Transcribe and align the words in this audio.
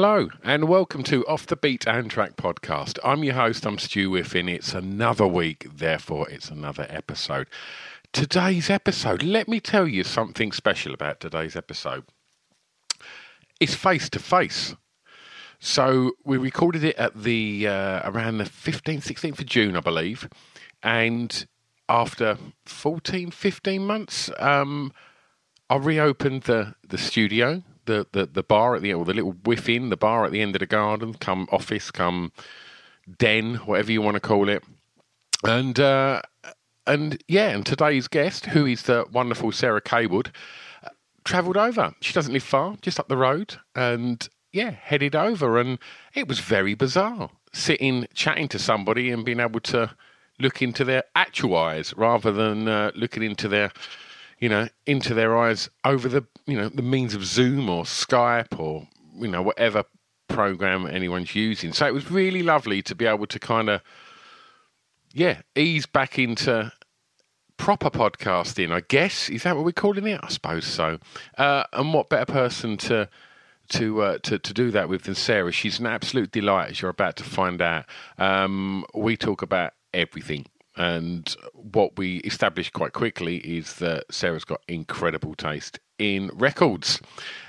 Hello, 0.00 0.28
and 0.44 0.68
welcome 0.68 1.02
to 1.02 1.26
Off 1.26 1.48
the 1.48 1.56
Beaten 1.56 2.08
Track 2.08 2.36
podcast. 2.36 3.00
I'm 3.02 3.24
your 3.24 3.34
host, 3.34 3.66
I'm 3.66 3.78
Stu 3.78 4.10
Whiffen. 4.10 4.48
It's 4.48 4.72
another 4.72 5.26
week, 5.26 5.66
therefore, 5.74 6.30
it's 6.30 6.50
another 6.50 6.86
episode. 6.88 7.48
Today's 8.12 8.70
episode, 8.70 9.24
let 9.24 9.48
me 9.48 9.58
tell 9.58 9.88
you 9.88 10.04
something 10.04 10.52
special 10.52 10.94
about 10.94 11.18
today's 11.18 11.56
episode. 11.56 12.04
It's 13.58 13.74
face 13.74 14.08
to 14.10 14.20
face. 14.20 14.76
So 15.58 16.12
we 16.24 16.36
recorded 16.36 16.84
it 16.84 16.94
at 16.94 17.20
the 17.20 17.66
uh, 17.66 18.08
around 18.08 18.38
the 18.38 18.44
15th, 18.44 19.02
16th 19.02 19.40
of 19.40 19.46
June, 19.46 19.76
I 19.76 19.80
believe. 19.80 20.28
And 20.80 21.44
after 21.88 22.38
14, 22.66 23.32
15 23.32 23.84
months, 23.84 24.30
um, 24.38 24.92
I 25.68 25.74
reopened 25.74 26.44
the, 26.44 26.76
the 26.86 26.98
studio, 26.98 27.64
the, 27.88 28.06
the, 28.12 28.26
the 28.26 28.42
bar 28.44 28.76
at 28.76 28.82
the 28.82 28.94
or 28.94 29.04
the 29.04 29.14
little 29.14 29.32
Whiff 29.44 29.68
Inn, 29.68 29.88
the 29.88 29.96
bar 29.96 30.24
at 30.24 30.30
the 30.30 30.40
end 30.40 30.54
of 30.54 30.60
the 30.60 30.66
garden, 30.66 31.14
come 31.14 31.48
office, 31.50 31.90
come 31.90 32.30
den, 33.18 33.56
whatever 33.56 33.90
you 33.90 34.00
want 34.00 34.14
to 34.14 34.20
call 34.20 34.48
it. 34.48 34.62
And 35.42 35.80
uh, 35.80 36.22
and 36.86 37.22
yeah, 37.26 37.48
and 37.48 37.66
today's 37.66 38.06
guest, 38.06 38.46
who 38.46 38.66
is 38.66 38.82
the 38.82 39.06
wonderful 39.10 39.50
Sarah 39.50 39.80
Cawood, 39.80 40.30
uh, 40.84 40.90
travelled 41.24 41.56
over. 41.56 41.94
She 42.00 42.12
doesn't 42.12 42.32
live 42.32 42.42
far, 42.44 42.76
just 42.82 43.00
up 43.00 43.08
the 43.08 43.16
road, 43.16 43.56
and 43.74 44.28
yeah, 44.52 44.70
headed 44.70 45.16
over. 45.16 45.58
And 45.58 45.78
it 46.14 46.28
was 46.28 46.38
very 46.38 46.74
bizarre 46.74 47.30
sitting, 47.52 48.06
chatting 48.14 48.48
to 48.48 48.58
somebody, 48.58 49.10
and 49.10 49.24
being 49.24 49.40
able 49.40 49.60
to 49.60 49.90
look 50.38 50.62
into 50.62 50.84
their 50.84 51.02
actual 51.16 51.56
eyes 51.56 51.94
rather 51.96 52.30
than 52.30 52.68
uh, 52.68 52.92
looking 52.94 53.22
into 53.22 53.48
their 53.48 53.72
you 54.38 54.48
know, 54.48 54.68
into 54.86 55.14
their 55.14 55.36
eyes 55.36 55.68
over 55.84 56.08
the, 56.08 56.24
you 56.46 56.56
know, 56.56 56.68
the 56.68 56.82
means 56.82 57.14
of 57.14 57.24
Zoom 57.24 57.68
or 57.68 57.84
Skype 57.84 58.58
or, 58.58 58.86
you 59.16 59.28
know, 59.28 59.42
whatever 59.42 59.84
program 60.28 60.86
anyone's 60.86 61.34
using. 61.34 61.72
So 61.72 61.86
it 61.86 61.94
was 61.94 62.10
really 62.10 62.42
lovely 62.42 62.82
to 62.82 62.94
be 62.94 63.06
able 63.06 63.26
to 63.26 63.38
kind 63.38 63.68
of, 63.68 63.80
yeah, 65.12 65.40
ease 65.56 65.86
back 65.86 66.18
into 66.18 66.72
proper 67.56 67.90
podcasting, 67.90 68.70
I 68.70 68.82
guess. 68.86 69.28
Is 69.28 69.42
that 69.42 69.56
what 69.56 69.64
we're 69.64 69.72
calling 69.72 70.06
it? 70.06 70.20
I 70.22 70.28
suppose 70.28 70.66
so. 70.66 70.98
Uh, 71.36 71.64
and 71.72 71.92
what 71.92 72.08
better 72.08 72.32
person 72.32 72.76
to 72.78 73.08
to, 73.70 74.00
uh, 74.00 74.18
to 74.22 74.38
to 74.38 74.54
do 74.54 74.70
that 74.70 74.88
with 74.88 75.02
than 75.02 75.14
Sarah? 75.14 75.52
She's 75.52 75.78
an 75.80 75.86
absolute 75.86 76.30
delight, 76.30 76.70
as 76.70 76.80
you're 76.80 76.90
about 76.90 77.16
to 77.16 77.24
find 77.24 77.60
out. 77.60 77.84
Um, 78.16 78.86
we 78.94 79.16
talk 79.16 79.42
about 79.42 79.72
everything. 79.92 80.46
And 80.78 81.28
what 81.52 81.98
we 81.98 82.18
established 82.18 82.72
quite 82.72 82.92
quickly 82.92 83.38
is 83.38 83.74
that 83.74 84.04
Sarah's 84.10 84.44
got 84.44 84.62
incredible 84.68 85.34
taste 85.34 85.80
in 85.98 86.30
records. 86.32 87.00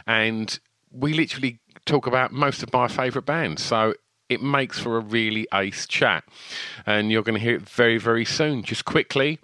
And 0.08 0.60
we 0.92 1.14
literally 1.14 1.60
talk 1.86 2.08
about 2.08 2.34
most 2.34 2.64
of 2.64 2.74
my 2.74 2.88
favourite 2.88 3.28
bands. 3.28 3.64
So 3.64 3.94
it 4.30 4.42
makes 4.42 4.80
for 4.80 4.98
a 4.98 5.02
really 5.02 5.48
ace 5.54 5.86
chat. 5.86 6.24
And 6.88 7.12
you're 7.12 7.24
going 7.24 7.38
to 7.38 7.44
hear 7.44 7.56
it 7.56 7.70
very, 7.70 8.00
very 8.00 8.26
soon. 8.26 8.64
Just 8.64 8.86
quickly, 8.86 9.40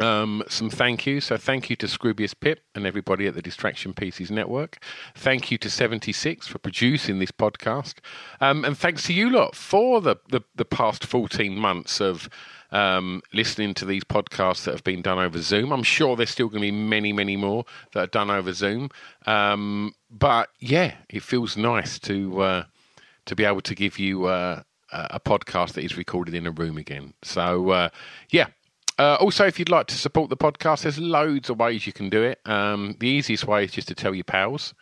um, 0.00 0.42
some 0.48 0.70
thank 0.70 1.06
you. 1.06 1.20
So 1.20 1.36
thank 1.36 1.70
you 1.70 1.76
to 1.76 1.86
Scroobius 1.86 2.34
Pip 2.38 2.60
and 2.74 2.86
everybody 2.86 3.26
at 3.26 3.34
the 3.34 3.42
Distraction 3.42 3.94
Pieces 3.94 4.30
Network. 4.30 4.78
Thank 5.14 5.50
you 5.50 5.58
to 5.58 5.70
76 5.70 6.46
for 6.48 6.58
producing 6.58 7.20
this 7.20 7.30
podcast. 7.30 7.94
Um, 8.40 8.64
and 8.64 8.76
thanks 8.76 9.06
to 9.06 9.14
you 9.14 9.30
lot 9.30 9.54
for 9.54 10.00
the, 10.00 10.16
the, 10.28 10.40
the 10.54 10.64
past 10.64 11.06
14 11.06 11.56
months 11.56 12.00
of 12.00 12.28
um, 12.72 13.22
listening 13.32 13.72
to 13.74 13.84
these 13.84 14.02
podcasts 14.02 14.64
that 14.64 14.72
have 14.72 14.84
been 14.84 15.00
done 15.00 15.18
over 15.18 15.40
Zoom. 15.40 15.72
I'm 15.72 15.84
sure 15.84 16.16
there's 16.16 16.30
still 16.30 16.48
going 16.48 16.62
to 16.62 16.66
be 16.66 16.72
many, 16.72 17.12
many 17.12 17.36
more 17.36 17.64
that 17.92 18.00
are 18.00 18.08
done 18.08 18.30
over 18.30 18.52
Zoom. 18.52 18.90
Um, 19.26 19.94
but 20.10 20.48
yeah, 20.58 20.94
it 21.08 21.22
feels 21.22 21.56
nice 21.56 22.00
to 22.00 22.40
uh, 22.40 22.64
to 23.26 23.36
be 23.36 23.44
able 23.44 23.60
to 23.62 23.74
give 23.74 23.98
you 23.98 24.26
uh, 24.26 24.62
a 24.90 25.20
podcast 25.20 25.74
that 25.74 25.84
is 25.84 25.96
recorded 25.96 26.34
in 26.34 26.46
a 26.46 26.50
room 26.50 26.76
again. 26.76 27.14
So 27.22 27.70
uh, 27.70 27.88
yeah. 28.30 28.48
Uh, 28.98 29.16
also, 29.16 29.44
if 29.44 29.58
you'd 29.58 29.68
like 29.68 29.86
to 29.88 29.96
support 29.96 30.30
the 30.30 30.36
podcast, 30.36 30.82
there's 30.82 30.98
loads 30.98 31.50
of 31.50 31.58
ways 31.58 31.86
you 31.86 31.92
can 31.92 32.08
do 32.08 32.22
it. 32.22 32.40
Um, 32.46 32.96
the 33.00 33.08
easiest 33.08 33.46
way 33.46 33.64
is 33.64 33.72
just 33.72 33.88
to 33.88 33.94
tell 33.94 34.14
your 34.14 34.24
pals, 34.24 34.74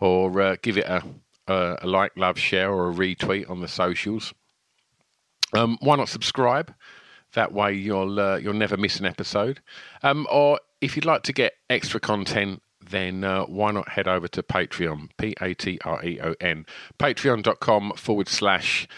or 0.00 0.40
uh, 0.40 0.56
give 0.62 0.78
it 0.78 0.86
a, 0.86 1.02
a, 1.46 1.78
a 1.82 1.86
like, 1.86 2.12
love, 2.16 2.38
share, 2.38 2.72
or 2.72 2.90
a 2.90 2.94
retweet 2.94 3.48
on 3.48 3.60
the 3.60 3.68
socials. 3.68 4.34
Um, 5.56 5.78
why 5.80 5.96
not 5.96 6.08
subscribe? 6.08 6.74
That 7.34 7.52
way 7.52 7.74
you'll 7.74 8.18
uh, 8.18 8.36
you'll 8.36 8.54
never 8.54 8.76
miss 8.76 8.98
an 8.98 9.06
episode. 9.06 9.60
Um, 10.02 10.26
or 10.30 10.58
if 10.80 10.96
you'd 10.96 11.04
like 11.04 11.22
to 11.24 11.32
get 11.32 11.54
extra 11.70 12.00
content, 12.00 12.62
then 12.90 13.24
uh, 13.24 13.44
why 13.44 13.70
not 13.72 13.88
head 13.90 14.08
over 14.08 14.28
to 14.28 14.42
Patreon, 14.42 15.10
P 15.18 15.34
A 15.40 15.54
T 15.54 15.78
R 15.84 16.04
E 16.04 16.18
O 16.20 16.34
N, 16.40 16.66
patreon.com 16.98 17.92
forward 17.96 18.28
slash 18.28 18.88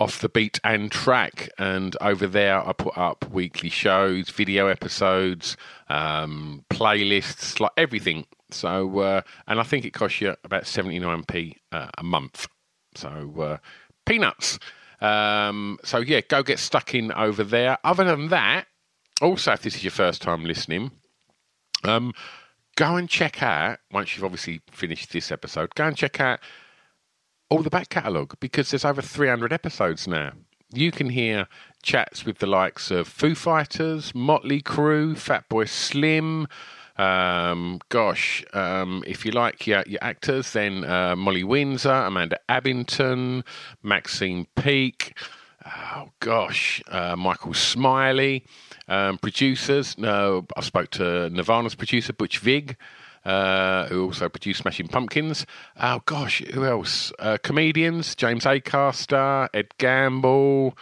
off 0.00 0.20
the 0.20 0.28
beat 0.28 0.58
and 0.64 0.90
track. 0.90 1.50
And 1.58 1.96
over 2.00 2.26
there, 2.26 2.66
I 2.66 2.72
put 2.72 2.96
up 2.96 3.30
weekly 3.30 3.68
shows, 3.68 4.30
video 4.30 4.66
episodes, 4.66 5.56
um, 5.88 6.64
playlists, 6.70 7.60
like 7.60 7.72
everything. 7.76 8.26
So, 8.50 8.98
uh, 9.00 9.20
and 9.46 9.60
I 9.60 9.62
think 9.62 9.84
it 9.84 9.92
costs 9.92 10.20
you 10.20 10.34
about 10.42 10.64
79p 10.64 11.56
uh, 11.70 11.88
a 11.98 12.02
month. 12.02 12.48
So, 12.94 13.34
uh, 13.38 13.56
peanuts. 14.06 14.58
Um, 15.00 15.78
so 15.84 15.98
yeah, 15.98 16.20
go 16.26 16.42
get 16.42 16.58
stuck 16.58 16.94
in 16.94 17.12
over 17.12 17.44
there. 17.44 17.78
Other 17.84 18.04
than 18.04 18.28
that, 18.28 18.66
also 19.20 19.52
if 19.52 19.62
this 19.62 19.76
is 19.76 19.84
your 19.84 19.90
first 19.90 20.22
time 20.22 20.44
listening, 20.44 20.90
um, 21.84 22.12
go 22.76 22.96
and 22.96 23.08
check 23.08 23.42
out 23.42 23.78
once 23.92 24.14
you've 24.14 24.24
obviously 24.24 24.60
finished 24.70 25.12
this 25.12 25.30
episode. 25.30 25.74
Go 25.74 25.84
and 25.84 25.96
check 25.96 26.20
out 26.20 26.40
all 27.50 27.62
the 27.62 27.70
back 27.70 27.88
catalogue 27.90 28.34
because 28.40 28.70
there's 28.70 28.84
over 28.84 29.02
300 29.02 29.52
episodes 29.52 30.08
now. 30.08 30.32
You 30.72 30.92
can 30.92 31.10
hear 31.10 31.48
chats 31.82 32.24
with 32.24 32.38
the 32.38 32.46
likes 32.46 32.90
of 32.90 33.08
Foo 33.08 33.34
Fighters, 33.34 34.14
Motley 34.14 34.62
Crue, 34.62 35.14
Fatboy 35.14 35.68
Slim. 35.68 36.46
Um, 36.96 37.80
gosh, 37.88 38.44
um, 38.52 39.02
if 39.06 39.26
you 39.26 39.32
like 39.32 39.66
your, 39.66 39.82
your 39.86 39.98
actors, 40.00 40.52
then 40.52 40.84
uh, 40.84 41.16
Molly 41.16 41.42
Windsor, 41.42 41.90
Amanda 41.90 42.38
Abbington, 42.48 43.44
Maxine 43.82 44.46
Peake. 44.54 45.16
Oh 45.66 46.10
gosh, 46.20 46.82
uh, 46.88 47.16
Michael 47.16 47.54
Smiley. 47.54 48.44
Um, 48.86 49.18
producers, 49.18 49.98
no, 49.98 50.46
I 50.56 50.60
spoke 50.62 50.90
to 50.92 51.30
Nirvana's 51.30 51.74
producer 51.74 52.12
Butch 52.12 52.38
Vig, 52.38 52.76
uh, 53.24 53.86
who 53.86 54.04
also 54.04 54.28
produced 54.28 54.62
Smashing 54.62 54.88
Pumpkins. 54.88 55.46
Oh 55.80 56.00
gosh, 56.06 56.42
who 56.52 56.64
else? 56.64 57.12
Uh, 57.18 57.38
comedians: 57.42 58.14
James 58.14 58.44
Acaster, 58.44 59.48
Ed 59.52 59.68
Gamble, 59.78 60.76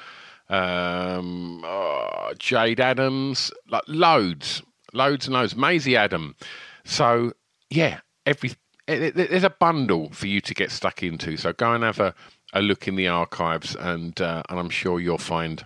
um, 0.49 1.63
oh, 1.65 2.33
Jade 2.39 2.81
Adams, 2.81 3.51
like 3.69 3.83
loads, 3.87 4.63
loads 4.93 5.27
and 5.27 5.35
loads. 5.35 5.57
Maisie 5.57 5.97
Adam. 5.97 6.37
So 6.85 7.33
yeah, 7.71 8.01
every 8.25 8.53
it, 8.87 9.03
it, 9.03 9.31
there's 9.31 9.45
a 9.45 9.51
bundle 9.51 10.11
for 10.11 10.27
you 10.27 10.41
to 10.41 10.55
get 10.55 10.71
stuck 10.71 11.03
into. 11.03 11.37
So 11.37 11.53
go 11.53 11.75
and 11.75 11.85
have 11.85 12.01
a, 12.01 12.15
a 12.55 12.63
look 12.63 12.89
in 12.89 12.97
the 12.97 13.09
archives, 13.09 13.77
and 13.77 14.19
uh, 14.21 14.43
and 14.49 14.59
I'm 14.59 14.71
sure 14.71 14.99
you'll 15.01 15.19
find 15.19 15.65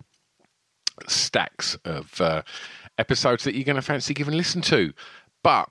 stacks 1.06 1.76
of 1.84 2.20
uh, 2.20 2.42
episodes 2.98 3.44
that 3.44 3.54
you're 3.54 3.64
going 3.64 3.76
to 3.76 3.82
fancy 3.82 4.14
giving 4.14 4.34
listen 4.34 4.60
to. 4.62 4.92
But 5.42 5.68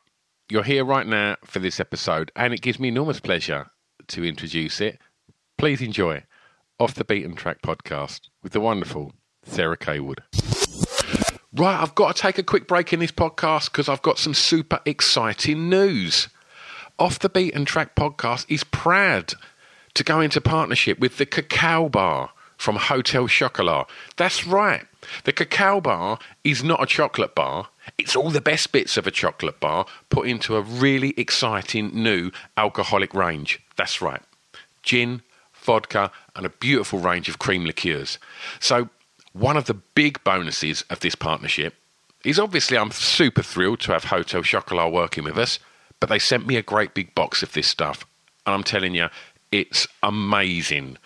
you're 0.51 0.63
here 0.63 0.83
right 0.83 1.07
now 1.07 1.37
for 1.45 1.59
this 1.59 1.79
episode, 1.79 2.29
and 2.35 2.53
it 2.53 2.61
gives 2.61 2.77
me 2.77 2.89
enormous 2.89 3.21
pleasure 3.21 3.71
to 4.09 4.25
introduce 4.25 4.81
it. 4.81 4.99
Please 5.57 5.81
enjoy 5.81 6.23
Off 6.77 6.93
the 6.93 7.05
Beaten 7.05 7.35
Track 7.35 7.61
podcast 7.61 8.27
with 8.43 8.51
the 8.51 8.59
wonderful 8.59 9.13
Sarah 9.43 9.77
Cawood. 9.77 10.19
Right, 11.55 11.81
I've 11.81 11.95
got 11.95 12.13
to 12.13 12.21
take 12.21 12.37
a 12.37 12.43
quick 12.43 12.67
break 12.67 12.91
in 12.91 12.99
this 12.99 13.13
podcast 13.13 13.71
because 13.71 13.87
I've 13.87 14.01
got 14.01 14.19
some 14.19 14.33
super 14.33 14.81
exciting 14.85 15.69
news. 15.69 16.27
Off 16.99 17.17
the 17.19 17.29
Beaten 17.29 17.63
Track 17.63 17.95
podcast 17.95 18.45
is 18.49 18.65
proud 18.65 19.33
to 19.93 20.03
go 20.03 20.19
into 20.19 20.41
partnership 20.41 20.99
with 20.99 21.17
the 21.17 21.25
Cacao 21.25 21.87
Bar 21.87 22.31
from 22.57 22.75
Hotel 22.75 23.27
Chocolat. 23.27 23.87
That's 24.17 24.45
right. 24.45 24.85
The 25.23 25.31
Cacao 25.31 25.79
Bar 25.79 26.19
is 26.43 26.61
not 26.61 26.83
a 26.83 26.85
chocolate 26.85 27.35
bar. 27.35 27.69
It's 27.97 28.15
all 28.15 28.29
the 28.29 28.41
best 28.41 28.71
bits 28.71 28.97
of 28.97 29.07
a 29.07 29.11
chocolate 29.11 29.59
bar 29.59 29.85
put 30.09 30.27
into 30.27 30.55
a 30.55 30.61
really 30.61 31.13
exciting 31.17 31.91
new 31.93 32.31
alcoholic 32.57 33.13
range. 33.13 33.59
That's 33.75 34.01
right. 34.01 34.21
Gin, 34.83 35.21
vodka, 35.53 36.11
and 36.35 36.45
a 36.45 36.49
beautiful 36.49 36.99
range 36.99 37.29
of 37.29 37.39
cream 37.39 37.65
liqueurs. 37.65 38.17
So, 38.59 38.89
one 39.33 39.57
of 39.57 39.65
the 39.65 39.73
big 39.73 40.23
bonuses 40.23 40.83
of 40.89 40.99
this 40.99 41.15
partnership 41.15 41.75
is 42.25 42.37
obviously 42.37 42.77
I'm 42.77 42.91
super 42.91 43.41
thrilled 43.41 43.79
to 43.81 43.93
have 43.93 44.05
Hotel 44.05 44.43
Chocolat 44.43 44.91
working 44.91 45.23
with 45.23 45.37
us, 45.37 45.59
but 45.99 46.09
they 46.09 46.19
sent 46.19 46.45
me 46.45 46.57
a 46.57 46.61
great 46.61 46.93
big 46.93 47.15
box 47.15 47.41
of 47.41 47.53
this 47.53 47.67
stuff. 47.67 48.05
And 48.45 48.53
I'm 48.53 48.63
telling 48.63 48.93
you, 48.93 49.07
it's 49.51 49.87
amazing. 50.03 50.97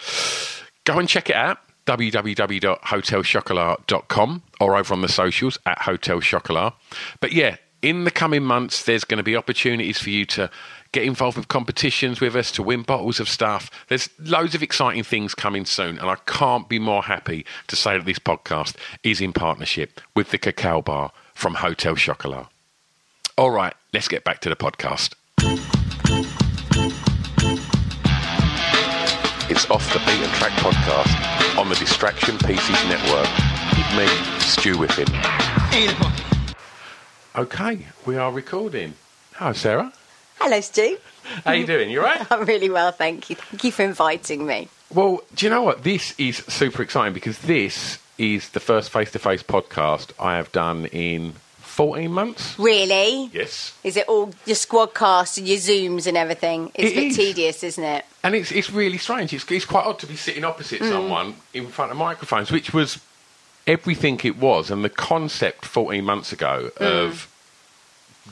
Go 0.85 0.99
and 0.99 1.07
check 1.07 1.29
it 1.29 1.35
out 1.35 1.59
www.hotelchocolat.com 1.85 4.43
or 4.59 4.75
over 4.75 4.93
on 4.93 5.01
the 5.01 5.09
socials 5.09 5.57
at 5.65 5.79
Hotel 5.79 6.19
Chocolat. 6.19 6.73
But 7.19 7.31
yeah, 7.31 7.55
in 7.81 8.03
the 8.03 8.11
coming 8.11 8.43
months, 8.43 8.83
there's 8.83 9.03
going 9.03 9.19
to 9.19 9.23
be 9.23 9.35
opportunities 9.35 9.99
for 9.99 10.09
you 10.09 10.25
to 10.25 10.49
get 10.91 11.03
involved 11.03 11.37
with 11.37 11.49
competitions 11.49 12.21
with 12.21 12.35
us, 12.35 12.51
to 12.51 12.63
win 12.63 12.81
bottles 12.81 13.19
of 13.19 13.29
stuff. 13.29 13.69
There's 13.89 14.09
loads 14.17 14.55
of 14.55 14.63
exciting 14.63 15.03
things 15.03 15.35
coming 15.35 15.65
soon, 15.65 15.99
and 15.99 16.09
I 16.09 16.15
can't 16.25 16.67
be 16.67 16.79
more 16.79 17.03
happy 17.03 17.45
to 17.67 17.75
say 17.75 17.97
that 17.97 18.05
this 18.05 18.17
podcast 18.17 18.75
is 19.03 19.21
in 19.21 19.33
partnership 19.33 20.01
with 20.15 20.31
the 20.31 20.37
Cacao 20.37 20.81
Bar 20.81 21.11
from 21.33 21.55
Hotel 21.55 21.95
Chocolat. 21.95 22.47
All 23.37 23.51
right, 23.51 23.73
let's 23.93 24.07
get 24.07 24.23
back 24.23 24.39
to 24.39 24.49
the 24.49 24.55
podcast. 24.55 25.13
It's 29.55 29.69
Off 29.69 29.93
the 29.93 29.99
Beaten 29.99 30.29
Track 30.33 30.51
podcast 30.59 31.57
on 31.57 31.69
the 31.69 31.75
Distraction 31.75 32.37
Pieces 32.39 32.75
Network 32.89 33.29
with 33.77 33.97
me, 33.97 34.05
Stu 34.39 34.77
Whiffen. 34.77 35.07
Okay, 37.37 37.85
we 38.05 38.17
are 38.17 38.33
recording. 38.33 38.95
Hi, 39.35 39.53
Sarah. 39.53 39.93
Hello, 40.39 40.59
Stu. 40.59 40.97
How 41.45 41.51
are 41.51 41.55
you 41.55 41.65
doing? 41.65 41.89
You 41.89 42.01
right? 42.01 42.27
I'm 42.33 42.43
really 42.43 42.69
well, 42.69 42.91
thank 42.91 43.29
you. 43.29 43.37
Thank 43.37 43.63
you 43.63 43.71
for 43.71 43.83
inviting 43.83 44.45
me. 44.45 44.67
Well, 44.93 45.21
do 45.33 45.45
you 45.45 45.49
know 45.49 45.61
what? 45.61 45.85
This 45.85 46.13
is 46.17 46.39
super 46.49 46.81
exciting 46.81 47.13
because 47.13 47.39
this 47.39 47.99
is 48.17 48.49
the 48.49 48.59
first 48.59 48.89
face-to-face 48.89 49.43
podcast 49.43 50.11
I 50.19 50.35
have 50.35 50.51
done 50.51 50.87
in 50.87 51.35
14 51.75 52.09
months. 52.09 52.57
Really? 52.57 53.29
Yes. 53.33 53.77
Is 53.83 53.97
it 53.97 54.07
all 54.07 54.31
your 54.45 54.55
Squadcast 54.55 55.37
and 55.37 55.45
your 55.45 55.57
zooms 55.57 56.07
and 56.07 56.15
everything? 56.15 56.71
It's 56.73 56.91
It 56.91 56.97
a 56.97 57.01
bit 57.01 57.07
is. 57.07 57.15
tedious, 57.17 57.63
isn't 57.63 57.83
it? 57.83 58.05
And 58.23 58.33
it's 58.33 58.49
it's 58.53 58.71
really 58.71 58.97
strange. 58.97 59.33
It's, 59.33 59.49
it's 59.51 59.65
quite 59.65 59.85
odd 59.85 59.99
to 59.99 60.07
be 60.07 60.15
sitting 60.15 60.45
opposite 60.45 60.79
mm. 60.79 60.89
someone 60.89 61.35
in 61.53 61.67
front 61.67 61.91
of 61.91 61.97
microphones, 61.97 62.49
which 62.49 62.73
was 62.73 62.99
everything 63.67 64.21
it 64.23 64.37
was. 64.37 64.71
And 64.71 64.85
the 64.85 64.89
concept 64.89 65.65
14 65.65 66.01
months 66.05 66.31
ago 66.31 66.71
mm. 66.77 67.05
of 67.05 67.29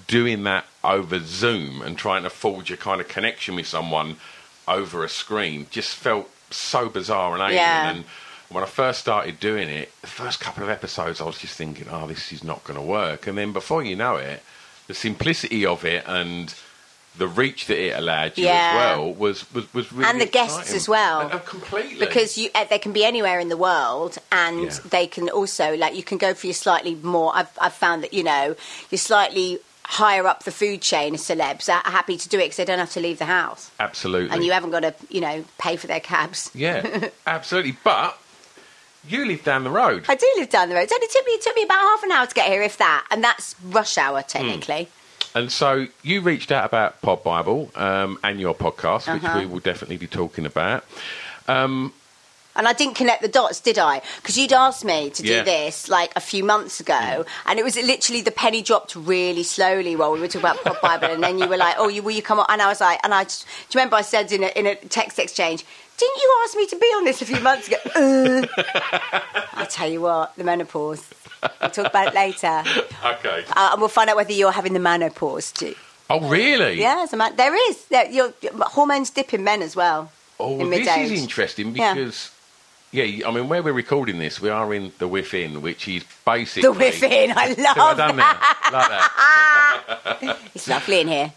doing 0.07 0.43
that 0.43 0.65
over 0.81 1.19
Zoom 1.19 1.81
and 1.81 1.97
trying 1.97 2.23
to 2.23 2.29
forge 2.29 2.71
a 2.71 2.77
kind 2.77 3.01
of 3.01 3.09
connection 3.09 3.55
with 3.55 3.67
someone 3.67 4.15
over 4.69 5.03
a 5.03 5.09
screen 5.09 5.67
just 5.69 5.95
felt 5.95 6.29
so 6.49 6.87
bizarre 6.87 7.33
and 7.33 7.41
alien. 7.41 7.55
Yeah. 7.57 7.89
And 7.89 8.05
when 8.53 8.63
I 8.63 8.67
first 8.67 8.99
started 8.99 9.39
doing 9.39 9.67
it, 9.69 9.91
the 10.01 10.07
first 10.07 10.39
couple 10.39 10.63
of 10.63 10.69
episodes, 10.69 11.19
I 11.21 11.25
was 11.25 11.37
just 11.39 11.55
thinking, 11.57 11.87
oh, 11.89 12.07
this 12.07 12.31
is 12.31 12.43
not 12.43 12.63
going 12.63 12.79
to 12.79 12.85
work. 12.85 13.27
And 13.27 13.37
then 13.37 13.51
before 13.53 13.83
you 13.83 13.95
know 13.95 14.15
it, 14.17 14.41
the 14.87 14.93
simplicity 14.93 15.65
of 15.65 15.83
it 15.85 16.03
and 16.07 16.53
the 17.17 17.27
reach 17.27 17.67
that 17.67 17.77
it 17.77 17.95
allowed 17.95 18.37
you 18.37 18.45
Yeah. 18.45 18.71
as 18.71 18.75
well 18.75 19.13
was 19.13 19.53
was, 19.53 19.71
was 19.73 19.91
really 19.93 20.09
And 20.09 20.19
the 20.19 20.25
guests 20.25 20.73
as 20.73 20.89
well. 20.89 21.21
And- 21.21 21.31
and 21.33 21.45
completely 21.45 21.99
Because 21.99 22.37
you, 22.39 22.49
uh, 22.55 22.65
they 22.65 22.79
can 22.79 22.91
be 22.91 23.05
anywhere 23.05 23.39
in 23.39 23.49
the 23.49 23.57
world, 23.57 24.17
and 24.31 24.63
Yeah. 24.63 24.79
they 24.89 25.05
can 25.07 25.29
also 25.29 25.75
like 25.77 25.95
you 25.95 26.03
can 26.03 26.17
go 26.17 26.33
for 26.33 26.47
your 26.47 26.55
slightly 26.55 26.95
more. 26.95 27.31
I've 27.35 27.49
I've 27.61 27.73
found 27.73 28.01
that 28.03 28.13
you 28.15 28.23
know 28.23 28.55
you're 28.89 28.97
slightly 28.97 29.59
higher 29.85 30.25
up 30.25 30.43
the 30.43 30.51
food 30.51 30.81
chain. 30.81 31.13
Of 31.13 31.19
celebs 31.19 31.69
are 31.69 31.83
happy 31.89 32.17
to 32.17 32.27
do 32.29 32.37
it 32.39 32.45
because 32.45 32.57
they 32.57 32.65
don't 32.65 32.79
have 32.79 32.91
to 32.93 32.99
leave 32.99 33.19
the 33.19 33.25
house, 33.25 33.69
absolutely 33.79 34.35
and 34.35 34.43
you 34.43 34.51
haven't 34.51 34.71
got 34.71 34.79
to 34.79 34.93
you 35.09 35.21
know 35.21 35.45
pay 35.59 35.75
for 35.75 35.85
their 35.87 35.99
cabs. 35.99 36.49
yeah 36.55 37.09
absolutely 37.27 37.77
but 37.83 38.17
you 39.07 39.25
live 39.25 39.43
down 39.43 39.63
the 39.63 39.69
road 39.69 40.05
I 40.07 40.15
do 40.15 40.27
live 40.37 40.49
down 40.49 40.69
the 40.69 40.75
road. 40.75 40.83
It 40.83 40.91
only 40.93 41.07
took 41.07 41.25
me 41.25 41.31
it 41.33 41.41
took 41.41 41.55
me 41.55 41.63
about 41.63 41.79
half 41.79 42.03
an 42.03 42.11
hour 42.11 42.25
to 42.25 42.33
get 42.33 42.47
here, 42.47 42.61
if 42.61 42.77
that, 42.77 43.05
and 43.11 43.23
that's 43.23 43.55
rush 43.65 43.97
hour 43.97 44.21
technically. 44.21 44.87
and 45.35 45.51
so 45.51 45.87
you 46.03 46.21
reached 46.21 46.51
out 46.51 46.65
about 46.65 47.01
Pod 47.01 47.23
Bible 47.23 47.71
um, 47.75 48.17
and 48.23 48.39
your 48.39 48.53
podcast 48.55 49.11
which 49.13 49.23
Uh-huh. 49.23 49.39
we 49.39 49.45
will 49.45 49.59
definitely 49.59 49.97
be 49.97 50.07
talking 50.07 50.45
about 50.45 50.83
And 52.55 52.67
I 52.67 52.73
didn't 52.73 52.93
connect 52.93 53.23
the 53.23 53.27
dots, 53.27 53.59
did 53.59 53.79
I? 53.79 54.03
Because 54.17 54.37
you'd 54.37 54.53
asked 54.53 54.85
me 54.85 55.09
to 55.09 55.23
do 55.23 55.33
Yeah. 55.37 55.43
this 55.43 55.89
like 55.89 56.11
a 56.15 56.19
few 56.19 56.43
months 56.43 56.79
ago, 56.79 57.25
and 57.47 57.57
it 57.57 57.63
was 57.63 57.75
literally 57.75 58.21
the 58.21 58.29
penny 58.43 58.61
dropped 58.61 58.95
really 58.95 59.41
slowly 59.41 59.95
while 59.95 60.11
we 60.11 60.19
were 60.19 60.27
talking 60.27 60.41
about 60.47 60.63
Pod 60.63 60.77
Bible, 60.83 61.07
and 61.15 61.23
then 61.23 61.39
you 61.39 61.47
were 61.47 61.57
like, 61.57 61.75
"Oh, 61.79 61.87
you, 61.87 62.03
will 62.03 62.11
you 62.11 62.21
come 62.21 62.39
on?" 62.39 62.45
And 62.49 62.61
I 62.61 62.67
was 62.67 62.79
like, 62.79 62.99
and 63.03 63.11
I 63.11 63.23
just, 63.23 63.47
do 63.47 63.49
you 63.71 63.79
remember 63.79 63.95
I 63.95 64.03
said 64.03 64.31
in 64.31 64.43
a, 64.43 64.47
in 64.49 64.67
a 64.67 64.75
text 64.75 65.17
exchange, 65.17 65.65
"Didn't 65.97 66.17
you 66.21 66.35
ask 66.43 66.55
me 66.57 66.65
to 66.67 66.75
be 66.77 66.85
on 66.87 67.03
this 67.05 67.21
a 67.21 67.25
few 67.25 67.39
months 67.39 67.67
ago?" 67.67 67.77
uh. 67.95 68.47
I 69.53 69.65
tell 69.69 69.89
you 69.89 70.01
what, 70.01 70.35
the 70.35 70.43
menopause. 70.43 71.03
We'll 71.61 71.69
talk 71.71 71.87
about 71.87 72.07
it 72.07 72.13
later, 72.15 72.63
okay 73.05 73.43
uh, 73.55 73.69
and 73.73 73.81
we'll 73.81 73.89
find 73.89 74.09
out 74.09 74.15
whether 74.15 74.31
you're 74.31 74.53
having 74.53 74.71
the 74.73 74.79
menopause 74.79 75.51
too. 75.51 75.75
oh 76.09 76.21
really 76.29 76.79
Yeah, 76.79 77.01
as 77.03 77.11
a 77.13 77.17
man, 77.17 77.35
there 77.35 77.53
is. 77.69 77.85
There, 77.87 78.09
your, 78.09 78.33
hormones 78.61 79.09
dip 79.09 79.33
in 79.33 79.43
men 79.43 79.61
as 79.61 79.75
well. 79.75 80.09
oh 80.39 80.59
in 80.61 80.69
this 80.69 80.87
is 80.87 81.21
interesting 81.21 81.73
because 81.73 82.31
yeah. 82.91 83.27
I 83.27 83.31
mean 83.31 83.49
where 83.49 83.61
we're 83.61 83.73
recording 83.73 84.19
this 84.19 84.39
we 84.39 84.49
are 84.49 84.73
in 84.73 84.93
the 84.99 85.07
Whiff 85.07 85.33
Inn 85.33 85.61
which 85.61 85.87
is 85.89 86.05
basically 86.25 86.61
The 86.63 86.71
Whiff 86.71 87.03
Inn, 87.03 87.31
I 87.35 87.53
See 87.53 87.61
what 87.61 87.77
I've 87.77 87.87
love 87.87 87.97
done 87.97 88.15
that. 88.17 88.69
like 88.71 90.27
that 90.29 90.37
It's 90.55 90.67
lovely 90.69 91.01
in 91.01 91.07
here. 91.09 91.33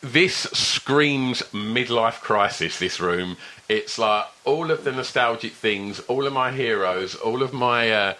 this 0.00 0.34
screams 0.52 1.42
midlife 1.52 2.20
crisis 2.22 2.78
this 2.78 2.98
room 2.98 3.36
it's 3.76 3.94
like 3.98 4.24
all 4.44 4.66
of 4.70 4.78
the 4.84 4.92
nostalgic 4.92 5.52
things 5.52 6.00
all 6.12 6.24
of 6.26 6.32
my 6.32 6.50
heroes 6.52 7.14
all 7.14 7.40
of 7.42 7.52
my 7.52 7.80
uh, 7.90 8.14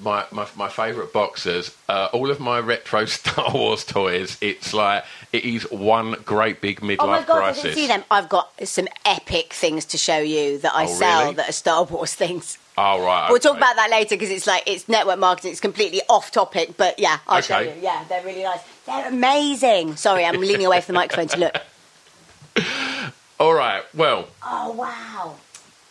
my, 0.00 0.24
my, 0.30 0.46
my 0.54 0.68
favourite 0.68 1.12
boxers, 1.12 1.76
uh, 1.88 2.08
all 2.12 2.30
of 2.30 2.38
my 2.38 2.60
retro 2.60 3.04
Star 3.18 3.50
Wars 3.52 3.82
toys. 3.84 4.38
It's 4.40 4.72
like 4.72 5.02
it 5.32 5.44
is 5.44 5.68
one 5.72 6.12
great 6.24 6.60
big 6.60 6.76
midlife 6.82 6.98
crisis. 6.98 7.00
Oh 7.00 7.06
my 7.08 7.22
god, 7.24 7.26
crisis. 7.42 7.58
I 7.58 7.62
didn't 7.66 7.74
see 7.80 7.86
them. 7.88 8.04
I've 8.08 8.28
got 8.28 8.46
some 8.68 8.86
epic 9.04 9.52
things 9.52 9.84
to 9.86 9.98
show 9.98 10.18
you 10.18 10.58
that 10.58 10.72
I 10.72 10.84
Oh, 10.84 10.86
sell 10.86 11.22
really? 11.22 11.34
that 11.34 11.48
are 11.48 11.52
Star 11.64 11.82
Wars 11.82 12.14
things. 12.14 12.58
Oh 12.80 13.04
right, 13.04 13.26
We'll 13.28 13.40
talk 13.40 13.56
about 13.56 13.74
that 13.74 13.90
later 13.90 14.10
because 14.14 14.30
it's 14.30 14.46
like 14.46 14.62
it's 14.68 14.88
network 14.88 15.18
marketing. 15.18 15.50
It's 15.50 15.58
completely 15.60 16.00
off 16.08 16.30
topic, 16.30 16.76
but 16.76 16.96
yeah, 17.00 17.18
I'll 17.26 17.40
show 17.40 17.56
Okay. 17.58 17.74
you. 17.74 17.82
Yeah, 17.82 18.04
they're 18.08 18.24
really 18.24 18.44
nice. 18.44 18.60
They're 18.86 19.08
amazing. 19.08 19.96
Sorry, 19.96 20.24
I'm 20.24 20.40
leaning 20.40 20.64
away 20.66 20.80
from 20.80 20.92
the 20.94 21.00
microphone 21.00 21.26
to 21.26 21.38
look. 21.40 21.56
All 23.38 23.54
right. 23.54 23.82
Well, 23.94 24.28
Oh 24.42 24.72
wow. 24.72 25.36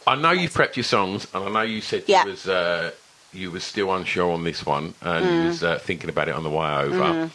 I 0.05 0.15
know 0.15 0.31
you 0.31 0.49
prepped 0.49 0.75
your 0.75 0.83
songs, 0.83 1.27
and 1.33 1.43
I 1.45 1.49
know 1.49 1.61
you 1.61 1.81
said 1.81 2.03
Yeah. 2.07 2.23
you 2.23 2.29
was 2.31 2.47
uh, 2.47 2.91
you 3.33 3.51
was 3.51 3.63
still 3.63 3.93
unsure 3.93 4.31
on 4.31 4.43
this 4.43 4.65
one, 4.65 4.93
and 5.01 5.25
Mm. 5.25 5.37
you 5.37 5.45
was 5.45 5.63
uh, 5.63 5.79
thinking 5.79 6.09
about 6.09 6.27
it 6.29 6.35
on 6.35 6.43
the 6.43 6.49
way 6.49 6.69
over, 6.77 7.29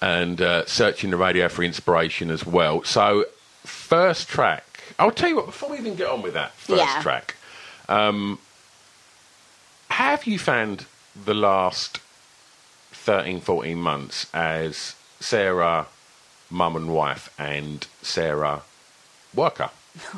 and 0.00 0.40
uh, 0.40 0.66
searching 0.66 1.10
the 1.10 1.16
radio 1.16 1.48
for 1.48 1.62
inspiration 1.62 2.30
as 2.30 2.44
well. 2.46 2.82
So, 2.84 3.24
first 3.64 4.28
track. 4.28 4.64
I'll 4.98 5.10
tell 5.10 5.28
you 5.28 5.36
what. 5.36 5.46
Before 5.46 5.70
we 5.70 5.78
even 5.78 5.94
get 5.96 6.08
on 6.08 6.22
with 6.22 6.34
that 6.34 6.52
first 6.52 6.78
Yeah. 6.78 7.02
track, 7.02 7.36
um, 7.88 8.38
have 9.90 10.26
you 10.26 10.38
found 10.38 10.86
the 11.14 11.34
last 11.34 12.00
13, 12.92 13.40
14 13.40 13.78
months 13.78 14.26
as 14.34 14.94
Sarah, 15.20 15.86
mum 16.50 16.76
and 16.76 16.88
wife, 16.92 17.30
and 17.38 17.86
Sarah, 18.02 18.62
worker? 19.34 19.70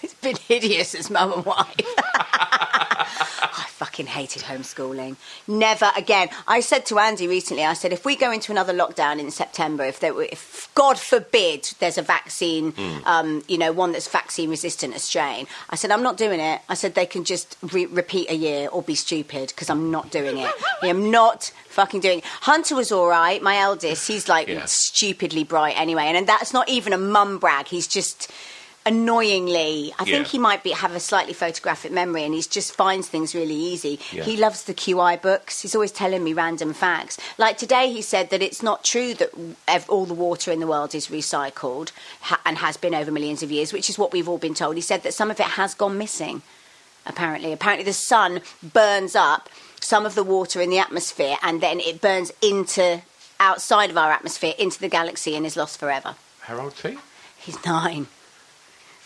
It's 0.00 0.14
been 0.14 0.36
hideous 0.36 0.94
as 0.94 1.10
mum 1.10 1.32
and 1.32 1.44
wife. 1.44 1.74
I 1.78 3.64
fucking 3.68 4.06
hated 4.06 4.42
homeschooling. 4.42 5.16
Never 5.46 5.90
again. 5.96 6.28
I 6.46 6.60
said 6.60 6.86
to 6.86 6.98
Andy 6.98 7.26
recently, 7.28 7.64
I 7.64 7.74
said, 7.74 7.92
if 7.92 8.04
we 8.04 8.16
go 8.16 8.30
into 8.30 8.52
another 8.52 8.72
lockdown 8.72 9.18
in 9.18 9.30
September, 9.30 9.84
if 9.84 10.00
there 10.00 10.14
were, 10.14 10.24
if 10.30 10.68
God 10.74 10.98
forbid 10.98 11.70
there's 11.80 11.98
a 11.98 12.02
vaccine, 12.02 12.74
um, 13.06 13.42
you 13.48 13.58
know, 13.58 13.72
one 13.72 13.92
that's 13.92 14.08
vaccine 14.08 14.50
resistant, 14.50 14.94
a 14.94 14.98
strain, 14.98 15.46
I 15.70 15.76
said, 15.76 15.90
I'm 15.90 16.02
not 16.02 16.16
doing 16.16 16.40
it. 16.40 16.60
I 16.68 16.74
said, 16.74 16.94
they 16.94 17.06
can 17.06 17.24
just 17.24 17.56
re- 17.72 17.86
repeat 17.86 18.30
a 18.30 18.34
year 18.36 18.68
or 18.68 18.82
be 18.82 18.94
stupid 18.94 19.48
because 19.48 19.68
I'm 19.70 19.90
not 19.90 20.10
doing 20.10 20.38
it. 20.38 20.52
I 20.82 20.86
am 20.88 21.10
not 21.10 21.52
fucking 21.68 22.00
doing 22.00 22.18
it. 22.18 22.24
Hunter 22.24 22.74
was 22.76 22.90
all 22.92 23.08
right, 23.08 23.42
my 23.42 23.56
eldest. 23.58 24.06
He's 24.08 24.28
like 24.28 24.48
Yeah. 24.48 24.64
stupidly 24.66 25.44
bright 25.44 25.78
anyway. 25.78 26.04
And, 26.04 26.16
And 26.16 26.26
that's 26.26 26.52
not 26.52 26.68
even 26.68 26.92
a 26.92 26.98
mum 26.98 27.38
brag. 27.38 27.68
He's 27.68 27.86
just 27.88 28.30
annoyingly 28.86 29.92
i 29.98 30.04
think 30.04 30.26
he 30.28 30.38
might 30.38 30.62
be 30.62 30.70
have 30.70 30.92
a 30.92 31.00
slightly 31.00 31.32
photographic 31.32 31.92
memory 31.92 32.22
and 32.24 32.32
he 32.34 32.40
just 32.42 32.72
finds 32.74 33.08
things 33.08 33.34
really 33.34 33.54
easy. 33.54 33.98
Yeah. 34.12 34.24
he 34.24 34.36
loves 34.36 34.64
the 34.64 34.74
QI 34.74 35.20
books. 35.20 35.60
He's 35.60 35.74
always 35.74 35.92
telling 35.92 36.22
me 36.24 36.32
random 36.32 36.72
facts. 36.72 37.18
Like 37.36 37.58
today 37.58 37.92
he 37.92 38.02
said 38.02 38.30
that 38.30 38.42
it's 38.42 38.62
not 38.62 38.84
true 38.84 39.14
that 39.14 39.30
ev- 39.66 39.88
all 39.90 40.06
the 40.06 40.14
water 40.14 40.50
in 40.52 40.60
the 40.60 40.66
world 40.66 40.94
is 40.94 41.08
recycled 41.08 41.92
ha- 42.22 42.40
and 42.44 42.58
has 42.58 42.76
been 42.76 42.94
over 42.94 43.10
millions 43.10 43.42
of 43.42 43.50
years 43.50 43.72
which 43.72 43.90
is 43.90 43.98
what 43.98 44.12
we've 44.12 44.28
all 44.28 44.38
been 44.38 44.54
told. 44.54 44.76
He 44.76 44.80
said 44.80 45.02
that 45.02 45.14
some 45.14 45.30
of 45.30 45.38
it 45.40 45.46
has 45.60 45.74
gone 45.74 45.98
missing 45.98 46.42
apparently. 47.06 47.52
Apparently 47.52 47.84
the 47.84 47.92
sun 47.92 48.40
burns 48.62 49.14
up 49.14 49.48
some 49.80 50.06
of 50.06 50.14
the 50.14 50.24
water 50.24 50.60
in 50.60 50.70
the 50.70 50.78
atmosphere 50.78 51.36
and 51.42 51.60
then 51.60 51.80
it 51.80 52.00
burns 52.00 52.32
into 52.42 53.02
outside 53.40 53.90
of 53.90 53.96
our 53.96 54.10
atmosphere 54.12 54.54
into 54.58 54.78
the 54.80 54.88
galaxy 54.88 55.36
and 55.36 55.44
is 55.46 55.56
lost 55.56 55.78
forever. 55.78 56.14
How 56.40 56.58
old's 56.60 56.80
he? 56.82 56.96
he's 57.36 57.64
nine 57.64 58.06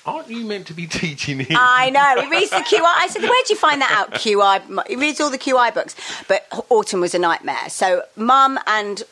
Aren't 0.04 0.28
you 0.28 0.44
meant 0.44 0.66
to 0.66 0.74
be 0.74 0.86
teaching 1.02 1.40
him? 1.40 1.56
I 1.58 1.90
know. 1.90 2.22
He 2.22 2.30
reads 2.30 2.50
the 2.50 2.56
QI. 2.56 2.80
I 2.82 3.06
said, 3.08 3.22
"Where'd 3.22 3.50
you 3.50 3.56
find 3.56 3.80
that 3.80 3.92
out?" 3.92 4.12
QI. 4.12 4.86
He 4.88 4.96
reads 4.96 5.20
all 5.20 5.30
the 5.30 5.38
QI 5.38 5.72
books, 5.72 5.94
but 6.28 6.46
autumn 6.70 7.00
was 7.00 7.14
a 7.14 7.18
nightmare. 7.18 7.68
So, 7.68 8.02
mum 8.16 8.58
and 8.66 9.02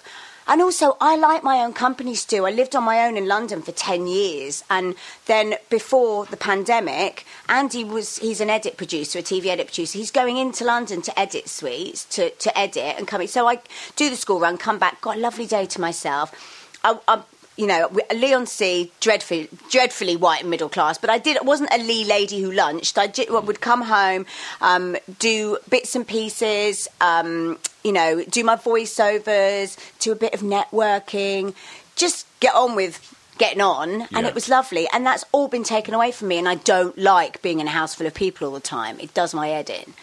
and 0.48 0.60
also 0.60 0.96
I 1.00 1.14
like 1.14 1.44
my 1.44 1.58
own 1.58 1.72
company, 1.74 2.16
Stu. 2.16 2.44
I 2.44 2.50
lived 2.50 2.74
on 2.74 2.82
my 2.82 3.06
own 3.06 3.16
in 3.16 3.28
London 3.28 3.62
for 3.62 3.70
ten 3.70 4.08
years, 4.08 4.64
and 4.68 4.96
then 5.26 5.54
before 5.68 6.26
the 6.26 6.36
pandemic, 6.36 7.24
Andy 7.48 7.84
was 7.84 8.18
he's 8.18 8.40
an 8.40 8.50
edit 8.50 8.76
producer, 8.76 9.20
a 9.20 9.22
TV 9.22 9.46
edit 9.46 9.68
producer. 9.68 9.96
He's 9.96 10.10
going 10.10 10.38
into 10.38 10.64
London 10.64 11.02
to 11.02 11.18
edit 11.18 11.48
suites 11.48 12.04
to 12.16 12.30
to 12.30 12.58
edit 12.58 12.96
and 12.98 13.06
coming. 13.06 13.28
So 13.28 13.46
I 13.46 13.60
do 13.94 14.10
the 14.10 14.16
school 14.16 14.40
run, 14.40 14.58
come 14.58 14.78
back, 14.80 15.00
got 15.00 15.16
a 15.16 15.20
lovely 15.20 15.46
day 15.46 15.66
to 15.66 15.80
myself. 15.80 16.34
I, 16.82 16.98
I 17.06 17.22
you 17.56 17.66
know, 17.66 17.90
Leigh-on-Sea, 18.14 18.90
dreadfully, 19.00 19.48
dreadfully 19.70 20.16
white 20.16 20.40
and 20.40 20.50
middle 20.50 20.68
class, 20.68 20.96
but 20.96 21.10
I 21.10 21.18
did. 21.18 21.36
Wasn't 21.42 21.70
a 21.72 21.78
Lee 21.78 22.04
lady 22.04 22.40
who 22.40 22.50
lunched. 22.50 22.96
I 22.96 23.06
did, 23.06 23.28
would 23.30 23.60
come 23.60 23.82
home, 23.82 24.24
um, 24.62 24.96
do 25.18 25.58
bits 25.68 25.94
and 25.94 26.06
pieces, 26.06 26.88
um, 27.00 27.58
you 27.84 27.92
know, 27.92 28.22
do 28.24 28.44
my 28.44 28.56
voiceovers, 28.56 29.76
do 29.98 30.12
a 30.12 30.16
bit 30.16 30.32
of 30.32 30.40
networking, 30.40 31.54
just 31.96 32.26
get 32.40 32.54
on 32.54 32.76
with 32.76 33.14
getting 33.36 33.60
on, 33.60 34.02
and 34.02 34.08
Yeah. 34.10 34.26
it 34.28 34.34
was 34.34 34.48
lovely. 34.48 34.86
And 34.92 35.04
that's 35.06 35.24
all 35.32 35.48
been 35.48 35.64
taken 35.64 35.92
away 35.94 36.12
from 36.12 36.28
me, 36.28 36.38
and 36.38 36.48
I 36.48 36.54
don't 36.56 36.96
like 36.96 37.42
being 37.42 37.60
in 37.60 37.66
a 37.66 37.70
house 37.70 37.94
full 37.94 38.06
of 38.06 38.14
people 38.14 38.46
all 38.46 38.54
the 38.54 38.60
time. 38.60 38.98
It 39.00 39.12
does 39.14 39.34
my 39.34 39.48
head 39.48 39.70
in. 39.70 39.94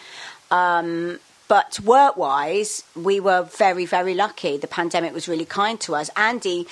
Um, 0.50 1.20
but 1.46 1.80
work 1.80 2.16
wise, 2.16 2.82
we 2.94 3.20
were 3.20 3.42
very, 3.42 3.86
very 3.86 4.14
lucky. 4.14 4.58
The 4.58 4.66
pandemic 4.66 5.14
was 5.14 5.28
really 5.28 5.44
kind 5.44 5.80
to 5.80 5.94
us. 5.94 6.10
Andy 6.16 6.66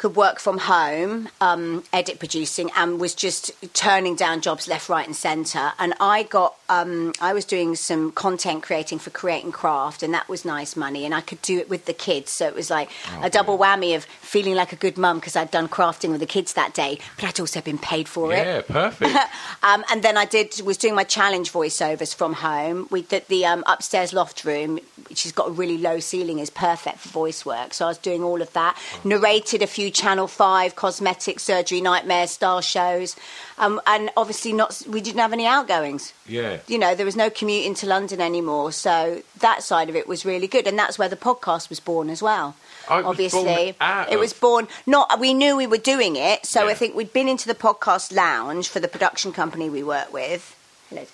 could 0.00 0.16
work 0.16 0.40
from 0.40 0.56
home, 0.56 1.28
um, 1.42 1.84
edit 1.92 2.18
producing, 2.18 2.70
and 2.74 2.98
was 2.98 3.14
just 3.14 3.52
turning 3.74 4.16
down 4.16 4.40
jobs 4.40 4.66
left, 4.66 4.88
right, 4.88 5.06
and 5.06 5.14
centre. 5.14 5.72
And 5.78 5.92
I 6.00 6.22
got, 6.22 6.56
um, 6.70 7.12
I 7.20 7.32
was 7.32 7.44
doing 7.44 7.74
some 7.74 8.12
content 8.12 8.62
creating 8.62 9.00
for 9.00 9.10
Create 9.10 9.42
and 9.42 9.52
Craft, 9.52 10.02
and 10.04 10.14
that 10.14 10.28
was 10.28 10.44
nice 10.44 10.76
money. 10.76 11.04
And 11.04 11.12
I 11.12 11.20
could 11.20 11.42
do 11.42 11.58
it 11.58 11.68
with 11.68 11.84
the 11.84 11.92
kids, 11.92 12.30
so 12.30 12.46
it 12.46 12.54
was 12.54 12.70
like 12.70 12.90
a 13.22 13.28
double 13.28 13.58
whammy 13.58 13.96
of 13.96 14.04
feeling 14.04 14.54
like 14.54 14.72
a 14.72 14.76
good 14.76 14.96
mum 14.96 15.18
because 15.18 15.34
I'd 15.34 15.50
done 15.50 15.68
crafting 15.68 16.10
with 16.12 16.20
the 16.20 16.26
kids 16.26 16.52
that 16.52 16.72
day, 16.72 17.00
but 17.16 17.24
I'd 17.24 17.40
also 17.40 17.60
been 17.60 17.78
paid 17.78 18.08
for 18.08 18.32
it. 18.32 18.46
Yeah, 18.46 18.62
perfect. 18.62 19.16
Um, 19.62 19.84
and 19.90 20.02
then 20.02 20.16
I 20.16 20.24
did 20.24 20.58
was 20.62 20.78
doing 20.78 20.94
my 20.94 21.04
challenge 21.04 21.52
voiceovers 21.52 22.14
from 22.14 22.32
home. 22.32 22.88
We 22.90 23.02
did 23.02 23.26
the 23.28 23.44
um, 23.44 23.62
upstairs 23.66 24.14
loft 24.14 24.44
room, 24.44 24.78
which 25.08 25.24
has 25.24 25.32
got 25.32 25.48
a 25.48 25.50
really 25.50 25.76
low 25.76 26.00
ceiling, 26.00 26.38
is 26.38 26.48
perfect 26.48 26.98
for 26.98 27.10
voice 27.10 27.44
work. 27.44 27.74
So 27.74 27.84
I 27.84 27.88
was 27.88 27.98
doing 27.98 28.22
all 28.24 28.40
of 28.40 28.50
that. 28.54 28.78
Narrated 29.04 29.60
a 29.60 29.66
few 29.66 29.90
Channel 29.90 30.28
Five 30.28 30.76
cosmetic 30.76 31.40
surgery 31.40 31.82
nightmare 31.82 32.26
style 32.26 32.62
shows, 32.62 33.16
um, 33.58 33.82
and 33.86 34.10
obviously 34.16 34.54
not. 34.54 34.82
We 34.88 35.02
didn't 35.02 35.20
have 35.20 35.34
any 35.34 35.46
outgoings. 35.46 36.14
Yeah. 36.26 36.59
You 36.68 36.78
know, 36.78 36.94
there 36.94 37.06
was 37.06 37.16
no 37.16 37.30
commute 37.30 37.66
into 37.66 37.86
London 37.86 38.20
anymore, 38.20 38.72
so 38.72 39.22
that 39.38 39.62
side 39.62 39.88
of 39.88 39.96
it 39.96 40.06
was 40.08 40.24
really 40.24 40.46
good, 40.46 40.66
and 40.66 40.78
that's 40.78 40.98
where 40.98 41.08
the 41.08 41.16
podcast 41.16 41.68
was 41.68 41.80
born 41.80 42.10
as 42.10 42.22
well. 42.22 42.56
Oh, 42.88 42.94
it 42.98 43.02
was 43.02 43.10
obviously, 43.10 43.42
born 43.44 43.74
out 43.80 44.12
it 44.12 44.18
was 44.18 44.32
born. 44.32 44.68
Not 44.86 45.20
we 45.20 45.34
knew 45.34 45.56
we 45.56 45.66
were 45.66 45.76
doing 45.76 46.16
it, 46.16 46.46
so 46.46 46.64
Yeah. 46.64 46.70
I 46.70 46.74
think 46.74 46.94
we'd 46.94 47.12
been 47.12 47.28
into 47.28 47.46
the 47.46 47.54
podcast 47.54 48.14
lounge 48.14 48.68
for 48.68 48.80
the 48.80 48.88
production 48.88 49.32
company 49.32 49.68
we 49.70 49.82
work 49.82 50.12
with. 50.12 50.56
Hello. 50.88 51.06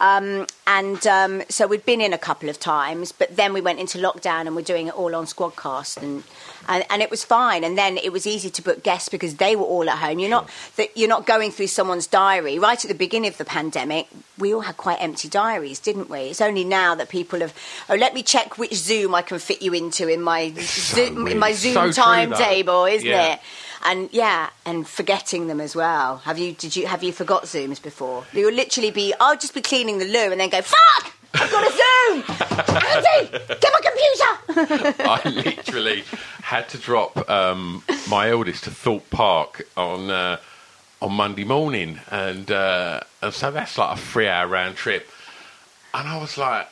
Um, 0.00 0.46
and 0.66 1.04
um, 1.08 1.42
so 1.48 1.66
we'd 1.66 1.84
been 1.84 2.00
in 2.00 2.12
a 2.12 2.18
couple 2.18 2.48
of 2.48 2.60
times, 2.60 3.10
but 3.10 3.34
then 3.36 3.52
we 3.52 3.60
went 3.60 3.80
into 3.80 3.98
lockdown 3.98 4.46
and 4.46 4.54
we're 4.54 4.62
doing 4.62 4.86
it 4.86 4.94
all 4.94 5.14
on 5.16 5.24
Squadcast, 5.24 6.00
and, 6.02 6.22
and 6.68 6.84
and 6.90 7.02
it 7.02 7.10
was 7.10 7.24
fine. 7.24 7.64
And 7.64 7.76
then 7.76 7.96
it 7.96 8.12
was 8.12 8.26
easy 8.26 8.48
to 8.50 8.62
book 8.62 8.82
guests 8.84 9.08
because 9.08 9.36
they 9.36 9.56
were 9.56 9.64
all 9.64 9.88
at 9.90 9.98
home. 9.98 10.18
You're 10.20 10.30
not 10.30 10.48
that 10.76 10.96
you're 10.96 11.08
not 11.08 11.26
going 11.26 11.50
through 11.50 11.66
someone's 11.68 12.06
diary. 12.06 12.58
Right 12.58 12.82
at 12.84 12.88
the 12.88 12.94
beginning 12.94 13.30
of 13.30 13.38
the 13.38 13.44
pandemic, 13.44 14.06
we 14.38 14.54
all 14.54 14.60
had 14.60 14.76
quite 14.76 14.98
empty 15.00 15.28
diaries, 15.28 15.80
didn't 15.80 16.08
we? 16.10 16.18
It's 16.30 16.40
only 16.40 16.64
now 16.64 16.94
that 16.94 17.08
people 17.08 17.40
have. 17.40 17.52
Oh, 17.88 17.96
let 17.96 18.14
me 18.14 18.22
check 18.22 18.56
which 18.58 18.74
Zoom 18.74 19.14
I 19.16 19.22
can 19.22 19.38
fit 19.40 19.62
you 19.62 19.72
into 19.72 20.06
in 20.06 20.22
my 20.22 20.52
so 20.52 21.06
Zoom, 21.06 21.26
in 21.26 21.38
my 21.40 21.52
Zoom 21.52 21.74
though. 21.74 21.90
timetable, 21.92 22.84
isn't 22.84 23.08
Yeah. 23.08 23.34
it? 23.34 23.40
And 23.84 24.08
yeah, 24.12 24.50
and 24.64 24.86
forgetting 24.86 25.46
them 25.46 25.60
as 25.60 25.74
well. 25.74 26.18
Have 26.18 26.38
you? 26.38 26.52
Did 26.52 26.76
you? 26.76 26.86
Have 26.86 27.02
you 27.02 27.12
forgot 27.12 27.44
Zooms 27.44 27.82
before? 27.82 28.24
You'll 28.32 28.54
literally 28.54 28.90
be. 28.90 29.14
I'll 29.20 29.36
just 29.36 29.54
be 29.54 29.62
cleaning 29.62 29.98
the 29.98 30.04
loo 30.04 30.30
and 30.30 30.40
then 30.40 30.50
go. 30.50 30.60
Fuck! 30.62 31.14
I've 31.34 31.50
got 31.50 31.64
a 31.64 31.70
Zoom. 31.70 32.24
Andy, 32.86 33.38
get 33.60 33.72
my 33.72 33.80
computer. 33.84 34.94
I 35.04 35.28
literally 35.28 36.04
had 36.42 36.68
to 36.70 36.78
drop 36.78 37.28
um, 37.28 37.84
my 38.08 38.30
eldest 38.30 38.64
to 38.64 38.70
Thorpe 38.70 39.08
Park 39.10 39.68
on 39.76 40.10
uh, 40.10 40.38
on 41.00 41.12
Monday 41.12 41.44
morning, 41.44 42.00
and 42.10 42.50
uh, 42.50 43.00
and 43.22 43.32
so 43.32 43.50
that's 43.50 43.78
like 43.78 43.96
a 43.96 44.00
three-hour 44.00 44.48
round 44.48 44.76
trip. 44.76 45.08
And 45.94 46.08
I 46.08 46.18
was 46.18 46.36
like, 46.36 46.68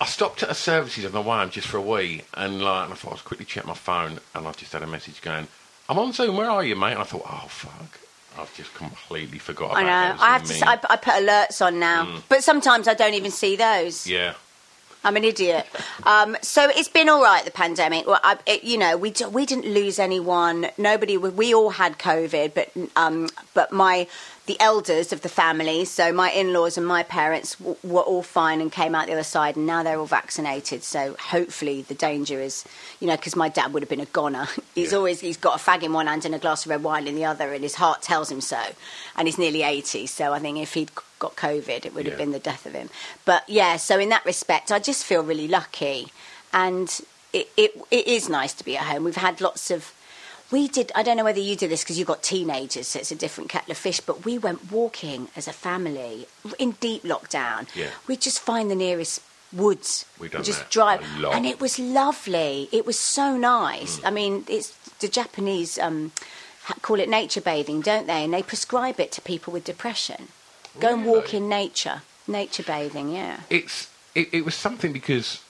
I 0.00 0.06
stopped 0.06 0.42
at 0.42 0.50
a 0.50 0.54
services 0.54 1.04
on 1.04 1.12
the 1.12 1.20
way 1.20 1.48
just 1.48 1.68
for 1.68 1.76
a 1.78 1.82
wee, 1.82 2.22
and 2.34 2.62
like, 2.62 2.84
and 2.84 2.92
I 2.92 2.96
thought 2.96 3.10
I 3.10 3.14
was 3.14 3.22
quickly 3.22 3.46
check 3.46 3.66
my 3.66 3.74
phone, 3.74 4.18
and 4.34 4.46
I 4.46 4.52
just 4.52 4.72
had 4.72 4.82
a 4.82 4.86
message 4.86 5.20
going, 5.20 5.48
"I'm 5.88 5.98
on 5.98 6.12
Zoom. 6.12 6.36
Where 6.36 6.50
are 6.50 6.64
you, 6.64 6.76
mate?" 6.76 6.92
And 6.92 7.00
I 7.00 7.04
thought, 7.04 7.22
oh 7.26 7.46
fuck. 7.48 7.98
I've 8.38 8.54
just 8.56 8.72
completely 8.74 9.38
forgot 9.38 9.72
I 9.76 9.82
about 9.82 9.84
know. 9.84 10.12
those 10.12 10.22
I 10.22 10.26
have 10.32 10.44
to. 10.44 10.54
s- 10.54 10.62
I, 10.62 10.72
I 10.92 10.96
put 10.96 11.14
alerts 11.14 11.64
on 11.64 11.80
now, 11.80 12.20
but 12.28 12.44
sometimes 12.44 12.86
I 12.86 12.94
don't 12.94 13.14
even 13.14 13.32
see 13.32 13.56
those. 13.56 14.06
Yeah. 14.06 14.34
I'm 15.04 15.16
an 15.16 15.24
idiot. 15.24 15.66
Um, 16.04 16.36
so 16.42 16.68
it's 16.68 16.88
been 16.88 17.08
all 17.08 17.22
right. 17.22 17.44
The 17.44 17.50
pandemic. 17.52 18.06
Well, 18.06 18.20
I, 18.22 18.36
it, 18.46 18.62
you 18.64 18.76
know, 18.78 18.96
we 18.96 19.10
d- 19.10 19.24
we 19.26 19.44
didn't 19.46 19.66
lose 19.72 19.98
anyone. 19.98 20.68
Nobody. 20.76 21.16
We, 21.16 21.30
we 21.30 21.54
all 21.54 21.70
had 21.70 21.98
COVID, 21.98 22.54
but 22.54 22.70
um, 22.96 23.28
but 23.54 23.72
my 23.72 24.06
the 24.48 24.58
elders 24.60 25.12
of 25.12 25.20
the 25.20 25.28
family, 25.28 25.84
so 25.84 26.12
my 26.12 26.30
in-laws 26.32 26.76
and 26.76 26.84
my 26.86 27.04
parents 27.04 27.54
w- 27.56 27.76
were 27.84 28.00
all 28.00 28.22
fine 28.24 28.60
and 28.60 28.72
came 28.72 28.94
out 28.96 29.06
the 29.06 29.12
other 29.12 29.22
side, 29.22 29.54
and 29.56 29.66
now 29.66 29.82
they're 29.84 29.98
all 30.00 30.06
vaccinated. 30.06 30.82
So 30.82 31.14
hopefully 31.20 31.82
the 31.82 31.94
danger 31.94 32.40
is, 32.40 32.64
you 32.98 33.06
know, 33.06 33.14
because 33.16 33.36
my 33.36 33.48
dad 33.48 33.72
would 33.72 33.82
have 33.82 33.90
been 33.90 34.00
a 34.00 34.06
goner. 34.06 34.48
He's 34.74 34.90
Yeah. 34.92 34.98
always 34.98 35.20
he's 35.20 35.36
got 35.36 35.60
a 35.60 35.62
fag 35.62 35.82
in 35.84 35.92
one 35.92 36.08
hand 36.08 36.24
and 36.24 36.34
a 36.34 36.38
glass 36.38 36.64
of 36.66 36.70
red 36.70 36.82
wine 36.82 37.06
in 37.06 37.14
the 37.14 37.24
other, 37.26 37.52
and 37.52 37.62
his 37.62 37.76
heart 37.76 38.02
tells 38.02 38.30
him 38.32 38.40
so. 38.40 38.60
And 39.16 39.28
he's 39.28 39.38
nearly 39.38 39.62
eighty, 39.62 40.06
so 40.06 40.32
I 40.32 40.40
think 40.40 40.58
if 40.58 40.74
he'd 40.74 40.90
got 41.20 41.36
COVID, 41.36 41.84
it 41.86 41.94
would 41.94 42.06
have 42.06 42.14
Yeah. 42.14 42.24
been 42.24 42.32
the 42.32 42.38
death 42.40 42.66
of 42.66 42.72
him. 42.72 42.88
But 43.24 43.48
yeah, 43.48 43.76
so 43.76 43.98
in 44.00 44.08
that 44.08 44.24
respect, 44.24 44.72
I 44.72 44.78
just 44.80 45.04
feel 45.04 45.22
really 45.22 45.46
lucky, 45.48 46.08
and 46.52 46.88
it 47.32 47.48
it, 47.56 47.70
it 47.90 48.06
is 48.06 48.28
nice 48.28 48.54
to 48.54 48.64
be 48.64 48.76
at 48.78 48.84
home. 48.86 49.04
We've 49.04 49.14
had 49.16 49.40
lots 49.40 49.70
of. 49.70 49.92
We 50.50 50.68
did. 50.68 50.90
I 50.94 51.02
don't 51.02 51.16
know 51.16 51.24
whether 51.24 51.40
you 51.40 51.56
did 51.56 51.70
this 51.70 51.84
because 51.84 51.98
you've 51.98 52.08
got 52.08 52.22
teenagers, 52.22 52.88
so 52.88 52.98
it's 53.00 53.10
a 53.10 53.16
different 53.16 53.50
kettle 53.50 53.72
of 53.72 53.76
fish. 53.76 54.00
But 54.00 54.24
we 54.24 54.38
went 54.38 54.72
walking 54.72 55.28
as 55.36 55.46
a 55.46 55.52
family 55.52 56.26
in 56.58 56.72
deep 56.80 57.02
lockdown. 57.02 57.68
Yeah. 57.74 57.90
We 58.06 58.16
just 58.16 58.40
find 58.40 58.70
the 58.70 58.74
nearest 58.74 59.20
woods. 59.52 60.06
We 60.18 60.28
just 60.28 60.70
drive, 60.70 61.04
and 61.22 61.44
it 61.44 61.60
was 61.60 61.78
lovely. 61.78 62.68
It 62.72 62.86
was 62.86 62.98
so 62.98 63.36
nice. 63.36 63.98
Mm. 63.98 64.06
I 64.06 64.10
mean, 64.10 64.44
it's 64.48 64.70
the 65.00 65.08
Japanese 65.08 65.78
um, 65.78 66.12
call 66.82 66.98
it 66.98 67.08
nature 67.08 67.40
bathing, 67.40 67.80
don't 67.82 68.06
they? 68.06 68.24
And 68.24 68.32
they 68.32 68.42
prescribe 68.42 68.98
it 69.00 69.12
to 69.12 69.20
people 69.20 69.52
with 69.52 69.64
depression. 69.64 70.28
Go 70.80 70.94
and 70.94 71.04
walk 71.04 71.34
in 71.34 71.48
nature. 71.48 72.02
Nature 72.26 72.62
bathing, 72.62 73.10
yeah. 73.10 73.40
it's 73.48 73.88
it, 74.14 74.28
it 74.32 74.44
was 74.44 74.54
something 74.54 74.92
because 74.92 75.42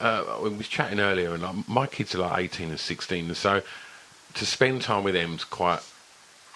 uh, 0.00 0.38
we 0.42 0.50
was 0.50 0.68
chatting 0.68 1.00
earlier, 1.00 1.32
and 1.32 1.42
like, 1.42 1.68
my 1.68 1.86
kids 1.86 2.14
are 2.14 2.18
like 2.18 2.38
eighteen 2.44 2.68
and 2.68 2.78
sixteen, 2.78 3.26
and 3.26 3.36
so 3.36 3.62
to 4.34 4.46
spend 4.46 4.82
time 4.82 5.04
with 5.04 5.14
them 5.14 5.34
is 5.34 5.44
quite 5.44 5.80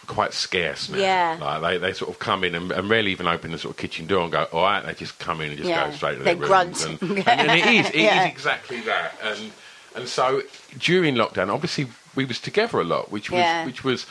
quite 0.07 0.33
scarce 0.33 0.89
now. 0.89 0.99
Yeah. 0.99 1.39
Like 1.41 1.61
they, 1.63 1.79
they 1.79 1.93
sort 1.93 2.11
of 2.11 2.19
come 2.19 2.43
in 2.45 2.55
and, 2.57 2.73
and 2.73 2.91
rarely 2.91 3.13
even 3.13 3.29
open 3.29 3.53
the 3.53 3.59
sort 3.59 3.75
of 3.75 3.79
kitchen 3.79 4.07
door 4.07 4.23
and 4.25 4.33
go, 4.33 4.49
all 4.53 4.63
right, 4.65 4.85
they 4.85 4.95
just 4.95 5.19
come 5.21 5.41
in 5.41 5.51
and 5.51 5.57
just 5.59 5.69
Yeah. 5.69 5.87
go 5.89 5.95
straight 5.95 6.19
to 6.19 6.25
They 6.25 6.35
their 6.35 6.47
grunt. 6.47 6.85
rooms. 6.85 7.01
And, 7.03 7.11
and, 7.19 7.29
and 7.29 7.51
it 7.53 7.67
is, 7.67 7.87
it 7.87 7.95
is 7.95 8.03
Yeah. 8.03 8.25
exactly 8.27 8.81
that. 8.81 9.15
And 9.23 9.53
and 9.95 10.09
so 10.09 10.43
during 10.79 11.15
lockdown, 11.15 11.53
obviously 11.53 11.87
we 12.17 12.25
was 12.25 12.41
together 12.41 12.81
a 12.81 12.85
lot, 12.85 13.13
which 13.13 13.31
was 13.31 13.39
Yeah. 13.39 13.65
which 13.65 13.85
was 13.85 14.07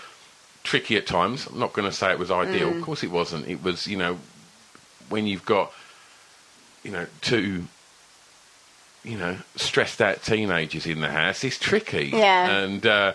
tricky 0.64 0.96
at 0.96 1.06
times. 1.08 1.48
I'm 1.48 1.60
not 1.60 1.74
going 1.74 1.90
to 1.90 1.96
say 1.96 2.12
it 2.12 2.20
was 2.20 2.32
ideal. 2.32 2.72
Mm. 2.72 2.78
Of 2.78 2.84
course, 2.84 3.04
it 3.04 3.12
wasn't. 3.12 3.48
It 3.48 3.62
was, 3.64 3.86
you 3.88 3.98
know, 3.98 4.18
when 5.10 5.26
you've 5.28 5.46
got, 5.46 5.74
you 6.84 6.92
know, 6.92 7.08
two, 7.22 7.66
you 9.04 9.18
know, 9.18 9.38
stressed 9.56 10.02
out 10.02 10.24
teenagers 10.24 10.86
in 10.86 11.02
the 11.02 11.10
house, 11.10 11.44
it's 11.44 11.58
tricky. 11.60 12.12
Yeah. 12.14 12.50
And 12.50 12.86
uh, 12.86 13.14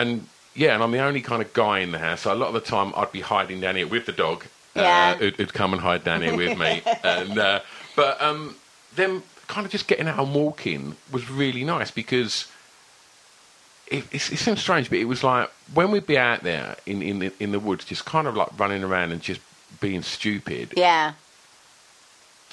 and 0.00 0.26
yeah, 0.54 0.74
and 0.74 0.82
I'm 0.82 0.90
the 0.90 0.98
only 0.98 1.20
kind 1.20 1.42
of 1.42 1.52
guy 1.52 1.78
in 1.80 1.92
the 1.92 1.98
house. 1.98 2.22
So 2.22 2.32
a 2.32 2.34
lot 2.34 2.48
of 2.48 2.54
the 2.54 2.60
time, 2.60 2.92
I'd 2.96 3.12
be 3.12 3.20
hiding 3.20 3.60
down 3.60 3.76
here 3.76 3.86
with 3.86 4.06
the 4.06 4.12
dog. 4.12 4.44
Yeah. 4.74 5.12
Uh, 5.14 5.18
who'd, 5.18 5.36
who'd 5.36 5.52
come 5.54 5.72
and 5.72 5.82
hide 5.82 6.04
down 6.04 6.22
here 6.22 6.36
with 6.36 6.58
me. 6.58 6.82
and 7.04 7.38
uh, 7.38 7.60
but 7.96 8.20
um, 8.20 8.56
them 8.94 9.22
kind 9.46 9.64
of 9.64 9.72
just 9.72 9.86
getting 9.88 10.06
out 10.08 10.18
and 10.18 10.34
walking 10.34 10.96
was 11.12 11.28
really 11.30 11.64
nice 11.64 11.90
because 11.90 12.46
it, 13.88 14.04
it, 14.12 14.32
it 14.32 14.38
seems 14.38 14.60
strange, 14.60 14.88
but 14.88 14.98
it 14.98 15.04
was 15.06 15.24
like 15.24 15.50
when 15.74 15.90
we'd 15.90 16.06
be 16.06 16.16
out 16.18 16.42
there 16.42 16.76
in, 16.86 17.02
in, 17.02 17.18
the, 17.18 17.32
in 17.40 17.50
the 17.52 17.58
woods, 17.58 17.84
just 17.84 18.04
kind 18.04 18.28
of 18.28 18.36
like 18.36 18.56
running 18.58 18.84
around 18.84 19.10
and 19.12 19.20
just 19.20 19.40
being 19.80 20.02
stupid, 20.02 20.72
Yeah. 20.76 21.14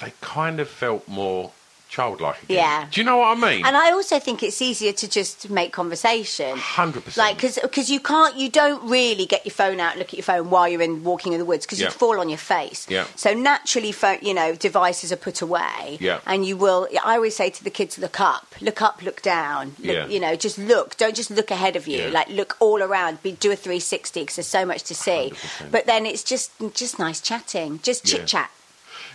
they 0.00 0.12
kind 0.20 0.58
of 0.60 0.68
felt 0.68 1.06
more 1.06 1.52
childlike 1.88 2.42
again. 2.44 2.56
Yeah. 2.58 2.86
Do 2.90 3.00
you 3.00 3.04
know 3.04 3.16
what 3.18 3.36
I 3.38 3.40
mean? 3.54 3.64
And 3.64 3.76
I 3.76 3.92
also 3.92 4.18
think 4.18 4.42
it's 4.42 4.60
easier 4.60 4.92
to 4.92 5.08
just 5.08 5.48
make 5.50 5.72
conversation. 5.72 6.56
100%. 6.56 7.16
Like, 7.16 7.40
because 7.40 7.90
you 7.90 7.98
can't, 8.00 8.36
you 8.36 8.48
don't 8.50 8.88
really 8.88 9.24
get 9.26 9.44
your 9.46 9.52
phone 9.54 9.80
out 9.80 9.92
and 9.92 9.98
look 9.98 10.08
at 10.08 10.14
your 10.14 10.22
phone 10.24 10.50
while 10.50 10.68
you're 10.68 10.82
in 10.82 11.02
walking 11.04 11.32
in 11.32 11.38
the 11.38 11.44
woods 11.44 11.64
because 11.66 11.80
Yeah. 11.80 11.86
you'd 11.86 11.94
fall 11.94 12.20
on 12.20 12.28
your 12.28 12.38
face. 12.38 12.86
Yeah. 12.90 13.06
So 13.16 13.32
naturally, 13.34 13.92
pho- 13.92 14.18
you 14.20 14.34
know, 14.34 14.54
devices 14.54 15.10
are 15.12 15.16
put 15.16 15.40
away. 15.42 15.96
Yeah. 16.00 16.20
And 16.26 16.44
you 16.46 16.56
will. 16.56 16.88
I 17.04 17.14
always 17.16 17.34
say 17.36 17.50
to 17.50 17.64
the 17.64 17.70
kids, 17.70 17.98
look 17.98 18.20
up, 18.20 18.54
look 18.60 18.82
up, 18.82 19.02
look 19.02 19.22
down. 19.22 19.68
Look, 19.78 19.94
Yeah. 19.94 20.06
You 20.06 20.20
know, 20.20 20.36
just 20.36 20.58
look. 20.58 20.96
Don't 20.98 21.16
just 21.16 21.30
look 21.30 21.50
ahead 21.50 21.74
of 21.76 21.86
you. 21.88 22.02
Yeah. 22.02 22.08
Like 22.10 22.28
look 22.28 22.56
all 22.60 22.82
around. 22.82 23.22
Be 23.22 23.32
do 23.32 23.50
a 23.50 23.56
360 23.56 24.20
because 24.20 24.36
there's 24.36 24.46
so 24.46 24.64
much 24.66 24.82
to 24.84 24.94
see. 24.94 25.32
100%. 25.32 25.70
But 25.70 25.86
then 25.86 26.04
it's 26.06 26.22
just 26.22 26.52
just 26.74 26.98
nice 26.98 27.20
chatting, 27.20 27.80
just 27.82 28.04
chit 28.04 28.26
chat. 28.26 28.50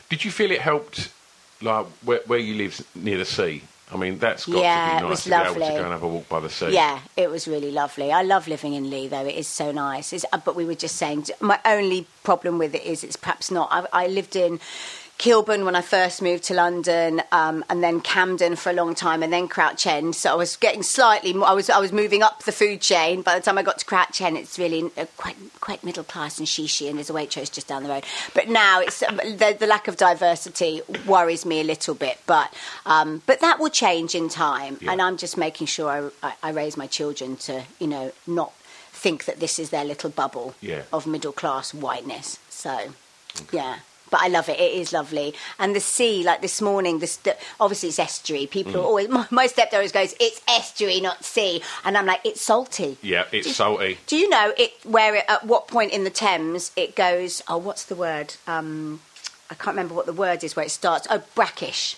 Did 0.09 0.25
you 0.25 0.31
feel 0.31 0.51
it 0.51 0.61
helped, 0.61 1.09
like 1.63 1.85
where, 2.03 2.21
where 2.27 2.39
you 2.39 2.55
live 2.55 2.85
near 2.95 3.17
the 3.17 3.25
sea? 3.25 3.63
I 3.91 3.97
mean, 3.97 4.17
that's 4.17 4.47
got 4.47 4.63
Yeah, 4.63 4.97
to 4.99 5.03
be 5.03 5.09
nice 5.09 5.23
to 5.23 5.29
be 5.29 5.35
able 5.35 5.53
to 5.53 5.59
go 5.59 5.83
and 5.83 5.91
have 5.91 6.03
a 6.03 6.07
walk 6.07 6.27
by 6.27 6.39
the 6.39 6.49
sea. 6.49 6.73
Yeah, 6.73 6.99
it 7.15 7.29
was 7.29 7.47
really 7.47 7.69
lovely. 7.69 8.11
I 8.11 8.23
love 8.23 8.47
living 8.47 8.73
in 8.73 8.89
Leigh, 8.89 9.07
though. 9.07 9.25
It 9.25 9.35
is 9.35 9.47
so 9.47 9.71
nice. 9.71 10.13
It's, 10.13 10.25
uh, 10.33 10.39
but 10.43 10.55
we 10.55 10.65
were 10.65 10.73
just 10.73 10.95
saying, 10.95 11.27
my 11.39 11.59
only 11.63 12.07
problem 12.23 12.57
with 12.57 12.73
it 12.73 12.83
is 12.83 13.03
it's 13.03 13.15
perhaps 13.17 13.51
not. 13.51 13.67
I, 13.71 14.05
I 14.05 14.07
lived 14.07 14.35
in 14.35 14.59
Kilburn 15.19 15.63
when 15.63 15.75
I 15.75 15.81
first 15.81 16.21
moved 16.21 16.43
to 16.45 16.53
London, 16.53 17.21
um, 17.31 17.63
and 17.69 17.81
then 17.81 18.01
Camden 18.01 18.55
for 18.57 18.71
a 18.71 18.73
long 18.73 18.93
time, 18.93 19.23
and 19.23 19.31
then 19.31 19.47
Crouch 19.47 19.87
End. 19.87 20.15
So 20.15 20.31
I 20.31 20.35
was 20.35 20.57
getting 20.57 20.83
slightly. 20.83 21.31
More, 21.33 21.47
I 21.47 21.53
was 21.53 21.69
I 21.69 21.79
was 21.79 21.93
moving 21.93 22.21
up 22.23 22.43
the 22.43 22.51
food 22.51 22.81
chain. 22.81 23.21
By 23.21 23.35
the 23.35 23.41
time 23.41 23.57
I 23.57 23.63
got 23.63 23.77
to 23.79 23.85
Crouch 23.85 24.19
End, 24.21 24.37
it's 24.37 24.59
really 24.59 24.91
uh, 24.97 25.05
quite 25.15 25.37
quite 25.61 25.83
middle 25.83 26.03
class 26.03 26.39
and 26.39 26.47
shishy, 26.47 26.89
and 26.89 26.97
there's 26.97 27.09
a 27.09 27.13
Waitrose 27.13 27.51
just 27.51 27.67
down 27.67 27.83
the 27.83 27.89
road. 27.89 28.03
But 28.33 28.49
now 28.49 28.81
it's 28.81 29.01
um, 29.03 29.17
the, 29.17 29.55
the 29.57 29.67
lack 29.67 29.87
of 29.87 29.95
diversity 29.95 30.81
worries 31.07 31.45
me 31.45 31.61
a 31.61 31.63
little 31.63 31.95
bit. 31.95 32.19
But 32.25 32.53
um, 32.85 33.21
but 33.25 33.39
that 33.39 33.59
will 33.59 33.69
change 33.69 34.15
in 34.15 34.27
time, 34.29 34.77
Yeah. 34.81 34.91
and 34.91 35.01
I'm 35.01 35.15
just 35.15 35.37
making 35.37 35.67
sure 35.67 35.89
I, 35.89 36.27
I, 36.27 36.33
I 36.43 36.51
raise 36.51 36.75
my 36.75 36.87
children 36.87 37.37
to 37.37 37.63
you 37.79 37.87
know 37.87 38.11
not 38.27 38.51
think 38.91 39.23
that 39.25 39.39
this 39.39 39.57
is 39.59 39.69
their 39.69 39.85
little 39.85 40.09
bubble 40.09 40.55
Yeah. 40.59 40.81
of 40.91 41.07
middle 41.07 41.31
class 41.33 41.73
whiteness. 41.73 42.39
So 42.49 42.93
yeah. 43.53 43.77
But 44.13 44.21
I 44.21 44.27
love 44.27 44.47
it. 44.47 44.59
It 44.59 44.73
is 44.73 44.93
lovely, 44.93 45.33
and 45.57 45.75
the 45.75 45.79
sea. 45.79 46.23
Like 46.23 46.41
this 46.43 46.61
morning, 46.61 46.99
this 46.99 47.15
the, 47.17 47.35
obviously 47.59 47.89
it's 47.89 47.97
estuary. 47.97 48.45
People 48.45 48.73
Mm. 48.73 48.75
are 48.75 48.87
always 48.91 49.09
my, 49.17 49.25
my 49.31 49.47
stepdad 49.47 49.73
always 49.73 49.91
goes, 49.91 50.13
"It's 50.19 50.39
estuary, 50.47 51.01
not 51.01 51.25
sea," 51.25 51.63
and 51.83 51.97
I'm 51.97 52.05
like, 52.05 52.21
"It's 52.23 52.39
salty." 52.41 52.97
Yeah, 53.01 53.25
it's 53.31 53.55
salty. 53.55 53.97
Do 54.05 54.15
you 54.15 54.29
know 54.29 54.53
it 54.55 54.71
where 54.83 55.15
it, 55.15 55.25
at 55.27 55.45
what 55.47 55.67
point 55.67 55.91
in 55.93 56.03
the 56.03 56.11
Thames 56.11 56.71
it 56.75 56.95
goes? 56.95 57.41
Oh, 57.47 57.57
what's 57.57 57.85
the 57.85 57.95
word? 57.95 58.35
Um, 58.45 59.01
I 59.49 59.55
can't 59.55 59.75
remember 59.75 59.95
what 59.95 60.05
the 60.05 60.13
word 60.13 60.43
is 60.43 60.55
where 60.55 60.65
it 60.65 60.69
starts. 60.71 61.07
Oh, 61.09 61.23
brackish. 61.33 61.97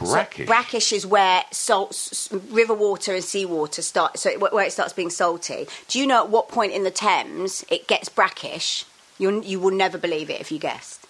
So 0.00 0.06
Brackish. 0.14 0.46
brackish 0.48 0.92
is 0.92 1.06
where 1.06 1.44
salt, 1.52 2.28
river 2.50 2.74
water 2.74 3.14
and 3.14 3.22
seawater 3.22 3.82
start. 3.82 4.18
So 4.18 4.30
it, 4.30 4.40
where 4.40 4.64
it 4.64 4.72
starts 4.72 4.94
being 4.94 5.10
salty. 5.10 5.68
Do 5.88 6.00
you 6.00 6.06
know 6.06 6.24
at 6.24 6.30
what 6.30 6.48
point 6.48 6.72
in 6.72 6.82
the 6.82 6.90
Thames 6.90 7.62
it 7.68 7.86
gets 7.86 8.08
brackish? 8.08 8.84
You 9.18 9.42
you 9.42 9.60
will 9.60 9.70
never 9.84 9.98
believe 9.98 10.30
it 10.30 10.40
if 10.40 10.50
you 10.50 10.58
guessed. 10.58 11.01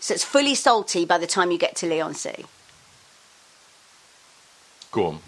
So 0.00 0.14
it's 0.14 0.24
fully 0.24 0.54
salty 0.54 1.04
by 1.04 1.18
the 1.18 1.26
time 1.26 1.50
you 1.50 1.58
get 1.58 1.76
to 1.76 1.86
Leigh-on-Sea. 1.86 2.44
Go 4.92 5.06
on. 5.06 5.18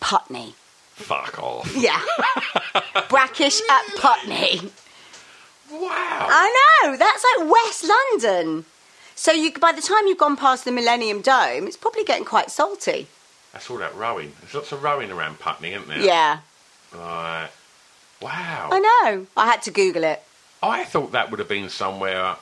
Putney. 0.00 0.54
Fuck 0.94 1.38
off. 1.42 1.74
Yeah. 1.76 2.00
brackish 3.08 3.60
at 3.70 3.82
Putney. 3.96 4.70
Wow. 5.70 5.88
I 6.30 6.80
know. 6.82 6.96
That's 6.96 7.24
like 7.38 7.50
West 7.50 7.84
London. 7.88 8.64
So 9.14 9.32
you, 9.32 9.52
by 9.52 9.72
the 9.72 9.82
time 9.82 10.06
you've 10.06 10.18
gone 10.18 10.36
past 10.36 10.64
the 10.64 10.72
Millennium 10.72 11.20
Dome, 11.20 11.66
it's 11.66 11.76
probably 11.76 12.04
getting 12.04 12.24
quite 12.24 12.50
salty. 12.50 13.06
That's 13.52 13.70
all 13.70 13.78
that 13.78 13.94
rowing. 13.94 14.32
There's 14.40 14.54
lots 14.54 14.72
of 14.72 14.82
rowing 14.82 15.10
around 15.10 15.38
Putney, 15.38 15.72
isn't 15.72 15.88
there? 15.88 16.00
Yeah. 16.00 16.40
Right. 16.94 17.48
Wow. 18.20 18.68
I 18.72 18.78
know. 18.78 19.26
I 19.36 19.46
had 19.46 19.62
to 19.62 19.70
Google 19.70 20.04
it. 20.04 20.22
I 20.62 20.84
thought 20.84 21.12
that 21.12 21.30
would 21.30 21.38
have 21.38 21.48
been 21.48 21.68
somewhere 21.68 22.36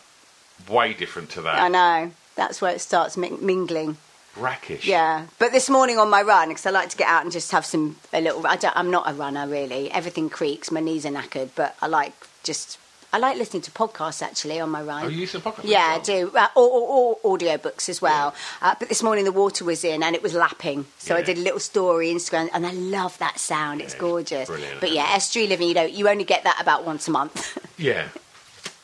way 0.69 0.93
different 0.95 1.31
to 1.31 1.43
that. 1.43 1.61
I 1.61 1.69
know. 1.69 2.11
That's 2.37 2.61
where 2.61 2.73
it 2.75 2.81
starts 2.81 3.17
ming- 3.17 3.45
mingling. 3.45 3.97
Brackish. 4.35 4.87
Yeah. 4.87 5.27
But 5.39 5.53
this 5.53 5.69
morning 5.69 5.99
on 5.99 6.09
my 6.09 6.23
run, 6.23 6.49
because 6.49 6.65
I 6.65 6.71
like 6.71 6.89
to 6.91 6.97
get 6.97 7.09
out 7.09 7.23
and 7.25 7.33
just 7.33 7.51
have 7.53 7.67
some 7.67 7.97
a 8.13 8.21
little. 8.21 8.47
I 8.47 8.57
don't, 8.57 8.77
I'm 8.77 8.91
not 8.91 9.11
a 9.11 9.13
runner 9.15 9.47
really. 9.49 9.91
Everything 9.91 10.31
creaks. 10.31 10.71
My 10.71 10.81
knees 10.81 11.05
are 11.05 11.11
knackered, 11.11 11.51
but 11.57 11.77
I 11.83 11.87
like 11.89 12.13
just. 12.45 12.79
I 13.13 13.19
like 13.19 13.37
listening 13.39 13.63
to 13.63 13.73
podcasts 13.73 14.23
actually 14.23 14.61
on 14.61 14.71
my 14.71 14.81
run. 14.81 15.05
Oh, 15.05 15.09
you 15.09 15.23
use 15.23 15.33
some 15.33 15.43
podcast? 15.43 15.65
Yeah, 15.65 15.97
I 15.97 15.99
do. 15.99 16.31
Uh, 16.33 16.47
or, 16.55 16.63
or, 16.69 17.19
or 17.25 17.35
audio 17.35 17.57
books 17.57 17.89
as 17.89 18.01
well. 18.01 18.33
Uh, 18.63 18.77
but 18.79 18.89
this 18.89 19.03
morning 19.03 19.25
the 19.25 19.33
water 19.33 19.65
was 19.65 19.83
in 19.83 20.05
and 20.05 20.15
it 20.15 20.23
was 20.23 20.33
lapping. 20.33 20.87
So 20.99 21.17
I 21.17 21.23
did 21.23 21.37
a 21.37 21.41
little 21.41 21.59
story 21.59 22.11
Instagram 22.15 22.51
and 22.55 22.65
I 22.65 22.71
love 22.71 23.19
that 23.19 23.41
sound. 23.41 23.81
It's 23.81 23.95
Yeah, 23.95 23.97
it's 23.97 24.01
gorgeous. 24.01 24.47
brilliant, 24.49 24.79
but 24.79 24.93
yeah, 24.93 25.09
estuary 25.11 25.49
living, 25.49 25.67
you 25.67 25.75
don't, 25.75 25.93
you 25.93 26.09
only 26.09 26.23
get 26.23 26.45
that 26.45 26.61
about 26.63 26.87
once 26.87 27.09
a 27.09 27.11
month. 27.11 27.59
Yeah. 27.79 28.07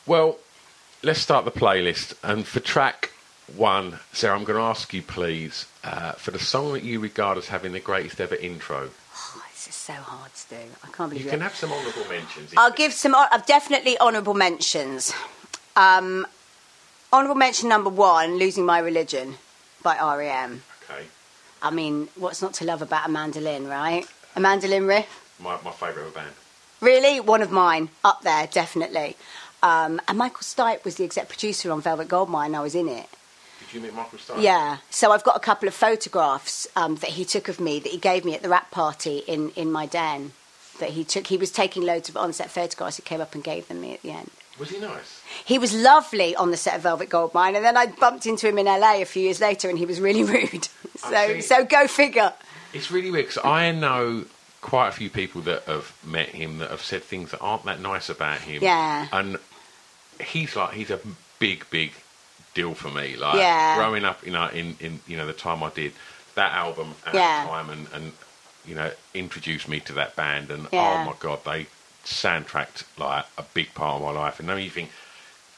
Well, 0.05 0.35
let's 1.07 1.19
start 1.21 1.45
the 1.45 1.51
playlist. 1.51 2.13
And 2.21 2.45
for 2.45 2.59
track 2.59 3.11
one, 3.55 3.99
Sarah, 4.11 4.35
I'm 4.37 4.43
going 4.43 4.57
to 4.59 4.63
ask 4.63 4.93
you, 4.93 5.01
please, 5.01 5.65
uh, 5.83 6.11
for 6.13 6.31
the 6.31 6.39
song 6.39 6.73
that 6.73 6.83
you 6.83 6.99
regard 6.99 7.37
as 7.37 7.47
having 7.47 7.71
the 7.71 7.79
greatest 7.79 8.19
ever 8.19 8.35
intro. 8.35 8.89
oh, 9.15 9.43
this 9.53 9.67
is 9.69 9.73
so 9.75 9.93
hard 9.93 10.31
to 10.35 10.49
do. 10.49 10.61
I 10.83 10.87
can't 10.91 11.09
believe 11.09 11.23
You 11.23 11.29
it. 11.29 11.31
can 11.31 11.41
have 11.41 11.55
some 11.55 11.71
honourable 11.71 12.05
mentions. 12.09 12.53
I'll 12.57 12.73
give 12.73 12.91
some. 12.93 13.15
I've 13.15 13.45
definitely 13.45 13.97
honourable 13.99 14.33
mentions. 14.33 15.13
Um, 15.77 16.27
honourable 17.13 17.35
mention 17.35 17.69
number 17.69 17.89
one: 17.89 18.37
"Losing 18.37 18.65
My 18.65 18.79
Religion" 18.79 19.35
by 19.83 19.95
REM. 19.97 20.63
Okay. 20.89 21.05
I 21.61 21.71
mean, 21.71 22.09
what's 22.15 22.41
not 22.41 22.53
to 22.55 22.65
love 22.65 22.81
about 22.81 23.07
a 23.07 23.11
mandolin, 23.11 23.65
right? 23.67 24.05
A 24.35 24.39
mandolin 24.41 24.85
riff. 24.87 25.23
My, 25.39 25.57
my 25.63 25.71
favourite 25.71 26.13
band. 26.13 26.33
Really, 26.81 27.19
one 27.19 27.41
of 27.41 27.49
mine 27.51 27.89
up 28.03 28.21
there, 28.23 28.45
definitely. 28.47 29.15
Um, 29.63 29.99
and 30.07 30.17
Michael 30.17 30.41
Stipe 30.41 30.83
was 30.83 30.95
the 30.95 31.03
exec 31.03 31.29
producer 31.29 31.71
on 31.71 31.81
Velvet 31.81 32.07
Goldmine. 32.07 32.55
I 32.55 32.61
was 32.61 32.75
in 32.75 32.87
it. 32.87 33.07
Did 33.59 33.73
you 33.73 33.81
meet 33.81 33.93
Michael 33.93 34.19
Stipe? 34.19 34.41
Yeah. 34.41 34.77
So 34.89 35.11
I've 35.11 35.23
got 35.23 35.35
a 35.35 35.39
couple 35.39 35.67
of 35.67 35.73
photographs 35.73 36.67
um, 36.75 36.95
that 36.97 37.11
he 37.11 37.25
took 37.25 37.47
of 37.47 37.59
me 37.59 37.79
that 37.79 37.91
he 37.91 37.97
gave 37.97 38.23
me 38.23 38.35
at 38.35 38.41
the 38.41 38.49
wrap 38.49 38.71
party 38.71 39.19
in, 39.27 39.51
in 39.51 39.71
my 39.71 39.85
den. 39.85 40.33
That 40.79 40.91
he 40.91 41.03
took. 41.03 41.25
He 41.25 41.37
was 41.37 41.49
taking 41.51 41.83
loads 41.83 42.07
of 42.07 42.15
on-set 42.15 42.51
photographs. 42.51 42.97
He 42.97 43.03
came 43.03 43.19
up 43.19 43.33
and 43.33 43.43
gave 43.43 43.67
them 43.67 43.81
me 43.81 43.95
at 43.95 44.03
the 44.03 44.11
end. 44.11 44.29
Was 44.59 44.69
he 44.69 44.79
nice? 44.79 45.21
He 45.45 45.57
was 45.57 45.73
lovely 45.73 46.35
on 46.35 46.51
the 46.51 46.57
set 46.57 46.75
of 46.75 46.81
Velvet 46.81 47.09
Goldmine, 47.09 47.55
and 47.55 47.65
then 47.65 47.77
I 47.77 47.87
bumped 47.87 48.25
into 48.25 48.47
him 48.47 48.57
in 48.57 48.65
LA 48.65 49.01
a 49.01 49.05
few 49.05 49.23
years 49.23 49.39
later, 49.39 49.69
and 49.69 49.77
he 49.77 49.85
was 49.85 49.99
really 49.99 50.23
rude. 50.23 50.67
So, 50.97 51.39
so 51.41 51.65
go 51.65 51.87
figure. 51.87 52.33
It's 52.73 52.91
really 52.91 53.11
weird 53.11 53.27
because 53.27 53.43
I 53.43 53.71
know 53.71 54.25
quite 54.67 54.89
a 54.89 54.91
few 54.91 55.09
people 55.09 55.39
that 55.41 55.63
have 55.63 55.93
met 56.03 56.27
him 56.27 56.57
that 56.57 56.69
have 56.69 56.81
said 56.81 57.01
things 57.01 57.31
that 57.31 57.39
aren't 57.39 57.63
that 57.63 57.79
nice 57.79 58.09
about 58.09 58.39
him. 58.41 58.61
Yeah. 58.61 59.07
And 59.13 59.37
he's 60.19 60.57
like 60.57 60.73
he's 60.73 60.91
a 60.91 60.99
big, 61.39 61.65
big 61.69 61.93
deal 62.53 62.73
for 62.73 62.89
me. 62.89 63.15
Like 63.15 63.37
Yeah. 63.37 63.77
growing 63.77 64.03
up, 64.03 64.25
you 64.25 64.33
know, 64.33 64.47
in, 64.49 64.75
in 64.81 64.99
you 65.07 65.15
know 65.15 65.25
the 65.25 65.31
time 65.31 65.63
I 65.63 65.69
did 65.69 65.93
that 66.35 66.51
album 66.51 66.95
at 67.05 67.13
Yeah. 67.15 67.43
the 67.45 67.49
time, 67.49 67.69
and 67.69 67.87
and 67.93 68.11
you 68.65 68.75
know 68.75 68.91
introduced 69.13 69.69
me 69.69 69.79
to 69.79 69.93
that 69.93 70.17
band, 70.17 70.51
and 70.51 70.65
oh 70.65 70.69
Yeah. 70.73 71.01
oh 71.01 71.05
my 71.05 71.13
god, 71.17 71.45
they 71.45 71.67
soundtracked 72.03 72.83
like 72.97 73.25
a 73.37 73.43
big 73.53 73.73
part 73.73 73.95
of 73.95 74.01
my 74.01 74.11
life. 74.11 74.37
And 74.41 74.49
then 74.49 74.59
you 74.59 74.69
think 74.69 74.91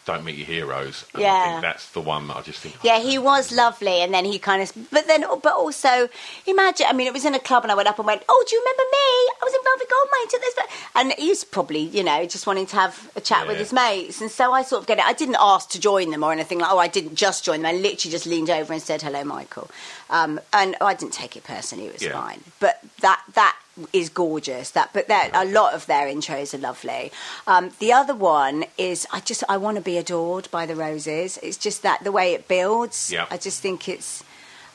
Don't 0.05 0.23
Meet 0.23 0.37
Your 0.37 0.47
Heroes. 0.47 1.05
And 1.13 1.21
I 1.23 1.25
Yeah. 1.27 1.43
think 1.49 1.61
that's 1.61 1.89
the 1.91 2.01
one 2.01 2.27
that 2.29 2.37
I 2.37 2.41
just 2.41 2.59
think. 2.59 2.75
Yeah, 2.81 2.99
he 2.99 3.17
was 3.19 3.51
lovely, 3.51 4.01
and 4.01 4.11
then 4.13 4.25
he 4.25 4.39
kind 4.39 4.61
of, 4.63 4.71
but 4.91 5.05
then, 5.05 5.23
but 5.43 5.53
also, 5.53 6.09
imagine. 6.47 6.87
I 6.89 6.93
mean, 6.93 7.05
it 7.05 7.13
was 7.13 7.25
in 7.25 7.35
a 7.35 7.39
club, 7.39 7.63
and 7.63 7.71
I 7.71 7.75
went 7.75 7.87
up 7.87 7.99
and 7.99 8.07
went, 8.07 8.23
"Oh, 8.27 8.43
do 8.49 8.55
you 8.55 8.61
remember 8.61 8.83
me? 8.91 9.07
I 9.41 9.43
was 9.43 9.53
in 9.53 9.59
Velvet 9.63 9.89
Goldmine 9.89 10.27
to 10.29 10.39
this," 10.39 10.55
and 10.95 11.13
he's 11.13 11.43
probably, 11.43 11.79
you 11.81 12.03
know, 12.03 12.25
just 12.25 12.47
wanting 12.47 12.65
to 12.67 12.75
have 12.75 13.09
a 13.15 13.21
chat 13.21 13.45
with 13.47 13.57
his 13.57 13.71
mates, 13.71 14.19
and 14.21 14.31
so 14.31 14.51
I 14.51 14.63
sort 14.63 14.81
of 14.81 14.87
get 14.87 14.97
it. 14.97 15.05
I 15.05 15.13
didn't 15.13 15.37
ask 15.39 15.69
to 15.71 15.79
join 15.79 16.09
them 16.11 16.23
or 16.23 16.31
anything 16.31 16.59
like. 16.59 16.71
Oh, 16.71 16.79
I 16.79 16.87
didn't 16.87 17.15
just 17.15 17.43
join 17.45 17.61
them. 17.61 17.67
I 17.67 17.73
literally 17.77 18.11
just 18.11 18.25
leaned 18.25 18.49
over 18.49 18.73
and 18.73 18.81
said, 18.81 19.01
"Hello, 19.03 19.23
Michael," 19.23 19.69
um, 20.09 20.39
and 20.53 20.75
I 20.81 20.93
didn't 20.95 21.13
take 21.13 21.35
it 21.37 21.43
personally. 21.43 21.85
It 21.87 21.93
was 21.93 22.01
Yeah. 22.03 22.13
fine, 22.13 22.43
but 22.59 22.79
that 23.01 23.21
that 23.33 23.55
is 23.93 24.09
gorgeous. 24.09 24.71
That, 24.71 24.91
but 24.93 25.07
there, 25.07 25.29
a 25.33 25.45
lot 25.45 25.73
of 25.73 25.85
their 25.85 26.07
intros 26.07 26.53
are 26.53 26.57
lovely. 26.57 27.11
Um, 27.47 27.71
the 27.79 27.93
other 27.93 28.15
one 28.15 28.65
is 28.77 29.07
I 29.11 29.19
just 29.19 29.43
I 29.49 29.57
want 29.57 29.77
to 29.77 29.83
be 29.83 29.97
adored 29.97 30.49
by 30.51 30.65
the 30.65 30.75
roses. 30.75 31.37
It's 31.41 31.57
just 31.57 31.83
that 31.83 32.03
the 32.03 32.11
way 32.11 32.33
it 32.33 32.47
builds. 32.47 33.11
Yeah. 33.11 33.25
I 33.29 33.37
just 33.37 33.61
think 33.61 33.87
it's 33.87 34.23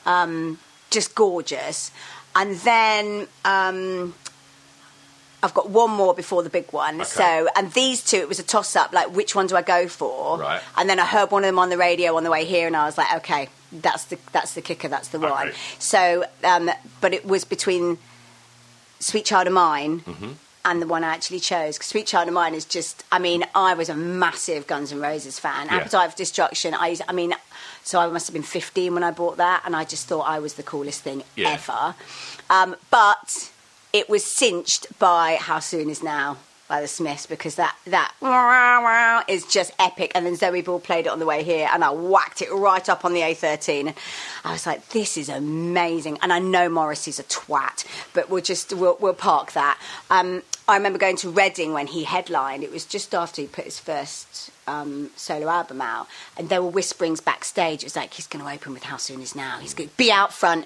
um, 0.05 0.59
just 0.89 1.15
gorgeous. 1.15 1.91
And 2.35 2.55
then 2.57 3.27
um, 3.45 4.13
I've 5.41 5.53
got 5.53 5.69
one 5.69 5.91
more 5.91 6.13
before 6.13 6.43
the 6.43 6.49
big 6.49 6.71
one. 6.73 6.95
Okay. 6.95 7.03
So, 7.05 7.47
and 7.55 7.71
these 7.73 8.03
two, 8.03 8.17
it 8.17 8.27
was 8.27 8.39
a 8.39 8.43
toss 8.43 8.75
up. 8.75 8.91
Like, 8.91 9.15
which 9.15 9.35
one 9.35 9.47
do 9.47 9.55
I 9.55 9.61
go 9.61 9.87
for? 9.87 10.39
Right. 10.39 10.61
And 10.75 10.89
then 10.89 10.99
I 10.99 11.05
heard 11.05 11.31
one 11.31 11.43
of 11.43 11.47
them 11.47 11.59
on 11.59 11.69
the 11.69 11.77
radio 11.77 12.17
on 12.17 12.23
the 12.23 12.31
way 12.31 12.45
here, 12.45 12.67
and 12.67 12.75
I 12.75 12.85
was 12.85 12.97
like, 12.97 13.13
okay, 13.17 13.49
that's 13.71 14.05
the 14.05 14.17
that's 14.31 14.53
the 14.53 14.61
kicker. 14.61 14.87
That's 14.87 15.09
the 15.09 15.19
one. 15.19 15.49
Okay. 15.49 15.57
So, 15.79 16.25
um, 16.43 16.71
but 16.99 17.13
it 17.13 17.25
was 17.25 17.45
between 17.45 17.99
Sweet 18.99 19.25
Child 19.25 19.47
of 19.47 19.53
Mine. 19.53 20.01
Mm-hmm. 20.01 20.31
And 20.67 20.81
the 20.81 20.87
one 20.87 21.03
I 21.03 21.13
actually 21.13 21.39
chose. 21.41 21.77
Because 21.77 21.89
Sweet 21.89 22.07
Child 22.07 22.27
of 22.29 22.33
Mine 22.33 22.55
is 22.55 22.65
just, 22.65 23.03
I 23.11 23.19
mean, 23.19 23.45
I 23.53 23.75
was 23.75 23.87
a 23.87 23.95
massive 23.95 24.65
Guns 24.65 24.91
N' 24.91 24.99
Roses 24.99 25.37
fan. 25.37 25.67
Yeah. 25.67 25.75
Appetite 25.75 26.09
for 26.11 26.17
Destruction, 26.17 26.73
I, 26.73 26.97
I 27.07 27.13
mean, 27.13 27.35
so 27.83 27.99
I 27.99 28.07
must 28.07 28.25
have 28.25 28.33
been 28.33 28.41
15 28.41 28.93
when 28.95 29.03
I 29.03 29.11
bought 29.11 29.37
that, 29.37 29.61
and 29.63 29.75
I 29.75 29.83
just 29.83 30.07
thought 30.07 30.23
I 30.27 30.39
was 30.39 30.55
the 30.55 30.63
coolest 30.63 31.01
thing 31.01 31.21
Yeah. 31.35 31.49
ever. 31.51 31.93
Um, 32.49 32.75
but 32.89 33.51
it 33.93 34.09
was 34.09 34.23
cinched 34.25 34.87
by 34.97 35.37
How 35.39 35.59
Soon 35.59 35.87
Is 35.87 36.01
Now 36.01 36.37
by 36.67 36.81
the 36.81 36.87
Smiths 36.87 37.25
because 37.25 37.55
that 37.55 37.75
that 37.87 38.13
is 39.27 39.45
just 39.45 39.71
epic. 39.79 40.11
And 40.15 40.25
then 40.25 40.35
Zoe 40.35 40.61
Ball 40.61 40.79
played 40.79 41.05
it 41.05 41.09
on 41.09 41.19
the 41.19 41.25
way 41.25 41.43
here, 41.43 41.69
and 41.71 41.83
I 41.83 41.91
whacked 41.91 42.41
it 42.41 42.51
right 42.51 42.87
up 42.89 43.05
on 43.05 43.13
the 43.13 43.21
A13. 43.21 43.93
I 44.43 44.51
was 44.51 44.65
like, 44.65 44.89
"This 44.89 45.17
is 45.17 45.29
amazing." 45.29 46.17
And 46.21 46.33
I 46.33 46.39
know 46.39 46.69
Morrissey's 46.69 47.19
a 47.19 47.23
twat, 47.23 47.85
but 48.13 48.29
we'll 48.29 48.43
just 48.43 48.73
we'll, 48.73 48.97
we'll 48.99 49.13
park 49.13 49.53
that. 49.53 49.79
Um, 50.09 50.43
I 50.67 50.75
remember 50.77 50.97
going 50.97 51.17
to 51.17 51.29
Reading 51.29 51.73
when 51.73 51.87
he 51.87 52.05
headlined. 52.05 52.63
It 52.63 52.71
was 52.71 52.85
just 52.85 53.13
after 53.13 53.41
he 53.41 53.47
put 53.47 53.65
his 53.65 53.79
first 53.79 54.49
um, 54.67 55.11
solo 55.15 55.47
album 55.47 55.81
out, 55.81 56.07
and 56.37 56.49
there 56.49 56.61
were 56.63 56.71
whisperings 56.71 57.21
backstage. 57.21 57.83
It 57.83 57.85
was 57.85 57.95
like 57.95 58.15
he's 58.15 58.27
going 58.27 58.43
to 58.43 58.51
open 58.51 58.73
with 58.73 58.83
"How 58.83 58.97
Soon 58.97 59.21
Is 59.21 59.35
Now." 59.35 59.59
He's 59.59 59.73
going 59.73 59.89
to 59.89 59.97
be 59.97 60.11
out 60.11 60.33
front 60.33 60.65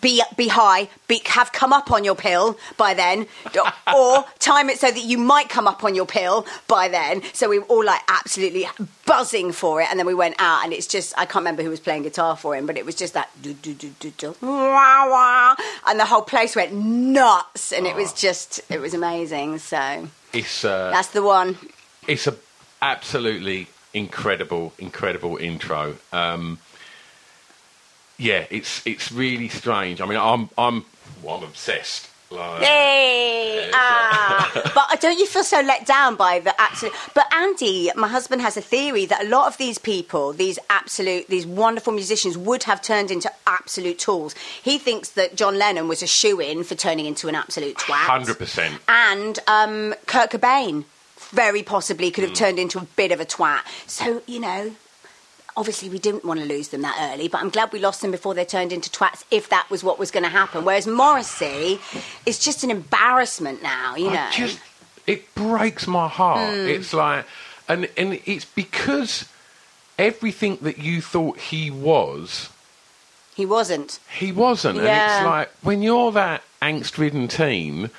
be 0.00 0.22
be 0.36 0.48
high, 0.48 0.88
be, 1.08 1.20
have 1.26 1.52
come 1.52 1.72
up 1.72 1.90
on 1.90 2.04
your 2.04 2.14
pill 2.14 2.58
by 2.76 2.94
then, 2.94 3.26
or 3.96 4.24
time 4.38 4.70
it 4.70 4.78
so 4.78 4.90
that 4.90 5.02
you 5.04 5.18
might 5.18 5.48
come 5.48 5.66
up 5.66 5.82
on 5.84 5.94
your 5.94 6.06
pill 6.06 6.46
by 6.68 6.88
then. 6.88 7.22
So 7.32 7.48
we 7.48 7.58
were 7.58 7.64
all 7.66 7.84
like 7.84 8.00
absolutely 8.08 8.68
buzzing 9.06 9.52
for 9.52 9.80
it, 9.82 9.88
and 9.90 9.98
then 9.98 10.06
we 10.06 10.14
went 10.14 10.36
out, 10.38 10.64
and 10.64 10.72
it's 10.72 10.86
just 10.86 11.12
I 11.16 11.24
can't 11.24 11.36
remember 11.42 11.62
who 11.62 11.70
was 11.70 11.80
playing 11.80 12.02
guitar 12.02 12.36
for 12.36 12.54
him, 12.56 12.66
but 12.66 12.76
it 12.76 12.84
was 12.86 12.94
just 12.94 13.14
that 13.14 13.30
do 13.42 13.54
do 13.54 13.74
do 13.74 13.92
do 13.98 14.10
do, 14.10 14.36
wah, 14.42 15.08
wah, 15.08 15.54
and 15.86 15.98
the 15.98 16.04
whole 16.06 16.22
place 16.22 16.54
went 16.54 16.72
nuts, 16.72 17.72
and 17.72 17.86
it 17.86 17.96
was 17.96 18.12
just 18.12 18.60
it 18.70 18.80
was 18.80 18.94
amazing. 18.94 19.58
So 19.58 20.08
It's 20.32 20.64
uh, 20.64 20.90
that's 20.90 21.08
the 21.08 21.22
one. 21.22 21.58
it's 22.06 22.26
a 22.26 22.36
absolutely 22.80 23.68
incredible, 23.94 24.72
incredible 24.78 25.36
intro. 25.36 25.96
Um, 26.12 26.58
yeah, 28.22 28.46
it's 28.50 28.86
it's 28.86 29.10
really 29.10 29.48
strange. 29.48 30.00
I 30.00 30.06
mean, 30.06 30.18
I'm 30.18 30.48
I'm 30.56 30.84
well, 31.22 31.36
I'm 31.36 31.44
obsessed. 31.44 32.08
Like, 32.30 32.62
Yay! 32.62 33.70
Ah. 33.74 34.72
but 34.74 35.00
don't 35.02 35.18
you 35.18 35.26
feel 35.26 35.44
so 35.44 35.60
let 35.60 35.84
down 35.84 36.16
by 36.16 36.38
the 36.38 36.58
absolute? 36.58 36.94
But 37.14 37.26
Andy, 37.34 37.90
my 37.94 38.08
husband, 38.08 38.40
has 38.40 38.56
a 38.56 38.62
theory 38.62 39.04
that 39.04 39.24
a 39.24 39.28
lot 39.28 39.48
of 39.48 39.58
these 39.58 39.76
people, 39.76 40.32
these 40.32 40.58
absolute, 40.70 41.26
these 41.28 41.46
wonderful 41.46 41.92
musicians, 41.92 42.38
would 42.38 42.62
have 42.62 42.80
turned 42.80 43.10
into 43.10 43.30
absolute 43.46 43.98
tools. 43.98 44.34
He 44.62 44.78
thinks 44.78 45.10
that 45.10 45.36
John 45.36 45.58
Lennon 45.58 45.88
was 45.88 46.02
a 46.02 46.06
shoe 46.06 46.40
in 46.40 46.64
for 46.64 46.74
turning 46.74 47.04
into 47.04 47.28
an 47.28 47.34
absolute 47.34 47.76
twat. 47.76 48.06
Hundred 48.06 48.38
percent. 48.38 48.80
And 48.88 49.38
um, 49.46 49.94
Kurt 50.06 50.30
Cobain 50.30 50.84
very 51.32 51.62
possibly 51.62 52.10
could 52.10 52.24
have 52.24 52.34
turned 52.34 52.58
into 52.58 52.78
a 52.78 52.86
bit 52.96 53.12
of 53.12 53.20
a 53.20 53.26
twat. 53.26 53.60
So 53.86 54.22
you 54.26 54.40
know. 54.40 54.72
Obviously, 55.56 55.88
we 55.90 55.98
didn't 55.98 56.24
want 56.24 56.40
to 56.40 56.46
lose 56.46 56.68
them 56.68 56.80
that 56.82 56.96
early, 57.12 57.28
but 57.28 57.40
I'm 57.42 57.50
glad 57.50 57.72
we 57.72 57.78
lost 57.78 58.00
them 58.00 58.10
before 58.10 58.34
they 58.34 58.44
turned 58.44 58.72
into 58.72 58.88
twats. 58.88 59.24
If 59.30 59.48
that 59.50 59.68
was 59.70 59.84
what 59.84 59.98
was 59.98 60.10
going 60.10 60.22
to 60.22 60.30
happen, 60.30 60.64
whereas 60.64 60.86
Morrissey 60.86 61.78
is 62.24 62.38
just 62.38 62.64
an 62.64 62.70
embarrassment 62.70 63.62
now, 63.62 63.94
you 63.94 64.10
know. 64.10 64.28
Just 64.32 64.58
it 65.06 65.34
breaks 65.34 65.86
my 65.86 66.08
heart. 66.08 66.54
Hmm. 66.54 66.68
It's 66.68 66.94
like, 66.94 67.26
and 67.68 67.88
and 67.96 68.20
it's 68.24 68.44
because 68.46 69.26
everything 69.98 70.56
that 70.62 70.78
you 70.78 71.02
thought 71.02 71.38
he 71.38 71.70
was, 71.70 72.48
he 73.34 73.44
wasn't. 73.44 73.98
he 74.18 74.32
wasn't. 74.32 74.78
And 74.78 74.86
it's 74.86 75.24
like 75.26 75.50
when 75.62 75.82
you're 75.82 76.12
that 76.12 76.42
angst-ridden 76.62 77.28
teen, 77.28 77.90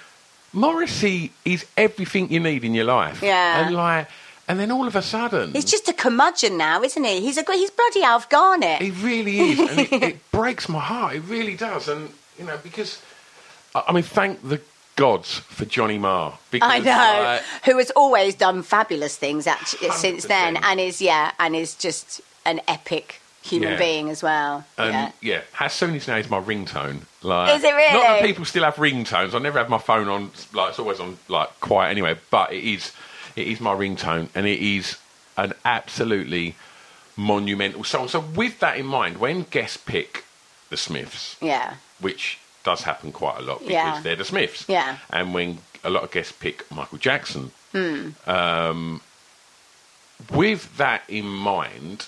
Morrissey 0.53 1.31
is 1.45 1.65
everything 1.77 2.31
you 2.31 2.39
need 2.39 2.63
in 2.63 2.73
your 2.73 2.85
life. 2.85 3.21
Yeah. 3.21 3.65
and 3.65 3.75
like, 3.75 4.07
and 4.47 4.59
then 4.59 4.71
all 4.71 4.87
of 4.87 4.95
a 4.95 5.01
sudden, 5.01 5.53
He's 5.53 5.65
just 5.65 5.87
a 5.89 5.93
curmudgeon 5.93 6.57
now, 6.57 6.81
isn't 6.83 7.03
he? 7.03 7.21
He's 7.21 7.37
a 7.37 7.43
he's 7.51 7.71
bloody 7.71 8.03
Alf 8.03 8.29
Garnett. 8.29 8.81
It 8.81 8.93
really 9.01 9.39
is, 9.39 9.59
and 9.59 9.79
it, 9.79 9.93
it 10.03 10.31
breaks 10.31 10.67
my 10.69 10.79
heart. 10.79 11.15
It 11.15 11.21
really 11.21 11.55
does, 11.55 11.87
and 11.87 12.09
you 12.37 12.45
know 12.45 12.57
because 12.61 13.01
I 13.75 13.91
mean, 13.91 14.03
thank 14.03 14.47
the 14.47 14.61
gods 14.95 15.39
for 15.39 15.65
Johnny 15.65 15.97
Marr. 15.97 16.37
Because, 16.51 16.69
I 16.71 16.79
know, 16.79 17.23
like, 17.23 17.41
who 17.65 17.77
has 17.77 17.91
always 17.91 18.35
done 18.35 18.61
fabulous 18.63 19.15
things 19.17 19.47
actually 19.47 19.89
since 19.91 20.25
then, 20.25 20.57
and 20.57 20.79
is 20.79 21.01
yeah, 21.01 21.31
and 21.39 21.55
is 21.55 21.75
just 21.75 22.21
an 22.45 22.61
epic 22.67 23.21
human 23.41 23.71
Yeah. 23.71 23.77
being 23.77 24.09
as 24.09 24.23
well. 24.23 24.65
and 24.77 25.11
yeah. 25.21 25.41
yeah, 25.59 25.67
Soon 25.67 25.99
Now 26.07 26.17
is 26.17 26.29
my 26.29 26.39
ringtone. 26.39 27.01
Like, 27.21 27.57
Is 27.57 27.63
it 27.63 27.73
really? 27.73 27.93
Not 27.93 28.03
that 28.03 28.23
people 28.23 28.45
still 28.45 28.63
have 28.63 28.75
ringtones. 28.75 29.33
I 29.33 29.39
never 29.39 29.59
have 29.59 29.69
my 29.69 29.77
phone 29.77 30.07
on. 30.07 30.31
Like 30.53 30.69
it's 30.69 30.79
always 30.79 30.99
on 30.99 31.17
like 31.27 31.59
quiet 31.59 31.91
anyway. 31.91 32.17
But 32.29 32.53
it 32.53 32.63
is, 32.63 32.91
it 33.35 33.47
is 33.47 33.59
my 33.59 33.73
ringtone, 33.73 34.29
and 34.35 34.45
it 34.45 34.59
is 34.59 34.97
an 35.37 35.53
absolutely 35.65 36.55
monumental 37.15 37.83
song. 37.83 38.07
So 38.07 38.19
with 38.19 38.59
that 38.59 38.77
in 38.77 38.85
mind, 38.85 39.17
when 39.17 39.43
guests 39.43 39.77
pick 39.77 40.25
the 40.69 40.77
Smiths, 40.77 41.35
yeah, 41.41 41.75
which 41.99 42.39
does 42.63 42.83
happen 42.83 43.11
quite 43.11 43.39
a 43.39 43.41
lot 43.41 43.59
because 43.59 43.71
Yeah. 43.71 43.99
they're 44.01 44.15
the 44.15 44.25
Smiths. 44.25 44.65
Yeah. 44.67 44.97
And 45.09 45.33
when 45.33 45.59
a 45.83 45.89
lot 45.89 46.03
of 46.03 46.11
guests 46.11 46.31
pick 46.31 46.69
Michael 46.71 46.97
Jackson, 46.97 47.51
Hmm. 47.71 48.09
um, 48.27 49.01
with 50.31 50.77
that 50.77 51.03
in 51.07 51.25
mind, 51.25 52.07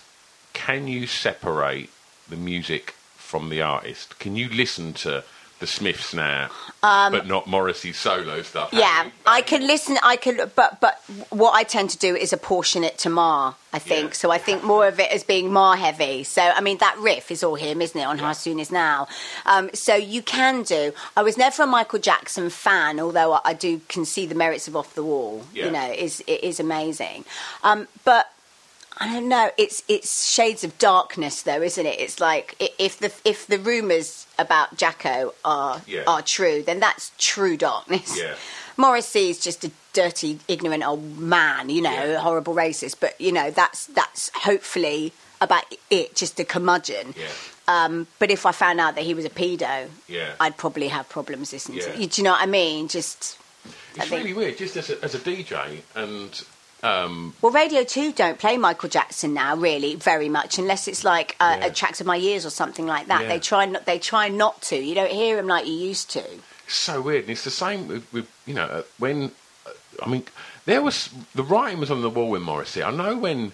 can 0.53 0.87
you 0.87 1.07
separate 1.07 1.89
the 2.29 2.35
music 2.37 2.95
from 3.17 3.49
the 3.49 3.61
artist? 3.61 4.17
Can 4.19 4.35
you 4.35 4.47
listen 4.49 4.93
to 4.93 5.23
the 5.65 5.71
Smiths 5.71 6.13
now, 6.13 6.49
but 6.81 7.25
not 7.25 7.47
Morrissey's 7.47 7.97
solo 7.97 8.41
stuff? 8.43 8.71
Um, 8.73 8.79
yeah. 8.79 9.09
I 9.25 9.41
can 9.41 9.65
listen. 9.65 9.97
I 10.03 10.15
can, 10.15 10.51
but 10.55 10.79
but 10.79 11.01
what 11.31 11.53
I 11.55 11.63
tend 11.63 11.89
to 11.91 11.97
do 11.97 12.15
is 12.15 12.31
apportion 12.33 12.83
it 12.83 12.97
to 12.99 13.09
Marr. 13.09 13.55
I 13.73 13.79
think 13.79 14.09
Yeah. 14.11 14.13
so. 14.13 14.31
I 14.31 14.37
think 14.37 14.63
more 14.63 14.87
of 14.87 14.99
it 14.99 15.11
as 15.11 15.23
being 15.23 15.51
Marr 15.51 15.75
heavy. 15.75 16.23
So 16.23 16.41
I 16.41 16.61
mean 16.61 16.77
that 16.77 16.95
riff 16.99 17.31
is 17.31 17.43
all 17.43 17.55
him, 17.55 17.81
isn't 17.81 17.99
it? 17.99 18.05
On 18.05 18.17
How 18.19 18.33
Soon 18.33 18.59
Is 18.59 18.71
Now. 18.71 19.07
Um, 19.45 19.69
so 19.73 19.95
you 19.95 20.21
can 20.21 20.63
do. 20.63 20.93
I 21.17 21.23
was 21.23 21.37
never 21.37 21.63
a 21.63 21.67
Michael 21.67 21.99
Jackson 21.99 22.49
fan, 22.49 22.99
although 22.99 23.33
I, 23.33 23.41
I 23.45 23.53
do 23.53 23.81
can 23.89 24.05
see 24.05 24.25
the 24.27 24.35
merits 24.35 24.67
of 24.67 24.75
Off 24.75 24.93
the 24.93 25.03
Wall. 25.03 25.43
Yeah. 25.53 25.65
You 25.65 25.71
know, 25.71 25.91
is 25.91 26.21
it 26.27 26.43
is 26.43 26.59
amazing. 26.59 27.25
Um, 27.63 27.87
but 28.03 28.31
I 28.97 29.13
don't 29.13 29.27
know. 29.27 29.51
It's 29.57 29.83
it's 29.87 30.29
shades 30.31 30.63
of 30.63 30.77
darkness, 30.77 31.41
though, 31.41 31.61
isn't 31.61 31.85
it? 31.85 31.99
It's 31.99 32.19
like 32.19 32.55
if 32.79 32.97
the 32.99 33.11
if 33.25 33.45
the 33.47 33.59
rumours 33.59 34.25
about 34.39 34.77
Jacko 34.77 35.33
are 35.43 35.81
Yeah. 35.85 36.03
are 36.07 36.21
true, 36.21 36.63
then 36.63 36.79
that's 36.79 37.11
true 37.17 37.57
darkness. 37.57 38.17
Yeah. 38.17 38.35
Morrissey 38.77 39.29
is 39.29 39.39
just 39.39 39.63
a 39.63 39.71
dirty, 39.93 40.39
ignorant 40.49 40.85
old 40.85 41.17
man, 41.17 41.69
you 41.69 41.81
know, 41.81 41.91
Yeah. 41.91 42.19
horrible 42.19 42.53
racist. 42.55 42.97
But 42.99 43.19
you 43.19 43.31
know, 43.31 43.51
that's 43.51 43.87
that's 43.87 44.31
hopefully 44.33 45.11
about 45.41 45.63
it, 45.89 46.15
just 46.15 46.39
a 46.39 46.45
curmudgeon. 46.45 47.13
Yeah. 47.17 47.27
Um, 47.67 48.07
but 48.19 48.31
if 48.31 48.45
I 48.45 48.51
found 48.53 48.79
out 48.79 48.95
that 48.95 49.03
he 49.03 49.13
was 49.13 49.25
a 49.25 49.29
pedo, 49.29 49.89
Yeah. 50.07 50.31
I'd 50.39 50.55
probably 50.55 50.87
have 50.89 51.09
problems 51.09 51.51
listening 51.51 51.79
Yeah. 51.79 51.85
to. 51.93 52.01
it. 52.01 52.11
Do 52.11 52.21
you 52.21 52.23
know 52.23 52.31
what 52.31 52.41
I 52.41 52.45
mean? 52.45 52.87
Just 52.87 53.37
I 53.65 53.69
It's 54.01 54.09
think- 54.09 54.11
really 54.23 54.33
weird, 54.33 54.57
just 54.57 54.77
as 54.77 54.89
a, 54.89 55.03
as 55.03 55.15
a 55.15 55.19
DJ, 55.19 55.81
and 55.95 56.41
um, 56.85 57.33
Well, 57.41 57.51
Radio 57.51 57.83
2 57.83 58.11
don't 58.13 58.37
play 58.39 58.57
Michael 58.57 58.89
Jackson 58.89 59.33
now, 59.33 59.55
really, 59.55 59.95
very 59.95 60.29
much, 60.29 60.57
unless 60.59 60.87
it's 60.87 61.03
like 61.03 61.35
uh, 61.39 61.57
Yeah. 61.59 61.65
a 61.67 61.71
Tracks 61.73 61.99
of 62.01 62.07
My 62.07 62.15
Years 62.15 62.45
or 62.45 62.49
something 62.49 62.85
like 62.85 63.07
that. 63.07 63.23
Yeah. 63.23 63.27
They 63.29 63.39
try 63.39 63.65
not. 63.65 63.85
They 63.85 63.99
try 63.99 64.29
not 64.29 64.61
to. 64.63 64.75
You 64.77 64.95
don't 64.95 65.11
hear 65.11 65.37
him 65.37 65.47
like 65.47 65.65
you 65.67 65.73
used 65.73 66.09
to. 66.11 66.23
It's 66.65 66.75
so 66.75 67.01
weird, 67.01 67.23
and 67.23 67.31
it's 67.31 67.43
the 67.43 67.51
same 67.51 67.87
with, 67.87 68.11
with 68.13 68.27
you 68.45 68.53
know 68.53 68.63
uh, 68.65 68.83
when 68.99 69.31
uh, 69.65 69.69
I 70.03 70.09
mean, 70.09 70.23
there 70.65 70.81
was 70.81 71.09
the 71.33 71.43
writing 71.43 71.79
was 71.79 71.91
on 71.91 72.01
the 72.01 72.09
wall 72.09 72.29
with 72.29 72.41
Morrissey. 72.41 72.83
I 72.83 72.91
know 72.91 73.17
when. 73.17 73.51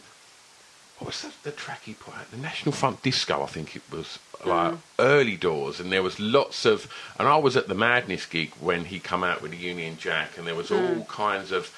What 1.00 1.08
was 1.08 1.22
the, 1.24 1.32
the 1.50 1.52
track 1.52 1.82
he 1.84 1.96
put 1.96 2.14
out? 2.16 2.30
The 2.30 2.38
National 2.38 2.74
Front 2.74 3.02
Disco, 3.02 3.42
I 3.42 3.48
think 3.48 3.76
it 3.76 3.82
was 3.92 4.20
like 4.46 4.76
early 5.00 5.36
doors, 5.36 5.80
and 5.80 5.92
there 5.92 6.04
was 6.04 6.20
lots 6.20 6.64
of. 6.64 6.88
And 7.18 7.28
I 7.28 7.38
was 7.38 7.58
at 7.58 7.68
the 7.68 7.74
Madness 7.74 8.28
gig 8.28 8.54
when 8.60 8.86
he 8.86 9.00
come 9.00 9.24
out 9.24 9.42
with 9.42 9.50
the 9.50 9.58
Union 9.58 9.98
Jack, 9.98 10.38
and 10.38 10.46
there 10.46 10.54
was 10.54 10.70
all 10.72 11.04
kinds 11.06 11.52
of 11.52 11.76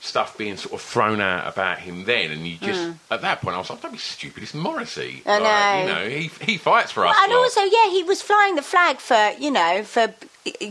stuff 0.00 0.36
being 0.38 0.56
sort 0.56 0.72
of 0.74 0.80
thrown 0.80 1.20
out 1.20 1.46
about 1.52 1.78
him 1.78 2.04
then, 2.04 2.30
and 2.30 2.46
you 2.46 2.56
just 2.56 2.94
at 3.10 3.20
that 3.22 3.40
point 3.42 3.54
I 3.54 3.58
was 3.58 3.70
like, 3.70 3.80
"Don't 3.82 3.92
be 3.92 3.98
stupid! 3.98 4.42
It's 4.42 4.54
Morrissey. 4.54 5.22
I 5.26 5.38
Like, 5.38 5.42
know. 5.42 5.80
you 5.80 6.10
know, 6.10 6.16
he 6.16 6.52
he 6.52 6.56
fights 6.56 6.90
for 6.92 7.06
us." 7.06 7.14
and 7.22 7.32
lot. 7.32 7.38
also, 7.38 7.60
yeah, 7.62 7.90
he 7.90 8.02
was 8.02 8.22
flying 8.22 8.54
the 8.56 8.62
flag 8.62 8.98
for 8.98 9.32
you 9.38 9.50
know 9.50 9.82
for 9.84 10.14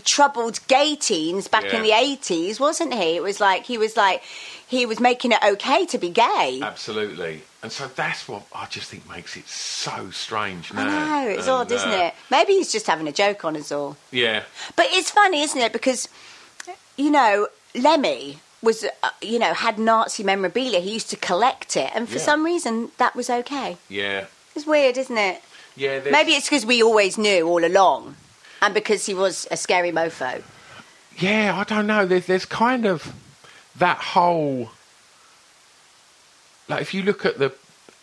troubled 0.04 0.60
gay 0.68 0.96
teens 0.96 1.48
back 1.48 1.65
in 1.74 1.84
the 1.84 1.92
eighties, 1.92 2.60
wasn't 2.60 2.94
he? 2.94 3.15
It 3.15 3.24
was 3.24 3.39
like 3.39 3.65
he 3.65 3.78
was 3.78 3.96
like 3.96 4.24
he 4.68 4.86
was 4.86 5.00
making 5.00 5.32
it 5.32 5.39
okay 5.44 5.86
to 5.88 5.98
be 5.98 6.10
gay. 6.10 6.60
Absolutely. 6.62 7.42
And 7.62 7.72
so 7.72 7.88
that's 7.88 8.28
what 8.28 8.44
I 8.56 8.65
just 8.68 8.89
think 8.89 9.08
makes 9.10 9.36
it 9.36 9.48
so 9.48 10.12
strange 10.12 10.74
now. 10.74 10.88
I 10.88 11.24
know 11.26 11.30
it's 11.32 11.42
And, 11.42 11.50
odd, 11.50 11.72
isn't 11.72 11.89
uh, 11.89 12.06
it? 12.06 12.13
Maybe 12.32 12.54
he's 12.54 12.72
just 12.72 12.88
having 12.88 13.06
a 13.08 13.12
joke 13.12 13.44
on 13.44 13.58
us 13.58 13.70
all. 13.72 13.98
Yeah. 14.12 14.44
But 14.78 14.88
it's 14.92 15.12
funny, 15.12 15.42
isn't 15.42 15.60
it? 15.60 15.74
Because 15.74 16.08
you 16.98 17.12
know, 17.12 17.48
Lemmy 17.76 18.39
was 18.62 18.84
uh, 18.84 19.10
you 19.22 19.39
know 19.39 19.54
had 19.54 19.78
Nazi 19.80 20.24
memorabilia. 20.24 20.80
He 20.80 20.91
used 20.91 21.10
to 21.12 21.15
collect 21.17 21.76
it, 21.78 21.91
and 21.95 22.08
for 22.10 22.17
Yeah. 22.17 22.22
some 22.24 22.43
reason 22.45 22.91
that 22.98 23.15
was 23.15 23.30
okay. 23.30 23.78
Yeah. 23.89 24.26
It's 24.56 24.65
weird, 24.65 24.98
isn't 24.98 25.17
it? 25.17 25.41
Yeah. 25.76 26.00
there's- 26.00 26.12
Maybe 26.12 26.32
it's 26.34 26.48
because 26.50 26.65
we 26.65 26.84
always 26.84 27.17
knew 27.17 27.48
all 27.48 27.63
along, 27.63 28.15
and 28.62 28.74
because 28.74 29.06
he 29.06 29.13
was 29.13 29.48
a 29.52 29.58
scary 29.58 29.91
mofo. 29.91 30.43
Yeah, 31.17 31.54
I 31.58 31.63
don't 31.65 31.88
know. 31.88 32.06
There's, 32.06 32.26
there's 32.28 32.45
kind 32.45 32.86
of 32.86 33.13
that 33.78 33.98
whole. 33.98 34.72
Like, 36.67 36.82
if 36.82 36.93
you 36.93 37.04
look 37.04 37.26
at 37.26 37.38
the. 37.39 37.54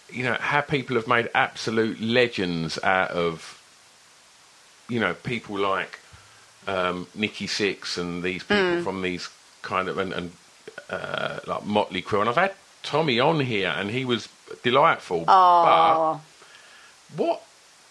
You 0.09 0.23
know, 0.23 0.37
how 0.39 0.61
people 0.61 0.95
have 0.95 1.09
made 1.09 1.29
absolute 1.35 2.01
legends 2.01 2.79
out 2.85 3.11
of. 3.11 3.61
You 4.89 5.01
know, 5.01 5.15
people 5.15 5.59
like 5.59 5.99
um, 6.69 7.09
Nikki 7.15 7.49
Sixx 7.49 7.99
and 7.99 8.23
these 8.23 8.45
people 8.45 8.83
from 8.85 9.03
these 9.03 9.29
kind 9.63 9.89
of. 9.89 9.99
And, 9.99 10.13
and 10.13 10.31
uh, 10.91 11.41
like 11.47 11.65
Motley 11.65 12.03
Crue. 12.03 12.21
And 12.21 12.29
I've 12.29 12.37
had 12.37 12.55
Tommy 12.83 13.19
on 13.21 13.41
here 13.41 13.75
and 13.77 13.91
he 13.91 14.05
was 14.05 14.29
delightful. 14.63 15.25
But 15.25 16.19
what 17.17 17.43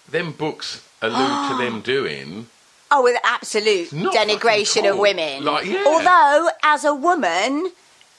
them 0.10 0.31
books 0.31 0.88
allude 1.01 1.51
to 1.51 1.58
them 1.63 1.81
doing. 1.81 2.47
Oh, 2.91 3.03
with 3.03 3.17
absolute 3.23 3.91
not 3.91 4.13
denigration 4.15 4.88
of 4.88 4.93
cool. 4.93 5.01
women. 5.01 5.43
Like, 5.43 5.65
yeah. 5.65 5.84
Although, 5.88 6.49
as 6.63 6.86
a 6.86 6.93
woman, 6.93 7.71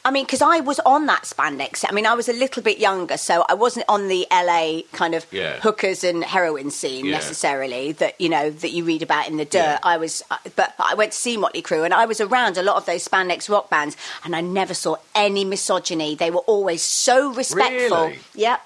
I 0.07 0.13
mean, 0.13 0.25
because 0.25 0.41
I 0.41 0.61
was 0.61 0.79
on 0.87 1.07
that 1.07 1.23
spandex. 1.25 1.85
I 1.89 1.93
mean, 1.93 2.07
I 2.07 2.15
was 2.15 2.29
a 2.29 2.33
little 2.33 2.63
bit 2.63 2.79
younger, 2.79 3.17
so 3.17 3.45
I 3.49 3.55
wasn't 3.55 3.87
on 3.89 4.07
the 4.07 4.25
LA 4.31 4.83
kind 4.93 5.17
of 5.17 5.27
Yeah. 5.33 5.59
hookers 5.61 6.05
and 6.05 6.23
heroin 6.23 6.71
scene 6.71 7.07
Yeah. 7.07 7.17
necessarily 7.17 7.91
that 7.93 8.15
you 8.21 8.29
know 8.29 8.49
that 8.51 8.71
you 8.71 8.85
read 8.85 9.03
about 9.03 9.27
in 9.27 9.37
the 9.37 9.45
dirt. 9.45 9.59
Yeah. 9.59 9.79
I 9.83 9.97
was, 9.97 10.23
uh, 10.31 10.37
but 10.55 10.75
I 10.79 10.95
went 10.95 11.11
to 11.11 11.19
see 11.19 11.37
Motley 11.37 11.61
Crue, 11.61 11.85
and 11.85 11.93
I 11.93 12.07
was 12.07 12.21
around 12.21 12.57
a 12.57 12.63
lot 12.63 12.77
of 12.77 12.87
those 12.87 13.05
spandex 13.05 13.49
rock 13.49 13.69
bands, 13.69 13.97
and 14.25 14.37
I 14.37 14.41
never 14.43 14.75
saw 14.75 14.95
any 15.17 15.45
misogyny. 15.45 16.15
They 16.15 16.31
were 16.31 16.47
always 16.47 16.83
so 16.83 17.31
respectful. 17.33 18.05
Really? 18.07 18.19
Yep. 18.37 18.61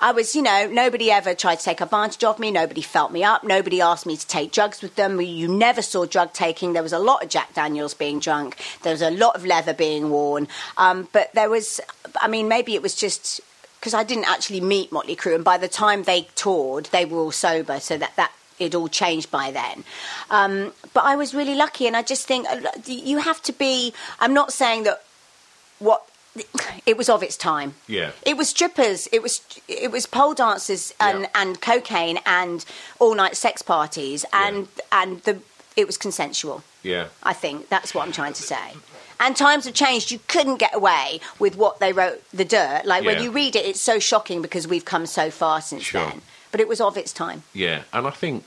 I 0.00 0.12
was, 0.12 0.34
you 0.34 0.42
know, 0.42 0.68
nobody 0.70 1.10
ever 1.10 1.34
tried 1.34 1.56
to 1.56 1.64
take 1.64 1.80
advantage 1.80 2.22
of 2.24 2.38
me. 2.38 2.50
Nobody 2.50 2.82
felt 2.82 3.12
me 3.12 3.24
up. 3.24 3.44
Nobody 3.44 3.80
asked 3.80 4.06
me 4.06 4.16
to 4.16 4.26
take 4.26 4.52
drugs 4.52 4.82
with 4.82 4.96
them. 4.96 5.20
You 5.20 5.48
never 5.48 5.82
saw 5.82 6.04
drug 6.04 6.32
taking. 6.32 6.72
There 6.72 6.82
was 6.82 6.92
a 6.92 6.98
lot 6.98 7.22
of 7.22 7.28
Jack 7.28 7.54
Daniels 7.54 7.94
being 7.94 8.18
drunk. 8.18 8.56
There 8.82 8.92
was 8.92 9.02
a 9.02 9.10
lot 9.10 9.36
of 9.36 9.46
leather 9.46 9.74
being 9.74 10.10
worn. 10.10 10.48
Um, 10.76 11.08
but 11.12 11.32
there 11.34 11.50
was, 11.50 11.80
I 12.20 12.28
mean, 12.28 12.48
maybe 12.48 12.74
it 12.74 12.82
was 12.82 12.94
just 12.94 13.40
because 13.80 13.94
I 13.94 14.02
didn't 14.02 14.28
actually 14.28 14.62
meet 14.62 14.90
Motley 14.90 15.14
Crue, 15.14 15.34
and 15.34 15.44
by 15.44 15.58
the 15.58 15.68
time 15.68 16.04
they 16.04 16.28
toured, 16.34 16.86
they 16.86 17.04
were 17.04 17.18
all 17.18 17.30
sober. 17.30 17.80
So 17.80 17.98
that 17.98 18.16
that 18.16 18.32
it 18.58 18.74
all 18.74 18.88
changed 18.88 19.30
by 19.30 19.50
then. 19.50 19.84
Um, 20.30 20.72
but 20.92 21.04
I 21.04 21.16
was 21.16 21.34
really 21.34 21.54
lucky, 21.54 21.86
and 21.86 21.96
I 21.96 22.02
just 22.02 22.26
think 22.26 22.48
uh, 22.48 22.60
you 22.86 23.18
have 23.18 23.42
to 23.42 23.52
be. 23.52 23.92
I'm 24.20 24.32
not 24.32 24.52
saying 24.52 24.84
that 24.84 25.02
what 25.78 26.08
it 26.86 26.96
was 26.96 27.08
of 27.08 27.22
its 27.22 27.36
time. 27.36 27.74
Yeah. 27.86 28.10
It 28.24 28.36
was 28.36 28.48
strippers. 28.48 29.08
It 29.12 29.22
was 29.22 29.40
it 29.68 29.90
was 29.90 30.06
pole 30.06 30.34
dancers 30.34 30.92
and, 31.00 31.22
Yeah. 31.22 31.28
and 31.34 31.60
cocaine 31.60 32.18
and 32.26 32.64
all 32.98 33.14
night 33.14 33.36
sex 33.36 33.62
parties 33.62 34.24
and 34.32 34.68
and 34.92 35.20
the 35.22 35.40
it 35.76 35.86
was 35.86 35.96
consensual. 35.96 36.62
Yeah. 36.82 37.06
I 37.22 37.32
think 37.32 37.68
that's 37.68 37.94
what 37.94 38.06
I'm 38.06 38.12
trying 38.12 38.32
to 38.34 38.42
say. 38.42 38.74
And 39.20 39.36
times 39.36 39.64
have 39.64 39.74
changed. 39.74 40.10
You 40.10 40.20
couldn't 40.28 40.56
get 40.58 40.74
away 40.74 41.20
with 41.38 41.56
what 41.56 41.78
they 41.80 41.92
wrote 41.92 42.22
the 42.32 42.44
dirt. 42.44 42.82
Like 42.84 43.04
when 43.04 43.22
you 43.22 43.30
read 43.30 43.56
it, 43.56 43.64
it's 43.64 43.80
so 43.80 43.98
shocking 43.98 44.42
because 44.42 44.66
we've 44.68 44.84
come 44.84 45.06
so 45.06 45.30
far 45.30 45.60
since 45.60 45.82
Sure. 45.84 46.06
then. 46.06 46.20
But 46.50 46.60
it 46.60 46.68
was 46.68 46.80
of 46.80 46.96
its 46.96 47.12
time. 47.12 47.42
Yeah, 47.52 47.82
and 47.92 48.06
I 48.06 48.10
think, 48.10 48.44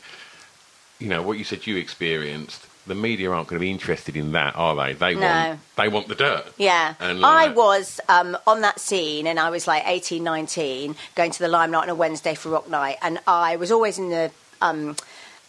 you 0.99 1.07
know, 1.07 1.21
what 1.21 1.37
you 1.37 1.43
said 1.43 1.67
you 1.67 1.77
experienced, 1.77 2.61
the 2.87 2.95
media 2.95 3.29
aren't 3.31 3.47
going 3.47 3.59
to 3.59 3.63
be 3.63 3.71
interested 3.71 4.15
in 4.15 4.31
that, 4.31 4.55
are 4.55 4.75
they? 4.75 4.93
They 4.93 5.15
No. 5.15 5.21
want 5.27 5.59
they 5.75 5.87
want 5.89 6.07
the 6.07 6.15
dirt. 6.15 6.45
Yeah. 6.57 6.95
And 6.99 7.23
I 7.25 7.49
was 7.49 7.99
um, 8.09 8.37
on 8.47 8.61
that 8.61 8.79
scene 8.79 9.27
and 9.27 9.39
I 9.39 9.49
was 9.49 9.67
like 9.67 9.83
18, 9.85 10.23
19, 10.23 10.95
going 11.15 11.31
to 11.31 11.39
the 11.39 11.47
Limelight 11.47 11.83
on 11.83 11.89
a 11.89 11.95
Wednesday 11.95 12.33
for 12.35 12.49
Rock 12.49 12.69
Night. 12.69 12.97
And 13.01 13.19
I 13.27 13.55
was 13.57 13.71
always 13.71 13.97
in 13.97 14.09
the. 14.09 14.31
Um, 14.59 14.95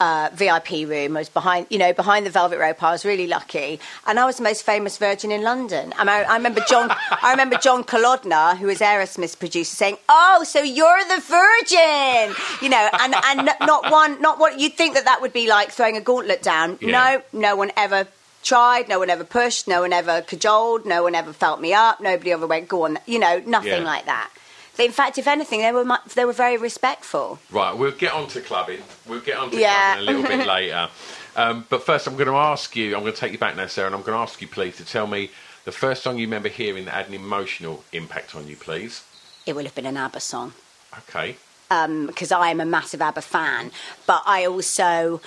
uh, 0.00 0.30
VIP 0.32 0.88
room. 0.88 1.16
I 1.16 1.20
was 1.20 1.28
behind, 1.28 1.66
you 1.70 1.78
know, 1.78 1.92
behind 1.92 2.24
the 2.26 2.30
velvet 2.30 2.58
rope. 2.58 2.82
I 2.82 2.92
was 2.92 3.04
really 3.04 3.26
lucky, 3.26 3.80
and 4.06 4.18
I 4.18 4.24
was 4.26 4.37
the 4.37 4.42
most 4.44 4.62
famous 4.64 4.96
virgin 4.98 5.30
in 5.32 5.42
London. 5.42 5.92
And 5.98 6.08
I, 6.08 6.22
I 6.22 6.37
remember 6.37 6.61
John, 6.68 6.90
I 7.22 7.30
remember 7.32 7.56
John 7.58 7.84
Kalodner, 7.84 8.56
who 8.56 8.66
was 8.66 8.78
Aerosmith's 8.78 9.34
producer, 9.34 9.74
saying, 9.74 9.96
"Oh, 10.08 10.44
so 10.44 10.61
you're 10.61 11.04
the 11.04 11.20
virgin," 11.20 12.34
you 12.62 12.68
know, 12.68 12.88
and 13.00 13.14
and 13.24 13.50
not 13.62 13.90
one, 13.90 14.20
not 14.20 14.38
what 14.38 14.58
you'd 14.61 14.74
think 14.74 14.94
that 14.94 15.04
that 15.04 15.20
would 15.20 15.32
be 15.32 15.48
like 15.48 15.70
throwing 15.70 15.96
a 15.96 16.00
gauntlet 16.00 16.42
down. 16.42 16.78
Yeah. 16.80 17.20
No, 17.32 17.40
no 17.40 17.56
one 17.56 17.72
ever 17.76 18.06
tried, 18.44 18.88
no 18.88 18.98
one 19.00 19.11
ever 19.11 19.24
pushed, 19.24 19.66
no 19.68 19.80
one 19.82 19.92
ever 19.92 20.22
cajoled, 20.22 20.87
no 20.87 21.02
one 21.02 21.14
ever 21.14 21.32
felt 21.32 21.61
me 21.61 21.74
up, 21.74 22.00
nobody 22.00 22.32
ever 22.32 22.46
went, 22.46 22.68
go 22.68 22.84
on, 22.84 22.98
you 23.04 23.18
know, 23.18 23.42
nothing 23.44 23.72
Yeah. 23.72 23.78
like 23.92 24.06
that. 24.06 24.30
In 24.79 24.93
fact, 24.93 25.19
if 25.19 25.27
anything, 25.27 25.61
they 25.61 25.73
were 25.73 25.85
they 26.14 26.25
were 26.25 26.33
very 26.33 26.57
respectful. 26.57 27.38
Right, 27.51 27.73
we'll 27.77 27.91
get 27.93 28.12
on 28.12 28.29
to 28.29 28.41
clubbing. 28.41 28.81
We'll 29.07 29.21
get 29.21 29.37
on 29.37 29.51
to 29.51 29.59
Yeah. 29.59 29.95
clubbing 29.97 30.09
a 30.09 30.12
little 30.12 30.37
bit 30.38 30.47
later. 30.57 30.88
Um, 31.37 31.67
but 31.69 31.83
first, 31.85 32.07
I'm 32.07 32.14
going 32.14 32.29
to 32.29 32.37
ask 32.37 32.75
you. 32.77 32.95
I'm 32.97 33.03
going 33.03 33.12
to 33.12 33.19
take 33.19 33.33
you 33.33 33.38
back 33.38 33.57
now, 33.57 33.67
Sarah, 33.67 33.87
and 33.87 33.95
I'm 33.95 34.03
going 34.03 34.17
to 34.17 34.23
ask 34.23 34.41
you, 34.41 34.49
please, 34.49 34.77
to 34.77 34.85
tell 34.85 35.07
me 35.07 35.31
the 35.64 35.73
first 35.73 36.03
song 36.03 36.19
you 36.19 36.27
remember 36.27 36.49
hearing 36.49 36.85
that 36.87 36.95
had 36.95 37.09
an 37.09 37.14
emotional 37.14 37.85
impact 37.93 38.35
on 38.35 38.47
you, 38.49 38.57
please. 38.57 39.05
It 39.47 39.55
would 39.55 39.64
have 39.64 39.75
been 39.75 39.87
an 39.87 39.97
ABBA 39.97 40.21
song. 40.21 40.53
Okay. 40.97 41.37
because 41.69 42.33
I 42.33 42.49
am 42.49 42.61
a 42.61 42.64
massive 42.64 43.03
ABBA 43.03 43.23
fan, 43.23 43.71
but 44.07 44.23
I 44.27 44.47
also 44.47 45.21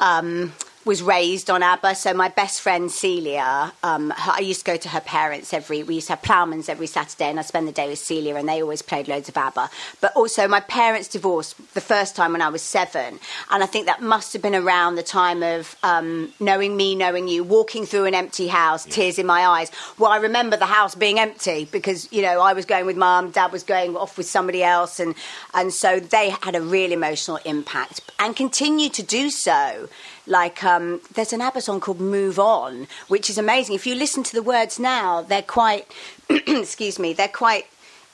um, 0.00 0.52
was 0.84 1.02
raised 1.02 1.50
on 1.50 1.62
ABBA. 1.62 1.94
So 1.94 2.12
my 2.12 2.28
best 2.28 2.60
friend 2.60 2.90
Celia, 2.90 3.72
um, 3.82 4.10
her, 4.10 4.32
I 4.32 4.40
used 4.40 4.60
to 4.60 4.72
go 4.72 4.76
to 4.76 4.88
her 4.90 5.00
parents 5.00 5.52
every. 5.52 5.82
We 5.82 5.96
used 5.96 6.08
to 6.08 6.14
have 6.14 6.22
ploughmans 6.22 6.68
every 6.68 6.86
Saturday, 6.86 7.30
and 7.30 7.38
I 7.38 7.42
spend 7.42 7.66
the 7.66 7.72
day 7.72 7.88
with 7.88 7.98
Celia, 7.98 8.36
and 8.36 8.48
they 8.48 8.62
always 8.62 8.82
played 8.82 9.08
loads 9.08 9.28
of 9.28 9.36
ABBA. 9.36 9.70
But 10.00 10.14
also, 10.14 10.46
my 10.46 10.60
parents 10.60 11.08
divorced 11.08 11.56
the 11.74 11.80
first 11.80 12.16
time 12.16 12.32
when 12.32 12.42
I 12.42 12.48
was 12.48 12.62
seven, 12.62 13.18
and 13.50 13.62
I 13.62 13.66
think 13.66 13.86
that 13.86 14.02
must 14.02 14.32
have 14.34 14.42
been 14.42 14.54
around 14.54 14.96
the 14.96 15.02
time 15.02 15.42
of 15.42 15.76
um, 15.82 16.32
knowing 16.38 16.76
me, 16.76 16.94
knowing 16.94 17.28
you, 17.28 17.44
walking 17.44 17.86
through 17.86 18.04
an 18.04 18.14
empty 18.14 18.48
house, 18.48 18.84
tears 18.84 19.18
in 19.18 19.26
my 19.26 19.46
eyes. 19.46 19.70
Well, 19.98 20.10
I 20.10 20.18
remember 20.18 20.56
the 20.56 20.66
house 20.66 20.94
being 20.94 21.18
empty 21.18 21.64
because 21.70 22.12
you 22.12 22.22
know 22.22 22.40
I 22.40 22.52
was 22.52 22.66
going 22.66 22.86
with 22.86 22.96
mum, 22.96 23.30
dad 23.30 23.52
was 23.52 23.62
going 23.62 23.96
off 23.96 24.18
with 24.18 24.26
somebody 24.26 24.62
else, 24.62 25.00
and 25.00 25.14
and 25.54 25.72
so 25.72 25.98
they 25.98 26.30
had 26.42 26.54
a 26.54 26.60
real 26.60 26.92
emotional 26.92 27.38
impact 27.44 28.00
and 28.18 28.36
continue 28.36 28.90
to 28.90 29.02
do 29.02 29.30
so. 29.30 29.88
Like 30.26 30.64
um, 30.64 31.00
there's 31.14 31.32
an 31.32 31.40
ABBA 31.40 31.60
song 31.60 31.80
called 31.80 32.00
"Move 32.00 32.38
On," 32.38 32.86
which 33.08 33.28
is 33.28 33.38
amazing. 33.38 33.74
If 33.74 33.86
you 33.86 33.94
listen 33.94 34.22
to 34.24 34.32
the 34.32 34.42
words 34.42 34.78
now, 34.78 35.22
they're 35.22 35.42
quite, 35.42 35.86
excuse 36.28 36.98
me, 36.98 37.12
they're 37.12 37.28
quite 37.28 37.66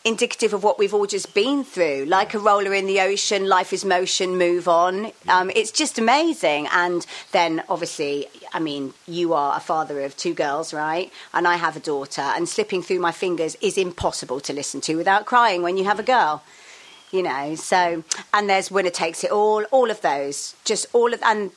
indicative 0.04 0.54
of 0.54 0.64
what 0.64 0.78
we've 0.78 0.94
all 0.94 1.06
just 1.06 1.34
been 1.34 1.62
through. 1.62 2.06
Like 2.06 2.34
a 2.34 2.38
roller 2.38 2.72
in 2.72 2.86
the 2.86 3.00
ocean, 3.00 3.48
life 3.48 3.72
is 3.72 3.84
motion, 3.84 4.38
move 4.38 4.66
on. 4.66 5.12
Um, 5.28 5.50
it's 5.54 5.70
just 5.70 5.98
amazing. 5.98 6.68
And 6.72 7.06
then 7.32 7.62
obviously, 7.68 8.26
I 8.52 8.60
mean, 8.60 8.94
you 9.06 9.34
are 9.34 9.56
a 9.56 9.60
father 9.60 10.00
of 10.00 10.16
two 10.16 10.34
girls, 10.34 10.72
right? 10.72 11.12
And 11.34 11.46
I 11.46 11.56
have 11.56 11.76
a 11.76 11.80
daughter, 11.80 12.22
and 12.22 12.48
slipping 12.48 12.82
through 12.82 13.00
my 13.00 13.12
fingers 13.12 13.56
is 13.60 13.76
impossible 13.76 14.40
to 14.40 14.52
listen 14.52 14.80
to 14.82 14.96
without 14.96 15.26
crying 15.26 15.62
when 15.62 15.76
you 15.76 15.84
have 15.84 16.00
a 16.00 16.04
girl. 16.04 16.42
You 17.12 17.24
know, 17.24 17.56
so 17.56 18.04
and 18.32 18.48
there's 18.48 18.70
winner 18.70 18.90
takes 18.90 19.24
it 19.24 19.32
all, 19.32 19.64
all 19.72 19.90
of 19.90 20.00
those, 20.00 20.54
just 20.64 20.86
all 20.92 21.12
of, 21.12 21.20
and 21.24 21.50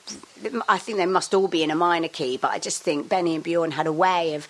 I 0.68 0.80
think 0.80 0.98
they 0.98 1.06
must 1.06 1.34
all 1.36 1.48
be 1.48 1.62
in 1.62 1.70
a 1.70 1.76
minor 1.76 2.08
key. 2.08 2.38
But 2.38 2.50
I 2.52 2.58
just 2.58 2.82
think 2.82 3.08
Benny 3.08 3.36
and 3.36 3.44
Bjorn 3.44 3.72
had 3.72 3.86
a 3.86 3.94
way 3.94 4.34
of 4.34 4.48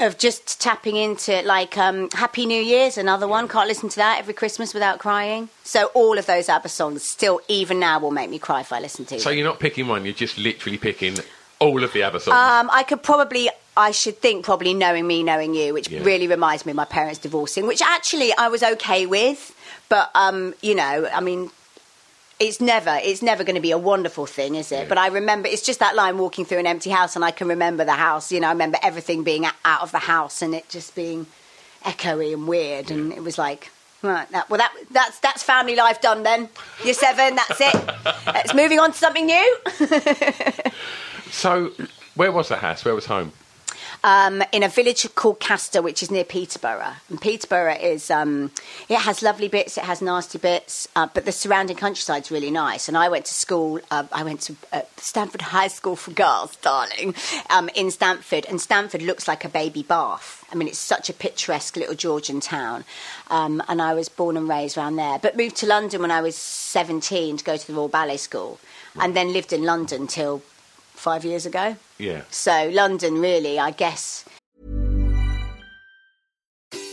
of 0.00 0.16
just 0.16 0.58
tapping 0.58 0.96
into 0.96 1.42
like 1.42 1.76
um, 1.76 2.08
Happy 2.12 2.46
New 2.46 2.62
Year's, 2.62 2.96
another 2.96 3.28
one. 3.28 3.48
Can't 3.48 3.68
listen 3.68 3.90
to 3.90 3.96
that 3.96 4.18
every 4.18 4.32
Christmas 4.32 4.72
without 4.72 4.98
crying. 4.98 5.50
So 5.62 5.90
all 5.92 6.16
of 6.16 6.24
those 6.24 6.48
ABBA 6.48 6.70
songs 6.70 7.02
still, 7.04 7.42
even 7.48 7.78
now, 7.78 7.98
will 7.98 8.10
make 8.10 8.30
me 8.30 8.38
cry 8.38 8.60
if 8.60 8.72
I 8.72 8.80
listen 8.80 9.04
to 9.06 9.20
So 9.20 9.28
them. 9.28 9.36
you're 9.38 9.46
not 9.46 9.60
picking 9.60 9.88
one, 9.88 10.06
you're 10.06 10.14
just 10.14 10.38
literally 10.38 10.78
picking 10.78 11.16
all 11.58 11.84
of 11.84 11.92
the 11.92 12.02
ABBA 12.02 12.20
songs. 12.20 12.34
Um, 12.34 12.70
I 12.72 12.82
could 12.82 13.02
probably 13.02 13.50
I 13.76 13.90
should 13.90 14.18
think 14.22 14.42
probably 14.46 14.72
knowing 14.72 15.06
me, 15.06 15.22
knowing 15.22 15.54
you, 15.54 15.74
which 15.74 15.90
Yeah. 15.90 16.02
really 16.02 16.26
reminds 16.28 16.64
me 16.64 16.70
of 16.70 16.76
my 16.76 16.86
parents 16.86 17.18
divorcing, 17.18 17.66
which 17.66 17.82
actually 17.82 18.32
I 18.38 18.48
was 18.48 18.62
okay 18.62 19.04
with. 19.04 19.54
But 19.90 20.10
um, 20.14 20.54
you 20.62 20.74
know, 20.74 21.06
I 21.12 21.20
mean, 21.20 21.50
it's 22.38 22.60
never 22.60 22.98
it's 23.02 23.20
never 23.20 23.44
going 23.44 23.56
to 23.56 23.60
be 23.60 23.72
a 23.72 23.78
wonderful 23.78 24.24
thing, 24.24 24.54
is 24.54 24.72
it? 24.72 24.76
Yeah. 24.76 24.88
But 24.88 24.96
I 24.96 25.08
remember 25.08 25.48
it's 25.48 25.60
just 25.60 25.80
that 25.80 25.94
line 25.94 26.16
walking 26.16 26.46
through 26.46 26.60
an 26.60 26.66
empty 26.66 26.88
house, 26.88 27.14
and 27.14 27.24
I 27.24 27.32
can 27.32 27.48
remember 27.48 27.84
the 27.84 27.92
house. 27.92 28.32
You 28.32 28.40
know, 28.40 28.48
I 28.48 28.52
remember 28.52 28.78
everything 28.82 29.22
being 29.22 29.44
out 29.44 29.82
of 29.82 29.92
the 29.92 29.98
house 29.98 30.40
and 30.40 30.54
it 30.54 30.70
just 30.70 30.94
being 30.94 31.26
echoey 31.84 32.32
and 32.32 32.48
weird, 32.48 32.90
and 32.90 33.12
it 33.12 33.22
was 33.22 33.36
like. 33.36 33.70
Right, 34.02 34.26
that, 34.30 34.48
well, 34.48 34.56
that, 34.56 34.72
that's 34.90 35.18
that's 35.20 35.42
family 35.42 35.76
life 35.76 36.00
done 36.00 36.22
then. 36.22 36.48
you're 36.82 36.94
seven, 36.94 37.36
that's 37.36 37.60
it. 37.60 37.94
It's 38.28 38.54
moving 38.54 38.80
on 38.80 38.92
to 38.92 38.96
something 38.96 39.26
new. 39.26 39.56
So, 41.30 41.72
where 42.16 42.32
was 42.32 42.48
the 42.48 42.56
house? 42.56 42.84
Where 42.84 42.94
was 42.94 43.06
home? 43.06 43.32
Um, 44.02 44.42
in 44.52 44.62
a 44.62 44.68
village 44.68 45.06
called 45.14 45.40
Castor, 45.40 45.82
which 45.82 46.02
is 46.02 46.10
near 46.10 46.24
Peterborough. 46.24 46.94
And 47.10 47.20
Peterborough 47.20 47.74
is, 47.74 48.10
um, 48.10 48.50
it 48.88 48.98
has 48.98 49.22
lovely 49.22 49.48
bits, 49.48 49.76
it 49.76 49.84
has 49.84 50.00
nasty 50.00 50.38
bits, 50.38 50.88
uh, 50.96 51.08
but 51.12 51.26
the 51.26 51.32
surrounding 51.32 51.76
countryside's 51.76 52.30
really 52.30 52.50
nice. 52.50 52.88
And 52.88 52.96
I 52.96 53.10
went 53.10 53.26
to 53.26 53.34
school, 53.34 53.78
uh, 53.90 54.04
I 54.10 54.22
went 54.22 54.40
to 54.42 54.56
uh, 54.72 54.82
Stamford 54.96 55.42
High 55.42 55.68
School 55.68 55.96
for 55.96 56.12
Girls, 56.12 56.56
darling, 56.62 57.14
um, 57.50 57.68
in 57.74 57.90
Stamford. 57.90 58.46
And 58.48 58.58
Stamford 58.58 59.02
looks 59.02 59.28
like 59.28 59.44
a 59.44 59.50
baby 59.50 59.82
bath. 59.82 60.46
I 60.50 60.56
mean, 60.56 60.68
it's 60.68 60.78
such 60.78 61.10
a 61.10 61.12
picturesque 61.12 61.76
little 61.76 61.94
Georgian 61.94 62.40
town. 62.40 62.84
Um, 63.28 63.62
and 63.68 63.82
I 63.82 63.92
was 63.92 64.08
born 64.08 64.36
and 64.36 64.48
raised 64.48 64.78
around 64.78 64.96
there. 64.96 65.18
But 65.18 65.36
moved 65.36 65.56
to 65.56 65.66
London 65.66 66.00
when 66.00 66.10
I 66.10 66.22
was 66.22 66.36
17 66.36 67.36
to 67.36 67.44
go 67.44 67.56
to 67.56 67.66
the 67.66 67.74
Royal 67.74 67.88
Ballet 67.88 68.16
School. 68.16 68.58
And 68.98 69.14
then 69.14 69.32
lived 69.32 69.52
in 69.52 69.62
London 69.62 70.08
till 70.08 70.42
five 71.00 71.24
years 71.24 71.46
ago. 71.46 71.76
Yeah. 71.98 72.22
So 72.30 72.68
London, 72.70 73.14
really, 73.20 73.58
I 73.58 73.72
guess, 73.72 74.24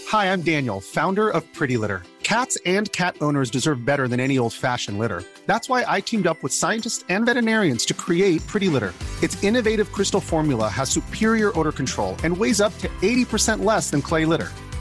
Hi, 0.08 0.32
I'm 0.32 0.42
Daniel, 0.42 0.80
founder 0.80 1.28
of 1.28 1.44
Pretty 1.54 1.76
Litter. 1.76 2.02
Cats 2.24 2.58
and 2.66 2.90
cat 2.94 3.18
owners 3.20 3.52
deserve 3.52 3.84
better 3.84 4.08
than 4.08 4.22
any 4.22 4.38
old 4.38 4.54
fashioned 4.54 4.98
litter. 5.00 5.22
That's 5.48 5.68
why 5.68 5.84
I 5.86 6.00
teamed 6.00 6.28
up 6.28 6.42
with 6.42 6.54
scientists 6.54 7.04
and 7.10 7.26
veterinarians 7.26 7.84
to 7.88 7.94
create 7.94 8.40
Pretty 8.48 8.70
Litter. 8.70 8.94
Its 9.22 9.42
innovative 9.44 9.92
crystal 9.92 10.22
formula 10.22 10.70
has 10.70 10.90
superior 10.90 11.52
odor 11.60 11.74
control 11.74 12.16
and 12.24 12.38
weighs 12.38 12.62
up 12.62 12.78
to 12.78 12.88
80% 13.02 13.66
less 13.66 13.92
than 13.92 14.02
clay 14.02 14.24
litter. 14.24 14.52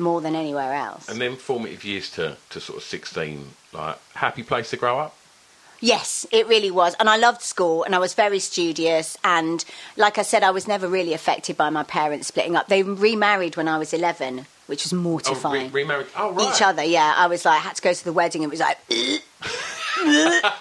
more 0.00 0.20
than 0.20 0.34
anywhere 0.34 0.72
else. 0.72 1.08
And 1.08 1.20
then 1.20 1.36
formative 1.36 1.84
years 1.84 2.10
to, 2.12 2.36
to 2.50 2.60
sort 2.60 2.78
of 2.78 2.82
16, 2.84 3.50
like, 3.72 3.98
happy 4.14 4.42
place 4.42 4.70
to 4.70 4.76
grow 4.76 4.98
up? 4.98 5.16
Yes, 5.80 6.26
it 6.30 6.46
really 6.46 6.70
was. 6.70 6.94
And 7.00 7.08
I 7.08 7.16
loved 7.16 7.40
school 7.40 7.84
and 7.84 7.94
I 7.94 7.98
was 7.98 8.12
very 8.12 8.38
studious. 8.38 9.16
And 9.24 9.64
like 9.96 10.18
I 10.18 10.22
said, 10.22 10.42
I 10.42 10.50
was 10.50 10.68
never 10.68 10.86
really 10.86 11.14
affected 11.14 11.56
by 11.56 11.70
my 11.70 11.84
parents 11.84 12.28
splitting 12.28 12.54
up. 12.54 12.68
They 12.68 12.82
remarried 12.82 13.56
when 13.56 13.66
I 13.66 13.78
was 13.78 13.94
11, 13.94 14.46
which 14.70 14.84
was 14.84 14.94
Oh, 14.94 14.96
mortifying. 14.96 15.70
re- 15.72 15.82
remarried. 15.82 16.06
Oh, 16.16 16.32
right. 16.32 16.54
Each 16.54 16.62
other, 16.62 16.82
yeah. 16.82 17.12
I 17.16 17.26
was 17.26 17.44
like, 17.44 17.56
I 17.56 17.58
had 17.58 17.76
to 17.76 17.82
go 17.82 17.92
to 17.92 18.04
the 18.04 18.12
wedding. 18.14 18.42
It 18.42 18.48
was 18.48 18.60
like, 18.60 18.78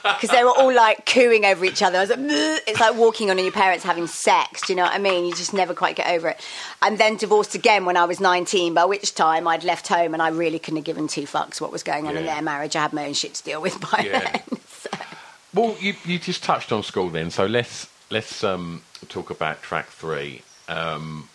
because 0.04 0.30
they 0.32 0.44
were 0.44 0.52
all 0.58 0.74
like 0.74 1.06
cooing 1.06 1.46
over 1.46 1.64
each 1.64 1.82
other. 1.82 1.98
I 1.98 2.02
was 2.02 2.10
like, 2.10 2.20
"Bleh." 2.20 2.58
it's 2.68 2.80
like 2.80 2.96
walking 2.96 3.30
on 3.30 3.38
and 3.38 3.46
your 3.46 3.54
parents 3.54 3.86
having 3.86 4.08
sex. 4.08 4.66
Do 4.68 4.74
you 4.74 4.78
know 4.78 4.84
what 4.84 4.92
I 4.94 4.98
mean? 4.98 5.26
You 5.26 5.34
just 5.34 5.54
never 5.54 5.74
quite 5.74 5.96
get 5.96 6.08
over 6.10 6.30
it. 6.30 6.42
And 6.82 6.98
then 6.98 7.16
divorced 7.16 7.56
again 7.56 7.86
when 7.86 7.96
I 7.96 8.04
was 8.06 8.20
19, 8.20 8.74
by 8.74 8.84
which 8.86 9.16
time 9.16 9.48
I'd 9.48 9.64
left 9.64 9.88
home 9.88 10.14
and 10.14 10.22
I 10.22 10.30
really 10.30 10.60
couldn't 10.60 10.78
have 10.78 10.86
given 10.86 11.08
two 11.08 11.24
fucks 11.24 11.62
what 11.62 11.72
was 11.72 11.84
going 11.84 12.08
on 12.08 12.18
in 12.18 12.26
their 12.26 12.42
marriage. 12.42 12.76
I 12.76 12.82
had 12.82 12.92
my 12.92 13.06
own 13.06 13.14
shit 13.14 13.36
to 13.36 13.44
deal 13.44 13.62
with 13.62 13.80
by 13.80 14.04
Yeah. 14.06 14.20
then. 14.20 14.42
So- 14.68 14.90
Well, 15.54 15.76
you, 15.80 15.94
you 16.06 16.20
just 16.20 16.44
touched 16.44 16.72
on 16.72 16.84
school 16.84 17.10
then, 17.10 17.32
so 17.32 17.46
let's 17.46 17.88
let's 18.10 18.44
um, 18.44 18.82
talk 19.08 19.30
about 19.30 19.62
track 19.62 19.88
three. 19.88 20.42
Um, 20.68 21.29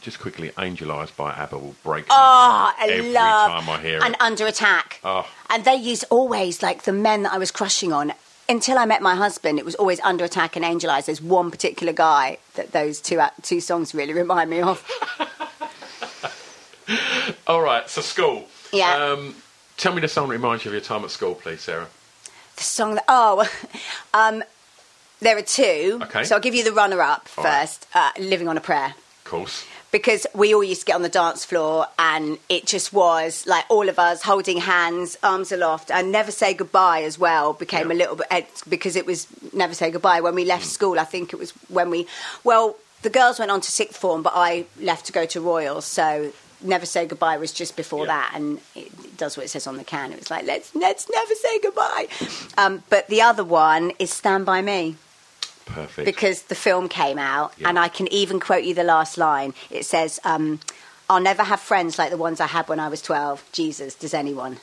just 0.00 0.20
quickly, 0.20 0.50
"Angel 0.58 0.90
Eyes" 0.92 1.10
by 1.10 1.30
ABBA 1.32 1.58
will 1.58 1.74
break. 1.84 2.04
me 2.04 2.08
Oh, 2.10 2.72
I 2.78 2.88
every 2.90 3.12
love 3.12 3.50
time 3.50 3.68
I 3.68 3.80
hear 3.80 4.00
and 4.02 4.14
it. 4.14 4.20
Under 4.20 4.46
Attack. 4.46 5.00
Oh. 5.04 5.28
And 5.48 5.64
they 5.64 5.74
used 5.74 6.04
always 6.10 6.62
like 6.62 6.84
the 6.84 6.92
men 6.92 7.22
that 7.24 7.32
I 7.32 7.38
was 7.38 7.50
crushing 7.50 7.92
on. 7.92 8.12
Until 8.48 8.78
I 8.78 8.84
met 8.84 9.00
my 9.00 9.14
husband, 9.14 9.60
it 9.60 9.64
was 9.64 9.76
always 9.76 10.00
Under 10.00 10.24
Attack 10.24 10.56
and 10.56 10.64
Angel 10.64 10.90
Eyes. 10.90 11.06
There's 11.06 11.22
one 11.22 11.52
particular 11.52 11.92
guy 11.92 12.38
that 12.54 12.72
those 12.72 13.00
two 13.00 13.20
two 13.42 13.60
songs 13.60 13.94
really 13.94 14.12
remind 14.12 14.50
me 14.50 14.60
of. 14.60 14.84
All 17.46 17.62
right, 17.62 17.88
so 17.88 18.00
school. 18.00 18.46
Yeah. 18.72 18.94
Um, 19.12 19.36
tell 19.76 19.94
me 19.94 20.00
the 20.00 20.08
song 20.08 20.28
that 20.28 20.32
reminds 20.34 20.64
you 20.64 20.70
of 20.70 20.74
your 20.74 20.80
time 20.82 21.04
at 21.04 21.10
school, 21.10 21.34
please, 21.36 21.60
Sarah. 21.60 21.86
The 22.56 22.62
song 22.62 22.94
that 22.96 23.04
oh, 23.08 23.48
um, 24.14 24.42
there 25.20 25.36
are 25.38 25.42
two. 25.42 26.00
Okay. 26.02 26.24
So 26.24 26.34
I'll 26.34 26.40
give 26.40 26.54
you 26.54 26.64
the 26.64 26.72
runner-up 26.72 27.28
All 27.36 27.44
right. 27.44 27.60
first. 27.60 27.86
Uh, 27.94 28.10
Living 28.18 28.48
on 28.48 28.56
a 28.56 28.60
Prayer. 28.60 28.94
Of 28.96 29.24
course. 29.24 29.64
Because 29.90 30.26
we 30.34 30.54
all 30.54 30.62
used 30.64 30.80
to 30.82 30.86
get 30.86 30.94
on 30.96 31.02
the 31.02 31.08
dance 31.08 31.44
floor 31.44 31.86
and 31.98 32.38
it 32.48 32.66
just 32.66 32.92
was 32.92 33.46
like 33.46 33.64
all 33.68 33.88
of 33.88 33.98
us 33.98 34.22
holding 34.22 34.58
hands, 34.58 35.16
arms 35.22 35.50
aloft, 35.52 35.90
and 35.90 36.12
never 36.12 36.30
say 36.30 36.54
goodbye 36.54 37.02
as 37.02 37.18
well 37.18 37.52
became 37.52 37.88
Yeah. 37.90 37.96
a 37.96 37.98
little 37.98 38.16
bit 38.16 38.26
eh, 38.30 38.42
because 38.68 38.96
it 38.96 39.06
was 39.06 39.26
never 39.52 39.74
say 39.74 39.90
goodbye 39.90 40.20
when 40.20 40.34
we 40.34 40.44
left 40.44 40.66
school. 40.66 40.98
I 40.98 41.04
think 41.04 41.32
it 41.32 41.38
was 41.38 41.50
when 41.68 41.90
we 41.90 42.06
well 42.44 42.76
the 43.02 43.10
girls 43.10 43.38
went 43.38 43.50
on 43.50 43.60
to 43.62 43.70
sixth 43.70 43.96
form, 43.98 44.22
but 44.22 44.34
I 44.36 44.66
left 44.80 45.06
to 45.06 45.12
go 45.12 45.26
to 45.26 45.40
Royals, 45.40 45.84
so. 45.86 46.32
Never 46.62 46.84
say 46.84 47.06
goodbye 47.06 47.38
was 47.38 47.52
just 47.54 47.74
before 47.74 48.00
Yeah. 48.04 48.12
that, 48.18 48.32
and 48.34 48.58
it, 48.74 48.88
it 49.02 49.16
does 49.16 49.34
what 49.34 49.46
it 49.46 49.48
says 49.48 49.66
on 49.66 49.78
the 49.78 49.82
can. 49.82 50.12
It 50.12 50.18
was 50.18 50.30
like 50.30 50.44
let's 50.44 50.74
let's 50.74 51.08
never 51.10 51.34
say 51.34 51.58
goodbye. 51.60 52.08
Um, 52.58 52.82
but 52.90 53.06
the 53.08 53.22
other 53.22 53.42
one 53.44 53.92
is 53.98 54.12
Stand 54.12 54.44
by 54.44 54.60
Me 54.60 54.96
Perfect. 55.66 56.04
because 56.04 56.42
the 56.42 56.54
film 56.54 56.88
came 56.88 57.18
out, 57.18 57.52
Yeah. 57.58 57.68
and 57.68 57.78
I 57.78 57.88
can 57.88 58.06
even 58.12 58.40
quote 58.40 58.64
you 58.64 58.74
the 58.74 58.84
last 58.84 59.16
line. 59.18 59.54
It 59.70 59.84
says, 59.84 60.18
um, 60.24 60.60
"I'll 61.08 61.20
never 61.20 61.42
have 61.44 61.60
friends 61.60 61.98
like 61.98 62.10
the 62.10 62.16
ones 62.16 62.40
I 62.40 62.46
had 62.48 62.68
when 62.68 62.80
I 62.80 62.88
was 62.88 63.00
twelve. 63.02 63.42
Jesus, 63.52 63.94
does 63.94 64.14
anyone?" 64.14 64.58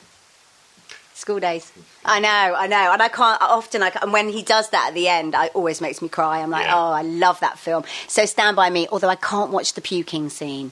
School 1.14 1.40
days. 1.40 1.72
I 2.04 2.20
know, 2.20 2.54
I 2.56 2.68
know, 2.68 2.92
and 2.92 3.02
I 3.02 3.08
can't. 3.08 3.42
Often, 3.42 3.82
I, 3.82 3.90
and 4.02 4.12
when 4.12 4.28
he 4.28 4.42
does 4.42 4.68
that 4.70 4.88
at 4.88 4.94
the 4.94 5.08
end, 5.08 5.34
it 5.34 5.50
always 5.52 5.80
makes 5.80 6.00
me 6.00 6.08
cry. 6.08 6.38
I'm 6.40 6.50
like, 6.50 6.66
Yeah. 6.66 6.76
oh, 6.76 6.92
I 6.92 7.02
love 7.02 7.40
that 7.40 7.58
film. 7.58 7.82
So 8.06 8.24
Stand 8.24 8.54
by 8.54 8.70
Me. 8.70 8.86
Although 8.92 9.08
I 9.08 9.16
can't 9.16 9.50
watch 9.50 9.72
the 9.72 9.80
puking 9.80 10.30
scene. 10.30 10.70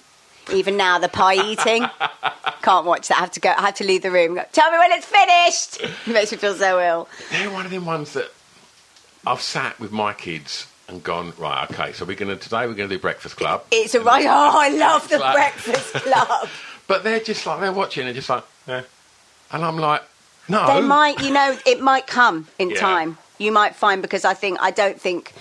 Even 0.52 0.76
now, 0.76 0.98
the 1.00 1.08
pie 1.08 1.34
eating, 1.44 1.84
can't 2.62 2.86
watch 2.86 3.08
that. 3.08 3.16
I 3.18 3.20
have 3.22 3.32
to 3.32 3.40
go. 3.40 3.48
I 3.50 3.62
have 3.62 3.74
to 3.76 3.84
leave 3.84 4.02
the 4.02 4.12
room. 4.12 4.38
Tell 4.52 4.70
me 4.70 4.78
when 4.78 4.92
it's 4.92 5.06
finished. 5.06 5.80
It 6.06 6.12
makes 6.12 6.30
me 6.30 6.38
feel 6.38 6.54
so 6.54 6.80
ill. 6.80 7.08
They're 7.32 7.50
one 7.50 7.64
of 7.66 7.72
them 7.72 7.84
ones 7.84 8.12
that 8.12 8.30
I've 9.26 9.42
sat 9.42 9.78
with 9.80 9.92
my 9.92 10.12
kids 10.12 10.66
and 10.88 11.02
gone, 11.02 11.32
right, 11.36 11.68
okay, 11.70 11.92
so 11.92 12.04
we're 12.04 12.16
gonna 12.16 12.36
today 12.36 12.66
we're 12.66 12.74
gonna 12.74 12.88
do 12.88 12.98
Breakfast 12.98 13.36
Club. 13.36 13.64
It's 13.72 13.94
a 13.94 14.00
right. 14.00 14.24
Oh, 14.26 14.58
I 14.60 14.68
love 14.70 15.08
the 15.08 15.18
Like- 15.18 15.34
Breakfast 15.34 15.92
Club. 16.04 16.48
But 16.86 17.02
they're 17.02 17.20
just 17.20 17.44
like 17.46 17.60
they're 17.60 17.72
watching, 17.72 18.04
they're 18.04 18.14
just 18.14 18.28
like, 18.30 18.44
yeah. 18.68 18.82
And 19.50 19.64
I'm 19.64 19.78
like, 19.78 20.02
no. 20.48 20.66
They 20.66 20.80
might, 20.86 21.20
you 21.22 21.32
know, 21.32 21.56
it 21.66 21.80
might 21.80 22.06
come 22.06 22.46
in 22.58 22.70
Yeah. 22.70 22.80
time. 22.80 23.18
You 23.38 23.50
might 23.52 23.74
find 23.74 24.00
because 24.00 24.24
I 24.24 24.34
think 24.34 24.58
I 24.60 24.70
don't 24.70 25.00
think. 25.00 25.32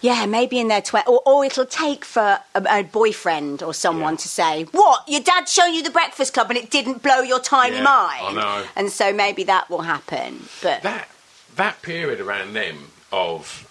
Yeah, 0.00 0.26
maybe 0.26 0.58
in 0.58 0.68
their 0.68 0.82
twenties, 0.82 1.08
or, 1.08 1.22
or 1.24 1.44
it'll 1.46 1.64
take 1.64 2.04
for 2.04 2.38
a, 2.54 2.62
a 2.68 2.82
boyfriend 2.82 3.62
or 3.62 3.72
someone 3.72 4.14
Yeah. 4.14 4.18
to 4.18 4.28
say, 4.28 4.62
"What? 4.72 5.08
Your 5.08 5.20
dad 5.22 5.48
showed 5.48 5.68
you 5.68 5.82
the 5.82 5.90
Breakfast 5.90 6.34
Club 6.34 6.50
and 6.50 6.58
it 6.58 6.70
didn't 6.70 7.02
blow 7.02 7.20
your 7.20 7.40
tiny 7.40 7.76
Yeah, 7.76 7.82
mind." 7.84 8.38
I 8.38 8.42
know. 8.60 8.66
And 8.76 8.90
so 8.90 9.12
maybe 9.14 9.44
that 9.44 9.70
will 9.70 9.80
happen. 9.82 10.46
But 10.62 10.82
that 10.82 11.08
that 11.56 11.80
period 11.82 12.20
around 12.20 12.52
them 12.54 12.90
of 13.12 13.70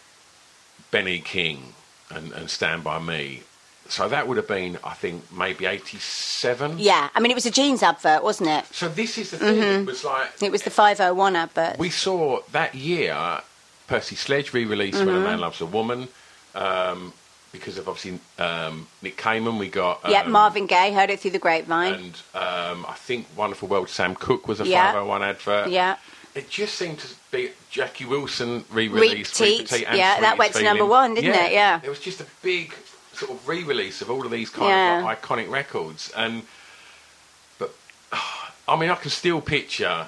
Benny 0.92 1.20
King 1.20 1.74
and, 2.10 2.32
and 2.34 2.50
Stand 2.50 2.84
By 2.84 3.00
Me. 3.00 3.42
So 3.90 4.08
that 4.08 4.28
would 4.28 4.38
have 4.38 4.48
been, 4.48 4.78
I 4.84 4.94
think, 4.94 5.24
maybe 5.32 5.66
87. 5.66 6.80
yeah, 6.80 7.10
I 7.14 7.20
mean, 7.20 7.32
it 7.32 7.36
was 7.36 7.46
a 7.46 7.52
jeans 7.52 7.84
advert, 7.84 8.24
wasn't 8.24 8.50
it? 8.50 8.66
So 8.74 8.88
this 8.88 9.18
is 9.18 9.32
the 9.32 9.38
thing. 9.38 9.82
It 9.82 9.86
was 9.86 10.04
like 10.06 10.30
It 10.42 10.52
was 10.52 10.64
the 10.64 10.70
501 10.70 11.36
advert. 11.36 11.78
we 11.78 11.90
saw 11.90 12.40
that 12.54 12.76
year 12.76 13.42
Percy 13.88 14.16
Sledge 14.16 14.54
re-released 14.54 15.00
When 15.00 15.10
a 15.10 15.12
Mm-hmm. 15.12 15.24
Man 15.24 15.40
Loves 15.42 15.60
a 15.60 15.66
Woman 15.66 16.08
um, 16.56 17.12
because 17.52 17.78
of 17.78 17.90
obviously 17.90 18.20
um, 18.44 18.88
Nick 19.02 19.18
Kamen. 19.18 19.60
We 19.60 19.68
got 19.68 20.04
um, 20.06 20.12
yeah, 20.12 20.24
Marvin 20.24 20.66
Gaye 20.66 20.94
heard 20.94 21.10
it 21.10 21.20
through 21.20 21.32
the 21.32 21.40
grapevine. 21.40 21.94
and 21.94 22.14
um, 22.34 22.86
I 22.88 22.94
think 22.96 23.28
Wonderful 23.36 23.68
World 23.68 23.90
Sam 23.90 24.16
Cooke 24.16 24.48
was 24.48 24.62
a 24.62 24.66
Yeah. 24.66 24.94
501 24.94 25.24
advert. 25.24 25.70
yeah. 25.70 25.98
It 26.36 26.50
just 26.50 26.76
seemed 26.76 27.00
to 27.00 27.08
be 27.32 27.52
Jackie 27.70 28.06
Wilson 28.06 28.66
Reek 28.72 28.92
re-released. 28.92 29.36
Teat, 29.36 29.72
Reek 29.72 29.86
and 29.88 29.98
yeah, 29.98 30.20
that 30.20 30.38
went 30.38 30.54
to 30.56 30.64
number 30.64 30.86
one, 30.86 31.14
didn't 31.14 31.34
it? 31.36 31.52
Yeah. 31.52 31.80
It 31.84 31.90
was 31.90 32.00
just 32.00 32.22
a 32.22 32.26
big 32.42 32.74
sort 33.14 33.32
of 33.32 33.48
re-release 33.48 34.02
of 34.02 34.10
all 34.10 34.26
of 34.26 34.32
these 34.32 34.50
kind 34.50 34.70
Yeah. 34.70 34.98
of 35.00 35.06
like, 35.06 35.22
iconic 35.22 35.50
records, 35.50 36.12
and 36.16 36.44
but 37.60 37.76
I 38.68 38.76
mean, 38.80 38.90
I 38.90 38.96
can 38.96 39.12
still 39.12 39.42
picture 39.42 40.08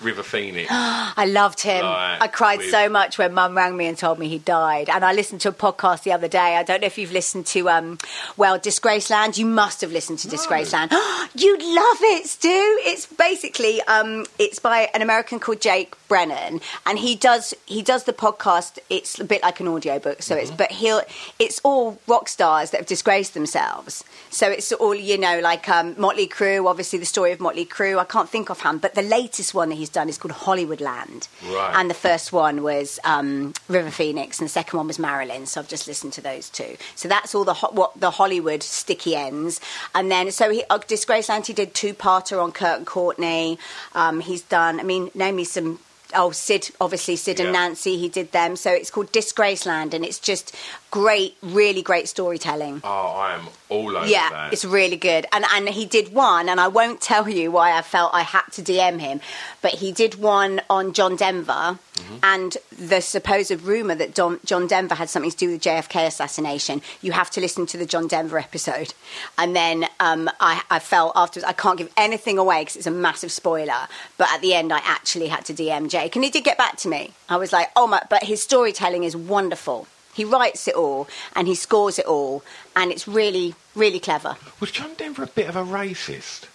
River 0.00 0.22
Phoenix. 0.22 0.68
I 0.72 1.24
loved 1.26 1.60
him. 1.60 1.84
Like, 1.84 2.22
I 2.22 2.26
cried 2.28 2.58
with- 2.58 2.70
so 2.70 2.88
much 2.88 3.18
when 3.18 3.32
Mum 3.34 3.56
rang 3.56 3.76
me 3.76 3.86
and 3.86 3.96
told 3.96 4.18
me 4.18 4.28
he 4.28 4.38
died. 4.38 4.88
And 4.88 5.04
I 5.04 5.12
listened 5.12 5.40
to 5.42 5.48
a 5.48 5.52
podcast 5.52 6.02
the 6.02 6.12
other 6.12 6.28
day. 6.28 6.56
I 6.56 6.62
don't 6.62 6.80
know 6.80 6.86
if 6.86 6.98
you've 6.98 7.12
listened 7.12 7.46
to, 7.46 7.68
um, 7.70 7.98
well, 8.36 8.58
Disgraceland. 8.58 9.38
You 9.38 9.46
must 9.46 9.80
have 9.80 9.92
listened 9.92 10.18
to 10.20 10.28
Disgraceland. 10.28 10.90
You'd 11.34 11.62
love 11.62 11.98
it, 12.00 12.26
Stu. 12.26 12.48
It's 12.84 13.06
basically, 13.06 13.80
um, 13.82 14.26
it's 14.38 14.58
by 14.58 14.90
an 14.94 15.02
American 15.02 15.38
called 15.40 15.60
Jake 15.60 15.94
Brennan, 16.08 16.60
and 16.86 16.98
he 16.98 17.16
does 17.16 17.54
he 17.66 17.80
does 17.82 18.04
the 18.04 18.12
podcast. 18.12 18.78
It's 18.90 19.18
a 19.18 19.24
bit 19.24 19.42
like 19.42 19.58
an 19.60 19.68
audiobook, 19.68 20.22
so 20.22 20.34
Mm-hmm. 20.34 20.42
it's 20.42 20.50
but 20.50 20.70
he'll 20.70 21.00
it's 21.38 21.60
all 21.64 21.98
rock 22.06 22.28
stars 22.28 22.70
that 22.70 22.78
have 22.78 22.86
disgraced 22.86 23.34
themselves. 23.34 24.04
So 24.30 24.48
it's 24.50 24.70
all 24.72 24.94
you 24.94 25.16
know, 25.18 25.40
like 25.40 25.68
um, 25.68 25.94
Motley 25.98 26.28
Crue. 26.28 26.68
Obviously, 26.68 26.98
the 26.98 27.06
story 27.06 27.32
of 27.32 27.40
Motley 27.40 27.64
Crue. 27.64 27.98
I 27.98 28.04
can't 28.04 28.28
think 28.28 28.50
offhand, 28.50 28.80
but 28.82 28.94
the 28.94 29.02
latest 29.02 29.54
one 29.54 29.70
that 29.70 29.76
he's 29.84 29.90
done 29.98 30.08
is 30.08 30.18
called 30.18 30.34
Hollywoodland. 30.34 31.28
Right. 31.44 31.72
And 31.76 31.90
the 31.90 31.94
first 32.08 32.32
one 32.32 32.62
was 32.62 32.98
um, 33.04 33.52
River 33.68 33.90
Phoenix, 33.90 34.38
and 34.40 34.46
the 34.48 34.52
second 34.52 34.76
one 34.76 34.86
was 34.86 34.98
Marilyn. 34.98 35.46
So 35.46 35.60
I've 35.60 35.68
just 35.68 35.86
listened 35.86 36.12
to 36.14 36.20
those 36.20 36.48
two. 36.50 36.76
So 36.94 37.08
that's 37.08 37.34
all 37.34 37.44
the 37.44 37.54
ho- 37.54 37.72
what 37.72 37.98
the 38.00 38.10
Hollywood 38.10 38.62
sticky 38.62 39.14
ends. 39.16 39.60
And 39.94 40.10
then 40.10 40.30
so 40.30 40.50
he 40.50 40.64
uh, 40.70 40.78
Disgraceland. 40.78 41.46
He 41.46 41.52
did 41.52 41.74
two 41.74 41.94
parter 41.94 42.42
on 42.42 42.52
Kurt 42.52 42.78
and 42.78 42.86
Courtney. 42.86 43.58
Um, 43.94 44.20
he's 44.20 44.42
done. 44.42 44.80
I 44.80 44.82
mean, 44.82 45.10
name 45.14 45.36
me 45.36 45.44
some. 45.44 45.80
Oh, 46.16 46.30
Sid, 46.30 46.70
obviously 46.80 47.16
Sid 47.16 47.40
and 47.40 47.48
Yeah. 47.48 47.52
Nancy, 47.60 47.98
he 47.98 48.08
did 48.08 48.30
them. 48.30 48.54
So 48.54 48.70
it's 48.70 48.90
called 48.90 49.10
Disgraceland, 49.10 49.94
and 49.94 50.04
it's 50.04 50.20
just 50.20 50.54
great, 50.94 51.36
really 51.42 51.82
great 51.82 52.06
storytelling. 52.08 52.80
Oh, 52.84 52.88
I 53.26 53.34
am 53.34 53.48
all 53.68 53.96
over 53.96 54.06
Yeah, 54.06 54.30
that. 54.30 54.52
it's 54.52 54.64
really 54.64 54.96
good. 54.96 55.26
And 55.32 55.44
and 55.52 55.68
he 55.68 55.84
did 55.86 56.12
one, 56.14 56.48
and 56.48 56.60
I 56.60 56.68
won't 56.68 57.00
tell 57.00 57.28
you 57.28 57.50
why 57.50 57.76
I 57.76 57.82
felt 57.82 58.14
I 58.14 58.22
had 58.22 58.46
to 58.52 58.62
DM 58.62 59.00
him, 59.00 59.20
but 59.60 59.72
he 59.82 59.90
did 59.90 60.14
one 60.14 60.60
on 60.70 60.92
John 60.92 61.16
Denver 61.16 61.78
Mm-hmm. 61.94 62.16
and 62.24 62.56
the 62.90 63.00
supposed 63.00 63.52
rumor 63.62 63.94
that 63.94 64.14
Don, 64.16 64.40
John 64.44 64.66
Denver 64.66 64.96
had 64.96 65.08
something 65.08 65.30
to 65.30 65.36
do 65.36 65.50
with 65.52 65.62
the 65.62 65.70
JFK 65.70 66.08
assassination. 66.08 66.82
You 67.02 67.12
have 67.12 67.30
to 67.30 67.40
listen 67.40 67.66
to 67.66 67.78
the 67.78 67.86
John 67.86 68.08
Denver 68.08 68.36
episode, 68.36 68.92
and 69.38 69.54
then 69.54 69.86
um, 70.00 70.28
I, 70.40 70.62
I 70.70 70.80
felt 70.80 71.12
afterwards 71.14 71.44
I 71.48 71.52
can't 71.52 71.78
give 71.78 71.92
anything 71.96 72.36
away 72.36 72.62
because 72.62 72.74
it's 72.74 72.88
a 72.88 72.90
massive 72.90 73.30
spoiler. 73.30 73.86
But 74.18 74.28
at 74.34 74.40
the 74.40 74.54
end, 74.54 74.72
I 74.72 74.80
actually 74.82 75.28
had 75.28 75.44
to 75.44 75.54
DM 75.54 75.88
Jake, 75.88 76.16
and 76.16 76.24
he 76.24 76.30
did 76.32 76.42
get 76.42 76.58
back 76.58 76.76
to 76.78 76.88
me. 76.88 77.12
I 77.28 77.36
was 77.36 77.52
like, 77.52 77.68
oh 77.76 77.86
my! 77.86 78.02
But 78.10 78.24
his 78.24 78.42
storytelling 78.42 79.04
is 79.04 79.14
wonderful. 79.16 79.86
He 80.14 80.24
writes 80.24 80.68
it 80.68 80.74
all 80.74 81.08
and 81.34 81.48
he 81.48 81.54
scores 81.54 81.98
it 81.98 82.06
all, 82.06 82.42
and 82.74 82.90
it's 82.90 83.06
really, 83.06 83.54
really 83.74 84.00
clever. 84.00 84.36
Was 84.60 84.70
John 84.70 84.94
Denver 84.96 85.24
a 85.24 85.26
bit 85.26 85.48
of 85.48 85.56
a 85.56 85.64
racist? 85.64 86.46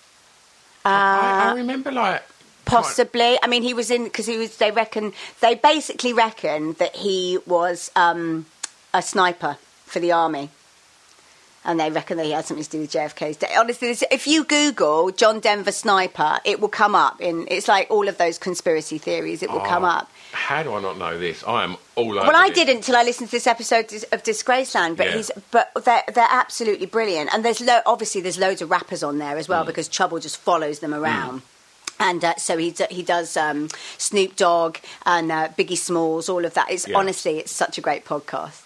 I, 0.85 1.51
I 1.51 1.55
remember 1.55 1.91
like 1.91 2.23
Possibly. 2.69 3.37
I 3.41 3.47
mean, 3.47 3.63
he 3.63 3.73
was 3.73 3.89
in 3.89 4.03
because 4.03 4.27
he 4.27 4.37
was. 4.37 4.57
They 4.57 4.71
reckon 4.71 5.13
they 5.41 5.55
basically 5.55 6.13
reckon 6.13 6.73
that 6.73 6.95
he 6.95 7.39
was 7.45 7.91
um, 7.95 8.45
a 8.93 9.01
sniper 9.01 9.57
for 9.85 9.99
the 9.99 10.11
army, 10.11 10.49
and 11.65 11.79
they 11.79 11.89
reckon 11.91 12.17
that 12.17 12.25
he 12.25 12.31
had 12.31 12.45
something 12.45 12.63
to 12.63 12.69
do 12.69 12.79
with 12.81 12.91
JFK's. 12.91 13.37
death. 13.37 13.51
Honestly, 13.57 13.89
this- 13.89 14.03
if 14.11 14.25
you 14.27 14.43
Google 14.43 15.11
John 15.11 15.39
Denver 15.39 15.71
sniper, 15.71 16.39
it 16.45 16.59
will 16.59 16.69
come 16.69 16.95
up. 16.95 17.19
In 17.21 17.47
it's 17.49 17.67
like 17.67 17.87
all 17.89 18.07
of 18.07 18.17
those 18.17 18.37
conspiracy 18.37 18.97
theories. 18.97 19.43
It 19.43 19.51
will 19.51 19.59
come 19.61 19.83
Oh, 19.83 19.87
up. 19.89 20.11
How 20.31 20.63
do 20.63 20.73
I 20.75 20.81
not 20.81 20.97
know 20.97 21.17
this? 21.19 21.43
I 21.45 21.63
am 21.63 21.75
all 21.95 22.11
over. 22.17 22.27
Well, 22.27 22.35
I 22.35 22.49
this. 22.49 22.57
didn't 22.59 22.77
until 22.77 22.95
I 22.95 23.03
listened 23.03 23.29
to 23.29 23.35
this 23.35 23.47
episode 23.47 23.85
of 24.11 24.23
Disgraceland, 24.23 24.95
but 24.97 25.07
Yeah. 25.07 25.15
he's 25.17 25.31
but 25.51 25.71
they're 25.83 26.03
they're 26.13 26.27
absolutely 26.29 26.85
brilliant, 26.85 27.29
and 27.33 27.43
there's 27.43 27.61
lo- 27.61 27.81
obviously 27.85 28.21
there's 28.21 28.37
loads 28.37 28.61
of 28.61 28.69
rappers 28.69 29.03
on 29.03 29.17
there 29.17 29.37
as 29.37 29.47
Mm. 29.47 29.49
well 29.49 29.63
because 29.65 29.87
Trouble 29.87 30.19
just 30.19 30.37
follows 30.37 30.79
them 30.79 30.93
around. 30.93 31.41
And 32.01 32.23
uh, 32.23 32.35
so 32.37 32.57
he 32.57 32.71
d- 32.71 32.85
he 32.89 33.03
does 33.03 33.35
um, 33.35 33.67
Snoop 33.97 34.37
Dogg 34.37 34.77
and 35.05 35.29
uh, 35.31 35.49
Biggie 35.57 35.77
Smalls, 35.77 36.29
all 36.29 36.45
of 36.45 36.53
that. 36.53 36.71
It's 36.71 36.87
Yeah. 36.87 36.97
honestly, 36.97 37.39
it's 37.39 37.51
such 37.51 37.77
a 37.77 37.81
great 37.81 38.05
podcast. 38.05 38.61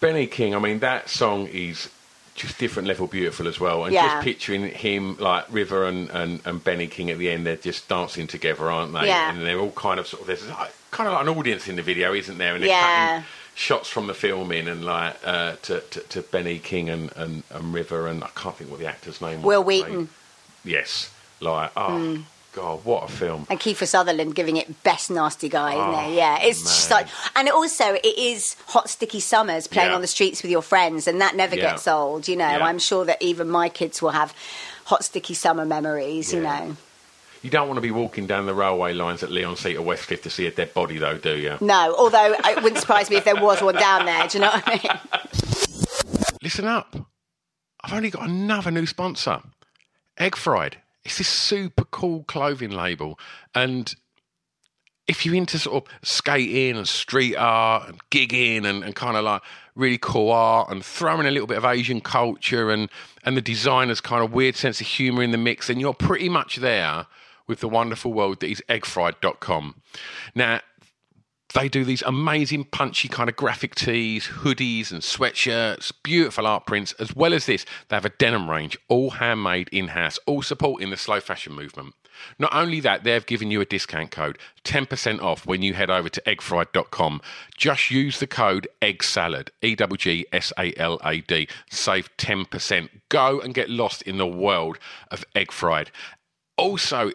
Benny 0.00 0.26
King. 0.26 0.54
I 0.54 0.58
mean, 0.58 0.78
that 0.80 1.08
song 1.08 1.46
is 1.48 1.88
just 2.34 2.58
different 2.58 2.86
level 2.86 3.06
beautiful 3.06 3.48
as 3.48 3.58
well. 3.58 3.84
And 3.84 3.94
Yeah. 3.94 4.08
just 4.08 4.22
picturing 4.22 4.68
him 4.68 5.16
like 5.18 5.46
River 5.50 5.86
and, 5.86 6.10
and, 6.10 6.40
and 6.44 6.62
Benny 6.62 6.86
King 6.86 7.10
at 7.10 7.18
the 7.18 7.30
end, 7.30 7.46
they're 7.46 7.56
just 7.56 7.88
dancing 7.88 8.26
together, 8.26 8.70
aren't 8.70 8.92
they? 8.92 9.06
Yeah. 9.06 9.30
And 9.30 9.44
they're 9.44 9.58
all 9.58 9.70
kind 9.72 9.98
of 9.98 10.06
sort 10.06 10.22
of 10.22 10.26
there's 10.26 10.46
like, 10.48 10.72
kind 10.90 11.08
of 11.08 11.14
like 11.14 11.22
an 11.26 11.28
audience 11.38 11.66
in 11.66 11.76
the 11.76 11.82
video, 11.82 12.12
isn't 12.12 12.36
there? 12.38 12.54
And 12.54 12.62
they're 12.62 12.68
Yeah. 12.70 13.08
cutting 13.08 13.24
shots 13.54 13.88
from 13.88 14.06
the 14.06 14.12
film 14.12 14.52
in 14.52 14.68
and 14.68 14.84
like 14.84 15.16
uh, 15.24 15.56
to, 15.62 15.80
to 15.80 16.00
to 16.00 16.20
Benny 16.20 16.58
King 16.58 16.90
and, 16.90 17.10
and, 17.16 17.42
and 17.50 17.72
River 17.72 18.06
and 18.06 18.22
I 18.22 18.28
can't 18.34 18.54
think 18.54 18.70
what 18.70 18.80
the 18.80 18.86
actor's 18.86 19.22
name 19.22 19.38
was. 19.40 19.46
Wil 19.46 19.64
Wheaton. 19.64 20.08
Yes. 20.62 21.10
Like 21.40 21.70
oh 21.76 22.18
god, 22.56 22.84
what 22.84 23.04
a 23.04 23.12
film. 23.12 23.46
And 23.50 23.60
Kiefer 23.60 23.86
Sutherland 23.86 24.34
giving 24.34 24.56
it 24.56 24.82
best 24.82 25.10
nasty 25.10 25.48
guy, 25.48 25.72
isn't 25.74 25.80
Oh, 26.06 26.08
it? 26.10 26.14
Yeah, 26.14 26.38
it's 26.40 26.62
just 26.62 26.90
like, 26.90 27.06
and 27.36 27.48
also 27.50 27.84
it 27.94 28.18
is 28.18 28.56
hot 28.66 28.88
sticky 28.90 29.20
summers 29.20 29.66
playing 29.66 29.90
Yeah. 29.90 29.94
on 29.94 30.00
the 30.00 30.06
streets 30.06 30.42
with 30.42 30.50
your 30.50 30.62
friends, 30.62 31.06
and 31.06 31.20
that 31.20 31.36
never 31.36 31.54
Yeah. 31.54 31.70
gets 31.72 31.86
old. 31.86 32.26
You 32.28 32.36
know, 32.36 32.48
Yeah. 32.48 32.64
I'm 32.64 32.78
sure 32.78 33.04
that 33.04 33.20
even 33.22 33.48
my 33.50 33.68
kids 33.68 34.00
will 34.00 34.10
have 34.10 34.32
hot 34.86 35.04
sticky 35.04 35.34
summer 35.34 35.64
memories. 35.66 36.32
You 36.32 36.40
know, 36.40 36.76
You 37.42 37.50
don't 37.50 37.68
want 37.68 37.76
to 37.76 37.82
be 37.82 37.90
walking 37.92 38.26
down 38.26 38.46
the 38.46 38.54
railway 38.54 38.92
lines 38.94 39.22
at 39.22 39.30
Leigh-on-Sea 39.30 39.76
or 39.76 39.84
Westcliff 39.84 40.22
to 40.22 40.30
see 40.30 40.46
a 40.46 40.50
dead 40.50 40.72
body, 40.74 40.96
though, 40.98 41.18
do 41.18 41.36
you? 41.36 41.58
no. 41.60 41.94
Although 41.96 42.32
it 42.32 42.62
wouldn't 42.62 42.80
surprise 42.80 43.10
me 43.10 43.16
if 43.16 43.24
there 43.24 43.36
was 43.36 43.60
one 43.62 43.74
down 43.76 44.06
there. 44.06 44.26
Do 44.26 44.38
you 44.38 44.42
know 44.44 44.50
what 44.50 44.64
I 44.66 44.80
mean? 44.82 46.32
Listen 46.42 46.64
up. 46.64 46.96
I've 47.84 47.92
only 47.92 48.10
got 48.10 48.22
another 48.28 48.70
new 48.70 48.86
sponsor 48.86 49.42
Egg 50.18 50.34
Fried. 50.36 50.78
It's 51.06 51.18
this 51.18 51.28
super 51.28 51.84
cool 51.84 52.24
clothing 52.24 52.72
label. 52.72 53.16
And 53.54 53.94
if 55.06 55.24
you're 55.24 55.36
into 55.36 55.56
sort 55.56 55.84
of 55.84 55.92
skating 56.02 56.76
and 56.76 56.88
street 56.88 57.36
art 57.36 57.88
and 57.88 58.00
gigging 58.10 58.64
and, 58.64 58.82
and 58.82 58.92
kind 58.96 59.16
of 59.16 59.22
like 59.22 59.40
really 59.76 59.98
cool 59.98 60.32
art 60.32 60.68
and 60.68 60.84
throwing 60.84 61.28
a 61.28 61.30
little 61.30 61.46
bit 61.46 61.58
of 61.58 61.64
Asian 61.64 62.00
culture 62.00 62.72
and, 62.72 62.90
and 63.24 63.36
the 63.36 63.40
designer's 63.40 64.00
kind 64.00 64.24
of 64.24 64.32
weird 64.32 64.56
sense 64.56 64.80
of 64.80 64.88
humour 64.88 65.22
in 65.22 65.30
the 65.30 65.38
mix, 65.38 65.68
then 65.68 65.78
you're 65.78 65.94
pretty 65.94 66.28
much 66.28 66.56
there 66.56 67.06
with 67.46 67.60
the 67.60 67.68
wonderful 67.68 68.12
world 68.12 68.40
that 68.40 68.50
is 68.50 68.60
eggfried.com. 68.68 69.80
Now, 70.34 70.60
they 71.56 71.68
do 71.70 71.86
these 71.86 72.02
amazing 72.02 72.64
punchy 72.64 73.08
kind 73.08 73.30
of 73.30 73.36
graphic 73.36 73.74
tees, 73.74 74.26
hoodies, 74.26 74.92
and 74.92 75.00
sweatshirts, 75.00 75.90
beautiful 76.02 76.46
art 76.46 76.66
prints, 76.66 76.92
as 77.00 77.16
well 77.16 77.32
as 77.32 77.46
this, 77.46 77.64
they 77.88 77.96
have 77.96 78.04
a 78.04 78.10
denim 78.10 78.50
range, 78.50 78.76
all 78.88 79.12
handmade 79.12 79.70
in 79.72 79.88
house, 79.88 80.18
all 80.26 80.42
supporting 80.42 80.90
the 80.90 80.98
slow 80.98 81.18
fashion 81.18 81.54
movement. 81.54 81.94
Not 82.38 82.54
only 82.54 82.80
that, 82.80 83.04
they've 83.04 83.24
given 83.24 83.50
you 83.50 83.62
a 83.62 83.64
discount 83.64 84.10
code, 84.10 84.38
10% 84.64 85.22
off 85.22 85.46
when 85.46 85.62
you 85.62 85.72
head 85.72 85.88
over 85.88 86.10
to 86.10 86.22
eggfried.com. 86.26 87.22
Just 87.56 87.90
use 87.90 88.20
the 88.20 88.26
code 88.26 88.68
EGGSALAD, 88.82 89.48
E 89.62 89.74
W 89.76 89.96
G 89.96 90.26
S 90.32 90.52
A 90.58 90.74
L 90.76 91.00
A 91.04 91.22
D, 91.22 91.48
save 91.70 92.14
10%. 92.18 92.90
Go 93.08 93.40
and 93.40 93.54
get 93.54 93.70
lost 93.70 94.02
in 94.02 94.18
the 94.18 94.26
world 94.26 94.78
of 95.10 95.24
egg 95.34 95.52
fried. 95.52 95.90
Also, 96.58 97.12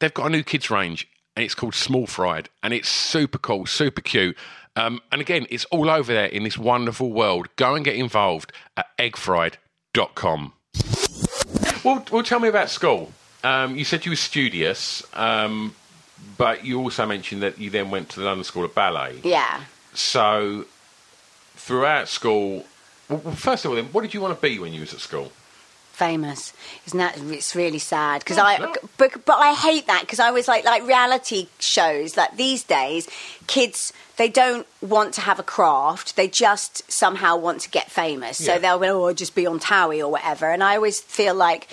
they've 0.00 0.12
got 0.12 0.26
a 0.26 0.30
new 0.30 0.42
kids 0.42 0.70
range 0.70 1.08
and 1.40 1.46
it's 1.46 1.54
called 1.54 1.74
Small 1.74 2.06
Fried 2.06 2.50
and 2.62 2.74
it's 2.74 2.90
super 2.90 3.38
cool, 3.38 3.64
super 3.64 4.02
cute. 4.02 4.36
Um, 4.76 5.00
and 5.10 5.22
again, 5.22 5.46
it's 5.48 5.64
all 5.66 5.88
over 5.88 6.12
there 6.12 6.26
in 6.26 6.42
this 6.42 6.58
wonderful 6.58 7.10
world. 7.12 7.48
Go 7.56 7.74
and 7.74 7.82
get 7.82 7.96
involved 7.96 8.52
at 8.76 8.86
eggfried.com. 8.98 10.52
Well, 11.82 12.04
well, 12.12 12.22
tell 12.22 12.40
me 12.40 12.48
about 12.48 12.68
school. 12.68 13.10
Um, 13.42 13.74
you 13.74 13.86
said 13.86 14.04
you 14.04 14.12
were 14.12 14.16
studious. 14.16 15.02
Um, 15.14 15.74
but 16.36 16.66
you 16.66 16.78
also 16.78 17.06
mentioned 17.06 17.42
that 17.42 17.58
you 17.58 17.70
then 17.70 17.90
went 17.90 18.10
to 18.10 18.20
the 18.20 18.26
London 18.26 18.44
School 18.44 18.66
of 18.66 18.74
Ballet. 18.74 19.20
Yeah. 19.24 19.62
So 19.94 20.66
throughout 21.56 22.10
school, 22.10 22.66
well, 23.08 23.20
first 23.32 23.64
of 23.64 23.70
all, 23.70 23.76
then, 23.76 23.86
what 23.86 24.02
did 24.02 24.12
you 24.12 24.20
want 24.20 24.38
to 24.38 24.42
be 24.46 24.58
when 24.58 24.74
you 24.74 24.80
was 24.80 24.92
at 24.92 25.00
school? 25.00 25.32
Famous. 26.00 26.54
Isn't 26.86 26.98
that? 26.98 27.18
It's 27.18 27.54
really 27.54 27.78
sad 27.78 28.20
because 28.20 28.38
oh, 28.38 28.42
I, 28.42 28.56
no. 28.56 28.74
but, 28.96 29.24
but 29.26 29.38
I 29.38 29.52
hate 29.52 29.86
that 29.86 30.00
because 30.00 30.18
I 30.18 30.30
was 30.30 30.48
like 30.48 30.64
like 30.64 30.86
reality 30.86 31.48
shows. 31.58 32.16
Like 32.16 32.36
these 32.36 32.62
days, 32.64 33.06
kids 33.46 33.92
they 34.16 34.28
don't 34.28 34.66
want 34.80 35.14
to 35.14 35.20
have 35.20 35.38
a 35.38 35.42
craft. 35.42 36.16
They 36.16 36.28
just 36.28 36.90
somehow 36.90 37.36
want 37.36 37.60
to 37.62 37.70
get 37.70 37.90
famous. 37.90 38.36
So 38.44 38.58
they'll 38.58 38.82
oh, 38.84 39.12
just 39.12 39.34
be 39.34 39.46
on 39.46 39.60
Towie 39.60 40.00
or 40.00 40.08
whatever. 40.08 40.50
And 40.50 40.64
I 40.64 40.76
always 40.76 41.00
feel 41.00 41.34
like. 41.34 41.68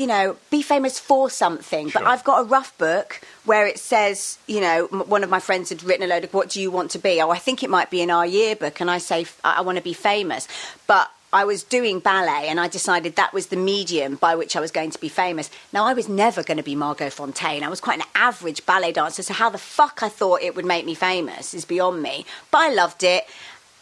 You 0.00 0.06
know, 0.06 0.36
be 0.48 0.62
famous 0.62 0.96
for 1.00 1.28
something. 1.28 1.90
But 1.92 2.04
I've 2.04 2.22
got 2.22 2.42
a 2.42 2.44
rough 2.44 2.70
book 2.78 3.20
where 3.44 3.66
it 3.66 3.80
says, 3.80 4.38
you 4.46 4.60
know, 4.60 4.88
m- 4.92 5.08
one 5.08 5.24
of 5.24 5.28
my 5.28 5.40
friends 5.40 5.70
had 5.70 5.82
written 5.82 6.04
a 6.04 6.06
load 6.06 6.22
of 6.22 6.32
what 6.32 6.50
do 6.50 6.60
you 6.62 6.70
want 6.70 6.92
to 6.92 7.00
be? 7.00 7.20
Oh, 7.20 7.30
I 7.30 7.38
think 7.38 7.64
it 7.64 7.68
might 7.68 7.90
be 7.90 8.00
in 8.00 8.08
our 8.08 8.24
yearbook. 8.24 8.80
And 8.80 8.88
I 8.88 8.98
say, 8.98 9.26
"I 9.42 9.62
want 9.62 9.76
to 9.76 9.82
be 9.82 9.94
famous. 9.94 10.46
But 10.86 11.10
I 11.32 11.44
was 11.44 11.62
doing 11.62 11.98
ballet 12.00 12.48
and 12.48 12.58
I 12.58 12.68
decided 12.68 13.16
that 13.16 13.34
was 13.34 13.46
the 13.48 13.56
medium 13.56 14.16
by 14.16 14.34
which 14.34 14.56
I 14.56 14.60
was 14.60 14.70
going 14.70 14.90
to 14.92 14.98
be 14.98 15.08
famous. 15.10 15.50
Now, 15.72 15.84
I 15.84 15.92
was 15.92 16.08
never 16.08 16.42
going 16.42 16.56
to 16.56 16.62
be 16.62 16.74
Margot 16.74 17.08
Fonteyn. 17.10 17.62
I 17.62 17.68
was 17.68 17.80
quite 17.82 17.98
an 17.98 18.06
average 18.14 18.64
ballet 18.64 18.92
dancer, 18.92 19.22
so 19.22 19.34
how 19.34 19.50
the 19.50 19.58
fuck 19.58 20.02
I 20.02 20.08
thought 20.08 20.40
it 20.42 20.54
would 20.56 20.64
make 20.64 20.86
me 20.86 20.94
famous 20.94 21.52
is 21.52 21.66
beyond 21.66 22.02
me. 22.02 22.24
But 22.50 22.58
I 22.58 22.68
loved 22.74 23.02
it. 23.02 23.24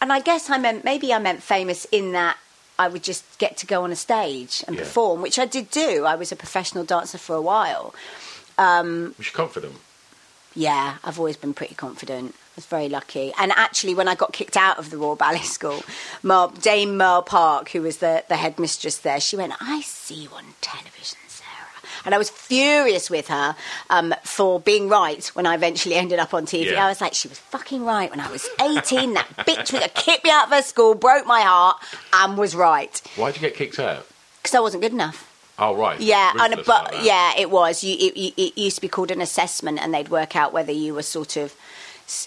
And 0.01 0.12
I 0.12 0.20
guess 0.20 0.51
I 0.51 0.59
meant, 0.59 0.84
maybe 0.84 1.12
I 1.14 1.18
meant 1.20 1.42
famous 1.42 1.84
in 1.92 2.12
that 2.12 2.36
I 2.78 2.88
would 2.88 3.03
just 3.05 3.38
get 3.38 3.57
to 3.59 3.66
go 3.66 3.84
on 3.84 3.92
a 3.92 3.97
stage 3.97 4.64
and 4.66 4.76
Yeah. 4.76 4.82
perform, 4.82 5.22
which 5.22 5.38
I 5.38 5.47
did 5.47 5.70
do. 5.70 6.05
I 6.05 6.16
was 6.16 6.32
a 6.32 6.36
professional 6.36 6.84
dancer 6.84 7.16
for 7.16 7.34
a 7.36 7.40
while. 7.40 7.94
Was 8.59 9.14
you 9.18 9.32
confident? 9.32 9.76
Yeah, 10.55 10.97
I've 11.05 11.18
always 11.18 11.36
been 11.36 11.55
pretty 11.55 11.74
confident. 11.74 12.34
Was 12.57 12.65
very 12.65 12.89
lucky. 12.89 13.35
And 13.39 13.53
actually, 13.53 13.95
when 13.95 14.09
I 14.09 14.15
got 14.15 14.33
kicked 14.33 14.57
out 14.57 14.79
of 14.79 14.89
the 14.89 14.97
Royal 14.97 15.15
Ballet 15.15 15.41
School, 15.41 15.83
Dame 16.63 16.97
Merle 16.97 17.21
Park, 17.21 17.69
who 17.69 17.83
was 17.83 17.99
the, 17.99 18.25
the 18.29 18.37
headmistress 18.37 18.97
there, 18.97 19.21
she 19.21 19.37
went, 19.37 19.53
I 19.61 19.83
see 19.83 20.23
you 20.23 20.31
on 20.31 20.45
television, 20.63 21.19
Sarah. 21.29 21.51
And 22.07 22.15
I 22.15 22.19
was 22.19 22.31
furious 22.31 23.11
with 23.11 23.29
her 23.29 23.57
um, 23.91 24.15
for 24.25 24.59
being 24.59 24.89
right 24.89 25.27
when 25.35 25.45
I 25.45 25.55
eventually 25.55 25.97
ended 25.97 26.19
up 26.19 26.33
on 26.33 26.47
TV. 26.47 26.71
Yeah. 26.71 26.87
I 26.87 26.89
was 26.89 27.03
like, 27.03 27.13
she 27.13 27.29
was 27.29 27.39
fucking 27.39 27.85
right 27.85 28.09
when 28.09 28.21
I 28.21 28.31
was 28.31 28.49
18. 28.63 29.13
that 29.13 29.27
bitch 29.39 29.75
was 29.75 29.87
kicked 29.95 30.25
me 30.25 30.31
out 30.31 30.47
of 30.47 30.53
her 30.53 30.63
school, 30.63 30.95
broke 30.95 31.27
my 31.27 31.43
heart, 31.43 31.77
and 32.15 32.39
was 32.39 32.55
right. 32.55 33.03
Why 33.17 33.33
did 33.33 33.43
you 33.43 33.49
get 33.49 33.57
kicked 33.57 33.79
out? 33.79 34.07
Because 34.43 34.55
I 34.55 34.61
wasn't 34.61 34.83
good 34.83 34.93
enough. 34.93 35.31
Oh, 35.59 35.75
right. 35.75 35.99
Yeah, 36.01 36.33
and 36.39 36.55
but 36.67 36.93
like 36.93 37.05
yeah, 37.05 37.33
it 37.37 37.51
was. 37.51 37.83
You, 37.83 37.97
it, 37.99 38.35
it, 38.37 38.59
used 38.59 38.77
to 38.77 38.83
be 38.83 38.89
called 38.89 39.11
an 39.11 39.23
assessment, 39.23 39.79
and 39.81 39.93
they'd 39.93 40.11
work 40.11 40.37
out 40.37 40.53
whether 40.53 40.73
you 40.73 40.93
were 40.93 41.03
sort 41.03 41.37
of 41.37 41.55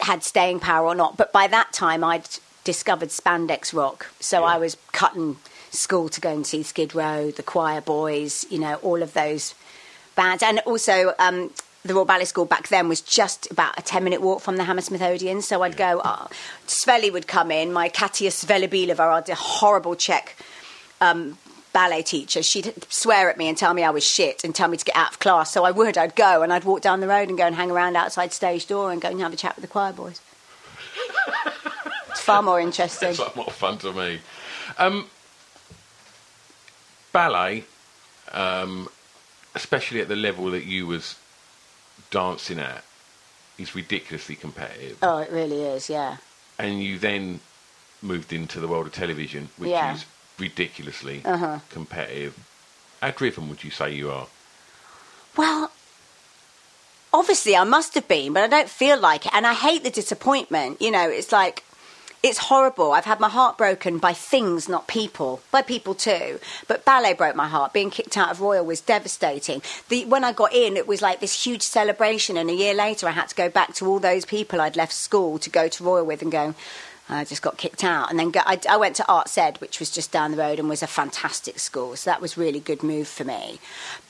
had 0.02 0.24
staying 0.24 0.60
power 0.60 0.86
or 0.86 0.96
not. 0.96 1.18
But 1.18 1.32
by 1.32 1.48
that 1.48 1.74
time, 1.74 2.04
I'd 2.04 2.28
discovered 2.64 3.10
spandex 3.10 3.74
rock, 3.74 4.08
so 4.20 4.42
Yeah. 4.42 4.48
I 4.48 4.58
was 4.58 4.78
cutting 4.92 5.38
school 5.72 6.10
to 6.10 6.22
go 6.22 6.30
and 6.30 6.46
see 6.46 6.64
Skid 6.64 6.94
Row, 6.96 7.32
the 7.32 7.44
Choir 7.44 7.82
Boys, 7.82 8.46
you 8.50 8.60
know, 8.60 8.76
all 8.76 9.02
of 9.02 9.14
those 9.14 9.56
bands, 10.16 10.44
and 10.44 10.60
also. 10.60 11.14
Um, 11.20 11.52
the 11.86 11.94
Royal 11.94 12.04
Ballet 12.04 12.26
School 12.26 12.44
back 12.44 12.68
then 12.68 12.90
was 12.90 13.00
just 13.00 13.50
about 13.52 13.80
a 13.80 13.82
10 13.82 14.04
minute 14.04 14.22
walk 14.22 14.42
from 14.42 14.58
the 14.58 14.66
Hammersmith 14.66 15.02
Odeon. 15.02 15.42
So 15.42 15.62
I'd 15.62 15.78
go, 15.78 16.02
oh, 16.04 16.28
Sveli 16.68 17.12
would 17.12 17.26
come 17.26 17.52
in, 17.52 17.72
my 17.72 17.88
Katia 17.88 18.32
Svelibilova, 18.32 19.00
our 19.00 19.36
horrible 19.36 19.96
Czech 19.96 20.36
um, 21.00 21.38
ballet 21.74 22.02
teacher, 22.02 22.42
she'd 22.44 22.74
swear 22.90 23.30
at 23.30 23.38
me 23.38 23.48
and 23.48 23.58
tell 23.58 23.74
me 23.74 23.84
I 23.84 23.90
was 23.90 24.04
shit 24.04 24.44
and 24.44 24.54
tell 24.56 24.68
me 24.68 24.78
to 24.78 24.86
get 24.86 24.96
out 24.96 25.12
of 25.12 25.20
class. 25.20 25.52
So 25.52 25.64
I 25.64 25.72
would, 25.72 25.98
I'd 25.98 26.16
go 26.16 26.42
and 26.42 26.52
I'd 26.52 26.64
walk 26.64 26.82
down 26.82 27.00
the 27.00 27.08
road 27.08 27.30
and 27.30 27.38
go 27.38 27.46
and 27.46 27.56
hang 27.56 27.72
around 27.72 27.96
outside 27.96 28.34
stage 28.34 28.68
door 28.68 28.92
and 28.92 29.02
go 29.02 29.10
and 29.10 29.20
have 29.22 29.34
a 29.34 29.36
chat 29.38 29.56
with 29.56 29.62
the 29.64 29.68
choir 29.68 29.94
boys. 29.94 30.20
it's 32.10 32.22
far 32.22 32.42
more 32.42 32.60
interesting. 32.60 33.10
It's 33.10 33.20
like 33.20 33.36
more 33.36 33.46
fun 33.46 33.78
to 33.80 33.94
me. 33.94 34.20
Um, 34.78 35.08
ballet, 37.12 37.64
um, 38.32 38.88
especially 39.56 40.02
at 40.02 40.08
the 40.08 40.16
level 40.16 40.52
that 40.52 40.66
you 40.66 40.88
was 40.88 41.16
dancing 42.12 42.60
at, 42.60 42.84
is 43.58 43.76
ridiculously 43.76 44.36
competitive. 44.36 44.98
Oh, 45.02 45.18
it 45.18 45.32
really 45.32 45.62
is, 45.64 45.90
yeah. 45.90 46.18
And 46.58 46.82
you 46.82 46.98
then 46.98 47.40
moved 48.02 48.32
into 48.32 48.60
the 48.60 48.68
world 48.68 48.88
of 48.88 48.94
television, 48.94 49.50
which 49.58 49.70
Yeah. 49.72 49.94
is 49.96 50.06
ridiculously 50.40 51.22
Uh-huh. 51.26 51.60
competitive. 51.70 52.38
How 53.02 53.12
driven 53.12 53.50
would 53.50 53.64
you 53.64 53.72
say 53.72 53.94
you 53.94 54.10
are? 54.12 54.28
Well, 55.38 55.72
obviously 57.14 57.56
I 57.56 57.64
must 57.64 57.94
have 57.96 58.08
been, 58.08 58.34
but 58.34 58.44
I 58.44 58.48
don't 58.48 58.70
feel 58.70 59.00
like 59.00 59.26
it. 59.26 59.34
And 59.34 59.48
I 59.48 59.54
hate 59.54 59.84
the 59.84 59.90
disappointment. 59.90 60.82
You 60.82 60.92
know, 60.92 61.08
it's 61.10 61.32
like, 61.32 61.64
it's 62.22 62.38
horrible. 62.50 62.92
I've 62.92 63.06
had 63.06 63.22
my 63.22 63.30
heart 63.30 63.58
broken 63.58 63.98
by 63.98 64.12
things, 64.12 64.68
not 64.68 64.88
people. 64.88 65.42
By 65.52 65.62
people 65.62 65.96
too. 65.96 66.40
But 66.68 66.84
ballet 66.84 67.14
broke 67.14 67.36
my 67.38 67.48
heart. 67.48 67.72
Being 67.72 67.90
kicked 67.90 68.18
out 68.18 68.32
of 68.32 68.42
Royal 68.42 68.66
was 68.66 68.82
devastating. 68.82 69.62
The, 69.88 70.04
when 70.04 70.26
I 70.26 70.34
got 70.34 70.52
in, 70.54 70.76
it 70.76 70.86
was 70.86 71.02
like 71.02 71.22
this 71.22 71.46
huge 71.46 71.62
celebration. 71.62 72.36
And 72.36 72.50
a 72.50 72.54
year 72.54 72.74
later, 72.74 73.08
I 73.08 73.12
had 73.12 73.30
to 73.30 73.36
go 73.36 73.48
back 73.48 73.74
to 73.76 73.88
all 73.88 74.00
those 74.00 74.26
people 74.26 74.60
I'd 74.60 74.76
left 74.76 74.92
school 74.92 75.40
to 75.40 75.50
go 75.50 75.70
to 75.70 75.84
Royal 75.84 76.06
with 76.06 76.22
and 76.22 76.32
go, 76.32 76.56
I 77.10 77.24
just 77.24 77.42
got 77.42 77.58
kicked 77.58 77.84
out. 77.84 78.10
And 78.10 78.20
then 78.20 78.32
go, 78.32 78.42
I, 78.46 78.60
I 78.70 78.78
went 78.78 78.96
to 78.98 79.08
Arts 79.08 79.38
Ed, 79.38 79.60
which 79.62 79.80
was 79.80 79.90
just 79.90 80.12
down 80.12 80.32
the 80.32 80.38
road 80.38 80.60
and 80.60 80.70
was 80.70 80.84
a 80.84 80.88
fantastic 80.88 81.60
school. 81.60 81.96
So 81.96 82.10
that 82.10 82.22
was 82.22 82.38
really 82.38 82.60
good 82.60 82.84
move 82.84 83.08
for 83.08 83.24
me. 83.24 83.60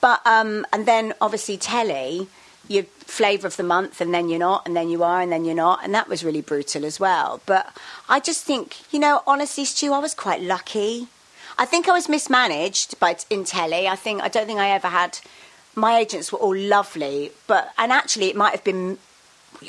But, 0.02 0.22
um, 0.26 0.66
and 0.74 0.86
then 0.86 1.14
obviously 1.22 1.58
telly, 1.58 2.28
you're 2.68 2.84
flavour 2.84 3.48
of 3.48 3.58
the 3.58 3.64
month 3.64 4.00
and 4.02 4.14
then 4.14 4.30
you're 4.30 4.40
not, 4.40 4.68
and 4.68 4.76
then 4.76 4.90
you 4.90 5.04
are, 5.04 5.22
and 5.22 5.32
then 5.32 5.46
you're 5.46 5.56
not. 5.56 5.84
And 5.84 5.94
that 5.96 6.08
was 6.08 6.24
really 6.24 6.42
brutal 6.42 6.86
as 6.86 7.00
well. 7.00 7.42
But 7.46 7.76
I 8.08 8.20
just 8.20 8.44
think, 8.44 8.78
you 8.94 9.00
know, 9.00 9.24
honestly, 9.26 9.66
Stu, 9.66 9.94
I 9.94 10.00
was 10.00 10.14
quite 10.14 10.42
lucky. 10.42 11.08
I 11.58 11.66
think 11.66 11.88
I 11.88 11.94
was 11.94 12.08
mismanaged 12.08 13.00
by, 13.00 13.18
in 13.30 13.44
telly. 13.44 13.88
I 13.88 13.96
think, 13.96 14.22
I 14.22 14.28
don't 14.28 14.46
think 14.46 14.60
I 14.60 14.70
ever 14.70 14.88
had, 14.88 15.20
my 15.76 15.98
agents 15.98 16.32
were 16.32 16.40
all 16.40 16.56
lovely, 16.56 17.32
but, 17.48 17.74
and 17.78 17.92
actually 17.92 18.28
it 18.28 18.36
might 18.36 18.52
have 18.52 18.64
been 18.64 18.98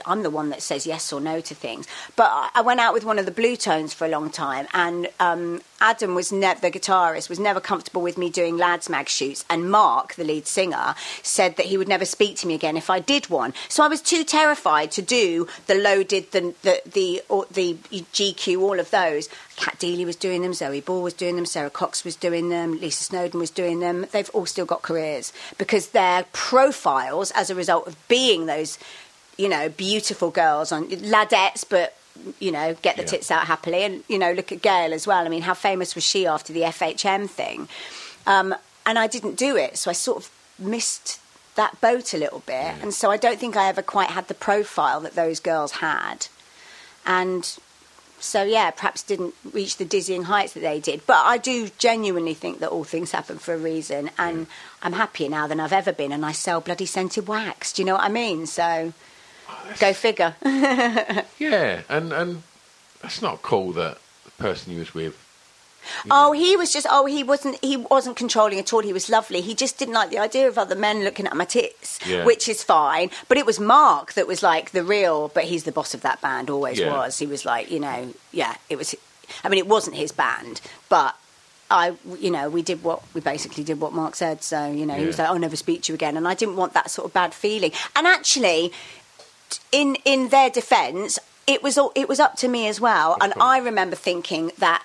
I'm 0.07 0.23
the 0.23 0.31
one 0.31 0.51
that 0.51 0.63
says 0.63 0.87
yes 0.87 1.13
or 1.13 1.21
no 1.21 1.41
to 1.41 1.55
things. 1.55 1.87
But 2.17 2.31
I- 2.55 2.61
went 2.61 2.79
out 2.79 2.93
with 2.95 3.05
one 3.05 3.19
of 3.19 3.27
the 3.27 3.33
Bluetones 3.33 3.93
for 3.95 4.05
a 4.05 4.09
long 4.09 4.31
time, 4.31 4.69
and 4.73 5.09
um, 5.19 5.61
Adam 5.81 6.15
was 6.15 6.31
never 6.31 6.61
the 6.61 6.71
guitarist 6.71 7.29
was 7.29 7.41
never 7.41 7.59
comfortable 7.59 8.03
with 8.03 8.19
me 8.19 8.31
doing 8.31 8.57
lads 8.57 8.89
mag 8.89 9.09
shoots, 9.09 9.45
and 9.51 9.71
Mark, 9.71 10.15
the 10.15 10.25
lead 10.25 10.47
singer, 10.47 10.95
said 11.23 11.57
that 11.57 11.67
he 11.67 11.77
would 11.79 11.89
never 11.89 12.05
speak 12.05 12.37
to 12.37 12.47
me 12.47 12.55
again 12.55 12.77
if 12.77 12.91
I 12.91 13.01
did 13.01 13.29
one. 13.31 13.55
So 13.69 13.83
I 13.83 13.89
was 13.89 14.03
too 14.03 14.23
terrified 14.25 14.91
to 14.93 15.03
do 15.03 15.49
the 15.67 15.75
loaded, 15.75 16.31
the 16.33 16.55
the 16.63 16.81
the, 16.85 17.23
the 17.51 17.75
GQ, 18.13 18.61
all 18.61 18.79
of 18.79 18.91
those. 18.91 19.29
Cat 19.57 19.77
Deeley 19.79 20.07
was 20.07 20.17
doing 20.17 20.43
them, 20.43 20.55
Zoe 20.55 20.81
Ball 20.81 21.03
was 21.03 21.13
doing 21.13 21.37
them, 21.37 21.45
Sara 21.45 21.71
Cox 21.71 22.05
was 22.05 22.17
doing 22.17 22.49
them, 22.49 22.81
Lisa 22.81 23.05
Snowdon 23.05 23.41
was 23.41 23.51
doing 23.51 23.81
them. 23.81 24.07
They've 24.11 24.31
all 24.33 24.47
still 24.47 24.65
got 24.65 24.83
careers 24.83 25.33
because 25.59 25.89
their 25.89 26.25
profiles, 26.33 27.31
as 27.33 27.51
a 27.51 27.55
result 27.55 27.87
of 27.87 27.97
being 28.09 28.47
those 28.47 28.79
you 29.41 29.49
know, 29.49 29.69
beautiful 29.71 30.31
girls 30.31 30.71
on 30.73 30.89
ladettes, 30.91 31.65
but 31.69 31.97
you 32.39 32.53
know, 32.53 32.75
get 32.83 32.97
the 32.97 33.03
Yeah. 33.03 33.09
tits 33.15 33.31
out 33.31 33.47
happily. 33.47 33.83
And 33.85 34.05
you 34.13 34.19
know, 34.19 34.33
look 34.33 34.53
at 34.53 34.61
Gail 34.63 34.93
as 34.93 35.07
well. 35.07 35.25
I 35.25 35.29
mean, 35.35 35.43
how 35.43 35.55
famous 35.55 35.95
was 35.95 36.05
she 36.05 36.27
after 36.27 36.53
the 36.53 36.65
FHM 36.65 37.29
thing? 37.29 37.69
Um, 38.27 38.55
and 38.87 38.99
I 38.99 39.07
didn't 39.07 39.37
do 39.37 39.57
it, 39.57 39.79
so 39.79 39.91
I 39.91 39.95
sort 39.95 40.19
of 40.23 40.31
missed 40.59 41.19
that 41.55 41.81
boat 41.81 42.13
a 42.15 42.19
little 42.19 42.41
bit. 42.47 42.75
And 42.83 42.93
so 42.95 43.11
I 43.11 43.17
don't 43.17 43.39
think 43.41 43.57
I 43.57 43.69
ever 43.69 43.83
quite 43.83 44.11
had 44.11 44.29
the 44.29 44.35
profile 44.35 45.01
that 45.01 45.15
those 45.15 45.41
girls 45.41 45.73
had. 45.73 46.27
And 47.07 47.43
so 48.19 48.43
yeah, 48.43 48.71
perhaps 48.71 49.03
didn't 49.03 49.35
reach 49.53 49.79
the 49.79 49.85
dizzying 49.87 50.25
heights 50.25 50.53
that 50.53 50.61
they 50.61 50.79
did. 50.81 51.07
But 51.07 51.23
I 51.25 51.39
do 51.39 51.71
genuinely 51.79 52.35
think 52.35 52.61
that 52.61 52.69
all 52.69 52.85
things 52.85 53.13
happen 53.13 53.39
for 53.39 53.55
a 53.55 53.59
reason, 53.59 54.11
and 54.19 54.47
I'm 54.83 54.93
happier 54.93 55.29
now 55.31 55.47
than 55.47 55.61
I've 55.61 55.73
ever 55.73 55.93
been. 55.93 56.13
And 56.13 56.25
I 56.27 56.33
sell 56.33 56.61
bloody 56.61 56.87
scented 56.87 57.27
wax. 57.27 57.73
Do 57.73 57.81
you 57.83 57.87
know 57.87 57.95
what 57.95 58.05
I 58.05 58.09
mean? 58.11 58.47
So 58.47 58.93
go 59.79 59.93
figure. 59.93 60.35
Yeah, 61.39 61.83
and 61.89 62.13
and 62.13 62.43
that's 63.03 63.23
not 63.23 63.43
cool 63.43 63.73
that 63.73 63.99
the 64.25 64.31
person 64.33 64.73
you 64.73 64.81
was 64.81 64.93
with. 64.95 65.17
Oh, 66.11 66.33
he 66.33 66.57
was 66.57 66.71
just. 66.73 66.87
Oh, 66.91 67.07
he 67.07 67.23
wasn't. 67.25 67.59
He 67.65 67.77
wasn't 67.79 68.17
controlling 68.17 68.59
at 68.59 68.73
all. 68.73 68.81
He 68.83 68.93
was 68.93 69.09
lovely. 69.09 69.41
He 69.41 69.55
just 69.55 69.79
didn't 69.79 69.95
like 69.95 70.11
the 70.11 70.19
idea 70.19 70.47
of 70.47 70.59
other 70.59 70.75
men 70.77 71.03
looking 71.05 71.27
at 71.27 71.35
my 71.35 71.47
tits, 71.47 71.99
Yeah. 72.07 72.25
which 72.27 72.49
is 72.49 72.63
fine. 72.63 73.11
But 73.29 73.39
it 73.39 73.47
was 73.47 73.59
Mark 73.59 74.13
that 74.13 74.27
was 74.27 74.43
like 74.43 74.73
the 74.73 74.85
real. 74.85 75.29
But 75.29 75.45
he's 75.45 75.65
the 75.65 75.73
boss 75.73 75.95
of 75.95 76.03
that 76.03 76.21
band. 76.21 76.51
Always 76.51 76.79
Yeah. 76.79 76.93
was. 76.95 77.19
He 77.19 77.27
was 77.27 77.47
like, 77.47 77.71
you 77.71 77.81
know, 77.81 78.13
yeah. 78.33 78.57
It 78.69 78.77
was. 78.77 78.95
I 79.43 79.49
mean, 79.49 79.59
it 79.59 79.67
wasn't 79.67 79.97
his 79.97 80.13
band, 80.13 80.61
but. 80.89 81.17
I, 81.73 81.95
you 82.19 82.33
know, 82.33 82.51
we 82.51 82.63
did 82.63 82.83
what 82.83 83.01
we 83.15 83.21
basically 83.21 83.63
did 83.63 83.79
what 83.81 83.93
Mark 83.93 84.17
said. 84.17 84.43
So, 84.43 84.73
you 84.73 84.85
know, 84.85 84.95
he 84.95 85.07
was 85.07 85.21
like, 85.21 85.29
"I'll 85.29 85.39
never 85.39 85.55
speak 85.55 85.83
to 85.83 85.93
you 85.93 85.95
again," 85.95 86.17
and 86.17 86.27
I 86.27 86.35
didn't 86.35 86.57
want 86.57 86.73
that 86.73 86.91
sort 86.91 87.07
of 87.07 87.13
bad 87.15 87.33
feeling. 87.33 87.71
And 87.95 88.09
actually, 88.09 88.73
in 89.73 89.97
in 90.05 90.29
their 90.29 90.51
defence, 90.51 91.19
it 91.47 91.63
was 91.63 91.77
all, 91.79 91.93
it 91.95 92.09
was 92.09 92.21
up 92.21 92.37
to 92.37 92.49
me 92.49 92.69
as 92.69 92.81
well. 92.81 93.17
And 93.21 93.33
I 93.41 93.59
remember 93.59 93.97
thinking 93.97 94.53
that. 94.59 94.85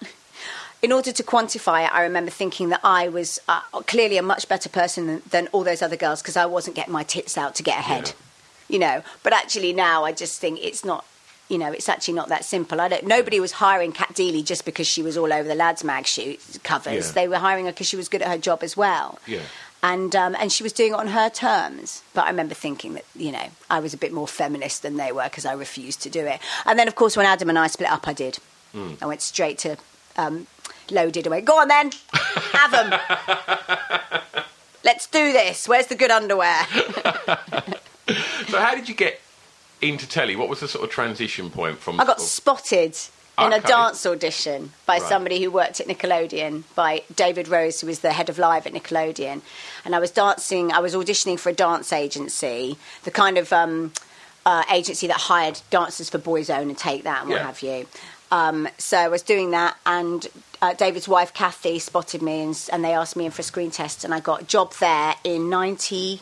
In 0.82 0.92
order 0.92 1.12
to 1.12 1.24
quantify 1.24 1.86
it, 1.86 1.92
I 1.96 2.04
remember 2.04 2.30
thinking 2.30 2.70
that 2.70 2.82
I 2.84 3.08
was 3.08 3.40
uh, 3.48 3.62
clearly 3.88 4.18
a 4.18 4.22
much 4.22 4.48
better 4.48 4.70
person 4.70 5.08
than, 5.08 5.22
than 5.32 5.48
all 5.52 5.64
those 5.64 5.82
other 5.82 5.96
girls 5.96 6.22
because 6.22 6.38
I 6.38 6.46
wasn't 6.46 6.76
getting 6.76 6.94
my 6.94 7.02
tits 7.02 7.40
out 7.40 7.56
to 7.56 7.64
get 7.64 7.80
ahead. 7.80 8.14
you 8.68 8.78
know. 8.78 9.02
But 9.24 9.34
actually 9.34 9.74
now 9.74 10.04
I 10.04 10.12
just 10.12 10.40
think 10.40 10.60
it's 10.62 10.86
not. 10.86 11.04
You 11.50 11.58
know, 11.60 11.72
it's 11.72 11.90
actually 11.90 12.16
not 12.16 12.30
that 12.30 12.44
simple. 12.46 12.80
I 12.82 12.88
don't. 12.88 13.06
Nobody 13.08 13.40
was 13.40 13.54
hiring 13.54 13.94
Cat 13.94 14.10
Deeley 14.14 14.44
just 14.46 14.64
because 14.66 14.86
she 14.86 15.02
was 15.02 15.18
all 15.18 15.32
over 15.34 15.48
the 15.48 15.56
lads 15.56 15.84
mag 15.84 16.06
shoot 16.06 16.40
covers. 16.64 17.08
Yeah. 17.08 17.12
They 17.14 17.28
were 17.28 17.38
hiring 17.38 17.66
her 17.66 17.72
because 17.72 17.88
she 17.88 17.98
was 17.98 18.08
good 18.10 18.22
at 18.22 18.28
her 18.28 18.38
job 18.38 18.62
as 18.62 18.76
well 18.78 19.18
Yeah. 19.26 19.42
And 19.86 20.16
um, 20.16 20.36
and 20.40 20.52
she 20.52 20.64
was 20.64 20.74
doing 20.74 20.94
it 20.94 20.96
on 20.96 21.08
her 21.08 21.30
terms. 21.30 22.02
But 22.16 22.26
I 22.26 22.30
remember 22.30 22.56
thinking 22.56 22.96
that 22.96 23.06
you 23.16 23.32
know 23.32 23.48
I 23.70 23.80
was 23.80 23.94
a 23.94 23.98
bit 23.98 24.12
more 24.12 24.28
feminist 24.28 24.82
than 24.82 24.98
they 24.98 25.12
were 25.12 25.26
because 25.26 25.46
I 25.46 25.54
refused 25.54 26.02
to 26.02 26.10
do 26.10 26.26
it. 26.26 26.40
And 26.66 26.78
then 26.80 26.88
of 26.88 26.96
course 26.96 27.16
when 27.16 27.26
Adam 27.28 27.50
and 27.50 27.60
I 27.60 27.68
split 27.68 27.90
up, 27.92 28.08
I 28.08 28.14
did. 28.14 28.40
I 29.02 29.06
went 29.06 29.22
straight 29.22 29.58
to 29.60 29.78
um, 30.18 30.48
loaded. 30.92 31.26
I 31.26 31.30
went, 31.30 31.46
go 31.46 31.62
on 31.62 31.70
then, 31.70 31.92
have 32.12 32.72
them. 32.72 33.00
Let's 34.84 35.08
do 35.08 35.32
this. 35.32 35.66
Where's 35.66 35.88
the 35.88 35.96
good 35.96 36.12
underwear? 36.12 36.62
So 38.50 38.60
how 38.60 38.76
did 38.76 38.88
you 38.88 38.94
get 38.94 39.20
into 39.82 40.08
telly? 40.08 40.36
What 40.36 40.48
was 40.48 40.60
the 40.60 40.68
sort 40.68 40.84
of 40.84 40.92
transition 40.92 41.50
point 41.50 41.80
from? 41.80 42.00
I 42.00 42.06
got 42.06 42.22
spotted 42.22 42.96
in 43.38 43.54
a 43.54 43.60
dance 43.60 44.06
audition 44.06 44.72
by 44.86 44.98
Right. 44.98 45.10
somebody 45.10 45.44
who 45.44 45.52
worked 45.52 45.80
at 45.80 45.88
Nickelodeon, 45.88 46.64
by 46.76 47.04
David 47.14 47.48
Rose, 47.48 47.82
who 47.82 47.88
was 47.88 48.00
the 48.00 48.14
head 48.14 48.30
of 48.30 48.40
live 48.40 48.66
at 48.66 48.74
Nickelodeon. 48.74 49.42
And 49.84 49.96
I 49.96 50.00
was 50.00 50.12
dancing, 50.12 50.72
I 50.72 50.80
was 50.80 50.96
auditioning 50.96 51.38
for 51.40 51.50
a 51.50 51.54
dance 51.54 51.92
agency, 51.92 52.78
the 53.04 53.12
kind 53.12 53.38
of 53.38 53.52
um, 53.52 53.92
uh, 54.46 54.64
agency 54.72 55.08
that 55.08 55.18
hired 55.18 55.60
dancers 55.70 56.10
for 56.10 56.18
Boyzone 56.20 56.62
and 56.64 56.78
Take 56.78 57.04
That 57.04 57.24
and 57.24 57.32
what 57.32 57.42
have 57.42 57.62
you. 57.62 57.88
Um, 58.32 58.68
so 58.78 58.98
I 58.98 59.08
was 59.08 59.22
doing 59.22 59.52
that, 59.52 59.78
and 59.86 60.28
uh, 60.62 60.74
David's 60.74 61.08
wife 61.08 61.32
Kathy 61.34 61.78
spotted 61.80 62.22
me, 62.24 62.42
and, 62.42 62.70
and 62.74 62.84
they 62.84 62.94
asked 62.94 63.16
me 63.16 63.26
in 63.26 63.32
for 63.32 63.42
a 63.42 63.44
screen 63.44 63.70
test, 63.70 64.04
and 64.04 64.12
I 64.14 64.20
got 64.20 64.42
a 64.42 64.46
job 64.46 64.74
there 64.80 65.16
in 65.24 65.48
'94. 65.50 66.20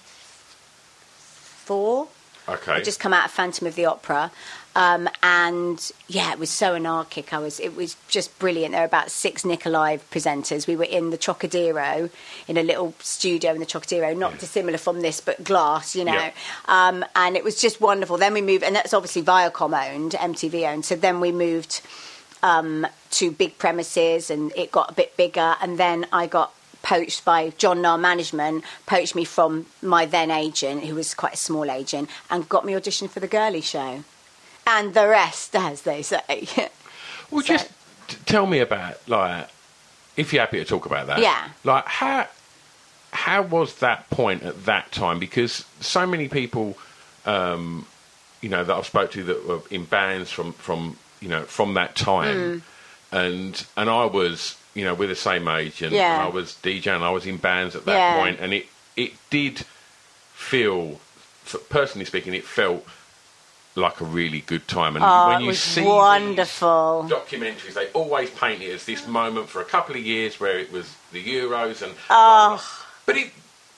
Okay. 2.49 2.71
I 2.73 2.81
just 2.81 2.99
come 2.99 3.13
out 3.13 3.23
of 3.25 3.31
Phantom 3.31 3.65
of 3.67 3.75
the 3.75 3.85
Opera, 3.85 4.31
um, 4.75 5.07
and 5.21 5.91
yeah, 6.07 6.31
it 6.31 6.39
was 6.39 6.49
so 6.49 6.75
anarchic. 6.75 7.31
I 7.31 7.37
was, 7.37 7.59
it 7.59 7.75
was 7.75 7.95
just 8.07 8.37
brilliant. 8.39 8.71
There 8.71 8.81
were 8.81 8.87
about 8.87 9.11
six 9.11 9.45
Alive 9.45 10.03
presenters. 10.09 10.67
We 10.67 10.75
were 10.75 10.83
in 10.83 11.11
the 11.11 11.17
Trocadero, 11.17 12.09
in 12.47 12.57
a 12.57 12.63
little 12.63 12.93
studio 12.99 13.51
in 13.53 13.59
the 13.59 13.65
Trocadero, 13.65 14.17
not 14.17 14.39
dissimilar 14.39 14.77
from 14.77 15.01
this, 15.01 15.21
but 15.21 15.43
glass, 15.43 15.95
you 15.95 16.05
know. 16.05 16.13
Yeah. 16.13 16.31
Um, 16.65 17.05
and 17.15 17.37
it 17.37 17.43
was 17.43 17.61
just 17.61 17.81
wonderful. 17.81 18.17
Then 18.17 18.33
we 18.33 18.41
moved, 18.41 18.63
and 18.63 18.75
that's 18.75 18.93
obviously 18.93 19.21
Viacom 19.21 19.73
owned, 19.73 20.13
MTV 20.13 20.71
owned. 20.71 20.85
So 20.85 20.95
then 20.95 21.19
we 21.19 21.31
moved 21.31 21.81
um, 22.41 22.87
to 23.11 23.31
big 23.31 23.57
premises, 23.59 24.31
and 24.31 24.51
it 24.55 24.71
got 24.71 24.89
a 24.91 24.93
bit 24.93 25.15
bigger. 25.15 25.55
And 25.61 25.77
then 25.77 26.07
I 26.11 26.25
got 26.25 26.53
poached 26.81 27.23
by 27.23 27.49
John 27.51 27.81
Noel 27.81 27.99
Management, 27.99 28.63
poached 28.85 29.15
me 29.15 29.23
from 29.23 29.67
my 29.81 30.05
then 30.05 30.31
agent, 30.31 30.83
who 30.83 30.95
was 30.95 31.13
quite 31.13 31.35
a 31.35 31.37
small 31.37 31.69
agent, 31.69 32.09
and 32.29 32.49
got 32.49 32.65
me 32.65 32.73
auditioned 32.73 33.11
for 33.11 33.19
the 33.19 33.27
Girly 33.27 33.61
Show. 33.61 34.03
And 34.65 34.93
the 34.93 35.07
rest, 35.07 35.55
as 35.55 35.81
they 35.83 36.01
say. 36.01 36.47
Well, 37.31 37.41
So- 37.41 37.53
just 37.57 37.71
tell 38.27 38.45
me 38.45 38.59
about 38.59 38.97
like, 39.07 39.47
if 40.17 40.31
you're 40.33 40.41
happy 40.41 40.59
to 40.59 40.65
talk 40.65 40.85
about 40.85 41.07
that. 41.07 41.19
Yeah. 41.19 41.49
Like 41.63 41.85
how 41.87 42.27
how 43.11 43.41
was 43.41 43.75
that 43.79 44.07
point 44.11 44.43
at 44.43 44.65
that 44.65 44.91
time? 44.91 45.17
Because 45.19 45.65
so 45.79 46.05
many 46.05 46.27
people, 46.27 46.77
um, 47.25 47.85
you 48.41 48.49
know, 48.49 48.63
that 48.63 48.75
I've 48.75 48.85
spoke 48.85 49.11
to 49.11 49.23
that 49.23 49.47
were 49.47 49.61
in 49.71 49.85
bands 49.85 50.29
from 50.29 50.53
from 50.53 50.97
you 51.21 51.29
know 51.29 51.41
from 51.43 51.73
that 51.75 51.95
time, 51.95 52.37
Mm. 52.37 52.61
and 53.11 53.65
and 53.77 53.89
I 53.89 54.05
was 54.05 54.55
you 54.75 54.83
know 54.83 54.93
we're 54.93 55.07
the 55.07 55.15
same 55.15 55.47
age, 55.47 55.81
and, 55.81 55.91
Yeah. 55.91 56.13
and 56.13 56.21
I 56.23 56.27
was 56.29 56.57
DJing, 56.61 56.95
and 56.95 57.03
I 57.03 57.09
was 57.11 57.25
in 57.25 57.37
bands 57.37 57.75
at 57.75 57.85
that 57.85 57.93
Yeah. 57.95 58.19
point, 58.19 58.39
and 58.39 58.53
it 58.53 58.67
it 58.95 59.13
did 59.31 59.65
feel, 60.33 60.99
personally 61.69 62.05
speaking, 62.05 62.33
it 62.35 62.43
felt 62.45 62.85
like 63.75 64.01
a 64.01 64.05
really 64.05 64.41
good 64.41 64.67
time. 64.67 64.95
And 64.95 65.03
Oh, 65.05 65.27
when 65.29 65.41
you 65.41 65.53
see 65.53 65.83
wonderful. 65.83 67.07
documentaries, 67.09 67.73
they 67.73 67.87
always 67.87 68.29
paint 68.29 68.61
it 68.61 68.71
as 68.71 68.85
this 68.85 69.07
moment 69.07 69.49
for 69.49 69.61
a 69.61 69.65
couple 69.65 69.95
of 69.95 70.01
years 70.05 70.39
where 70.39 70.59
it 70.59 70.71
was 70.71 70.95
the 71.11 71.23
Euros 71.23 71.81
and. 71.81 71.93
Oh. 72.09 72.63
But 73.05 73.17
it 73.17 73.31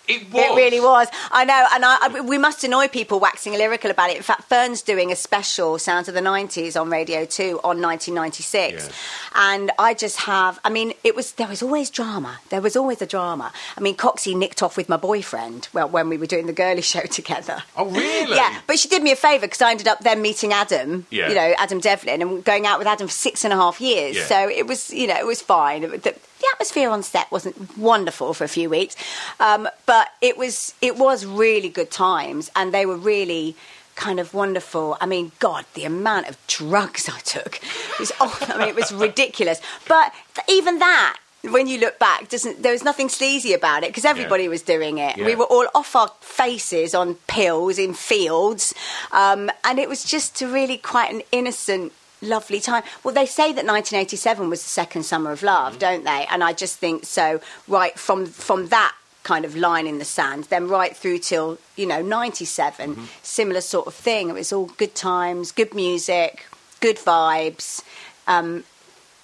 it 0.07 0.31
was. 0.31 0.43
It 0.43 0.55
really 0.55 0.79
was. 0.79 1.07
I 1.31 1.45
know, 1.45 1.65
and 1.73 1.85
I, 1.85 1.97
I, 2.01 2.21
we 2.21 2.37
must 2.37 2.63
annoy 2.63 2.87
people 2.87 3.19
waxing 3.19 3.53
lyrical 3.53 3.91
about 3.91 4.09
it. 4.09 4.17
In 4.17 4.23
fact, 4.23 4.49
Fearne's 4.49 4.81
doing 4.81 5.11
a 5.11 5.15
special 5.15 5.77
Sounds 5.79 6.07
of 6.07 6.13
the 6.13 6.21
90s 6.21 6.79
on 6.79 6.89
Radio 6.89 7.25
2 7.25 7.59
on 7.63 7.81
1996. 7.81 8.87
Yeah. 8.87 8.93
And 9.35 9.71
I 9.77 9.93
just 9.93 10.17
have, 10.21 10.59
I 10.63 10.69
mean, 10.69 10.93
it 11.03 11.15
was, 11.15 11.33
there 11.33 11.47
was 11.47 11.61
always 11.61 11.89
drama. 11.89 12.39
There 12.49 12.61
was 12.61 12.75
always 12.75 13.01
a 13.01 13.05
drama. 13.05 13.51
I 13.77 13.81
mean, 13.81 13.95
Coxie 13.95 14.35
nicked 14.35 14.63
off 14.63 14.77
with 14.77 14.87
my 14.89 14.97
boyfriend 14.97 15.67
well, 15.73 15.89
when 15.89 16.09
we 16.09 16.17
were 16.17 16.25
doing 16.25 16.45
the 16.47 16.53
girly 16.53 16.81
show 16.93 17.01
together. 17.01 17.63
Oh 17.75 17.85
really? 17.85 18.35
Yeah, 18.35 18.59
but 18.67 18.79
she 18.79 18.87
did 18.87 19.03
me 19.03 19.11
a 19.11 19.15
favour 19.15 19.47
because 19.47 19.61
I 19.61 19.71
ended 19.71 19.87
up 19.87 19.99
then 20.01 20.21
meeting 20.21 20.53
Adam, 20.53 21.05
Yeah. 21.09 21.29
you 21.29 21.35
know, 21.35 21.53
Adam 21.57 21.79
Devlin, 21.79 22.21
and 22.21 22.43
going 22.43 22.65
out 22.65 22.79
with 22.79 22.87
Adam 22.87 23.07
for 23.07 23.13
six 23.13 23.43
and 23.43 23.53
a 23.53 23.57
half 23.57 23.81
years. 23.81 24.15
Yeah. 24.15 24.25
So 24.25 24.49
it 24.49 24.67
was, 24.67 24.91
you 24.91 25.07
know, 25.07 25.17
it 25.17 25.25
was 25.25 25.41
fine. 25.41 25.81
The, 25.81 26.15
the 26.45 26.51
atmosphere 26.53 26.89
on 26.89 27.03
set 27.03 27.31
wasn't 27.31 27.77
wonderful 27.77 28.33
for 28.33 28.43
a 28.43 28.47
few 28.47 28.69
weeks, 28.69 28.95
um, 29.39 29.67
but 29.85 30.09
it 30.21 30.37
was 30.37 30.73
it 30.81 30.97
was 30.97 31.25
really 31.25 31.69
good 31.69 31.91
times, 31.91 32.51
and 32.55 32.73
they 32.73 32.85
were 32.85 32.97
really 32.97 33.55
kind 33.95 34.19
of 34.19 34.33
wonderful. 34.33 34.97
I 35.01 35.05
mean, 35.05 35.31
God, 35.39 35.65
the 35.73 35.85
amount 35.85 36.27
of 36.29 36.37
drugs 36.47 37.09
I 37.13 37.19
took 37.19 37.59
was, 37.99 38.11
oh, 38.19 38.37
I 38.41 38.57
mean, 38.57 38.67
it 38.67 38.75
was 38.75 38.91
ridiculous. 38.93 39.61
But 39.87 40.13
even 40.47 40.79
that. 40.79 41.17
When 41.51 41.67
you 41.67 41.79
look 41.79 41.99
back, 41.99 42.29
doesn't 42.29 42.63
there 42.63 42.71
was 42.71 42.83
nothing 42.83 43.07
sleazy 43.07 43.53
about 43.53 43.83
it 43.83 43.89
because 43.91 44.03
everybody 44.03 44.47
was 44.47 44.63
doing 44.63 44.97
it. 44.97 45.15
Yeah. 45.15 45.27
We 45.27 45.35
were 45.35 45.45
all 45.45 45.67
off 45.75 45.95
our 45.95 46.11
faces 46.19 46.95
on 46.95 47.13
pills 47.27 47.77
in 47.77 47.93
fields, 47.93 48.73
um, 49.11 49.51
and 49.63 49.77
it 49.77 49.87
was 49.87 50.03
just 50.03 50.41
a 50.41 50.47
really 50.47 50.77
quite 50.77 51.13
an 51.13 51.21
innocent, 51.31 51.93
lovely 52.21 52.59
time. 52.59 52.83
Well, 53.03 53.13
they 53.13 53.25
say 53.25 53.47
that 53.53 53.65
1987 53.65 54.49
was 54.49 54.63
the 54.63 54.69
second 54.69 55.03
summer 55.03 55.31
of 55.31 55.43
love, 55.43 55.73
Mm-hmm. 55.73 55.79
don't 55.79 56.03
they? 56.05 56.25
And 56.31 56.43
I 56.43 56.53
just 56.53 56.77
think 56.79 57.05
so. 57.05 57.41
Right 57.67 57.97
from 57.97 58.25
from 58.25 58.67
that 58.67 58.93
kind 59.23 59.43
of 59.45 59.55
line 59.55 59.87
in 59.87 59.97
the 59.97 60.05
sand, 60.05 60.43
then 60.45 60.67
right 60.67 60.95
through 60.95 61.17
till 61.19 61.57
you 61.75 61.85
know 61.85 62.01
97, 62.01 62.91
Mm-hmm. 62.95 63.05
similar 63.23 63.61
sort 63.61 63.87
of 63.87 63.93
thing. 63.93 64.29
It 64.29 64.33
was 64.33 64.53
all 64.53 64.67
good 64.77 64.95
times, 64.95 65.51
good 65.51 65.73
music, 65.73 66.45
good 66.79 66.97
vibes. 66.97 67.83
Um, 68.27 68.63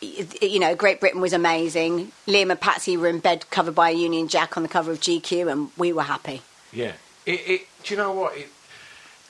you 0.01 0.57
know, 0.59 0.73
Great 0.75 0.99
Britain 0.99 1.21
was 1.21 1.31
amazing. 1.33 2.11
Liam 2.25 2.49
and 2.49 2.59
Patsy 2.59 2.97
were 2.97 3.07
in 3.07 3.19
bed 3.19 3.47
covered 3.51 3.75
by 3.75 3.91
a 3.91 3.93
Union 3.93 4.27
Jack 4.27 4.57
on 4.57 4.63
the 4.63 4.69
cover 4.69 4.91
of 4.91 4.99
GQ, 4.99 5.51
and 5.51 5.69
we 5.77 5.93
were 5.93 6.01
happy. 6.03 6.41
Yeah. 6.73 6.93
It, 7.27 7.39
it. 7.47 7.61
Do 7.83 7.93
you 7.93 7.97
know 7.99 8.11
what? 8.11 8.35
It, 8.35 8.47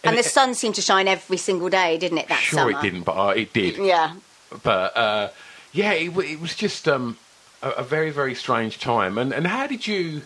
And, 0.04 0.16
the 0.16 0.22
it- 0.22 0.26
sun 0.26 0.54
seemed 0.56 0.76
to 0.76 0.82
shine 0.82 1.08
every 1.08 1.38
single 1.38 1.70
day, 1.70 1.98
didn't 1.98 2.18
it? 2.18 2.28
That 2.28 2.40
Sure, 2.40 2.60
summer. 2.60 2.72
it 2.72 2.82
didn't, 2.82 3.04
but 3.04 3.18
uh, 3.18 3.30
it 3.30 3.54
did. 3.54 3.78
Yeah. 3.78 4.16
But 4.64 4.98
uh, 4.98 5.30
yeah, 5.74 5.94
it, 5.94 6.16
it 6.18 6.40
was 6.42 6.56
just 6.56 6.88
um, 6.88 7.18
a, 7.62 7.70
a 7.72 7.84
very 7.84 8.10
very 8.12 8.36
strange 8.36 8.80
time. 8.80 9.18
And 9.18 9.32
and 9.34 9.48
how 9.48 9.68
did 9.68 9.86
you? 9.88 10.24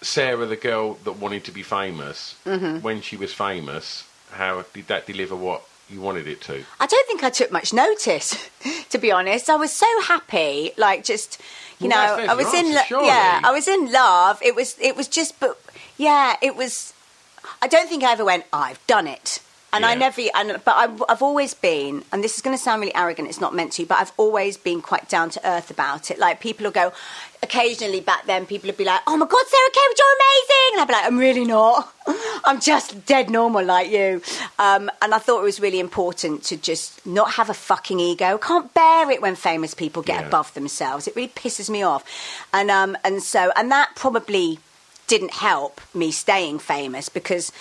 Sarah, 0.00 0.46
the 0.46 0.56
girl 0.56 0.94
that 1.04 1.12
wanted 1.12 1.44
to 1.44 1.52
be 1.52 1.62
famous, 1.62 2.34
Mm-hmm. 2.44 2.78
when 2.80 3.00
she 3.02 3.16
was 3.16 3.32
famous, 3.32 4.04
how 4.32 4.64
did 4.74 4.88
that 4.88 5.06
deliver 5.06 5.36
what 5.36 5.62
you 5.88 6.00
wanted 6.00 6.26
it 6.26 6.40
to? 6.42 6.64
I 6.80 6.86
don't 6.86 7.06
think 7.06 7.22
I 7.22 7.30
took 7.30 7.52
much 7.52 7.72
notice, 7.72 8.48
to 8.90 8.98
be 8.98 9.12
honest. 9.12 9.48
I 9.48 9.54
was 9.56 9.72
so 9.72 9.86
happy, 10.02 10.72
like 10.76 11.04
just, 11.04 11.40
you 11.78 11.88
Well, 11.88 12.16
know, 12.18 12.24
I 12.32 12.34
was 12.34 12.52
in, 12.52 12.66
answer, 12.76 12.96
lo- 12.96 13.04
yeah, 13.04 13.40
I 13.44 13.52
was 13.52 13.68
in 13.68 13.92
love. 13.92 14.40
It 14.42 14.56
was, 14.56 14.76
it 14.80 14.96
was 14.96 15.06
just, 15.06 15.38
but 15.38 15.56
yeah, 16.02 16.36
it 16.42 16.56
was. 16.56 16.92
I 17.60 17.68
don't 17.68 17.88
think 17.88 18.02
I 18.04 18.12
ever 18.12 18.24
went. 18.24 18.44
I've 18.52 18.84
done 18.86 19.06
it. 19.06 19.40
And 19.74 19.86
I 19.86 19.94
never, 19.94 20.20
and, 20.34 20.60
but 20.66 20.76
I've, 20.76 21.02
I've 21.08 21.22
always 21.22 21.54
been, 21.54 22.04
and 22.12 22.22
this 22.22 22.36
is 22.36 22.42
going 22.42 22.54
to 22.54 22.62
sound 22.62 22.82
really 22.82 22.94
arrogant, 22.94 23.26
it's 23.30 23.40
not 23.40 23.54
meant 23.54 23.72
to, 23.72 23.86
but 23.86 23.96
I've 24.02 24.12
always 24.18 24.58
been 24.58 24.82
quite 24.82 25.08
down 25.08 25.30
to 25.30 25.40
earth 25.48 25.70
about 25.70 26.10
it. 26.10 26.18
Like, 26.18 26.40
people 26.40 26.64
will 26.64 26.72
go, 26.72 26.92
occasionally 27.42 28.00
back 28.00 28.26
then, 28.26 28.44
people 28.44 28.66
would 28.68 28.76
be 28.76 28.84
like, 28.84 29.00
oh 29.06 29.16
my 29.16 29.24
God, 29.24 29.46
Sarah 29.46 29.70
Cawood, 29.70 29.98
you're 29.98 30.16
amazing! 30.20 30.72
And 30.72 30.80
I'd 30.82 30.88
be 30.88 30.92
like, 30.92 31.06
I'm 31.06 31.18
really 31.18 31.44
not. 31.46 31.90
I'm 32.44 32.60
just 32.60 33.06
dead 33.06 33.30
normal 33.30 33.64
like 33.64 33.90
you. 33.90 34.20
Um, 34.58 34.90
and 35.00 35.14
I 35.14 35.18
thought 35.18 35.40
it 35.40 35.44
was 35.44 35.58
really 35.58 35.80
important 35.80 36.42
to 36.44 36.58
just 36.58 37.06
not 37.06 37.32
have 37.32 37.48
a 37.48 37.54
fucking 37.54 37.98
ego. 37.98 38.36
Can't 38.36 38.74
bear 38.74 39.10
it 39.10 39.22
when 39.22 39.36
famous 39.36 39.72
people 39.72 40.02
get 40.02 40.20
Yeah. 40.20 40.26
above 40.26 40.52
themselves. 40.52 41.08
It 41.08 41.16
really 41.16 41.32
pisses 41.34 41.70
me 41.70 41.82
off. 41.82 42.04
And, 42.52 42.70
um, 42.70 42.94
and 43.04 43.22
so, 43.22 43.50
and 43.56 43.70
that 43.72 43.92
probably 43.96 44.58
didn't 45.06 45.32
help 45.32 45.80
me 45.94 46.10
staying 46.10 46.58
famous 46.58 47.08
because 47.08 47.52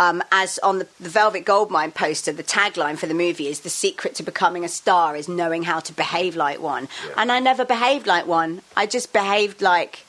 um, 0.00 0.22
as 0.30 0.58
on 0.60 0.78
the, 0.78 0.86
the 1.00 1.08
Velvet 1.08 1.44
Goldmine 1.44 1.92
poster, 1.92 2.32
the 2.32 2.44
tagline 2.44 2.96
for 2.96 3.06
the 3.06 3.14
movie 3.14 3.48
is 3.48 3.60
the 3.60 3.70
secret 3.70 4.14
to 4.16 4.22
becoming 4.22 4.64
a 4.64 4.68
star 4.68 5.16
is 5.16 5.28
knowing 5.28 5.64
how 5.64 5.80
to 5.80 5.92
behave 5.92 6.36
like 6.36 6.60
one. 6.60 6.88
And 7.16 7.32
I 7.32 7.40
never 7.40 7.64
behaved 7.64 8.06
like 8.06 8.26
one. 8.26 8.62
I 8.76 8.86
just 8.86 9.12
behaved 9.12 9.60
like 9.62 10.04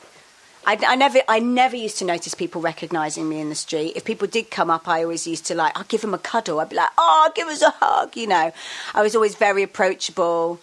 I, 0.68 0.78
I 0.86 0.96
never, 0.96 1.20
I 1.28 1.40
never 1.40 1.76
used 1.76 1.98
to 2.00 2.06
notice 2.06 2.36
people 2.36 2.62
recognising 2.62 3.28
me 3.30 3.40
in 3.40 3.50
the 3.50 3.56
street. 3.56 3.94
If 3.96 4.04
people 4.06 4.28
did 4.28 4.52
come 4.52 4.70
up, 4.70 4.88
I 4.88 5.02
always 5.04 5.26
used 5.26 5.46
to 5.48 5.56
like, 5.56 5.76
I'll 5.76 5.86
give 5.86 6.02
them 6.02 6.14
a 6.14 6.20
cuddle. 6.20 6.60
I'd 6.60 6.70
be 6.70 6.76
like, 6.76 6.90
oh, 6.98 7.32
give 7.34 7.48
us 7.48 7.62
a 7.62 7.72
hug. 7.80 8.16
You 8.16 8.28
know, 8.28 8.52
I 8.94 9.02
was 9.02 9.16
always 9.16 9.36
very 9.36 9.64
approachable 9.64 10.60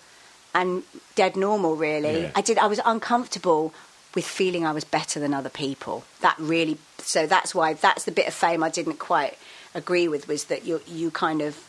and 0.55 0.83
dead 1.15 1.35
normal. 1.35 1.77
Really, 1.77 2.23
Yeah. 2.23 2.31
I 2.37 2.43
did. 2.43 2.59
I 2.59 2.67
was 2.67 2.79
uncomfortable 2.85 3.73
with 4.17 4.27
feeling 4.27 4.67
I 4.67 4.73
was 4.73 4.83
better 4.83 5.21
than 5.21 5.33
other 5.33 5.49
people. 5.51 6.03
That 6.23 6.35
really, 6.41 6.79
so 6.99 7.27
that's 7.29 7.55
why 7.55 7.75
that's 7.75 8.03
the 8.03 8.11
bit 8.11 8.27
of 8.27 8.35
fame 8.35 8.65
I 8.65 8.71
didn't 8.71 8.99
quite 8.99 9.39
agree 9.75 10.09
with 10.09 10.27
was 10.27 10.45
that 10.45 10.65
you 10.65 10.81
you 10.89 11.13
kind 11.13 11.41
of 11.43 11.63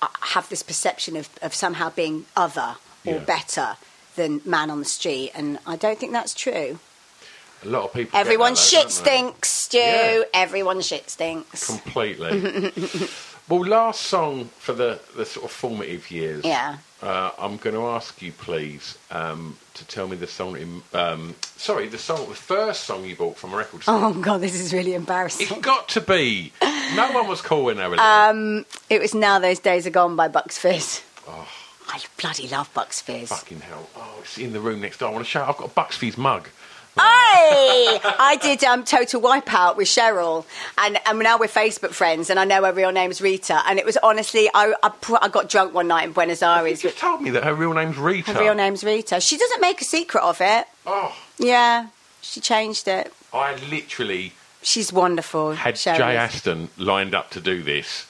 uh, 0.00 0.06
have 0.20 0.48
this 0.48 0.62
perception 0.62 1.16
of, 1.16 1.28
of 1.42 1.52
somehow 1.54 1.90
being 1.90 2.24
other 2.36 2.76
or 3.04 3.14
Yeah. 3.14 3.18
better 3.18 3.76
than 4.16 4.40
man 4.44 4.70
on 4.70 4.78
the 4.78 4.84
street, 4.86 5.32
and 5.34 5.58
I 5.66 5.76
don't 5.76 5.98
think 5.98 6.12
that's 6.12 6.32
true. 6.34 6.78
A 7.64 7.68
lot 7.68 7.84
of 7.84 7.92
people. 7.92 8.18
Everyone 8.18 8.54
that, 8.54 8.58
though, 8.60 8.78
shit 8.80 8.90
stinks, 8.90 9.48
Stu. 9.48 9.78
Yeah. 9.78 10.22
Everyone 10.34 10.80
shit 10.80 11.08
stinks. 11.10 11.66
Completely. 11.66 12.72
well, 13.52 13.68
last 13.68 14.02
song 14.02 14.46
for 14.58 14.72
the, 14.72 14.98
the 15.16 15.26
sort 15.26 15.44
of 15.44 15.50
formative 15.50 16.10
years. 16.10 16.44
Yeah. 16.44 16.78
Uh, 17.02 17.30
I'm 17.38 17.56
going 17.58 17.74
to 17.74 17.86
ask 17.86 18.22
you, 18.22 18.32
please, 18.32 18.96
um, 19.10 19.58
to 19.74 19.86
tell 19.86 20.08
me 20.08 20.16
the 20.16 20.26
song. 20.26 20.56
In, 20.56 20.82
um, 20.94 21.34
sorry, 21.56 21.88
the 21.88 21.98
song, 21.98 22.28
the 22.28 22.34
first 22.34 22.84
song 22.84 23.04
you 23.04 23.14
bought 23.14 23.36
from 23.36 23.52
a 23.52 23.56
record 23.56 23.82
store. 23.82 23.98
Oh 24.02 24.14
god, 24.14 24.40
this 24.40 24.54
is 24.54 24.72
really 24.72 24.94
embarrassing. 24.94 25.48
It's 25.50 25.60
got 25.60 25.88
to 25.90 26.00
be. 26.00 26.52
No 26.94 27.10
one 27.12 27.26
was 27.26 27.40
calling 27.42 27.64
when 27.64 27.76
they 27.78 27.84
were 27.84 27.96
little. 27.96 28.04
Um, 28.04 28.66
it 28.88 29.00
was 29.00 29.14
now 29.14 29.38
those 29.38 29.58
days 29.58 29.86
are 29.86 29.90
gone 29.90 30.14
by 30.14 30.28
Bucks 30.28 30.58
Fizz. 30.58 31.02
Oh. 31.26 31.48
I 31.88 32.00
bloody 32.20 32.48
love 32.48 32.72
Bucks 32.72 33.00
Fizz. 33.02 33.28
Fucking 33.28 33.60
hell! 33.60 33.88
Oh, 33.96 34.18
it's 34.20 34.38
in 34.38 34.52
the 34.52 34.60
room 34.60 34.80
next 34.80 34.98
door. 34.98 35.08
I 35.08 35.12
want 35.12 35.24
to 35.24 35.30
show. 35.30 35.44
I've 35.44 35.56
got 35.56 35.70
a 35.70 35.74
Bucks 35.74 35.96
Fizz 35.96 36.16
mug. 36.16 36.48
Hey! 36.94 37.98
I 38.04 38.38
did 38.40 38.62
um, 38.64 38.84
Total 38.84 39.20
Wipeout 39.20 39.76
with 39.76 39.88
Cheryl, 39.88 40.44
and, 40.78 40.98
and 41.06 41.18
now 41.20 41.38
we're 41.38 41.46
Facebook 41.46 41.90
friends, 41.92 42.28
and 42.30 42.38
I 42.38 42.44
know 42.44 42.62
her 42.64 42.72
real 42.72 42.92
name's 42.92 43.20
Rita. 43.20 43.62
And 43.66 43.78
it 43.78 43.86
was 43.86 43.96
honestly, 44.02 44.48
I, 44.54 44.74
I, 44.82 44.88
pr- 44.90 45.16
I 45.20 45.28
got 45.28 45.48
drunk 45.48 45.72
one 45.74 45.88
night 45.88 46.04
in 46.06 46.12
Buenos 46.12 46.42
Aires. 46.42 46.82
You 46.84 46.90
just 46.90 47.00
told 47.00 47.22
me 47.22 47.30
that 47.30 47.44
her 47.44 47.54
real 47.54 47.72
name's 47.72 47.96
Rita. 47.96 48.32
Her 48.34 48.40
real 48.40 48.54
name's 48.54 48.84
Rita. 48.84 49.20
She 49.20 49.36
doesn't 49.38 49.60
make 49.60 49.80
a 49.80 49.84
secret 49.84 50.22
of 50.22 50.40
it. 50.40 50.66
Oh, 50.86 51.16
Yeah, 51.38 51.86
she 52.20 52.40
changed 52.40 52.86
it. 52.88 53.12
I 53.32 53.54
literally 53.70 54.32
She's 54.62 54.92
wonderful. 54.92 55.54
had 55.54 55.74
Cheryl 55.76 55.96
Jay. 55.96 56.16
Aston 56.16 56.68
lined 56.76 57.14
up 57.14 57.30
to 57.30 57.40
do 57.40 57.62
this, 57.62 58.06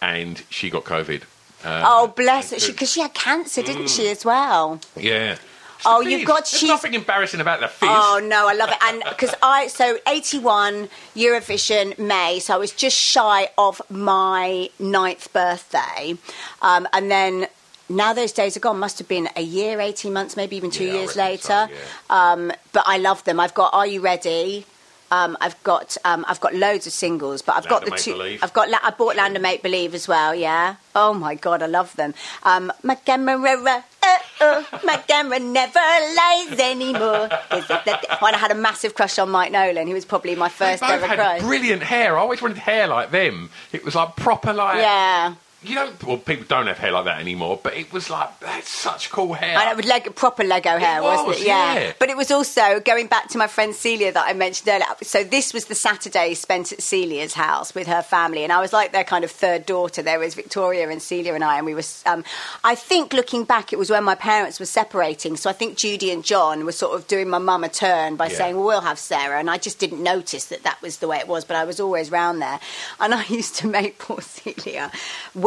and 0.00 0.42
she 0.48 0.70
got 0.70 0.84
COVID. 0.84 1.22
Uh, 1.64 1.82
Oh, 1.86 2.06
bless 2.08 2.50
her. 2.50 2.56
Because 2.72 2.90
she, 2.90 3.00
had 3.02 3.12
cancer, 3.14 3.62
didn't 3.62 3.84
Mm. 3.84 3.96
she, 3.96 4.08
as 4.08 4.24
well? 4.24 4.80
Yeah. 4.96 5.36
Oh, 5.84 6.00
you've 6.00 6.24
got- 6.26 6.44
There's 6.44 6.48
she's- 6.60 6.68
nothing 6.70 6.94
embarrassing 6.94 7.40
about 7.40 7.60
the 7.60 7.68
fizz. 7.68 7.88
Oh 7.90 8.20
no, 8.22 8.48
I 8.48 8.54
love 8.54 8.70
it. 8.70 8.76
And 8.82 9.02
because 9.08 9.34
I 9.42 9.66
so 9.68 9.98
eighty 10.06 10.38
one 10.38 10.88
Eurovision 11.16 11.98
May, 11.98 12.38
so 12.40 12.54
I 12.54 12.58
was 12.58 12.70
just 12.72 12.96
shy 12.96 13.48
of 13.58 13.80
my 13.90 14.70
ninth 14.78 15.32
birthday, 15.32 16.16
um, 16.62 16.86
and 16.92 17.10
then. 17.10 17.46
Now 17.88 18.14
those 18.14 18.32
days 18.32 18.56
are 18.56 18.60
gone. 18.60 18.78
Must 18.78 18.98
have 19.00 19.08
been 19.08 19.28
a 19.36 19.42
year, 19.42 19.78
eighteen 19.78 20.14
months, 20.14 20.34
maybe 20.34 20.56
even 20.56 20.70
two 20.70 20.84
Yeah, 20.86 20.92
years 20.94 21.14
reckon 21.16 21.38
so, 21.40 21.54
later. 21.54 21.74
um, 22.08 22.52
but 22.72 22.84
I 22.86 22.96
love 22.96 23.22
them. 23.24 23.38
I've 23.38 23.52
got 23.52 23.74
"Are 23.74 23.86
You 23.86 24.00
Ready." 24.00 24.64
Um, 25.12 25.36
I've 25.42 25.62
got 25.62 25.96
um, 26.06 26.24
I've 26.26 26.40
got 26.40 26.54
loads 26.54 26.86
of 26.86 26.92
singles, 26.94 27.42
but 27.42 27.54
I've 27.56 27.66
Land 27.70 27.84
got 27.84 27.84
the 27.84 27.96
two. 28.02 28.12
Believe. 28.14 28.42
I've 28.42 28.54
got 28.54 28.68
I 28.82 28.90
bought 28.90 29.14
Land 29.14 29.36
of 29.36 29.42
Make 29.42 29.62
Believe 29.62 29.94
as 29.94 30.08
well. 30.08 30.34
Yeah. 30.34 30.76
Oh 30.96 31.12
my 31.12 31.34
god, 31.34 31.62
I 31.62 31.66
love 31.66 31.94
them. 31.96 32.14
Um, 32.44 32.72
my 32.82 32.94
camera, 32.94 33.36
uh, 33.38 33.82
uh, 34.40 34.62
my 34.84 34.96
camera 34.96 35.38
never 35.38 35.78
lies 36.16 36.58
anymore. 36.58 37.28
Is 37.52 37.64
it 37.70 37.84
that- 37.84 38.16
When 38.22 38.34
I 38.34 38.38
had 38.38 38.50
a 38.52 38.54
massive 38.54 38.94
crush 38.94 39.18
on 39.18 39.28
Mike 39.30 39.52
Nolan, 39.52 39.86
he 39.86 39.92
was 39.94 40.06
probably 40.06 40.34
my 40.34 40.48
first 40.48 40.82
ever 40.82 41.06
had 41.06 41.18
crush. 41.18 41.40
brilliant 41.42 41.82
hair. 41.82 42.16
I 42.16 42.20
always 42.20 42.40
wanted 42.40 42.58
hair 42.58 42.86
like 42.86 43.10
them. 43.10 43.50
It 43.72 43.84
was 43.84 43.94
like 43.94 44.16
proper, 44.16 44.52
like 44.54 44.78
Yeah. 44.78 45.34
You 45.64 45.74
don't. 45.74 46.02
Well, 46.04 46.16
people 46.18 46.44
don't 46.48 46.66
have 46.66 46.78
hair 46.78 46.92
like 46.92 47.04
that 47.04 47.20
anymore. 47.20 47.58
But 47.62 47.76
it 47.76 47.92
was 47.92 48.10
like 48.10 48.38
that's 48.40 48.68
such 48.70 49.10
cool 49.10 49.34
hair. 49.34 49.56
And 49.58 49.70
it 49.70 49.76
was 49.76 49.86
like 49.86 50.14
proper 50.14 50.44
Lego 50.44 50.78
hair, 50.78 50.98
It 50.98 51.02
wasn't 51.02 51.36
it? 51.40 51.46
Yeah. 51.46 51.74
yeah. 51.78 51.92
But 51.98 52.08
it 52.10 52.16
was 52.16 52.30
also 52.30 52.80
going 52.80 53.06
back 53.06 53.28
to 53.28 53.38
my 53.38 53.46
friend 53.46 53.74
Celia 53.74 54.12
that 54.12 54.24
I 54.26 54.32
mentioned 54.32 54.68
earlier. 54.68 54.86
So 55.02 55.24
this 55.24 55.54
was 55.54 55.66
the 55.66 55.74
Saturday 55.74 56.34
spent 56.34 56.72
at 56.72 56.82
Celia's 56.82 57.34
house 57.34 57.74
with 57.74 57.86
her 57.86 58.02
family, 58.02 58.44
and 58.44 58.52
I 58.52 58.60
was 58.60 58.72
like 58.72 58.92
their 58.92 59.04
kind 59.04 59.24
of 59.24 59.30
third 59.30 59.66
daughter. 59.66 60.02
There 60.02 60.18
was 60.18 60.34
Victoria 60.34 60.88
and 60.90 61.00
Celia 61.02 61.34
and 61.34 61.44
I, 61.44 61.56
and 61.58 61.66
we 61.66 61.74
were. 61.74 61.82
Um, 62.06 62.24
I 62.64 62.74
think 62.74 63.12
looking 63.12 63.44
back, 63.44 63.72
it 63.72 63.78
was 63.78 63.90
when 63.90 64.04
my 64.04 64.14
parents 64.14 64.58
were 64.60 64.66
separating. 64.66 65.36
So 65.36 65.48
I 65.48 65.52
think 65.52 65.76
Judy 65.76 66.10
and 66.10 66.24
John 66.24 66.64
were 66.64 66.72
sort 66.72 66.94
of 66.98 67.06
doing 67.06 67.28
my 67.28 67.38
mum 67.38 67.64
a 67.64 67.68
turn 67.68 68.16
by 68.16 68.26
Yeah. 68.28 68.36
saying, 68.36 68.56
"Well, 68.56 68.66
we'll 68.66 68.80
have 68.80 68.98
Sarah," 68.98 69.38
and 69.38 69.48
I 69.50 69.58
just 69.58 69.78
didn't 69.78 70.02
notice 70.02 70.46
that 70.46 70.62
that 70.64 70.80
was 70.82 70.98
the 70.98 71.08
way 71.08 71.18
it 71.18 71.28
was. 71.28 71.44
But 71.44 71.56
I 71.56 71.64
was 71.64 71.78
always 71.80 72.10
round 72.10 72.42
there, 72.42 72.58
and 73.00 73.14
I 73.14 73.24
used 73.28 73.56
to 73.56 73.66
make 73.66 73.98
poor 73.98 74.20
Celia 74.20 74.90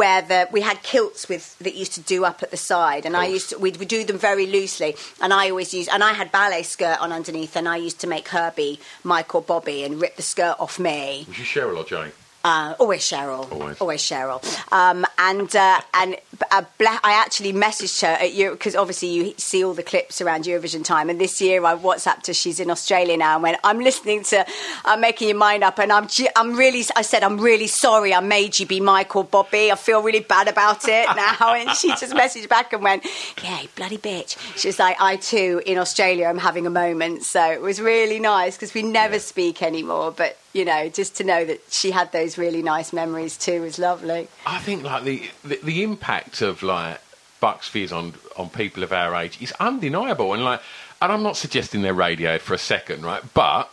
where 0.06 0.22
the 0.22 0.48
we 0.52 0.60
had 0.60 0.82
kilts 0.82 1.28
with 1.28 1.58
that 1.58 1.74
used 1.74 1.94
to 1.94 2.00
do 2.00 2.24
up 2.24 2.42
at 2.42 2.50
the 2.50 2.56
side, 2.56 3.06
and 3.06 3.16
I 3.16 3.26
used 3.26 3.50
to 3.50 3.58
we'd, 3.58 3.76
we'd 3.76 3.88
do 3.88 4.04
them 4.04 4.18
very 4.18 4.46
loosely, 4.46 4.94
and 5.20 5.32
I 5.32 5.50
always 5.50 5.74
used 5.74 5.90
and 5.90 6.02
I 6.02 6.12
had 6.12 6.30
ballet 6.30 6.62
skirt 6.62 6.98
on 7.00 7.12
underneath, 7.12 7.56
and 7.56 7.68
I 7.68 7.76
used 7.76 8.00
to 8.00 8.06
make 8.06 8.28
her 8.28 8.52
be 8.54 8.78
Mike 9.02 9.34
or 9.34 9.42
Bobby 9.42 9.82
and 9.84 10.00
rip 10.00 10.16
the 10.16 10.22
skirt 10.22 10.56
off 10.58 10.78
me. 10.78 11.26
you 11.28 11.44
Cheryl 11.44 11.78
or 11.78 11.84
Jane? 11.84 12.12
Uh, 12.46 12.76
always 12.78 13.00
Cheryl. 13.00 13.50
Always. 13.80 14.00
Cheryl. 14.00 14.40
Um, 14.72 15.04
and 15.18 15.56
uh, 15.56 15.80
and 15.94 16.16
uh, 16.52 16.62
Bla- 16.78 17.00
I 17.02 17.20
actually 17.24 17.52
messaged 17.52 18.02
her 18.02 18.14
at 18.24 18.34
you 18.34 18.52
because 18.52 18.76
obviously 18.76 19.08
you 19.08 19.34
see 19.36 19.64
all 19.64 19.74
the 19.74 19.82
clips 19.82 20.20
around 20.20 20.44
Eurovision 20.44 20.84
time. 20.84 21.10
And 21.10 21.20
this 21.20 21.40
year 21.40 21.64
I 21.64 21.74
WhatsApped 21.74 22.28
her. 22.28 22.34
She's 22.34 22.60
in 22.60 22.70
Australia 22.70 23.16
now, 23.16 23.34
and 23.34 23.42
went, 23.42 23.58
"I'm 23.64 23.80
listening 23.80 24.22
to 24.24 24.46
I'm 24.84 25.00
making 25.00 25.26
your 25.26 25.36
mind 25.36 25.64
up, 25.64 25.80
and 25.80 25.90
I'm 25.90 26.06
I'm 26.36 26.54
really 26.54 26.84
I 26.94 27.02
said 27.02 27.24
I'm 27.24 27.40
really 27.40 27.66
sorry 27.66 28.14
I 28.14 28.20
made 28.20 28.60
you 28.60 28.66
be 28.66 28.78
Michael 28.78 29.24
Bobby. 29.24 29.72
I 29.72 29.74
feel 29.74 30.00
really 30.00 30.20
bad 30.20 30.46
about 30.46 30.84
it 30.86 31.06
now." 31.16 31.52
And 31.52 31.70
she 31.70 31.88
just 31.88 32.12
messaged 32.12 32.48
back 32.48 32.72
and 32.72 32.80
went, 32.80 33.04
"Yeah, 33.42 33.62
bloody 33.74 33.98
bitch." 33.98 34.38
She 34.56 34.68
was 34.68 34.78
like, 34.78 34.96
"I 35.00 35.16
too 35.16 35.62
in 35.66 35.78
Australia 35.78 36.26
I'm 36.26 36.38
having 36.38 36.64
a 36.64 36.70
moment." 36.70 37.24
So 37.24 37.42
it 37.50 37.60
was 37.60 37.80
really 37.80 38.20
nice 38.20 38.54
because 38.54 38.72
we 38.72 38.84
never 38.84 39.18
speak 39.18 39.62
anymore, 39.62 40.12
but 40.12 40.38
you 40.56 40.64
know, 40.64 40.88
just 40.88 41.16
to 41.16 41.24
know 41.24 41.44
that 41.44 41.60
she 41.70 41.90
had 41.90 42.10
those 42.12 42.38
really 42.38 42.62
nice 42.62 42.92
memories 42.92 43.36
too 43.36 43.60
was 43.62 43.78
lovely. 43.78 44.26
I 44.46 44.58
think 44.58 44.82
like 44.82 45.04
the, 45.04 45.28
the 45.44 45.60
the 45.62 45.82
impact 45.82 46.40
of 46.40 46.62
like 46.62 47.00
Bucks 47.40 47.68
Fizz 47.68 47.92
on 47.92 48.14
on 48.36 48.48
people 48.48 48.82
of 48.82 48.92
our 48.92 49.14
age 49.14 49.40
is 49.40 49.52
undeniable, 49.60 50.32
and 50.32 50.42
like, 50.42 50.62
and 51.02 51.12
I'm 51.12 51.22
not 51.22 51.36
suggesting 51.36 51.82
they're 51.82 51.94
radioed 51.94 52.40
for 52.40 52.54
a 52.54 52.58
second, 52.58 53.04
right? 53.04 53.22
But 53.34 53.70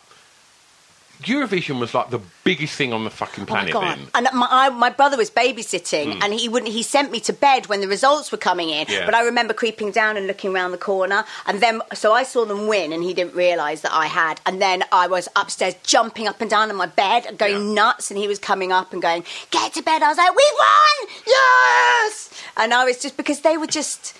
Eurovision 1.21 1.79
was 1.79 1.93
like 1.93 2.09
the 2.09 2.19
biggest 2.43 2.75
thing 2.75 2.91
on 2.91 3.05
the 3.05 3.09
fucking 3.09 3.45
Oh 3.47 3.53
my 3.53 3.69
planet 3.69 3.73
god! 3.73 3.97
then. 3.97 4.07
And 4.15 4.27
my, 4.33 4.47
I, 4.49 4.69
my 4.69 4.89
brother 4.89 5.15
was 5.15 5.29
babysitting, 5.29 6.15
hmm. 6.15 6.19
and 6.21 6.33
he 6.33 6.49
wouldn't. 6.49 6.71
He 6.71 6.83
sent 6.83 7.11
me 7.11 7.19
to 7.21 7.31
bed 7.33 7.67
when 7.67 7.79
the 7.79 7.87
results 7.87 8.31
were 8.31 8.37
coming 8.37 8.69
in. 8.69 8.87
Yeah. 8.89 9.05
But 9.05 9.15
I 9.15 9.23
remember 9.23 9.53
creeping 9.53 9.91
down 9.91 10.17
and 10.17 10.27
looking 10.27 10.53
around 10.53 10.71
the 10.71 10.77
corner, 10.77 11.23
and 11.45 11.61
then 11.61 11.81
so 11.93 12.11
I 12.13 12.23
saw 12.23 12.43
them 12.45 12.67
win, 12.67 12.91
and 12.91 13.03
he 13.03 13.13
didn't 13.13 13.35
realise 13.35 13.81
that 13.81 13.93
I 13.93 14.07
had. 14.07 14.41
And 14.45 14.61
then 14.61 14.83
I 14.91 15.07
was 15.07 15.29
upstairs 15.35 15.75
jumping 15.83 16.27
up 16.27 16.41
and 16.41 16.49
down 16.49 16.69
in 16.69 16.75
my 16.75 16.87
bed, 16.87 17.25
and 17.25 17.37
going 17.37 17.67
Yeah. 17.69 17.73
nuts, 17.73 18.11
and 18.11 18.17
he 18.17 18.27
was 18.27 18.39
coming 18.39 18.71
up 18.73 18.91
and 18.91 19.01
going, 19.01 19.23
"Get 19.51 19.73
to 19.75 19.81
bed!" 19.81 20.03
I 20.03 20.09
was 20.09 20.17
like, 20.17 20.35
"We 20.35 20.51
won! 20.59 21.09
Yes!" 21.25 22.29
And 22.57 22.73
I 22.73 22.83
was 22.85 22.99
just 22.99 23.15
because 23.17 23.41
they 23.41 23.57
were 23.57 23.67
just. 23.67 24.13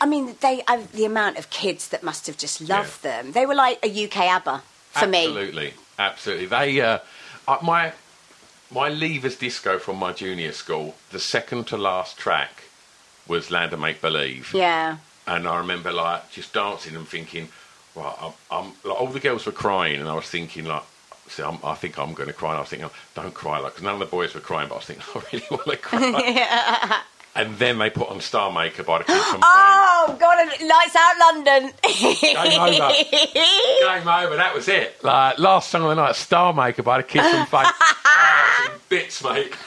I 0.00 0.06
mean, 0.06 0.36
they 0.40 0.62
I, 0.66 0.82
the 0.94 1.04
amount 1.04 1.38
of 1.38 1.50
kids 1.50 1.88
that 1.88 2.02
must 2.02 2.26
have 2.26 2.38
just 2.38 2.60
loved 2.62 3.02
them. 3.02 3.32
They 3.32 3.44
were 3.44 3.54
like 3.54 3.78
a 3.84 4.04
UK 4.06 4.16
ABBA 4.36 4.62
for 4.92 5.06
me. 5.06 5.26
absolutely, 5.26 5.74
absolutely. 5.98 6.46
They 6.46 6.80
uh, 6.80 6.98
my 7.62 7.92
my 8.70 8.90
leavers 8.90 9.38
disco 9.38 9.78
from 9.78 9.96
my 9.96 10.12
junior 10.12 10.52
school. 10.52 10.94
The 11.10 11.20
second 11.20 11.66
to 11.68 11.76
last 11.76 12.18
track 12.18 12.64
was 13.28 13.50
Land 13.50 13.72
of 13.72 13.80
Make 13.80 14.00
Believe. 14.00 14.52
Yeah. 14.54 14.98
And 15.26 15.48
I 15.48 15.58
remember 15.58 15.92
like 15.92 16.30
just 16.30 16.52
dancing 16.52 16.94
and 16.96 17.06
thinking, 17.06 17.48
right, 17.94 18.14
I'm, 18.20 18.32
I'm 18.50 18.72
like, 18.84 19.00
all 19.00 19.08
the 19.08 19.20
girls 19.20 19.46
were 19.46 19.52
crying, 19.52 20.00
and 20.00 20.08
I 20.08 20.14
was 20.14 20.26
thinking 20.26 20.64
like, 20.66 20.84
see, 21.28 21.42
I'm, 21.42 21.58
I 21.64 21.74
think 21.74 21.98
I'm 21.98 22.14
going 22.14 22.28
to 22.28 22.32
cry. 22.32 22.50
And 22.50 22.58
I 22.58 22.60
was 22.60 22.68
thinking, 22.68 22.90
don't 23.14 23.34
cry, 23.34 23.58
like, 23.58 23.72
because 23.72 23.84
none 23.84 23.94
of 23.94 24.00
the 24.00 24.06
boys 24.06 24.34
were 24.34 24.40
crying, 24.40 24.68
but 24.68 24.76
I 24.76 24.78
was 24.78 24.86
thinking, 24.86 25.04
I 25.14 25.22
really 25.32 25.46
want 25.50 25.64
to 25.64 25.76
cry. 25.76 27.02
And 27.36 27.56
then 27.58 27.78
they 27.78 27.90
put 27.90 28.08
on 28.08 28.20
Star 28.20 28.50
Maker 28.50 28.82
by 28.82 28.98
the 28.98 29.04
Kids 29.04 29.24
from 29.30 29.40
Oh 29.44 30.16
God! 30.18 30.46
Lights 30.62 30.96
out, 30.96 31.18
London. 31.18 31.72
Game 31.82 32.36
over. 32.36 32.92
Game 33.02 34.08
over. 34.08 34.36
That 34.36 34.52
was 34.54 34.68
it. 34.68 35.02
Like 35.04 35.38
last 35.38 35.70
song 35.70 35.82
of 35.82 35.88
the 35.90 35.94
night, 35.96 36.16
Star 36.16 36.52
Maker 36.52 36.82
by 36.82 36.98
the 36.98 37.02
Kids 37.02 37.28
from 37.28 37.46
Fame. 37.46 37.66
oh, 37.66 38.78
bits, 38.88 39.22
mate. 39.22 39.52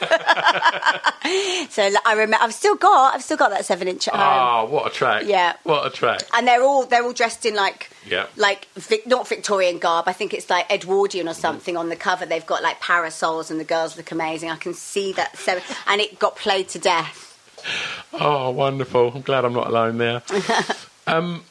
So 1.70 1.82
like, 1.86 2.04
I 2.06 2.12
remember. 2.14 2.38
I've 2.40 2.54
still 2.54 2.74
got. 2.74 3.14
I've 3.14 3.22
still 3.22 3.36
got 3.36 3.50
that 3.50 3.64
seven 3.64 3.86
inch 3.86 4.08
at 4.08 4.14
home. 4.14 4.22
Oh, 4.68 4.72
what 4.72 4.86
a 4.86 4.90
track. 4.90 5.24
Yeah. 5.26 5.52
What 5.62 5.86
a 5.86 5.90
track. 5.90 6.22
And 6.34 6.48
they're 6.48 6.62
all 6.62 6.86
they're 6.86 7.04
all 7.04 7.12
dressed 7.12 7.46
in 7.46 7.54
like 7.54 7.90
Yeah. 8.06 8.26
like 8.36 8.66
Vic, 8.74 9.06
not 9.06 9.28
Victorian 9.28 9.78
garb. 9.78 10.08
I 10.08 10.12
think 10.12 10.34
it's 10.34 10.50
like 10.50 10.68
Edwardian 10.72 11.28
or 11.28 11.34
something 11.34 11.76
on 11.76 11.88
the 11.88 11.94
cover. 11.96 12.26
They've 12.26 12.44
got 12.44 12.62
like 12.64 12.80
parasols 12.80 13.50
and 13.50 13.60
the 13.60 13.64
girls 13.64 13.96
look 13.96 14.10
amazing. 14.10 14.50
I 14.50 14.56
can 14.56 14.74
see 14.74 15.12
that 15.12 15.36
seven, 15.36 15.62
and 15.86 16.00
it 16.00 16.18
got 16.18 16.34
played 16.34 16.68
to 16.70 16.78
death. 16.80 17.29
Oh, 18.12 18.50
wonderful. 18.50 19.12
I'm 19.14 19.22
glad 19.22 19.44
I'm 19.44 19.52
not 19.52 19.68
alone 19.68 19.98
there. 19.98 20.22
um, 21.06 21.44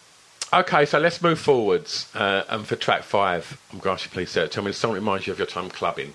okay, 0.53 0.85
so 0.85 0.99
let's 0.99 1.21
move 1.21 1.39
forwards. 1.39 2.13
Uh, 2.13 2.43
and 2.49 2.67
for 2.67 2.75
track 2.75 3.03
five, 3.03 3.59
I'm 3.71 3.79
going 3.79 3.95
to 3.95 4.01
ask 4.01 4.05
you 4.05 4.11
please, 4.11 4.29
Sarah, 4.29 4.49
tell 4.49 4.63
me 4.63 4.71
that 4.73 4.93
reminds 4.93 5.25
you 5.25 5.33
of 5.33 5.39
your 5.39 5.47
time 5.47 5.69
clubbing. 5.69 6.13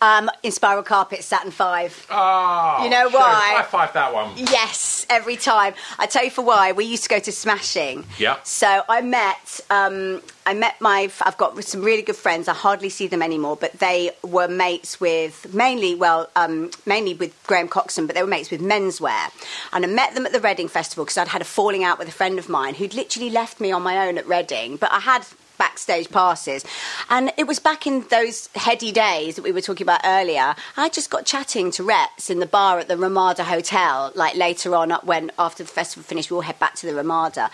Um, 0.00 0.30
Inspiral 0.44 0.84
Carpet, 0.84 1.24
Saturn 1.24 1.50
5. 1.50 2.06
Oh, 2.10 2.80
You 2.84 2.90
know 2.90 3.10
sure, 3.10 3.18
why? 3.20 3.54
High 3.56 3.62
five 3.64 3.92
that 3.94 4.14
one. 4.14 4.30
Yes, 4.36 5.04
every 5.10 5.36
time. 5.36 5.74
I 5.98 6.06
tell 6.06 6.24
you 6.24 6.30
for 6.30 6.42
why. 6.42 6.70
We 6.72 6.84
used 6.84 7.02
to 7.04 7.08
go 7.08 7.18
to 7.18 7.32
Smashing. 7.32 8.04
Yeah. 8.16 8.36
So 8.44 8.82
I 8.88 9.00
met, 9.00 9.60
um, 9.70 10.22
I 10.46 10.54
met 10.54 10.80
my. 10.80 11.10
I've 11.22 11.36
got 11.36 11.62
some 11.64 11.82
really 11.82 12.02
good 12.02 12.16
friends. 12.16 12.46
I 12.46 12.54
hardly 12.54 12.90
see 12.90 13.08
them 13.08 13.22
anymore, 13.22 13.56
but 13.56 13.72
they 13.80 14.12
were 14.22 14.46
mates 14.48 15.00
with 15.00 15.52
mainly, 15.52 15.96
well, 15.96 16.30
um, 16.36 16.70
mainly 16.86 17.14
with 17.14 17.34
Graham 17.48 17.66
Coxon, 17.68 18.06
but 18.06 18.14
they 18.14 18.22
were 18.22 18.28
mates 18.28 18.50
with 18.52 18.60
Menswear. 18.60 19.30
And 19.72 19.84
I 19.84 19.88
met 19.88 20.14
them 20.14 20.26
at 20.26 20.32
the 20.32 20.40
Reading 20.40 20.68
Festival 20.68 21.04
because 21.04 21.18
I'd 21.18 21.28
had 21.28 21.42
a 21.42 21.44
falling 21.44 21.82
out 21.82 21.98
with 21.98 22.06
a 22.08 22.12
friend 22.12 22.38
of 22.38 22.48
mine 22.48 22.74
who'd 22.74 22.94
literally 22.94 23.30
left 23.30 23.60
me 23.60 23.72
on 23.72 23.82
my 23.82 24.06
own 24.06 24.16
at 24.16 24.28
Reading, 24.28 24.76
but 24.76 24.92
I 24.92 25.00
had 25.00 25.26
backstage 25.58 26.10
passes. 26.10 26.64
And 27.10 27.32
it 27.36 27.46
was 27.46 27.58
back 27.58 27.86
in 27.86 28.06
those 28.08 28.48
heady 28.54 28.92
days 28.92 29.36
that 29.36 29.42
we 29.42 29.52
were 29.52 29.60
talking 29.60 29.84
about 29.84 30.00
earlier. 30.04 30.54
I 30.76 30.88
just 30.88 31.10
got 31.10 31.26
chatting 31.26 31.70
to 31.72 31.82
Rets 31.82 32.30
in 32.30 32.38
the 32.38 32.46
bar 32.46 32.78
at 32.78 32.88
the 32.88 32.96
Ramada 32.96 33.44
Hotel, 33.44 34.12
like 34.14 34.36
later 34.36 34.74
on 34.74 34.92
up 34.92 35.04
when 35.04 35.30
after 35.38 35.62
the 35.64 35.68
festival 35.70 36.04
finished, 36.04 36.30
we 36.30 36.36
all 36.36 36.42
head 36.42 36.58
back 36.58 36.74
to 36.76 36.86
the 36.86 36.94
Ramada. 36.94 37.50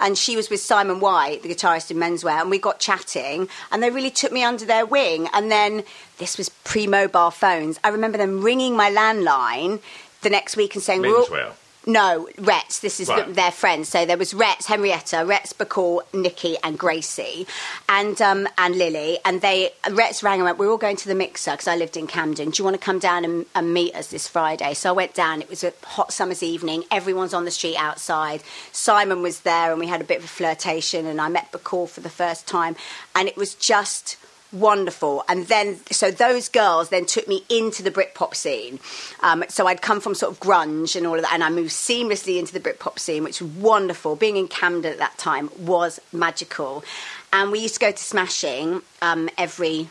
And 0.00 0.18
she 0.18 0.34
was 0.34 0.50
with 0.50 0.60
Simon 0.60 0.98
White, 0.98 1.42
the 1.42 1.48
guitarist 1.50 1.90
in 1.90 1.98
Menswear, 1.98 2.40
and 2.40 2.50
we 2.50 2.58
got 2.58 2.80
chatting 2.80 3.48
and 3.70 3.82
they 3.82 3.90
really 3.90 4.10
took 4.10 4.32
me 4.32 4.42
under 4.42 4.64
their 4.64 4.84
wing. 4.86 5.28
And 5.32 5.50
then 5.50 5.84
this 6.18 6.38
was 6.38 6.48
pre 6.48 6.86
mobile 6.86 7.30
phones. 7.30 7.78
I 7.84 7.88
remember 7.90 8.18
them 8.18 8.42
ringing 8.42 8.76
my 8.76 8.90
landline 8.90 9.80
the 10.22 10.30
next 10.30 10.56
week 10.56 10.74
and 10.74 10.82
saying, 10.82 11.02
"We're 11.02 11.16
all- 11.16 11.26
Menswear. 11.26 11.52
No, 11.86 12.28
Rets. 12.38 12.78
This 12.80 13.00
is 13.00 13.08
Right. 13.08 13.26
the, 13.26 13.32
their 13.32 13.50
friends. 13.50 13.88
So 13.88 14.06
there 14.06 14.16
was 14.16 14.32
Rets, 14.34 14.66
Henrietta, 14.66 15.24
Rets, 15.26 15.52
Bacall, 15.52 16.02
Nikki, 16.12 16.56
and 16.62 16.78
Gracie, 16.78 17.46
and 17.88 18.20
um, 18.22 18.48
and 18.56 18.76
Lily. 18.76 19.18
And 19.24 19.40
they 19.40 19.70
Rets 19.90 20.22
rang 20.22 20.38
and 20.40 20.44
went, 20.44 20.58
"We're 20.58 20.70
all 20.70 20.76
going 20.78 20.96
to 20.96 21.08
the 21.08 21.14
Mixer 21.14 21.52
because 21.52 21.68
I 21.68 21.76
lived 21.76 21.96
in 21.96 22.06
Camden. 22.06 22.50
Do 22.50 22.60
you 22.60 22.64
want 22.64 22.74
to 22.80 22.84
come 22.84 22.98
down 22.98 23.24
and, 23.24 23.46
and 23.54 23.74
meet 23.74 23.94
us 23.94 24.08
this 24.08 24.28
Friday?" 24.28 24.74
So 24.74 24.90
I 24.90 24.92
went 24.92 25.14
down. 25.14 25.42
It 25.42 25.50
was 25.50 25.64
a 25.64 25.72
hot 25.84 26.12
summer's 26.12 26.42
evening. 26.42 26.84
Everyone's 26.90 27.34
on 27.34 27.44
the 27.44 27.50
street 27.50 27.76
outside. 27.76 28.42
Simon 28.70 29.22
was 29.22 29.40
there, 29.40 29.70
and 29.70 29.80
we 29.80 29.88
had 29.88 30.00
a 30.00 30.04
bit 30.04 30.18
of 30.18 30.24
a 30.24 30.28
flirtation. 30.28 31.06
And 31.06 31.20
I 31.20 31.28
met 31.28 31.50
Bacall 31.52 31.88
for 31.88 32.00
the 32.00 32.10
first 32.10 32.46
time, 32.46 32.76
and 33.14 33.28
it 33.28 33.36
was 33.36 33.54
just 33.54 34.16
wonderful. 34.52 35.24
And 35.28 35.46
then, 35.46 35.78
so 35.90 36.10
those 36.10 36.48
girls 36.48 36.90
then 36.90 37.06
took 37.06 37.26
me 37.26 37.44
into 37.48 37.82
the 37.82 37.90
Britpop 37.90 38.34
scene. 38.34 38.78
Um, 39.20 39.44
so 39.48 39.66
I'd 39.66 39.82
come 39.82 40.00
from 40.00 40.14
sort 40.14 40.32
of 40.32 40.40
grunge 40.40 40.96
and 40.96 41.06
all 41.06 41.16
of 41.16 41.22
that, 41.22 41.32
and 41.32 41.42
I 41.42 41.50
moved 41.50 41.70
seamlessly 41.70 42.38
into 42.38 42.52
the 42.52 42.60
Britpop 42.60 42.98
scene, 42.98 43.24
which 43.24 43.40
was 43.40 43.50
wonderful. 43.52 44.16
Being 44.16 44.36
in 44.36 44.48
Camden 44.48 44.92
at 44.92 44.98
that 44.98 45.18
time 45.18 45.50
was 45.58 46.00
magical. 46.12 46.84
And 47.32 47.50
we 47.50 47.60
used 47.60 47.74
to 47.74 47.80
go 47.80 47.90
to 47.90 48.02
Smashing 48.02 48.82
um, 49.00 49.28
every. 49.38 49.88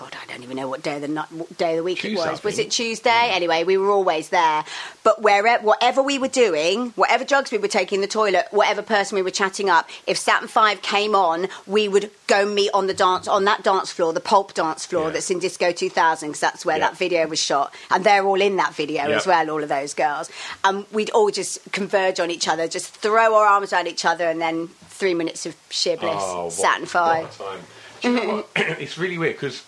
God, 0.00 0.16
I 0.16 0.32
don't 0.32 0.42
even 0.42 0.56
know 0.56 0.66
what 0.66 0.82
day 0.82 0.94
of 0.94 1.02
the 1.02 1.08
night, 1.08 1.30
what 1.30 1.54
day 1.58 1.72
of 1.72 1.76
the 1.76 1.82
week 1.82 1.98
Tuesday, 1.98 2.26
it 2.26 2.30
was. 2.30 2.42
Was 2.42 2.58
it 2.58 2.70
Tuesday? 2.70 3.28
Anyway, 3.32 3.64
we 3.64 3.76
were 3.76 3.90
always 3.90 4.30
there. 4.30 4.64
But 5.02 5.20
wherever, 5.20 5.62
whatever 5.62 6.02
we 6.02 6.18
were 6.18 6.26
doing, 6.26 6.92
whatever 6.96 7.22
drugs 7.22 7.50
we 7.50 7.58
were 7.58 7.68
taking 7.68 7.96
in 7.96 8.00
the 8.00 8.06
toilet, 8.06 8.46
whatever 8.50 8.80
person 8.80 9.16
we 9.16 9.20
were 9.22 9.30
chatting 9.30 9.68
up, 9.68 9.90
if 10.06 10.16
Saturn 10.16 10.48
Five 10.48 10.80
came 10.80 11.14
on, 11.14 11.48
we 11.66 11.86
would 11.86 12.10
go 12.28 12.46
meet 12.46 12.70
on 12.72 12.86
the 12.86 12.94
dance 12.94 13.28
on 13.28 13.44
that 13.44 13.62
dance 13.62 13.92
floor, 13.92 14.14
the 14.14 14.20
Pulp 14.20 14.54
dance 14.54 14.86
floor 14.86 15.08
Yeah. 15.08 15.10
that's 15.10 15.30
in 15.30 15.38
Disco 15.38 15.70
2000, 15.70 16.30
because 16.30 16.40
that's 16.40 16.64
where 16.64 16.78
Yeah. 16.78 16.88
that 16.88 16.96
video 16.96 17.26
was 17.26 17.38
shot, 17.38 17.74
and 17.90 18.02
they're 18.02 18.24
all 18.24 18.40
in 18.40 18.56
that 18.56 18.74
video 18.74 19.06
Yeah. 19.06 19.16
as 19.16 19.26
well. 19.26 19.50
All 19.50 19.62
of 19.62 19.68
those 19.68 19.92
girls, 19.92 20.30
and 20.64 20.86
we'd 20.92 21.10
all 21.10 21.30
just 21.30 21.58
converge 21.72 22.18
on 22.20 22.30
each 22.30 22.48
other, 22.48 22.66
just 22.66 22.88
throw 22.94 23.34
our 23.34 23.44
arms 23.44 23.74
around 23.74 23.86
each 23.86 24.06
other, 24.06 24.30
and 24.30 24.40
then 24.40 24.68
three 24.88 25.12
minutes 25.12 25.44
of 25.44 25.56
sheer 25.68 25.98
bliss. 25.98 26.14
Oh, 26.16 26.44
what, 26.44 26.54
Saturn 26.54 26.86
Five. 26.86 27.24
What 27.24 27.34
a 27.34 27.52
time. 27.52 27.64
You 28.02 28.12
know 28.12 28.42
mm-hmm. 28.54 28.72
it's 28.82 28.96
really 28.96 29.18
weird 29.18 29.34
because 29.34 29.62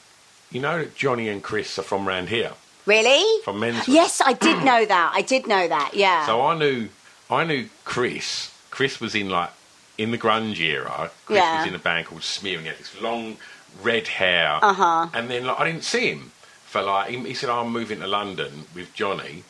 you 0.53 0.61
know 0.61 0.79
that 0.79 0.95
Johnny 0.95 1.29
and 1.29 1.43
Chris 1.43 1.79
are 1.79 1.83
from 1.83 2.07
round 2.07 2.29
here, 2.29 2.53
Really? 2.87 3.43
from 3.43 3.61
Menswear. 3.61 3.89
Yes, 3.89 4.21
I 4.25 4.33
did 4.35 4.65
know 4.65 4.85
that. 4.95 5.13
I 5.15 5.23
did 5.23 5.47
know 5.47 5.67
that. 5.69 5.93
Yeah. 5.95 6.27
So 6.27 6.41
I 6.43 6.57
knew, 6.59 6.89
I 7.31 7.45
knew 7.45 7.69
Chris. 7.85 8.51
Chris 8.71 9.01
was 9.01 9.15
in 9.15 9.29
like 9.29 9.51
in 9.99 10.11
the 10.11 10.19
grunge 10.19 10.59
era. 10.61 11.11
Chris 11.27 11.39
Yeah. 11.39 11.59
was 11.61 11.69
in 11.69 11.75
a 11.75 11.79
band 11.79 12.07
called 12.07 12.23
Smear, 12.23 12.59
and 12.59 12.63
he 12.67 12.69
had 12.69 12.79
this 12.79 13.01
long 13.01 13.37
red 13.83 14.09
hair. 14.09 14.59
Uh-huh. 14.63 15.09
And 15.15 15.29
then 15.31 15.45
like, 15.47 15.61
I 15.61 15.65
didn't 15.71 15.85
see 15.85 16.11
him 16.13 16.33
for 16.65 16.83
like 16.83 17.11
he, 17.11 17.19
he 17.21 17.35
said, 17.35 17.51
"I'm 17.51 17.69
moving 17.73 18.01
to 18.01 18.07
London 18.07 18.65
with 18.75 18.93
Johnny," 18.95 19.45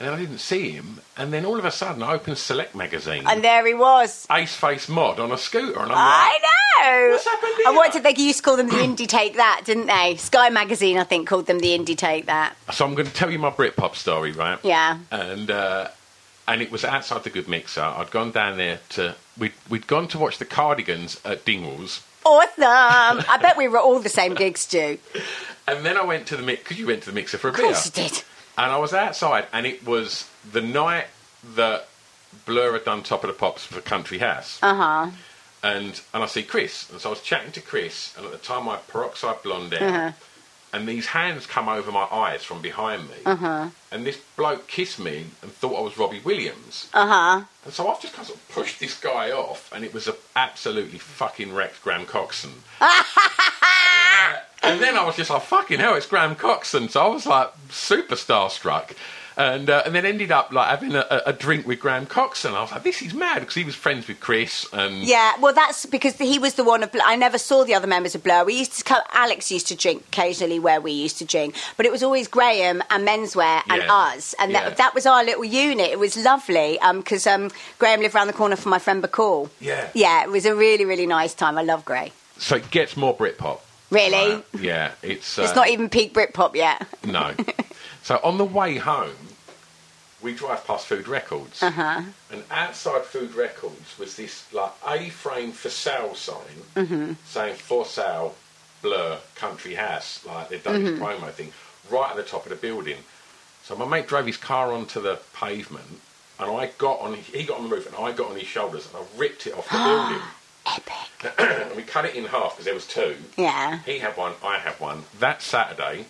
and 0.00 0.08
then 0.08 0.14
I 0.14 0.18
didn't 0.18 0.38
see 0.38 0.70
him. 0.70 1.00
And 1.16 1.32
then 1.32 1.44
all 1.44 1.58
of 1.58 1.64
a 1.64 1.70
sudden, 1.70 2.02
I 2.02 2.14
opened 2.14 2.38
Select 2.38 2.74
magazine, 2.74 3.24
and 3.28 3.44
there 3.44 3.64
he 3.66 3.74
was. 3.74 4.26
Ace 4.32 4.54
Face 4.56 4.88
Mod 4.88 5.20
on 5.20 5.30
a 5.30 5.38
scooter, 5.38 5.78
and 5.78 5.92
I'm 5.92 5.98
I 5.98 6.28
like, 6.32 6.42
know. 6.42 7.10
What's 7.10 7.24
happened 7.26 7.52
And 7.66 7.76
what 7.76 7.92
did 7.92 8.02
they 8.04 8.14
used 8.16 8.38
to 8.38 8.42
call 8.42 8.56
them? 8.56 8.68
The 8.68 8.76
Indie 8.86 9.06
Take 9.06 9.36
That, 9.36 9.62
didn't 9.66 9.86
they? 9.86 10.16
Sky 10.16 10.48
Magazine, 10.48 10.96
I 10.96 11.04
think, 11.04 11.28
called 11.28 11.46
them 11.46 11.58
the 11.58 11.78
Indie 11.78 11.96
Take 11.96 12.26
That. 12.26 12.56
So 12.72 12.86
I'm 12.86 12.94
going 12.94 13.06
to 13.06 13.12
tell 13.12 13.30
you 13.30 13.38
my 13.38 13.50
Britpop 13.50 13.94
story, 13.94 14.32
right? 14.32 14.58
Yeah. 14.64 14.98
And 15.10 15.50
uh, 15.50 15.88
and 16.48 16.62
it 16.62 16.72
was 16.72 16.84
outside 16.84 17.22
the 17.22 17.30
Good 17.30 17.46
Mixer. 17.48 17.82
I'd 17.82 18.10
gone 18.10 18.30
down 18.30 18.56
there 18.56 18.80
to 18.90 19.14
we'd 19.38 19.52
we'd 19.68 19.86
gone 19.86 20.08
to 20.08 20.18
watch 20.18 20.38
the 20.38 20.46
Cardigans 20.46 21.20
at 21.24 21.44
Dingwalls, 21.44 22.02
Awesome. 22.24 22.54
I 23.30 23.38
bet 23.42 23.56
we 23.58 23.68
were 23.68 23.78
all 23.78 24.00
the 24.00 24.08
same 24.08 24.34
gigs, 24.34 24.60
Stu. 24.60 24.98
and 25.68 25.84
then 25.84 25.96
I 25.98 26.04
went 26.04 26.26
to 26.28 26.36
the 26.36 26.42
mix 26.42 26.62
because 26.62 26.78
you 26.78 26.86
went 26.86 27.02
to 27.02 27.10
the 27.10 27.14
Mixer 27.14 27.36
for 27.38 27.48
a 27.48 27.50
Of 27.50 27.56
beer. 27.58 27.66
course 27.66 27.86
you 27.86 27.92
did. 27.92 28.22
And 28.58 28.70
I 28.72 28.76
was 28.78 28.92
outside, 28.92 29.46
and 29.52 29.66
it 29.66 29.86
was 29.86 30.28
the 30.52 30.60
night 30.60 31.06
that 31.54 31.88
Blur 32.46 32.72
had 32.74 32.84
done 32.84 33.02
Top 33.02 33.24
of 33.24 33.28
the 33.28 33.34
Pops 33.34 33.64
for 33.64 33.80
Country 33.80 34.18
House. 34.18 34.58
Uh 34.62 34.74
huh. 34.74 35.10
and 35.62 36.00
and 36.14 36.22
I 36.22 36.26
see 36.26 36.42
Chris, 36.42 36.88
and 36.90 37.00
so 37.00 37.08
I 37.10 37.12
was 37.12 37.22
chatting 37.22 37.52
to 37.52 37.60
Chris, 37.60 38.14
and 38.16 38.24
at 38.26 38.32
the 38.32 38.38
time 38.38 38.68
I 38.68 38.72
had 38.76 38.86
peroxide 38.88 39.42
blonde 39.42 39.72
hair, 39.72 39.88
Uh-huh. 39.88 40.12
and 40.72 40.86
these 40.88 41.06
hands 41.06 41.46
come 41.46 41.68
over 41.68 41.90
my 41.92 42.04
eyes 42.10 42.44
from 42.44 42.60
behind 42.62 43.08
me, 43.08 43.16
Uh-huh. 43.26 43.68
and 43.90 44.06
this 44.06 44.18
bloke 44.36 44.66
kissed 44.68 44.98
me 44.98 45.26
and 45.42 45.52
thought 45.52 45.76
I 45.78 45.80
was 45.82 45.98
Robbie 45.98 46.20
Williams, 46.20 46.88
Uh 46.94 47.06
huh. 47.06 47.44
and 47.64 47.72
so 47.74 47.88
I've 47.88 48.00
just 48.00 48.14
kind 48.14 48.28
of, 48.28 48.48
pushed 48.50 48.78
this 48.80 48.98
guy 48.98 49.30
off, 49.32 49.70
and 49.72 49.84
it 49.84 49.92
was 49.94 50.06
a 50.08 50.16
absolutely 50.36 50.98
fucking 50.98 51.52
wrecked 51.54 51.82
Graham 51.82 52.06
Coxon. 52.06 52.62
and 54.62 54.80
then 54.80 54.96
I 54.96 55.04
was 55.04 55.16
just 55.16 55.30
like, 55.30 55.42
fucking 55.42 55.80
hell, 55.80 55.94
it's 55.94 56.06
Graham 56.06 56.34
Coxon. 56.36 56.88
So 56.88 57.00
I 57.04 57.08
was 57.08 57.26
like 57.26 57.50
super 57.70 58.14
starstruck. 58.14 58.92
And, 59.36 59.70
uh, 59.70 59.84
and 59.86 59.94
then 59.94 60.04
ended 60.04 60.32
up 60.32 60.52
like 60.52 60.68
having 60.68 60.94
a, 60.94 61.22
a- 61.24 61.32
drink 61.32 61.66
with 61.66 61.80
Graham 61.80 62.04
Coxon. 62.04 62.52
I 62.52 62.60
was 62.60 62.72
like, 62.72 62.82
this 62.82 63.00
is 63.00 63.14
mad 63.14 63.38
because 63.40 63.54
he 63.54 63.64
was 63.64 63.74
friends 63.74 64.06
with 64.06 64.20
Chris 64.20 64.66
and 64.70 64.96
Yeah, 65.02 65.32
well, 65.40 65.54
that's 65.54 65.86
because 65.86 66.18
he 66.18 66.38
was 66.38 66.54
the 66.54 66.64
one 66.64 66.82
of. 66.82 66.92
Blur. 66.92 67.00
I 67.06 67.16
never 67.16 67.38
saw 67.38 67.64
the 67.64 67.72
other 67.72 67.86
members 67.86 68.14
of 68.14 68.22
Blur. 68.22 68.44
We 68.44 68.58
used 68.58 68.72
to. 68.78 68.84
come- 68.84 69.02
Alex 69.12 69.50
used 69.50 69.68
to 69.68 69.76
drink 69.76 70.02
occasionally 70.08 70.58
where 70.58 70.78
we 70.80 70.92
used 70.92 71.16
to 71.18 71.24
drink, 71.24 71.54
but 71.78 71.86
it 71.86 71.92
was 71.92 72.02
always 72.02 72.28
Graham 72.28 72.82
and 72.90 73.08
Menswear 73.08 73.62
and 73.70 73.80
Yeah. 73.82 73.94
us, 73.94 74.34
and 74.38 74.52
Yeah. 74.52 74.64
that, 74.64 74.76
that 74.76 74.94
was 74.94 75.06
our 75.06 75.24
little 75.24 75.44
unit. 75.44 75.90
It 75.90 75.98
was 75.98 76.18
lovely 76.22 76.78
because 76.92 77.26
um, 77.26 77.50
Graham 77.78 78.00
lived 78.00 78.14
around 78.14 78.26
the 78.26 78.34
corner 78.34 78.56
from 78.56 78.70
my 78.70 78.78
friend 78.80 79.02
Bacall. 79.02 79.48
Yeah. 79.58 79.88
Yeah, 79.94 80.22
it 80.22 80.28
was 80.30 80.44
a 80.44 80.54
really, 80.54 80.84
really 80.84 81.06
nice 81.06 81.32
time. 81.32 81.56
I 81.56 81.62
love 81.62 81.86
Gray. 81.86 82.12
So 82.36 82.56
it 82.56 82.70
gets 82.70 82.94
more 82.94 83.16
Britpop. 83.16 83.60
Really? 83.90 84.34
Right, 84.34 84.44
yeah, 84.60 84.92
it's 85.02 85.38
uh, 85.38 85.42
It's 85.42 85.54
not 85.56 85.68
even 85.68 85.88
peak 85.88 86.14
Britpop 86.14 86.54
yet. 86.54 86.86
no. 87.04 87.34
so 88.02 88.20
on 88.22 88.38
the 88.38 88.44
way 88.44 88.76
home, 88.76 89.16
we 90.22 90.34
drive 90.34 90.64
past 90.66 90.86
Food 90.86 91.08
Records, 91.08 91.62
Uh-huh. 91.62 92.02
and 92.30 92.44
outside 92.50 93.02
Food 93.02 93.34
Records 93.34 93.98
was 93.98 94.16
this 94.16 94.52
like 94.52 94.72
A-frame 94.86 95.52
for 95.52 95.70
sale 95.70 96.14
sign 96.14 96.36
Mm-hmm. 96.76 97.12
saying 97.26 97.56
"For 97.56 97.84
sale, 97.84 98.34
Blur 98.82 99.18
Country 99.34 99.74
House." 99.74 100.24
Like 100.26 100.48
they've 100.50 100.62
done 100.62 100.74
Mm-hmm. 100.82 100.84
this 100.84 101.00
promo 101.00 101.30
thing 101.32 101.52
right 101.90 102.10
at 102.10 102.16
the 102.16 102.22
top 102.22 102.44
of 102.44 102.50
the 102.50 102.56
building. 102.56 102.98
So 103.64 103.74
my 103.76 103.86
mate 103.86 104.06
drove 104.06 104.26
his 104.26 104.36
car 104.36 104.72
onto 104.72 105.00
the 105.00 105.18
pavement, 105.34 106.00
and 106.38 106.50
I 106.50 106.70
got 106.78 107.00
on. 107.00 107.14
He 107.14 107.42
got 107.44 107.58
on 107.58 107.68
the 107.68 107.74
roof, 107.76 107.86
and 107.86 107.96
I 107.96 108.12
got 108.12 108.30
on 108.30 108.36
his 108.38 108.46
shoulders, 108.48 108.86
and 108.86 108.96
I 109.02 109.18
ripped 109.18 109.46
it 109.46 109.54
off 109.54 109.68
the 109.70 109.78
building. 109.84 110.22
Epic. 110.66 111.34
and 111.38 111.74
we 111.76 111.82
cut 111.82 112.04
it 112.04 112.14
in 112.14 112.24
half 112.26 112.52
because 112.52 112.64
there 112.64 112.74
was 112.74 112.86
two. 112.86 113.16
Yeah. 113.36 113.78
He 113.84 113.98
had 113.98 114.16
one, 114.16 114.32
I 114.44 114.58
had 114.58 114.74
one. 114.80 115.04
That 115.18 115.42
Saturday, 115.42 116.06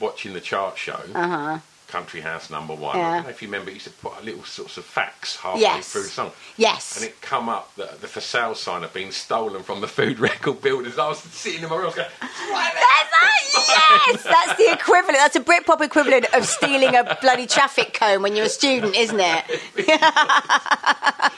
watching 0.00 0.32
the 0.32 0.40
chart 0.40 0.78
show, 0.78 1.00
Country 1.88 2.20
House 2.22 2.50
number 2.50 2.74
one. 2.74 2.96
I 2.96 3.00
Uh-huh. 3.00 3.14
Don't 3.16 3.22
know 3.24 3.30
if 3.30 3.42
you 3.42 3.48
remember, 3.48 3.70
he 3.70 3.74
used 3.74 3.86
to 3.86 3.92
put 3.92 4.14
a 4.20 4.24
little 4.24 4.42
sorts 4.44 4.76
of 4.78 4.84
facts 4.84 5.36
halfway 5.36 5.60
Yes. 5.60 5.92
through 5.92 6.02
the 6.02 6.08
song. 6.08 6.32
Yes. 6.56 6.96
And 6.96 7.04
it 7.06 7.20
come 7.20 7.48
up 7.48 7.74
that 7.76 8.00
the 8.00 8.08
for 8.08 8.20
sale 8.20 8.54
sign 8.56 8.82
had 8.82 8.92
been 8.92 9.12
stolen 9.12 9.62
from 9.62 9.80
the 9.80 9.86
food 9.88 10.18
record 10.30 10.60
builders. 10.60 10.98
I 10.98 11.06
was 11.08 11.18
sitting 11.20 11.62
in 11.62 11.68
my 11.68 11.76
room, 11.76 11.84
I 11.84 11.88
was 11.88 11.94
going, 11.94 12.08
That's 12.20 12.40
that, 13.68 14.04
yes, 14.08 14.22
that's 14.24 14.56
the 14.58 14.72
equivalent. 14.72 15.18
That's 15.18 15.36
a 15.36 15.40
Britpop 15.40 15.80
equivalent 15.82 16.26
of 16.34 16.46
stealing 16.46 16.96
a 16.96 17.16
bloody 17.20 17.46
traffic 17.46 17.94
cone 17.94 18.22
when 18.22 18.34
you're 18.34 18.46
a 18.46 18.48
student, 18.48 18.96
isn't 18.96 19.20
it? 19.20 19.44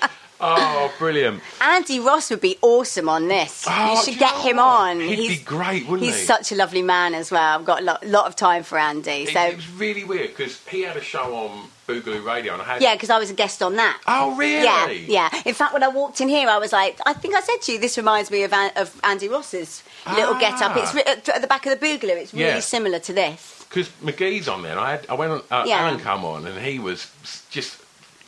Oh, 0.40 0.92
brilliant. 0.98 1.40
Andy 1.60 1.98
Ross 2.00 2.28
would 2.30 2.40
be 2.40 2.58
awesome 2.62 3.08
on 3.08 3.28
this. 3.28 3.64
Oh, 3.68 3.94
you 3.94 4.02
should 4.04 4.14
you 4.14 4.20
get 4.20 4.34
know 4.36 4.42
him 4.42 4.56
what? 4.56 4.64
on. 4.66 5.00
He'd 5.00 5.16
be 5.16 5.28
he's 5.28 5.42
great, 5.42 5.84
wouldn't 5.86 6.02
he's 6.04 6.14
he? 6.14 6.18
He's 6.20 6.26
such 6.26 6.52
a 6.52 6.54
lovely 6.54 6.82
man 6.82 7.14
as 7.14 7.30
well. 7.30 7.58
I've 7.58 7.64
got 7.64 7.80
a 7.80 7.84
lot, 7.84 8.06
lot 8.06 8.26
of 8.26 8.36
time 8.36 8.62
for 8.62 8.78
Andy. 8.78 9.10
It, 9.24 9.32
So 9.32 9.40
it 9.42 9.56
was 9.56 9.70
really 9.72 10.04
weird 10.04 10.28
because 10.36 10.60
he 10.66 10.82
had 10.82 10.96
a 10.96 11.00
show 11.00 11.34
on 11.34 11.68
Boogaloo 11.88 12.24
Radio, 12.24 12.52
and 12.52 12.60
I 12.60 12.64
had 12.66 12.82
Yeah, 12.82 12.94
because 12.94 13.10
I 13.10 13.18
was 13.18 13.30
a 13.30 13.34
guest 13.34 13.62
on 13.62 13.76
that. 13.76 13.98
Oh, 14.06 14.36
really? 14.36 14.62
Yeah, 14.64 14.90
yeah. 14.90 15.42
In 15.46 15.54
fact, 15.54 15.72
when 15.72 15.82
I 15.82 15.88
walked 15.88 16.20
in 16.20 16.28
here, 16.28 16.48
I 16.48 16.58
was 16.58 16.72
like, 16.72 16.98
I 17.06 17.12
think 17.14 17.34
I 17.34 17.40
said 17.40 17.62
to 17.62 17.72
you, 17.72 17.78
this 17.78 17.96
reminds 17.96 18.30
me 18.30 18.42
of, 18.42 18.52
An- 18.52 18.72
of 18.76 19.00
Andy 19.04 19.28
Ross's 19.28 19.82
little 20.06 20.34
Ah. 20.34 20.38
get 20.40 20.60
up. 20.60 20.76
It's 20.76 20.92
ri- 20.94 21.04
at 21.06 21.40
the 21.40 21.46
back 21.46 21.64
of 21.66 21.78
the 21.78 21.86
Boogaloo. 21.86 22.16
It's 22.16 22.34
really 22.34 22.46
Yeah. 22.46 22.60
similar 22.60 22.98
to 22.98 23.12
this. 23.12 23.64
because 23.68 23.88
McGee's 24.04 24.48
on 24.48 24.62
there. 24.62 24.78
I 24.78 24.92
had 24.92 25.06
I 25.08 25.14
went 25.14 25.32
on 25.32 25.42
uh, 25.50 25.64
Yeah. 25.66 25.78
Alan 25.86 25.98
come 25.98 26.24
on, 26.24 26.46
and 26.46 26.58
he 26.64 26.78
was 26.78 27.10
just 27.50 27.76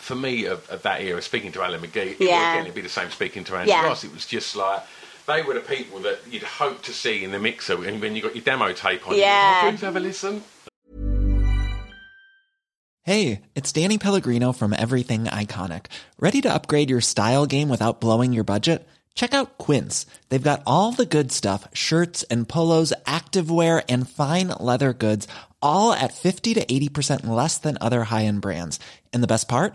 for 0.09 0.17
me 0.17 0.47
of, 0.47 0.69
of 0.71 0.83
that 0.83 1.03
era 1.03 1.23
speaking 1.23 1.53
to 1.53 1.63
Alan 1.63 1.81
McGee. 1.81 2.13
It, 2.13 2.21
Yeah. 2.21 2.55
Again, 2.55 2.63
it'd 2.65 2.75
be 2.75 2.81
the 2.81 2.89
same 2.89 3.11
speaking 3.11 3.45
to 3.45 3.57
Andy 3.57 3.71
Yeah. 3.71 3.85
Ross. 3.85 4.03
It 4.03 4.13
was 4.13 4.27
just 4.27 4.57
like. 4.57 4.83
They 5.27 5.43
were 5.43 5.53
the 5.53 5.61
people 5.61 5.99
that 6.01 6.21
you'd 6.31 6.43
hope 6.43 6.81
to 6.85 6.93
see 6.95 7.23
in 7.23 7.33
the 7.33 7.39
mixer, 7.39 7.85
and 7.85 8.01
when 8.01 8.17
you 8.17 8.23
got 8.23 8.35
your 8.35 8.43
demo 8.45 8.73
tape 8.73 9.07
on, 9.07 9.15
Yeah. 9.15 9.57
you 9.57 9.61
go, 9.63 9.67
"Oh, 9.69 9.71
please 9.73 9.81
have 9.83 9.97
a 9.97 10.01
listen. 10.01 10.43
Hey, 13.05 13.43
it's 13.55 13.73
Danny 13.73 13.99
Pellegrino 13.99 14.53
from 14.53 14.73
Everything 14.73 15.25
Iconic. 15.25 15.87
Ready 16.19 16.41
to 16.43 16.53
upgrade 16.53 16.91
your 16.91 17.01
style 17.03 17.45
game 17.47 17.69
without 17.69 18.01
blowing 18.01 18.33
your 18.33 18.45
budget? 18.45 18.87
Check 19.15 19.35
out 19.35 19.59
Quince. 19.59 20.07
They've 20.31 20.43
got 20.43 20.63
all 20.67 20.93
the 20.93 21.07
good 21.07 21.33
stuff 21.33 21.67
shirts 21.75 22.23
and 22.25 22.49
polos, 22.49 22.93
activewear, 23.07 23.83
and 23.89 24.09
fine 24.09 24.49
leather 24.61 24.93
goods, 24.93 25.27
all 25.61 25.93
at 25.93 26.15
50 26.15 26.55
to 26.55 26.65
80% 26.73 27.27
less 27.27 27.59
than 27.59 27.77
other 27.81 28.05
high 28.05 28.25
end 28.25 28.41
brands. 28.43 28.79
And 29.13 29.23
the 29.23 29.27
best 29.27 29.49
part? 29.49 29.75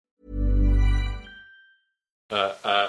Uh, 2.31 2.53
uh, 2.63 2.87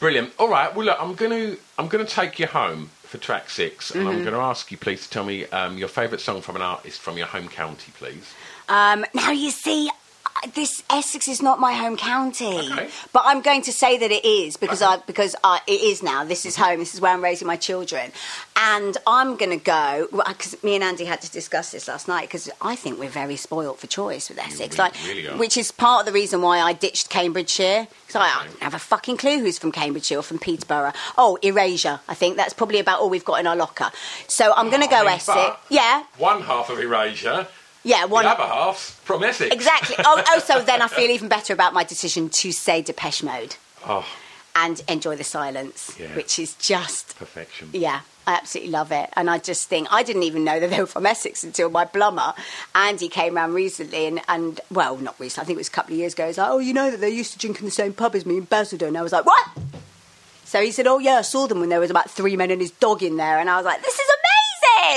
brilliant. 0.00 0.32
All 0.38 0.48
right. 0.48 0.74
Well, 0.74 0.86
look, 0.86 0.98
I'm 1.00 1.14
going 1.14 1.30
to 1.30 1.58
I'm 1.78 1.88
going 1.88 2.04
to 2.04 2.10
take 2.12 2.38
you 2.38 2.46
home 2.46 2.90
for 3.02 3.18
track 3.18 3.50
6 3.50 3.90
and 3.90 4.00
Mm-hmm. 4.00 4.08
I'm 4.08 4.22
going 4.22 4.34
to 4.34 4.40
ask 4.40 4.70
you, 4.70 4.78
please, 4.78 5.02
to 5.04 5.10
tell 5.10 5.24
me 5.24 5.44
um, 5.46 5.76
your 5.76 5.88
favourite 5.88 6.20
song 6.20 6.40
from 6.40 6.56
an 6.56 6.62
artist 6.62 7.00
from 7.00 7.18
your 7.18 7.26
home 7.26 7.48
county, 7.48 7.92
please. 7.98 8.32
Um, 8.68 9.04
now 9.14 9.30
you 9.32 9.50
see, 9.50 9.90
this 10.54 10.82
Essex 10.90 11.28
is 11.28 11.40
not 11.42 11.60
my 11.60 11.72
home 11.74 11.96
county, 11.96 12.58
Okay. 12.72 12.88
but 13.12 13.22
I'm 13.24 13.42
going 13.42 13.62
to 13.62 13.72
say 13.72 13.96
that 13.98 14.10
it 14.10 14.24
is 14.24 14.56
because 14.56 14.82
Okay. 14.82 14.92
I 14.94 15.02
because 15.06 15.36
I, 15.44 15.60
it 15.66 15.80
is 15.80 16.02
now. 16.02 16.24
This 16.24 16.44
is 16.44 16.54
mm-hmm. 16.54 16.64
home. 16.64 16.78
This 16.80 16.94
is 16.94 17.00
where 17.00 17.12
I'm 17.12 17.22
raising 17.22 17.46
my 17.46 17.56
children, 17.56 18.10
and 18.56 18.96
I'm 19.06 19.36
going 19.36 19.56
to 19.56 19.64
go 19.64 20.08
because 20.12 20.60
me 20.62 20.74
and 20.74 20.82
Andy 20.84 21.04
had 21.04 21.20
to 21.22 21.30
discuss 21.30 21.70
this 21.72 21.86
last 21.88 22.08
night 22.08 22.28
because 22.28 22.50
I 22.60 22.74
think 22.76 22.98
we're 22.98 23.08
very 23.08 23.36
spoilt 23.36 23.78
for 23.78 23.86
choice 23.86 24.28
with 24.28 24.38
Essex, 24.38 24.76
re- 24.78 24.84
like 24.84 24.94
really 25.06 25.28
which 25.38 25.56
is 25.56 25.70
part 25.70 26.00
of 26.00 26.06
the 26.06 26.12
reason 26.12 26.42
why 26.42 26.60
I 26.60 26.72
ditched 26.72 27.08
Cambridgeshire. 27.08 27.86
because 28.06 28.16
I, 28.16 28.40
I 28.40 28.46
don't 28.46 28.58
have 28.62 28.74
a 28.74 28.78
fucking 28.78 29.16
clue 29.18 29.38
who's 29.40 29.58
from 29.58 29.72
Cambridgeshire 29.72 30.18
or 30.18 30.22
from 30.22 30.38
Peterborough. 30.38 30.92
Oh, 31.16 31.38
Erasure. 31.42 32.00
I 32.08 32.14
think 32.14 32.36
that's 32.36 32.52
probably 32.54 32.78
about 32.80 33.00
all 33.00 33.10
we've 33.10 33.24
got 33.24 33.38
in 33.40 33.46
our 33.46 33.56
locker. 33.56 33.90
So 34.28 34.52
I'm 34.54 34.70
going 34.70 34.82
to 34.82 34.88
go 34.88 34.96
I 34.96 35.04
mean, 35.04 35.12
Essex. 35.14 35.56
Yeah, 35.68 36.04
One 36.18 36.42
half 36.42 36.68
of 36.70 36.78
Erasure, 36.78 37.46
yeah. 37.84 38.04
One. 38.04 38.24
the 38.24 38.30
other 38.30 38.42
half's 38.44 38.90
from 38.90 39.22
Essex. 39.24 39.54
Exactly. 39.54 39.96
Oh, 39.98 40.22
oh, 40.28 40.38
so 40.40 40.60
then 40.62 40.82
I 40.82 40.88
feel 40.88 41.10
even 41.16 41.28
better 41.28 41.52
about 41.52 41.74
my 41.74 41.84
decision 41.84 42.28
to 42.30 42.52
say 42.52 42.82
Depeche 42.82 43.22
Mode 43.22 43.56
Oh, 43.86 44.06
and 44.54 44.82
enjoy 44.88 45.16
the 45.16 45.24
silence, 45.24 45.96
Yeah. 45.98 46.14
which 46.14 46.38
is 46.38 46.54
just, 46.56 47.16
perfection. 47.18 47.70
yeah, 47.72 48.00
I 48.26 48.34
absolutely 48.34 48.70
love 48.70 48.92
it. 48.92 49.08
And 49.14 49.28
I 49.30 49.38
just 49.38 49.68
think, 49.68 49.88
I 49.90 50.02
didn't 50.02 50.22
even 50.24 50.44
know 50.44 50.60
that 50.60 50.70
they 50.70 50.78
were 50.78 50.86
from 50.86 51.06
Essex 51.06 51.42
until 51.42 51.70
my 51.70 51.84
plumber, 51.86 52.34
Andy, 52.74 53.08
came 53.08 53.34
round 53.36 53.54
recently. 53.54 54.06
And, 54.06 54.20
and 54.28 54.60
well, 54.70 54.96
not 54.98 55.18
recently, 55.18 55.42
I 55.42 55.46
think 55.46 55.56
it 55.56 55.60
was 55.60 55.68
a 55.68 55.72
couple 55.72 55.94
of 55.94 55.98
years 55.98 56.12
ago. 56.12 56.26
He's 56.26 56.38
like, 56.38 56.50
oh, 56.50 56.58
you 56.58 56.72
know 56.74 56.90
that 56.90 57.00
they 57.00 57.08
used 57.10 57.32
to 57.32 57.38
drink 57.38 57.58
in 57.60 57.64
the 57.64 57.70
same 57.72 57.92
pub 57.94 58.14
as 58.14 58.24
me 58.26 58.36
in 58.36 58.44
Basildon. 58.44 58.88
And 58.88 58.98
I 58.98 59.02
was 59.02 59.12
like, 59.12 59.24
what? 59.26 59.48
So 60.44 60.60
he 60.62 60.70
said, 60.70 60.86
oh, 60.86 60.98
yeah, 60.98 61.14
I 61.14 61.22
saw 61.22 61.46
them 61.46 61.60
when 61.60 61.70
there 61.70 61.80
was 61.80 61.90
about 61.90 62.10
three 62.10 62.36
men 62.36 62.50
and 62.50 62.60
his 62.60 62.72
dog 62.72 63.02
in 63.02 63.16
there. 63.16 63.38
And 63.38 63.48
I 63.48 63.56
was 63.56 63.64
like, 63.64 63.80
this 63.82 63.98
is 63.98 64.10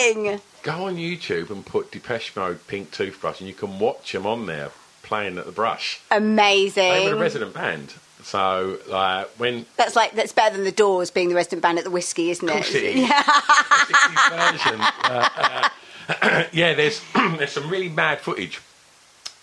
amazing. 0.03 0.41
Go 0.65 0.85
on 0.87 0.95
YouTube 0.95 1.51
and 1.51 1.63
put 1.63 1.91
Depeche 1.91 2.35
Mode 2.35 2.65
Pink 2.65 2.89
Toothbrush, 2.89 3.39
and 3.39 3.47
you 3.47 3.53
can 3.53 3.77
watch 3.77 4.11
them 4.13 4.25
on 4.25 4.47
there 4.47 4.71
playing 5.03 5.37
at 5.37 5.45
the 5.45 5.51
brush. 5.51 6.01
Amazing. 6.09 6.91
They 6.91 7.05
were 7.07 7.13
a 7.15 7.19
resident 7.19 7.53
band. 7.53 7.93
So, 8.23 8.79
like, 8.89 9.27
when 9.37 9.67
That's 9.77 9.95
like 9.95 10.13
that's 10.13 10.31
better 10.33 10.55
than 10.55 10.65
the 10.65 10.71
Doors 10.71 11.11
being 11.11 11.29
the 11.29 11.35
resident 11.35 11.61
band 11.61 11.77
at 11.77 11.83
the 11.83 11.91
whiskey, 11.91 12.31
isn't 12.31 12.49
it? 12.49 12.73
it 12.73 12.83
is. 12.83 12.95
Yeah. 13.09 14.51
version. 14.51 14.81
Uh, 14.81 15.69
uh, 16.09 16.43
yeah, 16.51 16.73
there's 16.73 16.99
there's 17.13 17.51
some 17.51 17.69
really 17.69 17.89
mad 17.89 18.19
footage. 18.19 18.59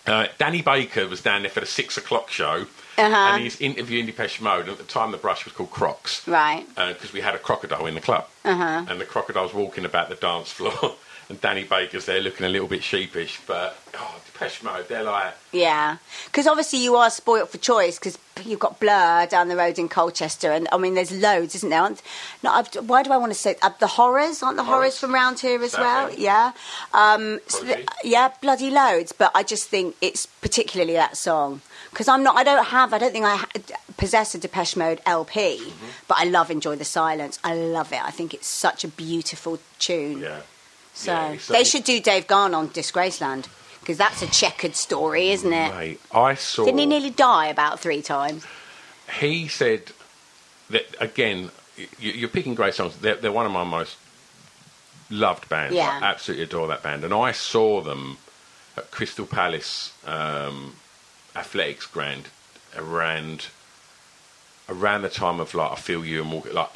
Uh, 0.05 0.27
Danny 0.39 0.61
Baker 0.63 1.07
was 1.07 1.21
down 1.23 1.43
there 1.43 1.51
for 1.53 1.61
the 1.61 1.67
six 1.67 1.97
o'clock 1.97 2.31
show, 2.31 2.67
and 2.99 3.41
he's 3.41 3.61
interviewing 3.61 4.07
Depeche 4.07 4.41
Mode. 4.41 4.63
And 4.63 4.71
at 4.71 4.79
the 4.79 4.83
time, 4.85 5.13
the 5.13 5.19
brush 5.19 5.45
was 5.45 5.55
called 5.55 5.71
Crocs, 5.71 6.27
Right. 6.27 6.67
Because 6.75 7.13
we 7.13 7.21
had 7.21 7.37
a 7.37 7.39
crocodile 7.39 7.87
in 7.87 7.95
the 7.95 8.01
club, 8.01 8.27
uh-huh. 8.45 8.87
and 8.89 9.01
the 9.01 9.05
crocodile's 9.05 9.55
walking 9.55 9.85
about 9.85 10.09
the 10.09 10.15
dance 10.17 10.51
floor, 10.51 10.95
and 11.29 11.41
Danny 11.41 11.65
Baker's 11.65 12.07
there 12.07 12.21
looking 12.21 12.47
a 12.47 12.49
little 12.49 12.69
bit 12.69 12.83
sheepish. 12.83 13.41
But 13.47 13.77
oh, 13.95 14.21
Depeche 14.27 14.63
Mode, 14.63 14.89
they're 14.89 15.03
like 15.05 15.35
Yeah, 15.53 15.99
because 16.27 16.47
obviously 16.47 16.83
you 16.83 16.97
are 16.97 17.11
spoilt 17.11 17.51
for 17.51 17.59
choice 17.59 17.99
because 17.99 18.19
you've 18.45 18.59
got 18.59 18.81
Blur 18.81 19.27
down 19.27 19.49
the 19.49 19.57
road 19.57 19.79
in 19.79 19.89
Colchester, 19.89 20.51
and 20.51 20.67
I 20.73 20.79
mean 20.79 20.95
there's 20.95 21.13
loads, 21.13 21.55
isn't 21.57 21.71
there? 21.71 21.83
I've, 21.83 22.75
why 22.89 23.03
do 23.03 23.13
I 23.13 23.17
want 23.17 23.33
to 23.33 23.39
say 23.39 23.57
uh, 23.63 23.71
the 23.79 23.87
horrors? 23.87 24.43
Aren't 24.43 24.57
the 24.57 24.65
horrors, 24.65 24.99
Horrors. 24.99 24.99
from 24.99 25.15
round 25.15 25.41
here 25.41 25.63
as 25.63 25.75
well? 25.75 26.13
Yeah, 26.13 26.53
um, 26.93 27.41
so 27.47 27.65
the- 27.65 27.87
yeah, 28.05 28.31
bloody 28.41 28.71
loads. 28.71 29.13
But 29.13 29.31
I 29.35 29.43
just 29.43 29.69
think 29.69 29.97
it's 30.01 30.27
particularly 30.27 30.95
that 30.95 31.17
song 31.17 31.61
because 31.93 32.09
I'm 32.09 32.23
not. 32.25 32.37
I 32.37 32.43
don't 32.45 32.65
have. 32.67 32.93
I 32.93 32.99
don't 32.99 33.13
think 33.13 33.25
I 33.25 33.37
ha- 33.37 33.49
possess 33.97 34.35
a 34.35 34.39
Depeche 34.39 34.77
Mode 34.77 35.01
LP, 35.07 35.59
Mm-hmm. 35.59 35.87
but 36.09 36.17
I 36.19 36.25
love 36.25 36.51
Enjoy 36.51 36.75
the 36.77 36.85
Silence. 36.85 37.39
I 37.45 37.55
love 37.55 37.93
it. 37.93 38.03
I 38.05 38.11
think 38.11 38.35
it's 38.35 38.47
such 38.49 38.83
a 38.85 38.89
beautiful 38.89 39.59
tune. 39.79 40.19
yeah. 40.21 40.41
So 40.95 41.13
Yeah, 41.13 41.29
it's 41.33 41.49
they 41.49 41.65
should 41.65 41.85
do 41.85 42.01
Dave 42.01 42.27
Gahan 42.27 42.55
on 42.55 42.69
Disgraceland 42.69 43.47
because 43.81 43.97
that's 43.97 44.21
a 44.23 44.27
checkered 44.27 44.75
story, 44.77 45.31
isn't 45.31 45.53
it? 45.53 45.75
Mate, 45.75 46.01
I 46.13 46.35
saw. 46.35 46.65
Didn't 46.65 46.81
he 46.81 46.87
nearly 46.87 47.11
die 47.11 47.47
about 47.47 47.81
three 47.81 48.03
times? 48.03 48.45
he 49.21 49.47
said 49.49 49.93
that 50.71 50.87
again. 51.01 51.51
You, 51.77 52.13
you're 52.13 52.29
picking 52.29 52.55
great 52.55 52.75
songs. 52.75 52.97
They're, 52.97 53.17
they're 53.17 53.33
one 53.33 53.47
of 53.47 53.53
my 53.53 53.65
most 53.65 53.97
loved 55.11 55.49
bands. 55.49 55.75
Yeah. 55.75 55.99
I 56.03 56.07
absolutely 56.07 56.45
adore 56.45 56.67
that 56.69 56.83
band. 56.83 57.05
And 57.05 57.13
I 57.15 57.33
saw 57.33 57.81
them 57.81 58.19
at 58.77 58.91
Crystal 58.91 59.27
Palace 59.27 59.93
um, 60.07 60.75
Athletics 61.37 61.87
Grand 61.87 62.25
around 62.77 63.47
around 64.69 65.03
the 65.03 65.09
time 65.09 65.41
of 65.41 65.55
like 65.55 65.73
I 65.73 65.77
Feel 65.77 66.05
You 66.05 66.23
and 66.23 66.33
Walk 66.33 66.53
like 66.53 66.75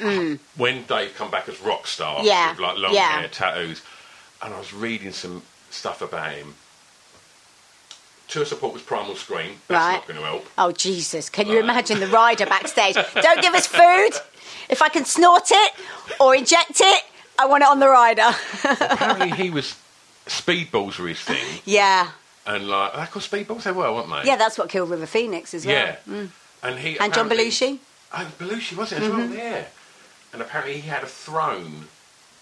when 0.55 0.83
Dave 0.85 1.13
come 1.15 1.31
back 1.31 1.47
as 1.49 1.59
rock 1.61 1.87
star 1.87 2.19
Mm. 2.19 2.25
Yeah, 2.25 2.51
with 2.51 2.59
like 2.59 2.77
long 2.77 2.93
yeah. 2.93 3.19
hair, 3.19 3.27
tattoos, 3.29 3.81
and 4.41 4.53
I 4.53 4.57
was 4.59 4.73
reading 4.73 5.11
some 5.11 5.43
stuff 5.69 6.01
about 6.01 6.31
him. 6.33 6.55
Tour 8.27 8.43
support 8.45 8.73
was 8.73 8.81
Primal 8.81 9.15
Scream. 9.15 9.51
That's 9.67 9.79
Right. 9.85 9.93
not 9.93 10.07
going 10.07 10.19
to 10.19 10.25
help. 10.25 10.45
Oh 10.57 10.71
Jesus! 10.73 11.29
Can 11.29 11.47
you 11.47 11.59
imagine 11.59 11.99
the 12.01 12.07
rider 12.07 12.45
backstage? 12.45 12.95
Don't 12.95 13.41
give 13.41 13.53
us 13.53 13.67
food. 13.67 14.11
If 14.69 14.81
I 14.81 14.89
can 14.89 15.05
snort 15.05 15.49
it 15.49 15.73
or 16.19 16.35
inject 16.35 16.81
it, 16.81 17.03
I 17.39 17.45
want 17.45 17.63
it 17.63 17.69
on 17.69 17.79
the 17.79 17.87
rider. 17.87 18.29
apparently 18.65 19.31
he 19.31 19.49
was 19.49 19.75
speedballs 20.25 20.99
were 20.99 21.07
his 21.07 21.21
thing, 21.21 21.61
Yeah. 21.63 22.09
And 22.47 22.67
like 22.67 22.93
they 22.93 23.05
called 23.05 23.23
speedballs. 23.23 23.63
They 23.63 23.71
were, 23.71 23.93
weren't 23.93 24.09
they? 24.09 24.27
Yeah, 24.27 24.37
that's 24.37 24.57
what 24.57 24.69
killed 24.69 24.89
River 24.89 25.05
Phoenix 25.05 25.53
as 25.53 25.65
well. 25.65 25.75
Yeah. 25.75 25.95
Mm. 26.07 26.29
And 26.63 26.79
he 26.79 26.97
And 26.99 27.13
John 27.13 27.29
Belushi. 27.29 27.79
Oh, 28.13 28.31
Belushi 28.39 28.75
was 28.75 28.91
it 28.91 29.01
as 29.01 29.09
well? 29.09 29.29
Yeah. 29.29 29.65
And 30.33 30.41
apparently 30.41 30.79
he 30.79 30.87
had 30.87 31.03
a 31.03 31.07
throne 31.07 31.85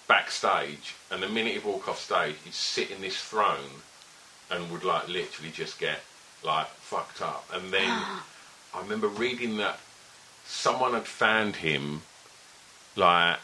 backstage, 0.08 0.96
and 1.12 1.22
the 1.22 1.28
minute 1.28 1.54
he'd 1.54 1.64
walk 1.64 1.88
off 1.88 2.00
stage, 2.00 2.36
he'd 2.44 2.54
sit 2.54 2.92
in 2.92 3.02
this 3.02 3.18
throne 3.18 3.82
and 4.52 4.72
would 4.72 4.84
like 4.84 5.08
literally 5.08 5.52
just 5.52 5.80
get 5.80 6.00
like 6.44 6.68
fucked 6.68 7.22
up. 7.22 7.48
And 7.54 7.72
then 7.72 7.90
I 8.74 8.82
remember 8.82 9.08
reading 9.08 9.58
that 9.58 9.80
someone 10.46 10.94
had 10.94 11.08
found 11.08 11.58
him 11.58 12.04
like 12.96 13.40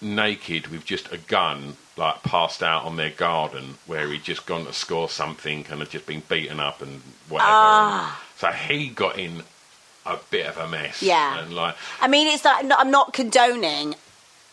naked 0.00 0.68
with 0.68 0.84
just 0.84 1.12
a 1.12 1.18
gun, 1.18 1.76
like 1.98 2.22
passed 2.22 2.62
out 2.62 2.84
on 2.84 2.96
their 2.96 3.10
garden 3.10 3.74
where 3.86 4.08
he'd 4.08 4.22
just 4.22 4.46
gone 4.46 4.64
to 4.64 4.72
score 4.72 5.08
something 5.08 5.66
and 5.70 5.80
had 5.80 5.90
just 5.90 6.06
been 6.06 6.22
beaten 6.28 6.60
up 6.60 6.80
and 6.80 7.02
whatever. 7.28 7.50
Ah. 7.50 8.22
And 8.32 8.38
so 8.38 8.46
he 8.56 8.88
got 8.88 9.18
in 9.18 9.42
a 10.06 10.16
bit 10.30 10.46
of 10.46 10.56
a 10.56 10.68
mess. 10.68 11.02
Yeah. 11.02 11.40
And 11.40 11.54
like, 11.54 11.74
I 12.00 12.08
mean, 12.08 12.28
it's 12.28 12.44
like 12.44 12.64
no, 12.64 12.76
I'm 12.78 12.90
not 12.90 13.12
condoning 13.12 13.96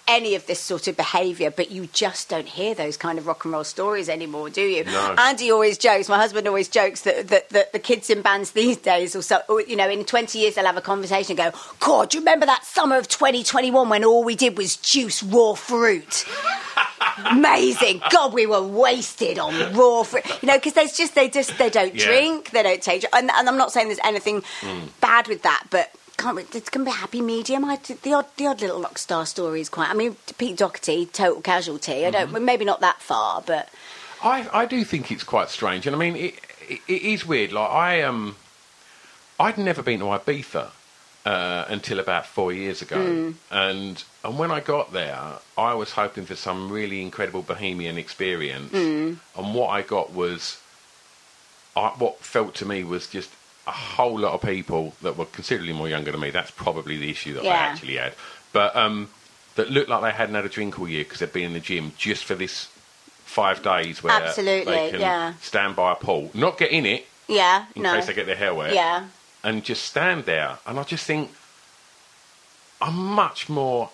any 0.08 0.36
of 0.36 0.46
this 0.46 0.60
sort 0.60 0.88
of 0.88 0.96
behaviour, 0.96 1.50
but 1.52 1.72
you 1.72 1.88
just 1.88 2.30
don't 2.30 2.48
hear 2.48 2.76
those 2.76 2.98
kind 2.98 3.18
of 3.18 3.28
rock 3.28 3.46
and 3.46 3.54
roll 3.54 3.64
stories 3.64 4.10
anymore, 4.10 4.50
do 4.50 4.62
you? 4.62 4.84
No. 4.84 5.16
Andy 5.18 5.52
always 5.52 5.78
jokes. 5.78 6.10
My 6.10 6.18
husband 6.18 6.48
always 6.48 6.68
jokes 6.68 7.02
that, 7.02 7.28
that, 7.30 7.50
that 7.50 7.74
the 7.74 7.80
kids 7.80 8.10
in 8.10 8.22
bands 8.22 8.52
these 8.52 8.78
days, 8.78 9.16
or 9.16 9.22
so, 9.22 9.42
or, 9.50 9.62
you 9.62 9.76
know, 9.76 9.90
in 9.90 10.06
20 10.06 10.38
years 10.38 10.56
they'll 10.56 10.66
have 10.66 10.78
a 10.78 10.82
conversation 10.82 11.40
and 11.40 11.54
go, 11.54 11.60
"God, 11.80 12.10
do 12.10 12.18
you 12.18 12.22
remember 12.22 12.46
that 12.46 12.66
summer 12.66 12.98
of 12.98 13.08
2021 13.08 13.90
when 13.90 14.04
all 14.04 14.24
we 14.24 14.36
did 14.36 14.58
was 14.58 14.76
juice 14.78 15.24
raw 15.24 15.54
fruit?" 15.54 16.26
Amazing. 17.26 18.02
God, 18.10 18.34
we 18.34 18.46
were 18.46 18.62
wasted 18.62 19.40
on 19.40 19.74
raw 19.74 20.04
fruit. 20.04 20.26
You 20.42 20.48
know, 20.48 20.58
because 20.58 20.74
there's 20.74 20.98
just 20.98 21.16
they 21.16 21.30
just 21.30 21.58
they 21.58 21.70
don't 21.70 21.96
Yeah. 21.96 22.06
drink, 22.06 22.52
they 22.52 22.64
don't 22.64 22.82
take, 22.82 23.06
and, 23.14 23.32
and 23.32 23.50
I'm 23.50 23.58
not 23.58 23.72
saying 23.72 23.88
there's 23.88 24.00
anything 24.04 24.44
hmm. 24.62 24.80
bad 25.02 25.28
with 25.28 25.44
that, 25.44 25.64
but. 25.70 25.92
Can't, 26.18 26.40
it's 26.40 26.70
going 26.70 26.86
to 26.86 26.92
be 26.92 26.96
a 26.96 27.00
happy 27.00 27.22
medium. 27.22 27.66
I, 27.66 27.76
the 27.76 28.14
odd, 28.14 28.26
the 28.38 28.48
odd 28.48 28.62
little 28.62 28.82
rock 28.82 28.98
star 28.98 29.26
story 29.26 29.62
is 29.62 29.70
quite. 29.70 29.90
I 29.90 29.94
mean, 29.94 30.16
Pete 30.38 30.58
Doherty, 30.58 31.06
total 31.08 31.42
casualty. 31.42 32.06
I 32.06 32.12
don't, 32.12 32.44
maybe 32.44 32.66
not 32.66 32.80
that 32.82 33.02
far, 33.02 33.44
but 33.46 33.70
I, 34.24 34.48
I 34.54 34.66
do 34.66 34.84
think 34.84 35.12
it's 35.12 35.24
quite 35.24 35.50
strange, 35.50 35.86
and 35.86 35.96
I 35.96 36.00
mean, 36.00 36.16
it, 36.16 36.36
it, 36.68 36.80
it 36.88 37.02
is 37.02 37.26
weird. 37.26 37.52
Like 37.52 37.70
I 37.70 38.02
um, 38.02 38.38
I'd 39.40 39.58
never 39.58 39.84
been 39.84 40.00
to 40.00 40.06
Ibiza 40.06 40.72
uh, 41.26 41.66
until 41.68 42.00
about 42.00 42.26
four 42.26 42.54
years 42.54 42.82
ago, 42.82 43.36
and 43.52 44.04
and 44.24 44.38
when 44.40 44.52
I 44.52 44.62
got 44.62 44.94
there, 44.94 45.20
I 45.58 45.74
was 45.74 45.92
hoping 45.92 46.26
for 46.26 46.36
some 46.36 46.72
really 46.72 47.02
incredible 47.02 47.42
bohemian 47.42 47.98
experience, 47.98 48.74
and 48.74 49.54
what 49.54 49.68
I 49.70 49.82
got 49.82 50.14
was, 50.14 50.60
I, 51.76 51.90
what 51.90 52.20
felt 52.20 52.56
to 52.56 52.66
me 52.66 52.84
was 52.84 53.08
just 53.08 53.30
a 53.68 53.72
whole 53.72 54.20
lot 54.20 54.34
of 54.34 54.42
people 54.42 54.94
that 55.02 55.18
were 55.18 55.26
considerably 55.26 55.74
more 55.74 55.90
younger 55.90 56.12
than 56.12 56.22
me. 56.22 56.30
That's 56.30 56.52
probably 56.52 56.98
the 56.98 57.10
issue 57.10 57.34
that 57.36 57.44
I 57.44 57.48
actually 57.50 57.96
had, 57.98 58.14
but 58.54 58.76
um, 58.76 59.10
that 59.56 59.70
looked 59.70 59.90
like 59.90 60.02
they 60.04 60.12
hadn't 60.12 60.36
had 60.36 60.46
a 60.46 60.50
drink 60.50 60.80
all 60.80 60.88
year 60.88 61.04
because 61.04 61.20
they'd 61.20 61.34
been 61.34 61.46
in 61.46 61.54
the 61.54 61.60
gym 61.60 61.94
just 61.98 62.24
for 62.26 62.36
this 62.36 62.68
five 63.24 63.64
days 63.64 64.04
where 64.04 64.14
Absolutely, 64.14 64.74
they 64.74 64.92
can 64.92 65.00
yeah. 65.02 65.34
stand 65.42 65.76
by 65.76 65.92
a 65.94 65.96
pool, 65.96 66.30
not 66.34 66.58
get 66.58 66.72
in 66.72 66.86
it 66.86 67.06
yeah, 67.28 67.66
in 67.76 67.82
no, 67.82 67.94
case 67.94 68.06
they 68.06 68.14
get 68.14 68.28
their 68.28 68.36
hair 68.36 68.54
wet, 68.54 68.74
yeah, 68.74 69.08
and 69.44 69.64
just 69.64 69.84
stand 69.84 70.26
there. 70.26 70.60
And 70.68 70.80
I 70.80 70.84
just 70.84 71.06
think 71.06 71.32
I'm 72.82 72.96
much 72.96 73.50
more 73.50 73.90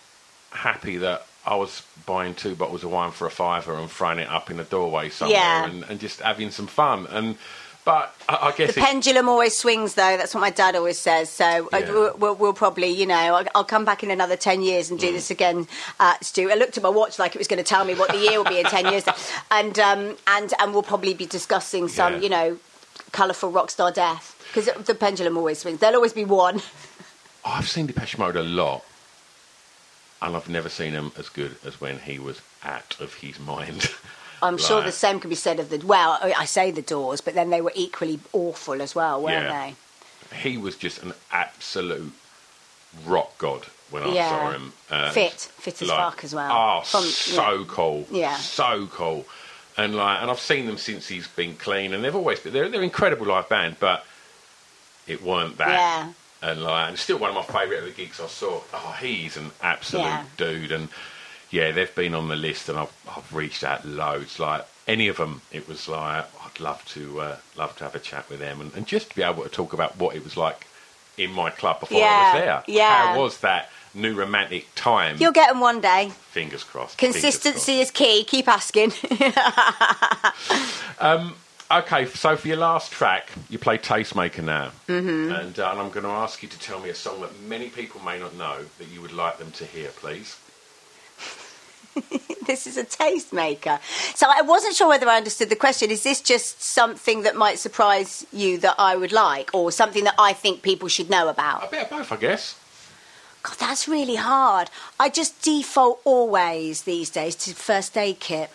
happy 0.51 0.97
that 0.97 1.25
I 1.45 1.55
was 1.55 1.81
buying 2.05 2.35
two 2.35 2.55
bottles 2.55 2.83
of 2.83 2.91
wine 2.91 3.11
for 3.11 3.25
a 3.25 3.31
fiver 3.31 3.75
and 3.75 3.89
throwing 3.89 4.19
it 4.19 4.27
up 4.29 4.51
in 4.51 4.59
a 4.59 4.63
doorway 4.63 5.09
somewhere 5.09 5.37
Yeah. 5.37 5.65
and, 5.65 5.83
and 5.83 5.99
just 5.99 6.19
having 6.19 6.51
some 6.51 6.67
fun. 6.67 7.07
And 7.07 7.37
but 7.83 8.15
I, 8.29 8.47
I 8.47 8.51
guess 8.55 8.75
The 8.75 8.81
pendulum 8.81 9.27
always 9.27 9.57
swings, 9.57 9.95
though. 9.95 10.15
That's 10.17 10.33
what 10.35 10.41
my 10.41 10.49
dad 10.51 10.75
always 10.75 10.99
says. 10.99 11.29
So 11.29 11.45
uh, 11.73 11.77
Yeah. 11.77 11.91
we'll, 11.91 12.17
we'll, 12.17 12.35
we'll 12.35 12.53
probably, 12.53 12.87
you 12.89 13.05
know, 13.07 13.15
I'll, 13.15 13.47
I'll 13.55 13.63
come 13.63 13.85
back 13.85 14.03
in 14.03 14.11
another 14.11 14.35
10 14.35 14.61
years 14.61 14.89
and 14.91 14.99
Mm. 14.99 15.03
do 15.03 15.11
this 15.13 15.31
again, 15.31 15.67
uh, 15.99 16.13
Stu. 16.21 16.51
I 16.51 16.55
looked 16.55 16.77
at 16.77 16.83
my 16.83 16.89
watch 16.89 17.17
like 17.19 17.35
it 17.35 17.39
was 17.39 17.47
going 17.47 17.57
to 17.63 17.63
tell 17.67 17.83
me 17.85 17.95
what 17.95 18.11
the 18.11 18.17
year 18.17 18.37
will 18.37 18.45
be 18.49 18.59
in 18.59 18.65
10 18.65 18.85
years. 18.91 19.03
And, 19.51 19.77
um, 19.79 20.15
and, 20.27 20.53
and 20.59 20.73
we'll 20.73 20.83
probably 20.83 21.13
be 21.13 21.25
discussing 21.25 21.87
some, 21.87 22.13
Yeah. 22.15 22.19
you 22.19 22.29
know, 22.29 22.57
colourful 23.11 23.51
rock 23.51 23.69
star 23.71 23.91
death. 23.91 24.37
Because 24.53 24.69
the 24.85 24.95
pendulum 24.95 25.37
always 25.37 25.59
swings. 25.59 25.79
There'll 25.79 25.95
always 25.95 26.13
be 26.13 26.25
one. 26.25 26.61
I've 27.45 27.67
seen 27.67 27.87
Depeche 27.87 28.17
Mode 28.17 28.35
a 28.35 28.43
lot, 28.43 28.83
and 30.21 30.35
I've 30.35 30.47
never 30.49 30.69
seen 30.69 30.93
him 30.93 31.11
as 31.17 31.29
good 31.29 31.55
as 31.65 31.81
when 31.81 31.99
he 31.99 32.19
was 32.19 32.41
out 32.63 32.99
of 32.99 33.15
his 33.15 33.39
mind. 33.39 33.89
I'm 34.43 34.57
sure 34.57 34.81
the 34.81 34.91
same 34.91 35.19
can 35.19 35.29
be 35.29 35.35
said 35.35 35.59
of 35.59 35.69
the. 35.69 35.77
Well, 35.85 36.17
I 36.21 36.45
say 36.45 36.71
the 36.71 36.81
Doors, 36.81 37.21
but 37.21 37.33
then 37.35 37.49
they 37.51 37.61
were 37.61 37.71
equally 37.75 38.19
awful 38.33 38.81
as 38.81 38.95
well, 38.95 39.21
weren't 39.21 39.45
Yeah. 39.47 39.65
they? 40.31 40.37
he 40.37 40.57
was 40.57 40.77
just 40.77 41.03
an 41.03 41.13
absolute 41.33 42.13
rock 43.05 43.37
god 43.37 43.65
when 43.89 44.03
I 44.03 44.13
Yeah. 44.13 44.29
saw 44.29 44.51
him. 44.51 44.73
Uh, 44.89 45.11
Fit, 45.11 45.33
fit 45.33 45.81
as 45.81 45.89
like, 45.89 45.97
fuck 45.99 46.23
as 46.23 46.33
well. 46.33 46.51
Oh, 46.51 46.81
From- 46.85 47.03
so 47.03 47.65
cool. 47.65 48.07
Yeah. 48.09 48.37
so 48.37 48.87
cool. 48.91 49.25
And 49.77 49.95
like, 49.95 50.21
and 50.21 50.31
I've 50.31 50.39
seen 50.39 50.65
them 50.67 50.77
since 50.77 51.07
he's 51.09 51.27
been 51.27 51.55
clean, 51.57 51.93
and 51.93 52.03
they've 52.03 52.15
always 52.15 52.39
been. 52.39 52.53
They're, 52.53 52.69
they're 52.69 52.79
an 52.79 52.85
incredible 52.85 53.25
live 53.27 53.49
band, 53.49 53.75
but 53.79 54.05
it 55.07 55.21
weren't 55.21 55.57
that. 55.57 55.69
Yeah. 55.69 56.13
And 56.41 56.63
like, 56.63 56.89
and 56.89 56.97
still 56.97 57.17
one 57.19 57.29
of 57.29 57.35
my 57.35 57.43
favourite 57.43 57.79
of 57.79 57.85
the 57.85 57.91
gigs 57.91 58.19
I 58.19 58.27
saw. 58.27 58.61
Oh, 58.73 58.95
he's 58.99 59.37
an 59.37 59.51
absolute 59.61 60.03
Yeah. 60.03 60.23
dude, 60.37 60.71
and 60.71 60.87
yeah, 61.51 61.71
they've 61.71 61.93
been 61.93 62.13
on 62.13 62.27
the 62.27 62.35
list, 62.35 62.69
and 62.69 62.77
I've 62.77 62.93
I've 63.15 63.33
reached 63.33 63.63
out 63.63 63.85
loads. 63.85 64.39
Like 64.39 64.65
any 64.87 65.07
of 65.07 65.17
them, 65.17 65.41
it 65.51 65.67
was 65.67 65.87
like 65.87 66.25
I'd 66.43 66.59
love 66.59 66.83
to 66.93 67.21
uh, 67.21 67.37
love 67.57 67.75
to 67.77 67.83
have 67.83 67.95
a 67.95 67.99
chat 67.99 68.29
with 68.29 68.39
them, 68.39 68.61
and, 68.61 68.73
and 68.73 68.87
just 68.87 69.11
to 69.11 69.15
be 69.15 69.23
able 69.23 69.43
to 69.43 69.49
talk 69.49 69.73
about 69.73 69.97
what 69.97 70.15
it 70.15 70.23
was 70.23 70.35
like 70.35 70.67
in 71.17 71.31
my 71.31 71.49
club 71.49 71.81
before 71.81 72.01
I 72.01 72.33
was 72.33 72.41
there. 72.41 72.63
yeah. 72.67 73.13
How 73.13 73.21
was 73.21 73.39
that 73.39 73.69
new 73.93 74.15
romantic 74.15 74.65
time? 74.75 75.17
You'll 75.19 75.33
get 75.33 75.49
them 75.49 75.59
one 75.59 75.81
day. 75.81 76.09
Fingers 76.31 76.63
crossed. 76.63 76.97
fingers 76.97 77.21
Consistency 77.21 77.81
is 77.81 77.91
key. 77.91 78.23
Keep 78.23 78.47
asking. 78.47 78.93
Okay, 81.71 82.05
so 82.05 82.35
for 82.35 82.49
your 82.49 82.57
last 82.57 82.91
track, 82.91 83.29
you 83.49 83.57
play 83.57 83.77
Tastemaker 83.77 84.43
now. 84.43 84.71
Mm-hmm. 84.89 85.31
And, 85.31 85.57
uh, 85.57 85.69
and 85.71 85.79
I'm 85.79 85.89
going 85.89 86.03
to 86.03 86.09
ask 86.09 86.43
you 86.43 86.49
to 86.49 86.59
tell 86.59 86.81
me 86.81 86.89
a 86.89 86.95
song 86.95 87.21
that 87.21 87.39
many 87.43 87.69
people 87.69 88.01
may 88.01 88.19
not 88.19 88.35
know 88.35 88.65
that 88.77 88.89
you 88.89 89.01
would 89.01 89.13
like 89.13 89.37
them 89.37 89.51
to 89.51 89.65
hear, 89.65 89.87
please. 89.95 90.37
this 92.47 92.67
is 92.67 92.77
a 92.77 92.83
tastemaker. 92.83 93.79
So 94.15 94.27
I 94.29 94.41
wasn't 94.41 94.75
sure 94.75 94.87
whether 94.87 95.07
I 95.07 95.17
understood 95.17 95.49
the 95.49 95.55
question. 95.55 95.91
Is 95.91 96.03
this 96.03 96.21
just 96.21 96.61
something 96.61 97.23
that 97.23 97.35
might 97.35 97.59
surprise 97.59 98.25
you 98.31 98.57
that 98.59 98.75
I 98.77 98.95
would 98.95 99.11
like, 99.11 99.49
or 99.53 99.71
something 99.71 100.03
that 100.05 100.15
I 100.17 100.33
think 100.33 100.61
people 100.61 100.87
should 100.87 101.09
know 101.09 101.27
about? 101.27 101.67
A 101.67 101.71
bit 101.71 101.83
of 101.83 101.89
both, 101.89 102.11
I 102.11 102.17
guess. 102.17 102.57
God, 103.43 103.57
that's 103.59 103.87
really 103.87 104.15
hard. 104.15 104.69
I 104.99 105.09
just 105.09 105.41
default 105.41 105.99
always 106.03 106.83
these 106.83 107.09
days 107.09 107.35
to 107.37 107.55
first 107.55 107.97
aid 107.97 108.19
kit. 108.19 108.49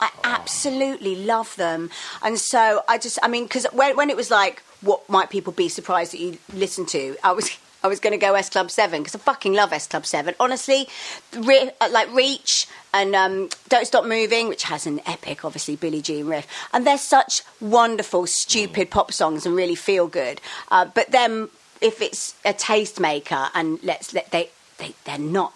I 0.00 0.10
oh. 0.14 0.20
absolutely 0.24 1.14
love 1.14 1.54
them. 1.56 1.90
And 2.22 2.38
so 2.38 2.82
I 2.88 2.98
just, 2.98 3.18
I 3.22 3.28
mean, 3.28 3.44
because 3.44 3.66
when, 3.72 3.96
when 3.96 4.10
it 4.10 4.16
was 4.16 4.30
like, 4.30 4.62
what 4.80 5.08
might 5.08 5.30
people 5.30 5.52
be 5.52 5.68
surprised 5.68 6.12
that 6.12 6.20
you 6.20 6.38
listen 6.52 6.86
to? 6.86 7.16
I 7.22 7.32
was. 7.32 7.50
I 7.82 7.88
was 7.88 8.00
going 8.00 8.12
to 8.12 8.18
go 8.18 8.34
S 8.34 8.48
Club 8.48 8.70
7 8.70 9.00
because 9.00 9.14
I 9.14 9.18
fucking 9.18 9.52
love 9.52 9.72
S 9.72 9.86
Club 9.86 10.06
7. 10.06 10.34
Honestly, 10.38 10.88
re- 11.36 11.70
uh, 11.80 11.88
like 11.90 12.12
Reach 12.14 12.66
and 12.94 13.14
um, 13.14 13.48
Don't 13.68 13.86
Stop 13.86 14.04
Moving, 14.04 14.48
which 14.48 14.64
has 14.64 14.86
an 14.86 15.00
epic, 15.06 15.44
obviously, 15.44 15.76
Billie 15.76 16.02
Jean 16.02 16.26
riff. 16.26 16.46
And 16.72 16.86
they're 16.86 16.98
such 16.98 17.42
wonderful, 17.60 18.26
stupid 18.26 18.90
pop 18.90 19.12
songs 19.12 19.46
and 19.46 19.54
really 19.54 19.74
feel 19.74 20.06
good. 20.06 20.40
Uh, 20.70 20.86
but 20.86 21.10
then 21.10 21.48
if 21.82 22.00
it's 22.00 22.34
a 22.44 22.54
tastemaker 22.54 23.50
and 23.54 23.82
let's 23.82 24.14
let 24.14 24.30
they, 24.30 24.50
they 24.78 24.94
they're 25.04 25.18
not 25.18 25.52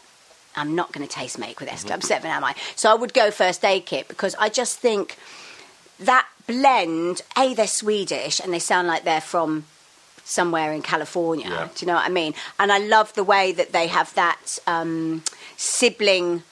I'm 0.56 0.74
not 0.74 0.92
going 0.92 1.06
to 1.06 1.12
taste 1.12 1.38
make 1.38 1.60
with 1.60 1.68
S 1.68 1.84
Club 1.84 2.02
7 2.02 2.28
am 2.28 2.44
I 2.44 2.54
so 2.74 2.90
I 2.90 2.94
would 2.94 3.14
go 3.14 3.30
first 3.30 3.64
aid 3.64 3.86
kit 3.86 4.08
because 4.08 4.34
I 4.34 4.48
just 4.48 4.78
think 4.78 5.16
that 6.00 6.26
blend 6.46 7.22
a 7.38 7.54
they're 7.54 7.66
Swedish 7.66 8.40
and 8.40 8.52
they 8.52 8.58
sound 8.58 8.88
like 8.88 9.04
they're 9.04 9.20
from 9.20 9.64
somewhere 10.26 10.72
in 10.72 10.82
California 10.82 11.48
Yeah. 11.48 11.68
do 11.74 11.78
you 11.80 11.86
know 11.86 11.94
what 12.00 12.04
I 12.10 12.12
mean 12.20 12.34
and 12.58 12.68
I 12.72 12.78
love 12.78 13.08
the 13.14 13.24
way 13.34 13.52
that 13.52 13.70
they 13.72 13.86
have 13.86 14.12
that 14.14 14.58
um, 14.66 15.22
sibling 15.56 16.42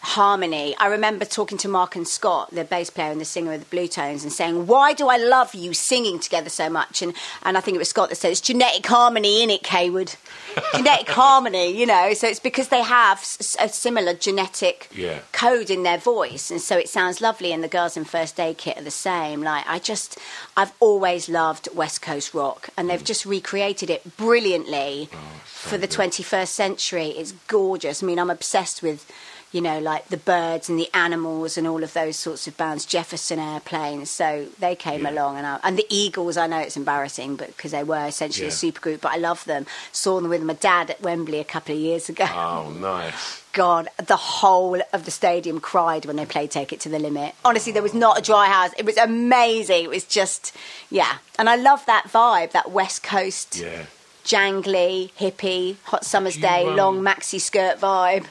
harmony. 0.00 0.74
I 0.78 0.86
remember 0.86 1.24
talking 1.24 1.58
to 1.58 1.68
Mark 1.68 1.94
and 1.94 2.08
Scott, 2.08 2.50
the 2.50 2.64
bass 2.64 2.90
player 2.90 3.10
and 3.10 3.20
the 3.20 3.24
singer 3.24 3.52
of 3.52 3.68
the 3.68 3.76
Bluetones, 3.76 4.22
and 4.22 4.32
saying, 4.32 4.66
"Why 4.66 4.92
do 4.92 5.08
I 5.08 5.16
love 5.16 5.54
you 5.54 5.74
singing 5.74 6.18
together 6.18 6.50
so 6.50 6.70
much?" 6.70 7.02
And 7.02 7.14
and 7.42 7.56
I 7.56 7.60
think 7.60 7.74
it 7.74 7.78
was 7.78 7.90
Scott 7.90 8.08
that 8.08 8.16
said, 8.16 8.30
"It's 8.32 8.40
genetic 8.40 8.86
harmony 8.86 9.42
in 9.42 9.50
it, 9.50 9.62
Cawood. 9.62 10.16
genetic 10.74 11.10
harmony, 11.10 11.76
you 11.76 11.86
know." 11.86 12.14
So 12.14 12.26
it's 12.26 12.40
because 12.40 12.68
they 12.68 12.82
have 12.82 13.18
a 13.58 13.68
similar 13.68 14.14
genetic 14.14 14.88
Yeah. 14.94 15.20
code 15.32 15.70
in 15.70 15.82
their 15.82 15.98
voice, 15.98 16.50
and 16.50 16.60
so 16.60 16.76
it 16.78 16.88
sounds 16.88 17.20
lovely. 17.20 17.52
And 17.52 17.62
the 17.62 17.68
girls 17.68 17.96
in 17.96 18.04
First 18.04 18.40
Aid 18.40 18.58
Kit 18.58 18.78
are 18.78 18.82
the 18.82 18.90
same. 18.90 19.42
Like 19.42 19.64
I 19.68 19.78
just, 19.78 20.18
I've 20.56 20.72
always 20.80 21.28
loved 21.28 21.68
West 21.74 22.00
Coast 22.00 22.32
rock, 22.32 22.70
and 22.76 22.88
they've 22.88 23.02
mm. 23.02 23.04
just 23.04 23.26
recreated 23.26 23.90
it 23.90 24.16
brilliantly 24.16 25.10
oh, 25.12 25.16
for 25.44 25.76
the 25.76 25.88
21st 25.88 26.48
century. 26.48 27.08
It's 27.08 27.32
gorgeous. 27.48 28.02
I 28.02 28.06
mean, 28.06 28.18
I'm 28.18 28.30
obsessed 28.30 28.82
with 28.82 29.10
you 29.52 29.60
know, 29.60 29.78
like 29.80 30.06
the 30.08 30.16
birds 30.16 30.68
and 30.68 30.78
the 30.78 30.88
animals 30.94 31.58
and 31.58 31.66
all 31.66 31.82
of 31.82 31.92
those 31.92 32.16
sorts 32.16 32.46
of 32.46 32.56
bands, 32.56 32.84
Jefferson 32.86 33.38
Airplane. 33.40 34.06
So 34.06 34.46
they 34.60 34.76
came 34.76 35.04
along, 35.04 35.38
and 35.38 35.46
I, 35.46 35.58
and 35.64 35.76
the 35.76 35.86
Eagles. 35.90 36.36
I 36.36 36.46
know 36.46 36.58
it's 36.58 36.76
embarrassing, 36.76 37.36
but 37.36 37.48
because 37.48 37.72
they 37.72 37.82
were 37.82 38.06
essentially 38.06 38.46
Yeah. 38.46 38.52
a 38.52 38.56
supergroup, 38.56 39.00
but 39.00 39.12
I 39.12 39.16
love 39.16 39.44
them. 39.46 39.66
Saw 39.92 40.20
them 40.20 40.30
with 40.30 40.42
my 40.42 40.52
dad 40.54 40.90
at 40.90 41.00
Wembley 41.02 41.40
a 41.40 41.44
couple 41.44 41.74
of 41.74 41.80
years 41.80 42.08
ago. 42.08 42.26
Oh, 42.28 42.70
nice. 42.78 43.42
God, 43.52 43.88
the 44.06 44.14
whole 44.14 44.80
of 44.92 45.04
the 45.04 45.10
stadium 45.10 45.58
cried 45.58 46.06
when 46.06 46.14
they 46.14 46.24
played 46.24 46.52
Take 46.52 46.72
It 46.72 46.78
to 46.80 46.88
the 46.88 47.00
Limit. 47.00 47.34
Honestly, 47.44 47.72
there 47.72 47.82
was 47.82 47.92
not 47.94 48.16
a 48.16 48.22
dry 48.22 48.46
house. 48.46 48.70
It 48.78 48.86
was 48.86 48.96
amazing. 48.96 49.82
It 49.84 49.90
was 49.90 50.04
just, 50.04 50.54
yeah. 50.88 51.18
And 51.36 51.50
I 51.50 51.56
love 51.56 51.84
that 51.86 52.04
vibe, 52.12 52.52
that 52.52 52.70
West 52.70 53.02
Coast, 53.02 53.56
Yeah. 53.56 53.86
jangly, 54.24 55.10
hippie, 55.18 55.76
hot 55.84 56.04
summer's 56.04 56.36
you, 56.36 56.42
day, 56.42 56.64
um, 56.66 56.76
long 56.76 57.00
maxi 57.00 57.40
skirt 57.40 57.80
vibe. 57.80 58.26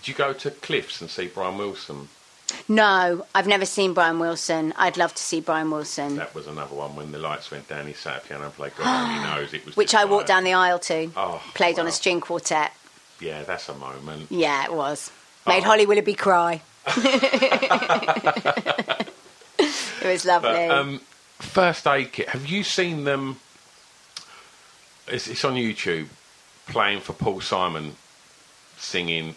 Did 0.00 0.08
you 0.08 0.14
go 0.14 0.32
to 0.32 0.50
Cliffs 0.50 1.02
and 1.02 1.10
see 1.10 1.26
Brian 1.26 1.58
Wilson? 1.58 2.08
No, 2.68 3.26
I've 3.34 3.46
never 3.46 3.66
seen 3.66 3.92
Brian 3.92 4.18
Wilson. 4.18 4.72
I'd 4.78 4.96
love 4.96 5.14
to 5.14 5.22
see 5.22 5.40
Brian 5.42 5.70
Wilson, 5.70 6.16
That 6.16 6.34
was 6.34 6.46
another 6.46 6.74
one 6.74 6.96
when 6.96 7.12
the 7.12 7.18
lights 7.18 7.50
went 7.50 7.68
down. 7.68 7.86
He 7.86 7.92
sat 7.92 8.16
at 8.16 8.24
piano 8.24 8.46
and 8.46 8.54
played 8.54 8.74
God 8.76 8.86
only 9.10 9.22
knows. 9.42 9.52
It 9.52 9.66
was 9.66 9.76
which 9.76 9.94
I 9.94 10.06
walked 10.06 10.28
down 10.28 10.44
the 10.44 10.54
aisle 10.54 10.78
to. 10.80 11.10
Oh, 11.16 11.42
Played 11.54 11.78
on 11.78 11.86
a 11.86 11.92
string 11.92 12.20
quartet. 12.22 12.72
Yeah, 13.20 13.42
that's 13.42 13.68
a 13.68 13.74
moment. 13.74 14.28
Yeah, 14.30 14.64
it 14.64 14.72
was. 14.72 15.10
Made 15.46 15.62
Oh. 15.62 15.66
Holly 15.66 15.84
Willoughby 15.84 16.14
cry. 16.14 16.62
it 16.86 16.96
was 20.04 20.24
lovely. 20.24 20.50
But, 20.50 20.70
um, 20.70 21.00
first 21.38 21.86
aid 21.86 22.10
kit. 22.12 22.30
Have 22.30 22.46
you 22.46 22.64
seen 22.64 23.04
them? 23.04 23.36
It's, 25.08 25.28
it's 25.28 25.44
on 25.44 25.54
YouTube. 25.56 26.06
Playing 26.68 27.00
for 27.00 27.12
Paul 27.12 27.40
Simon, 27.40 27.96
singing 28.78 29.34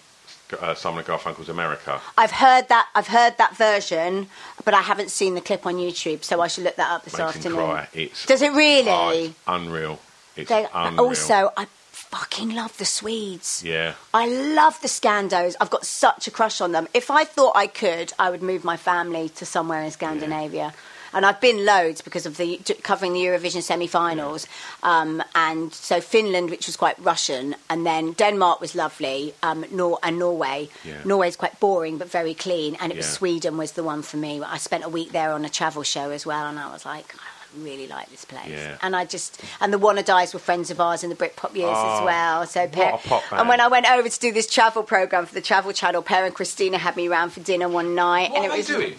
uh, 0.61 0.75
Simon 0.75 0.99
and 0.99 1.07
Garfunkel's 1.07 1.49
America. 1.49 2.01
I've 2.17 2.31
heard 2.31 2.67
that. 2.69 2.87
I've 2.95 3.07
heard 3.07 3.37
that 3.37 3.55
version, 3.57 4.27
but 4.65 4.73
I 4.73 4.81
haven't 4.81 5.11
seen 5.11 5.35
the 5.35 5.41
clip 5.41 5.65
on 5.65 5.75
YouTube, 5.75 6.23
so 6.23 6.41
I 6.41 6.47
should 6.47 6.63
look 6.63 6.75
that 6.77 6.91
up 6.91 7.03
this 7.03 7.13
Makes 7.17 7.35
him 7.35 7.37
afternoon. 7.37 7.57
cry. 7.59 7.87
It's 7.93 8.25
Does 8.25 8.41
it 8.41 8.51
really? 8.51 8.89
oh, 8.89 9.09
it's 9.09 9.33
unreal. 9.47 9.99
It's 10.35 10.49
They- 10.49 10.67
unreal. 10.73 11.05
also, 11.05 11.51
I 11.55 11.67
fucking 11.91 12.53
love 12.53 12.77
the 12.77 12.85
Swedes. 12.85 13.63
yeah. 13.65 13.93
I 14.13 14.27
love 14.27 14.79
the 14.81 14.87
Scandos. 14.87 15.55
I've 15.59 15.69
got 15.69 15.85
such 15.85 16.27
a 16.27 16.31
crush 16.31 16.61
on 16.61 16.71
them. 16.71 16.87
If 16.93 17.09
I 17.09 17.23
thought 17.23 17.53
I 17.55 17.67
could, 17.67 18.13
I 18.19 18.29
would 18.29 18.41
move 18.43 18.63
my 18.63 18.77
family 18.77 19.29
to 19.29 19.45
somewhere 19.45 19.81
in 19.81 19.91
Scandinavia. 19.91 20.73
And 21.13 21.25
I've 21.25 21.39
been 21.41 21.65
loads 21.65 22.01
because 22.01 22.25
of 22.25 22.37
the 22.37 22.59
covering 22.83 23.13
the 23.13 23.19
Eurovision 23.19 23.61
semi-finals, 23.61 24.47
um, 24.81 25.21
and 25.35 25.73
so 25.73 26.01
Finland, 26.01 26.49
which 26.49 26.65
was 26.67 26.75
quite 26.75 26.97
Russian, 26.99 27.55
and 27.69 27.85
then 27.85 28.13
Denmark 28.13 28.59
was 28.61 28.73
lovely, 28.75 29.33
um, 29.43 29.65
Nor- 29.71 29.99
and 30.03 30.17
Norway. 30.19 30.69
Yeah. 30.83 31.01
Norway's 31.05 31.35
quite 31.35 31.59
boring 31.59 31.97
but 31.97 32.09
very 32.09 32.33
clean, 32.33 32.75
and 32.79 32.91
it 32.91 32.97
was 32.97 33.05
Yeah. 33.07 33.13
Sweden 33.13 33.57
was 33.57 33.71
the 33.73 33.83
one 33.83 34.01
for 34.01 34.17
me. 34.17 34.41
I 34.43 34.57
spent 34.57 34.83
a 34.83 34.89
week 34.89 35.11
there 35.11 35.31
on 35.33 35.45
a 35.45 35.49
travel 35.49 35.83
show 35.83 36.09
as 36.11 36.25
well, 36.25 36.45
and 36.47 36.57
I 36.59 36.71
was 36.71 36.85
like, 36.85 37.13
I 37.15 37.59
really 37.63 37.85
like 37.87 38.09
this 38.09 38.25
place. 38.25 38.49
Yeah. 38.49 38.77
And 38.81 38.95
I 38.95 39.05
just 39.05 39.39
and 39.61 39.71
the 39.71 39.77
Wannadies 39.79 40.33
were 40.33 40.39
friends 40.39 40.71
of 40.71 40.79
ours 40.81 41.03
in 41.03 41.09
the 41.11 41.15
Britpop 41.15 41.55
years 41.55 41.77
as 41.77 41.99
Oh, 42.01 42.05
well. 42.05 42.47
So 42.47 42.67
Per- 42.67 42.97
and 43.37 43.47
when 43.47 43.61
I 43.61 43.67
went 43.67 43.85
over 43.91 44.09
to 44.09 44.19
do 44.19 44.31
this 44.31 44.47
travel 44.47 44.81
program 44.81 45.27
for 45.27 45.35
the 45.35 45.41
Travel 45.41 45.71
Channel, 45.73 46.01
Per 46.01 46.25
and 46.25 46.33
Christina 46.33 46.77
had 46.79 46.95
me 46.95 47.07
round 47.07 47.31
for 47.33 47.41
dinner 47.41 47.69
one 47.69 47.93
night, 47.93 48.31
What 48.31 48.37
and 48.43 48.45
are 48.45 48.49
it 48.49 48.51
they 48.53 48.57
was. 48.57 48.67
doing? 48.67 48.95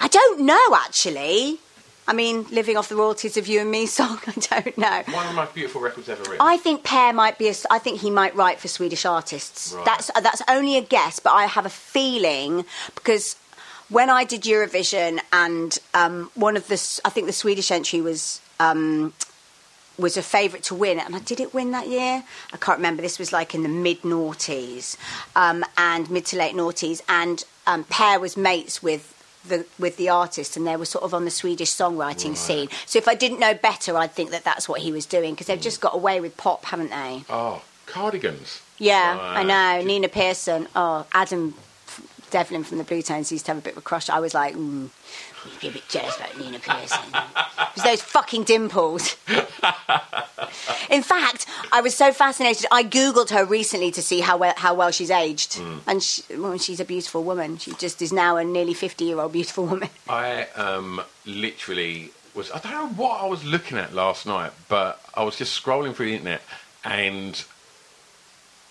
I 0.00 0.08
don't 0.08 0.40
know 0.40 0.74
actually. 0.74 1.58
I 2.08 2.12
mean, 2.12 2.44
living 2.50 2.76
off 2.76 2.88
the 2.88 2.96
royalties 2.96 3.36
of 3.36 3.46
you 3.46 3.60
and 3.60 3.70
me 3.70 3.86
song. 3.98 4.18
I 4.26 4.32
don't 4.32 4.76
know. 4.78 5.02
One 5.14 5.26
of 5.26 5.30
the 5.30 5.36
most 5.36 5.54
beautiful 5.54 5.80
records 5.80 6.08
ever 6.08 6.22
written. 6.22 6.38
I 6.40 6.56
think 6.56 6.82
Per 6.82 7.12
might 7.12 7.38
be. 7.38 7.48
A, 7.48 7.54
I 7.70 7.78
think 7.78 8.00
he 8.00 8.10
might 8.10 8.34
write 8.34 8.58
for 8.58 8.66
Swedish 8.66 9.04
artists. 9.04 9.72
Right. 9.72 9.84
That's 9.84 10.10
that's 10.20 10.42
only 10.48 10.76
a 10.76 10.82
guess, 10.82 11.20
but 11.20 11.30
I 11.30 11.46
have 11.46 11.66
a 11.66 11.70
feeling 11.70 12.64
because 12.96 13.36
when 13.88 14.10
I 14.10 14.24
did 14.24 14.42
Eurovision 14.42 15.20
and 15.32 15.78
um, 15.94 16.30
one 16.34 16.56
of 16.56 16.66
the, 16.68 17.00
I 17.04 17.10
think 17.10 17.26
the 17.26 17.32
Swedish 17.32 17.70
entry 17.70 18.00
was. 18.00 18.40
Um, 18.58 19.12
was 19.98 20.16
a 20.16 20.22
favourite 20.22 20.64
to 20.64 20.74
win, 20.74 20.98
and 20.98 21.14
I 21.14 21.18
did 21.18 21.40
it 21.40 21.52
win 21.52 21.72
that 21.72 21.86
year. 21.86 22.24
I 22.54 22.56
can't 22.56 22.78
remember. 22.78 23.02
This 23.02 23.18
was 23.18 23.34
like 23.34 23.54
in 23.54 23.62
the 23.62 23.68
mid 23.68 24.00
noughties, 24.00 24.96
um, 25.36 25.62
and 25.76 26.08
mid 26.10 26.24
to 26.26 26.38
late 26.38 26.54
noughties, 26.54 27.02
and 27.06 27.44
um, 27.66 27.84
Per 27.84 28.18
was 28.18 28.34
mates 28.34 28.82
with 28.82 29.19
the 29.46 29.66
with 29.78 29.96
the 29.96 30.08
artist, 30.08 30.56
and 30.56 30.66
they 30.66 30.76
were 30.76 30.84
sort 30.84 31.04
of 31.04 31.14
on 31.14 31.24
the 31.24 31.30
Swedish 31.30 31.70
songwriting 31.70 32.36
scene. 32.36 32.68
So 32.86 32.98
if 32.98 33.08
I 33.08 33.14
didn't 33.14 33.40
know 33.40 33.54
better, 33.54 33.96
I'd 33.96 34.12
think 34.12 34.30
that 34.30 34.44
that's 34.44 34.68
what 34.68 34.80
he 34.80 34.92
was 34.92 35.06
doing 35.06 35.34
because 35.34 35.46
they've 35.46 35.60
just 35.60 35.80
got 35.80 35.94
away 35.94 36.20
with 36.20 36.36
pop, 36.36 36.64
haven't 36.66 36.90
they? 36.90 37.24
Oh, 37.28 37.62
cardigans. 37.86 38.60
Yeah, 38.78 39.16
Right. 39.16 39.38
I 39.38 39.42
know. 39.42 39.86
Nina 39.86 40.08
Persson. 40.08 40.66
Oh, 40.74 41.06
Adam 41.12 41.54
Devlin 42.30 42.64
from 42.64 42.78
the 42.78 42.84
Bluetones 42.84 43.30
used 43.30 43.46
to 43.46 43.52
have 43.52 43.58
a 43.58 43.60
bit 43.60 43.72
of 43.72 43.78
a 43.78 43.82
crush. 43.82 44.08
I 44.08 44.20
was 44.20 44.34
like, 44.34 44.54
mm, 44.54 44.88
you'd 45.44 45.60
be 45.60 45.68
a 45.68 45.72
bit 45.72 45.88
jealous 45.88 46.16
about 46.16 46.38
Nina 46.38 46.58
Persson. 46.58 47.00
it 47.14 47.74
was 47.74 47.84
those 47.84 48.02
fucking 48.02 48.44
dimples. 48.44 49.16
In 50.90 51.02
fact, 51.02 51.46
I 51.72 51.80
was 51.80 51.94
so 51.96 52.12
fascinated. 52.12 52.66
I 52.72 52.82
googled 52.82 53.30
her 53.30 53.44
recently 53.44 53.90
to 53.92 54.02
see 54.02 54.20
how 54.20 54.36
well 54.36 54.54
how 54.56 54.74
well 54.74 54.90
she's 54.90 55.10
aged, 55.10 55.54
Hmm. 55.54 55.78
and 55.86 56.02
she, 56.02 56.22
well, 56.36 56.58
she's 56.58 56.80
a 56.80 56.84
beautiful 56.84 57.22
woman. 57.22 57.58
She 57.58 57.72
just 57.74 58.02
is 58.02 58.12
now 58.12 58.36
a 58.36 58.44
nearly 58.44 58.74
fifty-year-old 58.74 59.32
beautiful 59.32 59.66
woman. 59.66 59.88
I 60.08 60.44
um, 60.56 61.00
literally 61.24 62.10
was. 62.34 62.50
I 62.50 62.58
don't 62.58 62.72
know 62.72 62.88
what 63.02 63.20
I 63.22 63.26
was 63.26 63.44
looking 63.44 63.78
at 63.78 63.94
last 63.94 64.26
night, 64.26 64.52
but 64.68 65.00
I 65.14 65.22
was 65.22 65.36
just 65.36 65.60
scrolling 65.62 65.94
through 65.94 66.06
the 66.06 66.14
internet 66.14 66.42
and 66.84 67.44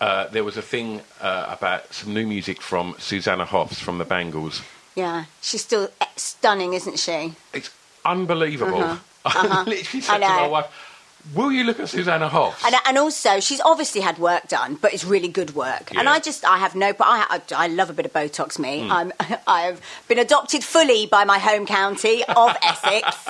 uh, 0.00 0.26
there 0.28 0.44
was 0.44 0.56
a 0.56 0.62
thing 0.62 1.00
uh, 1.20 1.46
about 1.48 1.92
some 1.94 2.12
new 2.12 2.26
music 2.26 2.60
from 2.60 2.94
Susanna 2.98 3.44
Hoffs 3.44 3.78
from 3.78 3.98
the 3.98 4.04
Bangles. 4.04 4.62
Yeah, 4.94 5.24
she's 5.40 5.62
still 5.62 5.88
eh, 6.00 6.06
stunning, 6.16 6.74
isn't 6.74 6.98
she? 6.98 7.34
It's 7.52 7.70
unbelievable. 8.04 8.82
Uh-huh. 8.82 8.98
I 9.24 9.62
literally 9.64 10.00
said 10.00 10.18
to 10.18 10.20
my 10.20 10.48
wife, 10.48 10.86
Will 11.34 11.52
you 11.52 11.64
look 11.64 11.78
at 11.78 11.90
Susanna 11.90 12.28
Hoffs? 12.28 12.64
And, 12.64 12.74
and 12.86 12.96
also, 12.96 13.40
she's 13.40 13.60
obviously 13.60 14.00
had 14.00 14.18
work 14.18 14.48
done, 14.48 14.76
but 14.80 14.94
it's 14.94 15.04
really 15.04 15.28
good 15.28 15.54
work. 15.54 15.94
And 15.94 16.08
I 16.08 16.18
just, 16.18 16.46
I 16.46 16.56
have 16.56 16.74
no, 16.74 16.94
but 16.94 17.06
I, 17.06 17.26
I, 17.28 17.64
I 17.64 17.66
love 17.66 17.90
a 17.90 17.92
bit 17.92 18.06
of 18.06 18.12
Botox. 18.12 18.58
Me, 18.58 18.88
Mm. 18.88 18.90
I'm, 18.90 19.12
I 19.46 19.62
have 19.62 19.82
been 20.08 20.18
adopted 20.18 20.64
fully 20.64 21.06
by 21.06 21.24
my 21.24 21.38
home 21.38 21.66
county 21.66 22.24
of 22.24 22.56
Essex. 22.62 23.28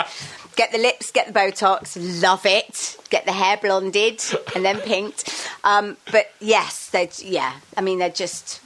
Get 0.54 0.70
the 0.70 0.78
lips, 0.78 1.10
get 1.10 1.26
the 1.26 1.32
Botox, 1.32 1.96
love 2.22 2.46
it. 2.46 2.96
Get 3.10 3.26
the 3.26 3.32
hair 3.32 3.56
blonded 3.56 4.22
and 4.54 4.64
then 4.64 4.78
pinked. 4.80 5.48
Um, 5.64 5.96
but 6.12 6.30
yes, 6.38 6.90
they, 6.90 7.10
yeah. 7.18 7.54
I 7.76 7.80
mean, 7.80 7.98
they're 7.98 8.08
just 8.08 8.60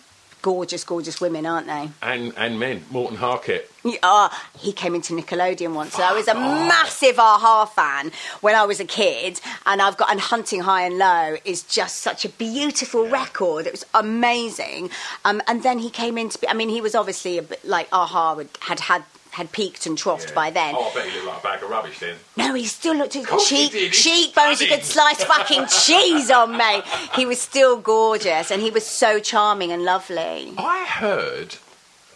gorgeous, 0.45 0.85
gorgeous 0.85 1.23
women, 1.23 1.47
aren't 1.47 1.66
they? 1.66 1.89
and 2.03 2.35
and 2.37 2.61
men, 2.61 2.85
Morten 2.91 3.16
Harket. 3.16 3.71
Oh, 4.03 4.29
he 4.59 4.73
came 4.73 4.95
into 4.95 5.15
Nickelodeon 5.15 5.75
once. 5.75 5.95
So 5.95 6.03
I 6.03 6.12
was 6.12 6.29
a 6.29 6.35
massive 6.35 7.19
Aha 7.19 7.65
fan 7.65 8.12
when 8.43 8.55
I 8.55 8.65
was 8.65 8.79
a 8.79 8.85
kid, 8.85 9.41
and 9.65 9.81
I've 9.81 9.97
got 9.97 10.11
and 10.11 10.21
Hunting 10.21 10.61
High 10.61 10.83
and 10.83 10.99
Low 10.99 11.37
is 11.47 11.62
just 11.62 12.01
such 12.01 12.27
a 12.27 12.29
beautiful 12.29 13.09
record. 13.09 13.66
It 13.66 13.73
was 13.73 13.87
amazing. 13.95 14.91
Um, 15.25 15.41
and 15.49 15.62
then 15.62 15.79
he 15.79 15.89
came 15.89 16.19
into. 16.19 16.39
I 16.49 16.53
mean, 16.53 16.69
he 16.69 16.83
was 16.83 16.95
obviously 16.95 17.39
a 17.39 17.43
bit 17.43 17.65
like 17.65 17.89
Aha 17.91 18.43
had 18.61 18.81
had 18.81 19.03
had, 19.35 19.52
peaked 19.52 19.86
and 19.86 19.98
troughed 19.98 20.35
by 20.35 20.51
then. 20.51 20.74
Oh, 20.77 20.90
I 20.90 20.94
bet 20.94 21.09
he 21.09 21.15
looked 21.20 21.27
like 21.27 21.39
a 21.39 21.43
bag 21.43 21.62
of 21.62 21.70
rubbish 21.70 21.98
then. 21.98 22.16
No, 22.36 22.55
he 22.55 22.65
still 22.65 22.94
looked 22.94 23.15
he 23.15 23.24
cheek. 23.47 23.73
He's 23.73 23.90
cheekbones. 24.02 24.61
He 24.61 24.66
could 24.69 24.85
slice 24.85 25.23
fucking 25.32 25.66
cheese 25.66 26.31
on 26.31 26.56
me. 26.56 26.82
He 27.15 27.27
was 27.27 27.40
still 27.40 27.78
gorgeous, 27.78 28.51
and 28.51 28.62
he 28.62 28.70
was 28.70 28.86
so 28.86 29.19
charming 29.19 29.73
and 29.73 29.82
lovely. 29.85 30.52
I 30.56 30.85
heard, 30.86 31.56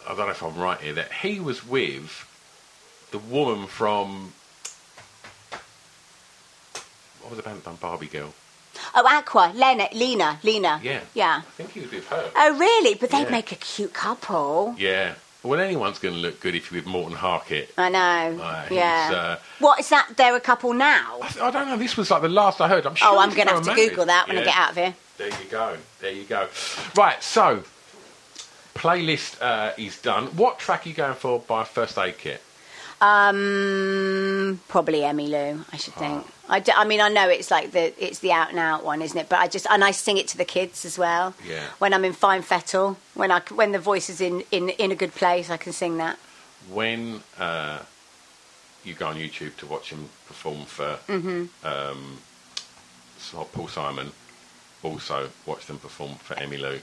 I 0.07 0.15
don't 0.15 0.25
know 0.25 0.29
if 0.31 0.41
I'm 0.43 0.57
right 0.57 0.79
here, 0.79 0.93
that 0.93 1.11
he 1.11 1.39
was 1.39 1.65
with 1.65 2.25
the 3.11 3.19
woman 3.19 3.67
from. 3.67 4.33
What 7.21 7.31
was 7.31 7.37
the 7.37 7.43
band 7.43 7.57
that 7.59 7.65
done 7.65 7.75
Barbie 7.81 8.07
Girl? 8.07 8.33
Oh, 8.95 9.05
Aqua, 9.05 9.51
Lena, 9.55 9.89
Lena, 9.93 10.39
Lena. 10.43 10.79
Yeah. 10.81 11.01
yeah. 11.13 11.41
I 11.45 11.51
think 11.51 11.71
he 11.73 11.81
was 11.81 11.91
with 11.91 12.07
her. 12.07 12.31
Oh, 12.35 12.57
really? 12.57 12.95
But 12.95 13.09
they'd 13.11 13.23
Yeah. 13.23 13.29
make 13.29 13.51
a 13.51 13.55
cute 13.55 13.93
couple. 13.93 14.75
Yeah. 14.77 15.15
Well, 15.41 15.59
anyone's 15.59 15.99
going 15.99 16.15
to 16.15 16.19
look 16.19 16.41
good 16.41 16.53
if 16.53 16.69
you're 16.69 16.81
with 16.81 16.87
Morten 16.87 17.15
Harket. 17.15 17.69
I 17.77 17.89
know. 17.89 18.43
Uh, 18.43 18.65
yeah. 18.69 19.11
uh, 19.13 19.43
what 19.59 19.79
is 19.79 19.87
that? 19.89 20.09
They're 20.17 20.35
a 20.35 20.39
couple 20.41 20.73
now. 20.73 21.17
I, 21.21 21.27
th- 21.29 21.41
I 21.41 21.49
don't 21.51 21.69
know. 21.69 21.77
This 21.77 21.95
was 21.95 22.11
like 22.11 22.21
the 22.21 22.27
last 22.29 22.59
I 22.59 22.67
heard. 22.67 22.85
I'm 22.85 22.95
sure. 22.95 23.07
oh, 23.09 23.19
I'm 23.19 23.29
going 23.33 23.47
to 23.47 23.53
have 23.53 23.63
to. 23.63 23.73
Google 23.73 24.05
that 24.05 24.27
when 24.27 24.37
I 24.37 24.43
get 24.43 24.57
out 24.57 24.71
of 24.71 24.75
here. 24.75 24.93
There 25.17 25.29
you 25.29 25.49
go. 25.49 25.77
There 26.01 26.11
you 26.11 26.23
go. 26.25 26.47
Right. 26.97 27.23
So, 27.23 27.63
playlist 28.75 29.41
uh, 29.41 29.71
is 29.77 30.01
done. 30.01 30.25
What 30.35 30.59
track 30.59 30.85
are 30.85 30.89
you 30.89 30.95
going 30.95 31.15
for 31.15 31.39
by 31.39 31.63
First 31.63 31.97
Aid 31.97 32.17
Kit? 32.17 32.41
Um, 32.99 34.59
probably 34.67 34.99
Emmylou. 34.99 35.63
I 35.71 35.77
should 35.77 35.93
think. 35.93 36.25
I, 36.49 36.59
d- 36.59 36.71
I 36.75 36.83
mean, 36.83 36.99
I 36.99 37.09
know 37.09 37.29
it's 37.29 37.51
like 37.51 37.71
the 37.71 37.93
it's 38.03 38.19
the 38.19 38.31
out 38.31 38.49
and 38.49 38.57
out 38.59 38.83
one, 38.83 39.01
isn't 39.01 39.17
it? 39.17 39.29
But 39.29 39.39
I 39.39 39.47
just 39.47 39.67
and 39.69 39.83
I 39.83 39.91
sing 39.91 40.17
it 40.17 40.27
to 40.29 40.37
the 40.37 40.45
kids 40.45 40.83
as 40.85 40.97
well. 40.97 41.33
Yeah. 41.45 41.63
When 41.77 41.93
I'm 41.93 42.03
in 42.03 42.13
fine 42.13 42.41
fettle, 42.41 42.97
when 43.13 43.31
I 43.31 43.39
c- 43.39 43.53
when 43.55 43.71
the 43.71 43.79
voice 43.79 44.09
is 44.09 44.19
in 44.19 44.43
in 44.51 44.69
in 44.69 44.91
a 44.91 44.95
good 44.95 45.13
place, 45.13 45.49
I 45.49 45.57
can 45.57 45.73
sing 45.73 45.97
that. 45.97 46.17
When 46.71 47.21
uh, 47.39 47.79
you 48.83 48.93
go 48.95 49.07
on 49.07 49.15
YouTube 49.15 49.55
to 49.57 49.65
watch 49.67 49.91
him 49.91 50.09
perform 50.27 50.65
for 50.65 50.97
Mhm. 51.07 51.49
um, 51.63 52.17
so- 53.19 53.47
Paul 53.53 53.67
Simon, 53.67 54.11
also 54.83 55.29
watch 55.45 55.65
them 55.67 55.77
perform 55.79 56.15
for 56.15 56.35
Emmylou 56.35 56.79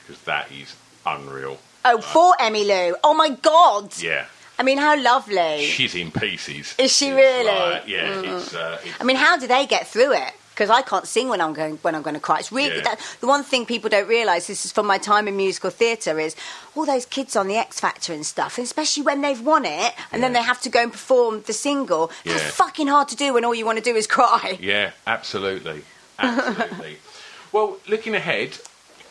because 0.00 0.20
that 0.24 0.50
is 0.52 0.74
unreal. 1.06 1.58
Oh, 1.84 2.00
for 2.00 2.34
Emmylou. 2.38 2.94
Oh 3.02 3.14
my 3.14 3.30
God. 3.30 3.92
Yeah. 3.98 4.26
I 4.60 4.62
mean, 4.62 4.76
how 4.76 4.94
lovely. 5.00 5.64
She's 5.64 5.94
in 5.94 6.10
pieces. 6.10 6.74
Is 6.76 6.94
she 6.94 7.08
It's 7.08 7.16
really? 7.16 7.44
like- 7.44 7.88
yeah, 7.88 8.08
Mm. 8.12 8.36
it's, 8.42 8.54
uh, 8.54 8.78
it's 8.84 9.00
I 9.00 9.04
mean, 9.04 9.16
how 9.16 9.38
do 9.38 9.46
they 9.46 9.64
get 9.64 9.88
through 9.88 10.12
it? 10.12 10.34
Because 10.50 10.68
I 10.68 10.82
can't 10.82 11.08
sing 11.08 11.30
when 11.30 11.40
I'm 11.40 11.54
going 11.54 11.78
when 11.80 11.94
I'm 11.94 12.02
going 12.02 12.12
to 12.12 12.20
cry. 12.20 12.40
It's 12.40 12.52
really 12.52 12.76
Yeah. 12.76 12.82
that, 12.88 13.00
the 13.20 13.26
one 13.26 13.42
thing 13.42 13.64
people 13.64 13.88
don't 13.88 14.06
realise. 14.06 14.46
This 14.48 14.66
is 14.66 14.72
from 14.72 14.84
my 14.86 14.98
time 14.98 15.26
in 15.28 15.34
musical 15.34 15.70
theatre. 15.70 16.20
Is 16.20 16.36
all 16.74 16.84
those 16.84 17.06
kids 17.06 17.34
on 17.36 17.48
the 17.48 17.56
X 17.56 17.80
Factor 17.80 18.12
and 18.12 18.26
stuff, 18.26 18.58
and 18.58 18.66
especially 18.66 19.02
when 19.02 19.22
they've 19.22 19.40
won 19.40 19.64
it, 19.64 19.94
and 20.12 20.22
then 20.22 20.34
they 20.34 20.42
have 20.42 20.60
to 20.60 20.68
go 20.68 20.82
and 20.82 20.92
perform 20.92 21.40
the 21.46 21.54
single. 21.54 22.10
That's 22.26 22.42
Yeah. 22.42 22.50
fucking 22.50 22.88
hard 22.88 23.08
to 23.08 23.16
do 23.16 23.32
when 23.32 23.46
all 23.46 23.54
you 23.54 23.64
want 23.64 23.78
to 23.78 23.86
do 23.90 23.96
is 23.96 24.06
cry. 24.06 24.58
Yeah, 24.60 24.90
absolutely, 25.06 25.84
absolutely. 26.18 26.98
well, 27.52 27.78
looking 27.88 28.14
ahead, 28.14 28.58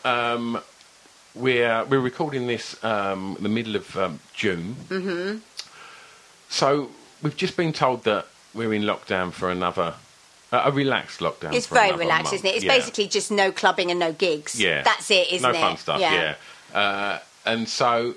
um, 0.04 0.60
we're 1.34 1.84
we're 1.84 2.00
recording 2.00 2.46
this 2.46 2.82
um, 2.84 3.36
the 3.40 3.48
middle 3.48 3.76
of 3.76 3.96
um, 3.96 4.20
June, 4.34 4.74
hmm 4.88 5.36
so 6.48 6.90
we've 7.22 7.36
just 7.36 7.56
been 7.56 7.72
told 7.72 8.02
that 8.04 8.26
we're 8.54 8.74
in 8.74 8.82
lockdown 8.82 9.30
for 9.32 9.50
another 9.50 9.94
uh, 10.52 10.62
a 10.64 10.72
relaxed 10.72 11.20
lockdown. 11.20 11.54
It's 11.54 11.68
very 11.68 11.92
relaxed, 11.92 12.32
month. 12.32 12.34
isn't 12.34 12.46
it? 12.46 12.54
It's 12.56 12.64
Yeah. 12.64 12.76
basically 12.76 13.06
just 13.06 13.30
no 13.30 13.52
clubbing 13.52 13.90
and 13.92 14.00
no 14.00 14.12
gigs. 14.12 14.60
Yeah, 14.60 14.82
that's 14.82 15.08
it, 15.12 15.30
isn't 15.30 15.42
no 15.42 15.50
it? 15.50 15.60
No 15.60 15.60
fun 15.60 15.76
stuff. 15.76 16.00
Yeah, 16.00 16.34
Uh, 16.74 17.18
and 17.46 17.68
so. 17.68 18.14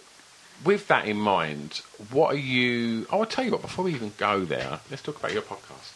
With 0.63 0.87
that 0.87 1.07
in 1.07 1.17
mind, 1.17 1.81
what 2.11 2.33
are 2.35 2.37
you? 2.37 3.05
Oh, 3.11 3.19
I'll 3.19 3.25
tell 3.25 3.43
you 3.43 3.51
what. 3.51 3.61
Before 3.63 3.83
we 3.83 3.93
even 3.93 4.13
go 4.17 4.45
there, 4.45 4.79
let's 4.89 5.01
talk 5.01 5.19
about 5.19 5.33
your 5.33 5.41
podcast. 5.41 5.91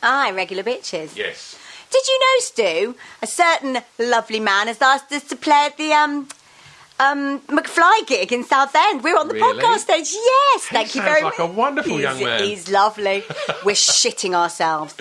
Aye, 0.00 0.30
regular 0.30 0.62
bitches. 0.62 1.16
Yes. 1.16 1.58
Did 1.90 2.06
you 2.06 2.20
know, 2.20 2.38
Stu? 2.38 2.94
A 3.22 3.26
certain 3.26 3.78
lovely 3.98 4.38
man 4.38 4.68
has 4.68 4.80
asked 4.80 5.10
us 5.12 5.24
to 5.24 5.34
play 5.34 5.64
at 5.66 5.76
the 5.76 5.92
um, 5.92 6.28
um, 6.98 7.40
McFly 7.42 8.06
gig 8.06 8.32
in 8.32 8.44
Southend. 8.44 9.02
We're 9.04 9.16
on 9.18 9.28
the 9.28 9.34
Really? 9.34 9.62
podcast 9.62 9.78
stage. 9.80 10.12
Yes, 10.12 10.66
He 10.68 10.74
thank 10.76 10.94
you 10.94 11.02
very 11.02 11.22
like 11.22 11.38
much. 11.38 11.50
a 11.50 11.52
wonderful 11.52 11.92
he's, 11.94 12.02
young 12.02 12.22
man. 12.22 12.42
He's 12.42 12.70
lovely. 12.70 13.22
We're 13.64 13.74
shitting 13.74 14.34
ourselves. 14.34 14.94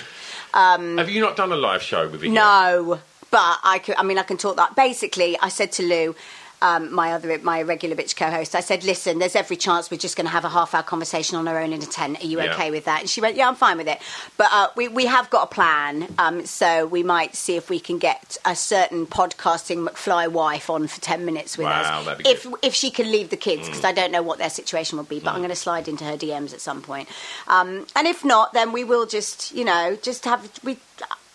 Um, 0.53 0.97
Have 0.97 1.09
you 1.09 1.21
not 1.21 1.35
done 1.35 1.51
a 1.51 1.55
live 1.55 1.81
show 1.81 2.07
with 2.07 2.23
him? 2.23 2.33
yet? 2.33 2.41
no, 2.41 2.99
but 3.31 3.57
I 3.63 3.79
could. 3.83 3.95
I 3.95 4.03
mean, 4.03 4.17
I 4.17 4.23
can 4.23 4.37
talk 4.37 4.55
that. 4.57 4.75
Basically, 4.75 5.37
I 5.39 5.49
said 5.49 5.71
to 5.73 5.83
Lou. 5.83 6.15
Um, 6.61 6.91
my 6.93 7.11
other, 7.13 7.37
my 7.39 7.61
regular 7.61 7.95
bitch 7.95 8.15
co-host. 8.15 8.55
I 8.55 8.61
said, 8.61 8.83
"Listen, 8.83 9.19
there's 9.19 9.35
every 9.35 9.57
chance 9.57 9.91
we're 9.91 9.97
just 9.97 10.15
going 10.15 10.25
to 10.25 10.31
have 10.31 10.45
a 10.45 10.49
half-hour 10.49 10.83
conversation 10.83 11.37
on 11.37 11.47
our 11.47 11.59
own 11.59 11.73
in 11.73 11.81
a 11.83 11.85
tent. 11.85 12.23
Are 12.23 12.25
you 12.25 12.41
Yeah. 12.41 12.53
okay 12.53 12.71
with 12.71 12.85
that?" 12.85 13.01
And 13.01 13.09
she 13.09 13.19
went, 13.21 13.35
"Yeah, 13.35 13.47
I'm 13.47 13.55
fine 13.55 13.77
with 13.77 13.87
it." 13.87 13.99
But 14.37 14.47
uh, 14.51 14.69
we 14.75 14.87
we 14.87 15.05
have 15.05 15.29
got 15.29 15.43
a 15.43 15.53
plan, 15.53 16.13
um, 16.17 16.45
so 16.45 16.85
we 16.87 17.03
might 17.03 17.35
see 17.35 17.55
if 17.57 17.69
we 17.69 17.79
can 17.79 17.97
get 17.99 18.37
a 18.45 18.55
certain 18.55 19.05
podcasting 19.05 19.87
McFly 19.87 20.27
wife 20.29 20.69
on 20.69 20.87
for 20.87 21.01
ten 21.01 21.25
minutes 21.25 21.57
with 21.57 21.65
Wow, 21.67 21.81
us, 21.99 22.05
that'd 22.05 22.23
be 22.23 22.29
if 22.29 22.47
if 22.61 22.73
she 22.73 22.89
can 22.89 23.11
leave 23.11 23.29
the 23.29 23.37
kids, 23.37 23.67
because 23.67 23.81
Mm. 23.83 23.89
I 23.89 23.91
don't 23.91 24.11
know 24.11 24.21
what 24.23 24.37
their 24.37 24.49
situation 24.49 24.97
will 24.97 25.05
be. 25.05 25.19
But 25.19 25.31
I'm 25.31 25.39
going 25.39 25.49
to 25.49 25.55
slide 25.55 25.87
into 25.87 26.03
her 26.05 26.15
DMs 26.17 26.53
at 26.53 26.61
some 26.61 26.81
point, 26.81 27.09
um, 27.47 27.85
and 27.95 28.07
if 28.07 28.23
not, 28.23 28.53
then 28.53 28.71
we 28.71 28.83
will 28.83 29.05
just, 29.05 29.51
you 29.53 29.65
know, 29.65 29.97
just 30.01 30.23
have 30.25 30.49
we. 30.63 30.77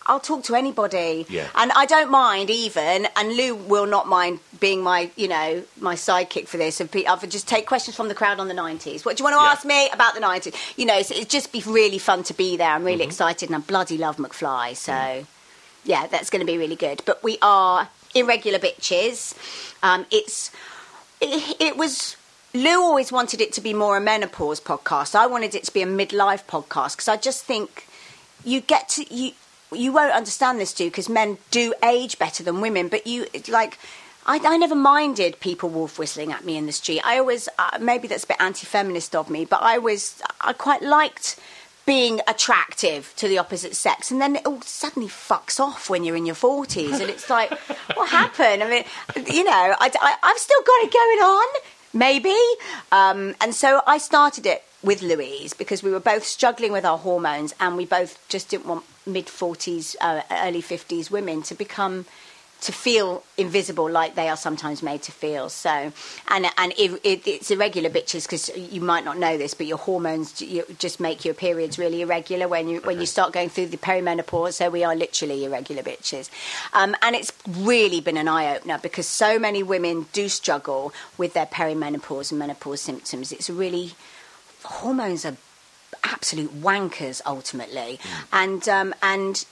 I'll 0.07 0.19
talk 0.19 0.43
to 0.45 0.55
anybody. 0.55 1.25
Yeah. 1.29 1.47
And 1.55 1.71
I 1.73 1.85
don't 1.85 2.09
mind 2.09 2.49
even, 2.49 3.07
and 3.15 3.33
Lou 3.35 3.55
will 3.55 3.85
not 3.85 4.07
mind 4.07 4.39
being 4.59 4.81
my, 4.81 5.11
you 5.15 5.27
know, 5.27 5.63
my 5.79 5.95
sidekick 5.95 6.47
for 6.47 6.57
this. 6.57 6.79
And 6.81 6.89
I'll 7.07 7.17
just 7.17 7.47
take 7.47 7.65
questions 7.67 7.95
from 7.95 8.07
the 8.07 8.15
crowd 8.15 8.39
on 8.39 8.47
the 8.47 8.53
90s. 8.53 9.05
What 9.05 9.17
do 9.17 9.21
you 9.21 9.25
want 9.25 9.35
to 9.35 9.43
Yeah. 9.43 9.51
ask 9.51 9.65
me 9.65 9.89
about 9.93 10.15
the 10.15 10.19
90s? 10.21 10.55
You 10.77 10.85
know, 10.85 10.97
it's, 10.97 11.11
it'd 11.11 11.29
just 11.29 11.51
be 11.51 11.61
really 11.65 11.99
fun 11.99 12.23
to 12.23 12.33
be 12.33 12.57
there. 12.57 12.69
I'm 12.69 12.77
Mm-hmm. 12.79 12.85
really 12.87 13.03
excited 13.05 13.49
and 13.49 13.55
I 13.55 13.59
bloody 13.59 13.97
love 13.97 14.17
McFly. 14.17 14.75
So, 14.75 15.25
yeah, 15.83 16.07
that's 16.07 16.29
going 16.29 16.39
to 16.45 16.51
be 16.51 16.57
really 16.57 16.75
good. 16.75 17.03
But 17.05 17.23
we 17.23 17.37
are 17.41 17.89
irregular 18.15 18.59
bitches. 18.59 19.35
Um, 19.83 20.05
it's, 20.11 20.51
it, 21.21 21.55
it 21.61 21.77
was. 21.77 22.17
Lou 22.53 22.81
always 22.81 23.13
wanted 23.13 23.39
it 23.39 23.53
to 23.53 23.61
be 23.61 23.73
more 23.73 23.95
a 23.95 24.01
menopause 24.01 24.59
podcast. 24.59 25.15
I 25.15 25.25
wanted 25.27 25.55
it 25.55 25.63
to 25.65 25.71
be 25.73 25.81
a 25.81 25.85
midlife 25.87 26.43
podcast 26.47 26.97
because 26.97 27.07
I 27.07 27.15
just 27.15 27.45
think 27.45 27.87
you 28.43 28.59
get 28.59 28.89
to 28.89 29.13
you 29.13 29.31
you 29.71 29.91
won't 29.91 30.13
understand 30.13 30.59
this 30.59 30.73
too 30.73 30.85
because 30.85 31.09
men 31.09 31.37
do 31.49 31.73
age 31.83 32.17
better 32.19 32.43
than 32.43 32.61
women 32.61 32.87
but 32.87 33.05
you 33.07 33.25
like 33.47 33.77
I, 34.25 34.39
I 34.43 34.57
never 34.57 34.75
minded 34.75 35.39
people 35.39 35.69
wolf 35.69 35.97
whistling 35.97 36.31
at 36.31 36.45
me 36.45 36.57
in 36.57 36.65
the 36.65 36.71
street 36.71 37.01
i 37.05 37.17
always 37.17 37.47
uh, 37.57 37.77
maybe 37.79 38.07
that's 38.07 38.23
a 38.23 38.27
bit 38.27 38.37
anti-feminist 38.39 39.15
of 39.15 39.29
me 39.29 39.45
but 39.45 39.61
i 39.61 39.77
was 39.77 40.21
i 40.41 40.53
quite 40.53 40.81
liked 40.81 41.39
being 41.85 42.21
attractive 42.27 43.11
to 43.17 43.27
the 43.27 43.39
opposite 43.39 43.75
sex 43.75 44.11
and 44.11 44.21
then 44.21 44.35
it 44.35 44.45
all 44.45 44.61
suddenly 44.61 45.07
fucks 45.07 45.59
off 45.59 45.89
when 45.89 46.03
you're 46.03 46.15
in 46.15 46.25
your 46.25 46.35
40s 46.35 46.99
and 46.99 47.09
it's 47.09 47.29
like 47.29 47.51
what 47.95 48.09
happened 48.09 48.61
i 48.63 48.69
mean 48.69 48.83
you 49.33 49.43
know 49.43 49.75
I, 49.79 49.91
I, 49.99 50.15
i've 50.23 50.37
still 50.37 50.61
got 50.61 50.83
it 50.83 50.93
going 50.93 51.23
on 51.23 51.61
maybe. 51.93 52.35
Um, 52.91 53.35
and 53.41 53.53
so 53.53 53.81
I 53.85 53.97
started 53.97 54.45
it 54.45 54.63
with 54.83 55.01
Louise 55.01 55.53
because 55.53 55.83
we 55.83 55.91
were 55.91 55.99
both 55.99 56.23
struggling 56.23 56.71
with 56.71 56.85
our 56.85 56.97
hormones 56.97 57.53
and 57.59 57.77
we 57.77 57.85
both 57.85 58.27
just 58.29 58.49
didn't 58.49 58.65
want 58.65 58.83
mid 59.05 59.27
40s, 59.27 59.95
uh, 60.01 60.21
early 60.31 60.61
50s 60.61 61.11
women 61.11 61.41
to 61.43 61.55
become. 61.55 62.05
To 62.65 62.71
feel 62.71 63.23
invisible 63.39 63.89
like 63.89 64.13
they 64.13 64.29
are 64.29 64.37
sometimes 64.37 64.83
made 64.83 65.01
to 65.01 65.11
feel. 65.11 65.49
So, 65.49 65.91
and 66.27 66.45
and 66.59 66.73
it, 66.77 67.01
it, 67.03 67.25
it's 67.25 67.49
irregular 67.49 67.89
bitches 67.89 68.25
because 68.25 68.55
you 68.55 68.81
might 68.81 69.03
not 69.03 69.17
know 69.17 69.35
this, 69.35 69.55
but 69.55 69.65
your 69.65 69.79
hormones 69.79 70.39
you, 70.43 70.63
just 70.77 70.99
make 70.99 71.25
your 71.25 71.33
periods 71.33 71.79
really 71.79 72.01
irregular 72.01 72.47
when 72.47 72.67
you 72.67 72.79
when 72.81 72.99
you 72.99 73.07
start 73.07 73.33
going 73.33 73.49
through 73.49 73.65
the 73.65 73.77
perimenopause. 73.77 74.53
So 74.53 74.69
we 74.69 74.83
are 74.83 74.95
literally 74.95 75.43
irregular 75.43 75.81
bitches, 75.81 76.29
um, 76.73 76.95
and 77.01 77.15
it's 77.15 77.33
really 77.49 77.99
been 77.99 78.17
an 78.17 78.27
eye 78.27 78.55
opener 78.55 78.77
because 78.77 79.07
so 79.07 79.39
many 79.39 79.63
women 79.63 80.05
do 80.13 80.29
struggle 80.29 80.93
with 81.17 81.33
their 81.33 81.47
perimenopause 81.47 82.29
and 82.29 82.37
menopause 82.37 82.79
symptoms. 82.79 83.31
It's 83.31 83.49
really 83.49 83.93
hormones 84.63 85.25
are 85.25 85.35
absolute 86.03 86.61
wankers 86.61 87.21
ultimately, 87.25 87.99
and 88.31 88.67
um, 88.69 88.93
and 89.01 89.45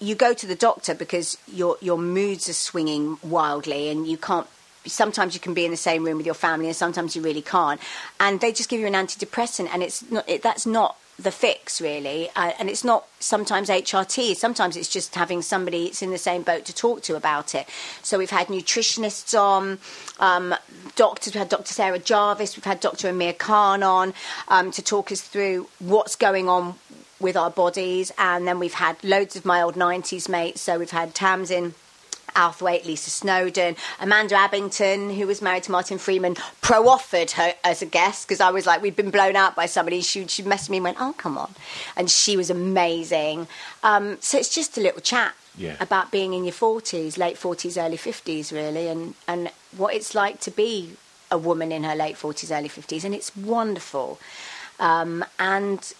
you 0.00 0.14
go 0.14 0.32
to 0.32 0.46
the 0.46 0.54
doctor 0.54 0.94
because 0.94 1.36
your 1.46 1.76
your 1.80 1.98
moods 1.98 2.48
are 2.48 2.54
swinging 2.54 3.18
wildly 3.22 3.88
and 3.88 4.06
you 4.06 4.16
can't 4.16 4.46
sometimes 4.86 5.34
you 5.34 5.40
can 5.40 5.52
be 5.52 5.64
in 5.64 5.70
the 5.70 5.76
same 5.76 6.04
room 6.04 6.16
with 6.16 6.26
your 6.26 6.34
family 6.34 6.66
and 6.66 6.76
sometimes 6.76 7.14
you 7.14 7.22
really 7.22 7.42
can't. 7.42 7.80
And 8.18 8.40
they 8.40 8.52
just 8.52 8.68
give 8.70 8.80
you 8.80 8.86
an 8.86 8.94
antidepressant 8.94 9.68
and 9.72 9.82
it's 9.82 10.10
not 10.10 10.28
it, 10.28 10.42
that's 10.42 10.66
not 10.66 10.96
the 11.22 11.30
fix 11.30 11.80
really. 11.80 12.28
Uh, 12.36 12.52
and 12.58 12.68
it's 12.70 12.84
not 12.84 13.06
sometimes 13.18 13.68
HRT 13.68 14.36
sometimes 14.36 14.76
it's 14.76 14.88
just 14.88 15.14
having 15.14 15.42
somebody 15.42 15.84
that's 15.84 16.02
in 16.02 16.10
the 16.10 16.18
same 16.18 16.42
boat 16.42 16.64
to 16.66 16.74
talk 16.74 17.02
to 17.02 17.16
about 17.16 17.54
it. 17.54 17.68
So 18.02 18.18
we've 18.18 18.30
had 18.30 18.48
nutritionists 18.48 19.38
on 19.38 19.78
um, 20.18 20.54
doctors 20.96 21.34
we've 21.34 21.40
had 21.40 21.48
Dr 21.48 21.72
Sarah 21.72 21.98
Jarvis 21.98 22.56
we've 22.56 22.64
had 22.64 22.80
Dr 22.80 23.08
Amir 23.08 23.34
Khan 23.34 23.82
on 23.82 24.14
um, 24.48 24.70
to 24.70 24.82
talk 24.82 25.12
us 25.12 25.20
through 25.20 25.68
what's 25.78 26.16
going 26.16 26.48
on 26.48 26.74
with 27.20 27.36
our 27.36 27.50
bodies. 27.50 28.10
And 28.18 28.48
then 28.48 28.58
we've 28.58 28.74
had 28.74 29.02
loads 29.04 29.36
of 29.36 29.44
my 29.44 29.62
old 29.62 29.74
90s 29.74 30.28
mates. 30.28 30.62
So 30.62 30.78
we've 30.78 30.90
had 30.90 31.14
Tamsin 31.14 31.74
Outhwaite, 32.34 32.84
Lisa 32.84 33.10
Snowdon, 33.10 33.76
Amanda 34.00 34.34
Abbington, 34.36 35.16
who 35.16 35.26
was 35.26 35.40
married 35.42 35.64
to 35.64 35.70
Martin 35.72 35.98
Freeman, 35.98 36.36
pro 36.60 36.88
offered 36.88 37.32
her 37.32 37.54
as 37.64 37.82
a 37.82 37.86
guest 37.86 38.26
because 38.26 38.40
I 38.40 38.50
was 38.50 38.66
like, 38.66 38.82
we'd 38.82 38.96
been 38.96 39.10
blown 39.10 39.36
out 39.36 39.54
by 39.56 39.66
somebody. 39.66 40.00
She, 40.00 40.26
she 40.26 40.42
messaged 40.42 40.70
me 40.70 40.78
and 40.78 40.84
went, 40.84 40.96
oh, 41.00 41.14
come 41.16 41.36
on. 41.38 41.54
And 41.96 42.10
she 42.10 42.36
was 42.36 42.50
amazing. 42.50 43.48
Um, 43.82 44.18
so 44.20 44.38
it's 44.38 44.54
just 44.54 44.76
a 44.78 44.80
little 44.80 45.00
chat 45.00 45.34
Yeah. 45.56 45.76
about 45.80 46.10
being 46.10 46.32
in 46.34 46.44
your 46.44 46.54
40s, 46.54 47.18
late 47.18 47.36
40s, 47.36 47.82
early 47.82 47.96
50s, 47.98 48.52
really, 48.52 48.88
and, 48.88 49.14
and 49.28 49.50
what 49.76 49.94
it's 49.94 50.14
like 50.14 50.40
to 50.40 50.50
be 50.50 50.96
a 51.30 51.38
woman 51.38 51.70
in 51.72 51.84
her 51.84 51.94
late 51.94 52.16
40s, 52.16 52.50
early 52.56 52.68
50s. 52.68 53.04
And 53.04 53.14
it's 53.14 53.36
wonderful. 53.36 54.18
Um, 54.78 55.24
and 55.38 55.92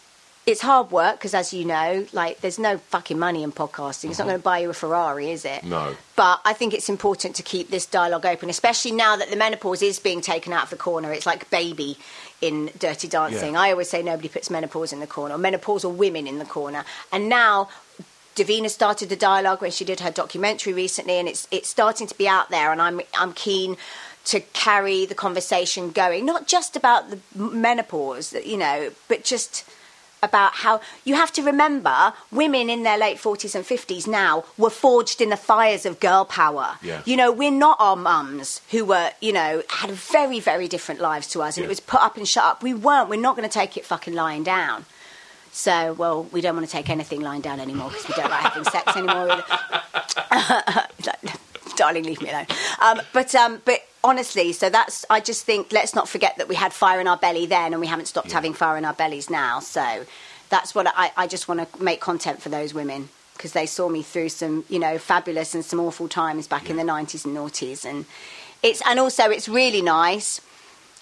it's 0.51 0.61
hard 0.61 0.91
work 0.91 1.17
because, 1.17 1.35
as 1.35 1.55
you 1.55 1.65
know, 1.65 2.07
like 2.13 2.41
there's 2.41 2.59
no 2.59 2.79
fucking 2.79 3.19
money 3.19 3.43
in 3.43 3.53
podcasting. 3.53 4.11
It's 4.11 4.19
not 4.19 4.25
mm-hmm. 4.25 4.29
going 4.29 4.39
to 4.39 4.43
buy 4.43 4.59
you 4.59 4.71
a 4.71 4.75
Ferrari, 4.75 5.31
is 5.31 5.45
it? 5.45 5.65
No. 5.65 5.97
But 6.17 6.41
I 6.45 6.53
think 6.53 6.75
it's 6.75 6.89
important 6.89 7.37
to 7.37 7.43
keep 7.43 7.71
this 7.71 7.87
dialogue 7.87 8.27
open, 8.27 8.51
especially 8.51 8.93
now 8.93 9.17
that 9.17 9.31
the 9.31 9.37
menopause 9.37 9.83
is 9.83 9.99
being 9.99 10.21
taken 10.21 10.53
out 10.53 10.65
of 10.65 10.71
the 10.71 10.77
corner. 10.77 11.13
It's 11.13 11.27
like 11.27 11.49
baby 11.51 11.97
in 12.41 12.71
Dirty 12.79 13.09
Dancing. 13.09 13.55
Yeah. 13.55 13.61
I 13.61 13.71
always 13.71 13.89
say 13.89 14.03
nobody 14.03 14.29
puts 14.29 14.51
menopause 14.51 14.93
in 14.93 15.01
the 15.01 15.07
corner, 15.07 15.39
Menopause 15.39 15.85
or 15.85 15.93
menopausal 15.93 15.97
women 15.97 16.27
in 16.27 16.39
the 16.39 16.45
corner. 16.45 16.85
And 17.13 17.29
now 17.29 17.69
Davina 18.35 18.71
started 18.71 19.09
the 19.09 19.17
dialogue 19.17 19.61
when 19.61 19.71
she 19.71 19.85
did 19.85 20.01
her 20.01 20.11
documentary 20.11 20.73
recently, 20.73 21.15
and 21.15 21.29
it's 21.29 21.47
it's 21.51 21.69
starting 21.69 22.07
to 22.07 22.17
be 22.17 22.27
out 22.29 22.51
there. 22.51 22.73
And 22.73 22.83
I'm 22.83 23.01
I'm 23.19 23.33
keen 23.33 23.77
to 24.27 24.41
carry 24.41 25.07
the 25.07 25.15
conversation 25.15 25.91
going, 25.91 26.27
not 26.27 26.47
just 26.47 26.77
about 26.77 27.11
the 27.11 27.19
menopause, 27.35 28.33
you 28.33 28.57
know, 28.57 28.91
but 29.09 29.25
just 29.25 29.65
about 30.23 30.53
how 30.55 30.81
you 31.05 31.15
have 31.15 31.33
to 31.33 31.43
remember 31.43 32.13
women 32.31 32.69
in 32.69 32.83
their 32.83 32.99
late 32.99 33.17
40s 33.19 33.55
and 33.55 33.65
50s 33.65 34.07
now 34.07 34.45
were 34.59 34.71
forged 34.71 35.21
in 35.21 35.31
the 35.31 35.37
fires 35.37 35.87
of 35.87 35.99
girl 36.01 36.25
power. 36.25 36.77
Yeah. 36.83 37.03
You 37.05 37.17
know, 37.17 37.33
we're 37.33 37.51
not 37.51 37.77
our 37.81 37.97
mums 37.97 38.61
who 38.71 38.85
were, 38.85 39.11
you 39.21 39.33
know, 39.33 39.63
had 39.69 39.91
very, 39.91 40.41
very 40.41 40.69
different 40.69 41.01
lives 41.01 41.27
to 41.29 41.43
us 41.43 41.57
and 41.57 41.63
Yeah. 41.65 41.67
it 41.67 41.69
was 41.71 41.81
put 41.81 42.01
up 42.03 42.17
and 42.17 42.29
shut 42.29 42.45
up. 42.45 42.63
We 42.63 42.75
weren't. 42.75 43.09
We're 43.09 43.21
not 43.21 43.37
going 43.37 43.49
to 43.49 43.53
take 43.53 43.77
it 43.77 43.85
fucking 43.87 44.15
lying 44.15 44.43
down. 44.43 44.85
So, 45.53 45.95
well, 45.95 46.25
we 46.25 46.41
don't 46.41 46.55
want 46.55 46.67
to 46.67 46.73
take 46.73 46.89
anything 46.89 47.21
lying 47.23 47.41
down 47.41 47.59
anymore 47.59 47.89
because 47.91 48.07
we 48.09 48.15
don't 48.15 48.31
like 48.31 48.41
having 48.43 48.65
sex 48.65 48.97
anymore. 48.97 49.43
Darling, 51.81 52.05
leave 52.05 52.21
me 52.21 52.29
alone. 52.29 52.47
Um, 52.83 53.01
but 53.15 53.35
um, 53.35 53.63
but 53.65 53.81
honestly, 54.05 54.53
so 54.53 54.69
that's. 54.69 55.07
I 55.09 55.21
just 55.21 55.47
think 55.47 55.73
let's 55.73 55.95
not 55.95 56.11
forget 56.11 56.37
that 56.37 56.47
we 56.47 56.55
had 56.55 56.75
fire 56.75 57.01
in 57.01 57.09
our 57.09 57.17
belly 57.17 57.47
then, 57.47 57.73
and 57.73 57.81
we 57.81 57.87
haven't 57.87 58.05
stopped 58.05 58.33
having 58.33 58.53
fire 58.53 58.77
in 58.77 58.85
our 58.85 58.93
bellies 58.93 59.31
now. 59.31 59.61
So 59.61 60.05
that's 60.51 60.75
what 60.75 60.93
I, 60.95 61.11
I 61.17 61.27
just 61.27 61.49
want 61.49 61.73
to 61.73 61.83
make 61.83 61.99
content 62.03 62.43
for 62.43 62.51
those 62.51 62.75
women 62.75 63.09
because 63.33 63.55
they 63.55 63.65
saw 63.65 63.89
me 63.89 64.03
through 64.03 64.29
some, 64.29 64.67
you 64.69 64.79
know, 64.79 64.99
fabulous 64.99 65.55
and 65.55 65.65
some 65.65 65.81
awful 65.81 66.07
times 66.07 66.47
back 66.47 66.69
in 66.69 66.77
the 66.77 66.85
nineties 66.85 67.25
and 67.25 67.35
noughties, 67.35 67.87
and 67.87 68.05
it's 68.63 68.83
and 68.87 69.01
also 69.01 69.31
it's 69.31 69.49
really 69.49 69.81
nice. 69.81 70.43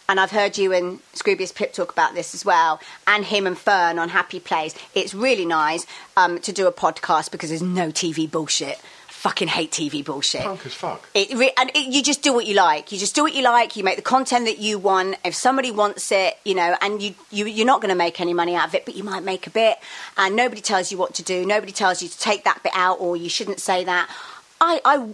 And 0.09 0.21
I've 0.21 0.31
heard 0.31 0.57
you 0.57 0.73
and 0.73 1.01
Scroobius 1.13 1.53
Pip 1.55 1.73
talk 1.73 1.91
about 1.91 2.15
this 2.15 2.35
as 2.37 2.45
well, 2.45 2.79
and 3.09 3.25
him 3.25 3.49
and 3.49 3.59
Fearne 3.59 3.99
on 3.99 4.11
Happy 4.11 4.39
Place. 4.39 4.77
It's 4.95 5.13
really 5.13 5.45
nice 5.45 5.87
um, 6.17 6.39
to 6.39 6.53
do 6.53 6.69
a 6.69 6.73
podcast 6.73 7.33
because 7.33 7.49
there's 7.51 7.63
no 7.63 7.89
TV 7.89 8.31
bullshit. 8.31 8.81
Fucking 9.19 9.49
hate 9.49 9.73
TV 9.73 10.05
bullshit. 10.05 10.43
Punk 10.43 10.65
as 10.65 10.75
fuck. 10.75 11.09
It, 11.13 11.37
re- 11.37 11.51
and 11.57 11.71
it, 11.75 11.93
you 11.93 12.05
just 12.05 12.23
do 12.23 12.33
what 12.33 12.47
you 12.47 12.55
like. 12.55 12.93
You 12.93 12.99
just 12.99 13.17
do 13.17 13.23
what 13.25 13.35
you 13.35 13.43
like. 13.43 13.75
You 13.75 13.83
make 13.83 13.97
the 13.97 14.03
content 14.03 14.45
that 14.45 14.59
you 14.59 14.79
want. 14.79 15.17
If 15.25 15.35
somebody 15.35 15.73
wants 15.73 16.13
it, 16.13 16.39
you 16.45 16.55
know, 16.55 16.77
and 16.81 17.03
you, 17.03 17.15
you 17.33 17.47
you're 17.47 17.67
not 17.67 17.81
going 17.81 17.89
to 17.89 17.97
make 17.97 18.21
any 18.21 18.33
money 18.33 18.55
out 18.55 18.69
of 18.69 18.77
it, 18.77 18.85
but 18.85 18.95
you 18.95 19.03
might 19.03 19.25
make 19.25 19.49
a 19.49 19.51
bit. 19.51 19.79
And 20.17 20.37
nobody 20.37 20.61
tells 20.61 20.93
you 20.93 20.99
what 20.99 21.15
to 21.15 21.25
do. 21.25 21.45
Nobody 21.45 21.73
tells 21.73 22.01
you 22.01 22.09
to 22.09 22.19
take 22.19 22.45
that 22.45 22.63
bit 22.63 22.71
out 22.77 23.01
or 23.01 23.17
you 23.17 23.29
shouldn't 23.29 23.59
say 23.59 23.83
that. 23.85 24.09
I, 24.61 24.81
I 24.85 25.09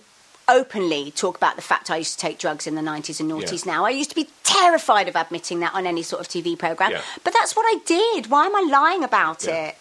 openly 0.49 1.11
talk 1.11 1.39
about 1.39 1.57
the 1.57 1.63
fact 1.63 1.91
I 1.91 1.97
used 1.97 2.13
to 2.15 2.19
take 2.19 2.39
drugs 2.39 2.67
in 2.67 2.75
the 2.75 2.83
90s 2.83 3.21
and 3.21 3.31
noughties 3.31 3.65
Yeah. 3.65 3.73
now. 3.73 3.85
I 3.87 3.91
used 3.91 4.11
to 4.11 4.17
be 4.17 4.29
terrified 4.43 5.09
of 5.09 5.17
admitting 5.17 5.61
that 5.61 5.75
on 5.75 5.87
any 5.87 6.03
sort 6.03 6.21
of 6.21 6.29
TV 6.29 6.59
programme. 6.59 6.91
Yeah. 6.91 7.01
But 7.25 7.33
that's 7.33 7.57
what 7.57 7.65
I 7.67 7.79
did. 7.87 8.27
Why 8.31 8.45
am 8.45 8.55
I 8.55 8.69
lying 8.71 9.03
about 9.03 9.45
Yeah. 9.47 9.69
it? 9.69 9.77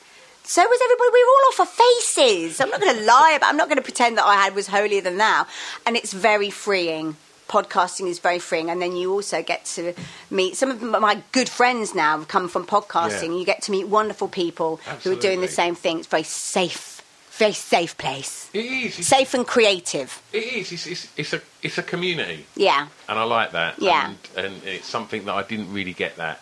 So 0.46 0.62
was 0.62 0.80
everybody. 0.84 1.10
We 1.14 1.24
were 1.24 1.30
all 1.30 1.48
off 1.50 1.60
our 1.62 1.66
faces. 1.66 2.60
I'm 2.60 2.70
not 2.70 2.82
going 2.82 2.98
to 2.98 3.04
lie 3.06 3.34
about. 3.38 3.50
I'm 3.50 3.58
not 3.58 3.70
going 3.70 3.78
to 3.78 3.84
pretend 3.84 4.18
that 4.18 4.26
I 4.26 4.36
had 4.36 4.56
was 4.56 4.68
holier 4.68 5.02
than 5.02 5.18
thou. 5.18 5.48
And 5.86 5.96
it's 5.96 6.14
very 6.14 6.50
freeing. 6.50 7.16
Podcasting 7.48 8.08
is 8.08 8.20
very 8.20 8.40
freeing, 8.40 8.70
and 8.70 8.82
then 8.82 8.96
you 8.96 9.12
also 9.12 9.44
get 9.44 9.66
to 9.66 9.94
meet 10.32 10.56
some 10.56 10.72
of 10.72 10.82
my 10.82 11.22
good 11.34 11.50
friends 11.50 11.94
now. 11.94 12.18
Have 12.18 12.28
come 12.28 12.48
from 12.48 12.66
podcasting. 12.66 13.28
Yeah. 13.34 13.38
You 13.40 13.46
get 13.46 13.62
to 13.64 13.72
meet 13.72 13.88
wonderful 13.88 14.28
people 14.28 14.78
who 15.04 15.12
are 15.12 15.20
doing 15.20 15.42
the 15.42 15.48
same 15.50 15.76
thing. 15.76 16.00
It's 16.00 16.08
very 16.08 16.24
safe, 16.24 17.02
very 17.32 17.52
safe 17.52 17.96
place. 17.98 18.50
It 18.54 18.66
is. 18.66 18.98
It's, 19.00 19.08
Safe 19.08 19.34
and 19.36 19.46
creative. 19.46 20.22
it 20.32 20.38
is. 20.44 20.72
It's, 20.72 20.88
it's, 20.88 21.08
it's 21.18 21.34
a 21.34 21.42
it's 21.62 21.78
a 21.78 21.84
community, 21.84 22.46
Yeah. 22.56 22.88
and 23.10 23.20
I 23.20 23.24
like 23.24 23.52
that. 23.52 23.80
Yeah. 23.80 24.14
And, 24.36 24.46
and 24.46 24.64
it's 24.64 24.88
something 24.88 25.26
that 25.26 25.34
I 25.36 25.44
didn't 25.44 25.72
really 25.72 25.94
get 25.94 26.16
that 26.16 26.42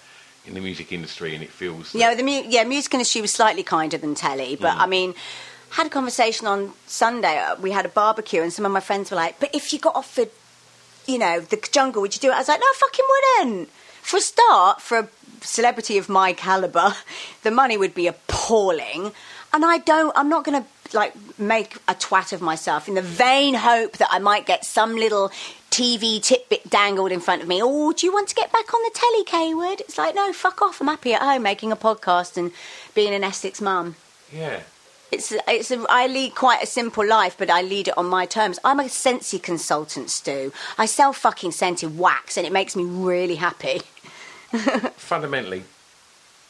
in 0.52 0.56
the 0.56 0.61
music 0.61 0.91
industry, 0.91 1.34
and 1.34 1.44
it 1.44 1.49
feels. 1.49 1.94
Know, 1.95 2.14
the 2.15 2.23
mu- 2.23 2.44
yeah, 2.48 2.64
music 2.65 2.94
industry 2.94 3.22
was 3.22 3.32
slightly 3.32 3.64
kinder 3.64 3.98
than 3.98 4.14
telly, 4.15 4.57
but 4.60 4.76
I 4.78 4.86
mean, 4.86 5.15
had 5.72 5.88
a 5.88 5.90
conversation 5.90 6.45
on 6.45 6.73
Sunday. 6.88 7.38
uh, 7.40 7.56
We 7.60 7.72
had 7.72 7.86
a 7.86 7.90
barbecue, 7.90 8.41
and 8.41 8.52
some 8.52 8.65
of 8.65 8.72
my 8.72 8.82
friends 8.82 9.10
were 9.11 9.18
like, 9.18 9.40
"But 9.40 9.49
if 9.56 9.72
you 9.72 9.80
got 9.80 9.95
offered, 9.95 10.30
you 11.07 11.18
know, 11.18 11.40
the 11.40 11.57
jungle, 11.72 12.02
would 12.02 12.14
you 12.15 12.19
do 12.19 12.30
it?" 12.30 12.34
I 12.36 12.40
was 12.40 12.49
like, 12.49 12.60
"No, 12.60 12.65
I 12.65 12.73
fucking 12.76 13.06
wouldn't." 13.14 13.69
For 14.02 14.18
a 14.18 14.22
start, 14.22 14.82
for 14.82 14.98
a 14.99 15.07
celebrity 15.41 15.98
of 15.98 16.10
my 16.10 16.34
caliber, 16.34 16.95
the 17.44 17.52
money 17.52 17.78
would 17.78 17.95
be 17.95 18.07
appalling, 18.07 19.14
and 19.53 19.64
I 19.65 19.78
don't. 19.78 20.11
I'm 20.18 20.30
not 20.30 20.44
going 20.44 20.61
to 20.61 20.68
like 20.98 21.14
make 21.40 21.78
a 21.88 21.95
twat 21.95 22.34
of 22.34 22.41
myself 22.41 22.90
in 22.90 22.95
the 22.95 23.02
vain 23.02 23.53
hope 23.53 23.94
that 23.98 24.10
I 24.11 24.19
might 24.19 24.45
get 24.45 24.65
some 24.65 24.98
little 24.98 25.32
TV 25.72 26.22
tidbit 26.22 26.69
dangled 26.69 27.11
in 27.11 27.22
front 27.22 27.41
of 27.41 27.48
me. 27.48 27.61
Oh, 27.64 27.93
do 27.93 28.06
you 28.06 28.11
want 28.14 28.27
to 28.27 28.35
get 28.35 28.52
back 28.52 28.73
on 28.73 28.81
the 28.84 28.91
telly, 28.93 29.23
Cawood? 29.23 29.80
It's 29.80 29.98
like, 29.98 30.14
no, 30.14 30.31
fuck 30.34 30.61
off. 30.61 30.81
I'm 30.81 30.88
happy 30.88 31.14
at 31.14 31.22
home 31.22 31.43
making 31.43 31.72
a 31.72 31.77
podcast 31.77 32.35
and 32.38 32.52
being 32.93 33.14
an 33.14 33.23
Essex 33.23 33.60
mum. 33.61 33.95
yeah. 34.31 34.61
It's 35.14 35.34
it's 35.45 35.72
a, 35.72 35.85
I 35.89 36.07
lead 36.07 36.35
quite 36.35 36.64
a 36.64 36.65
simple 36.65 37.06
life, 37.06 37.35
but 37.38 37.49
I 37.49 37.61
lead 37.61 37.89
it 37.89 37.98
on 37.98 38.06
my 38.06 38.26
terms. 38.26 38.60
I'm 38.64 38.80
a 38.80 38.84
Scentsy 38.85 39.43
consultant, 39.43 40.10
Stu. 40.10 40.53
I 40.77 40.85
sell 40.85 41.11
fucking 41.11 41.52
scented 41.52 41.98
wax, 41.98 42.38
and 42.38 42.48
it 42.48 42.53
makes 42.53 42.77
me 42.77 42.85
really 42.85 43.35
happy. 43.35 43.81
Fundamentally, 44.95 45.64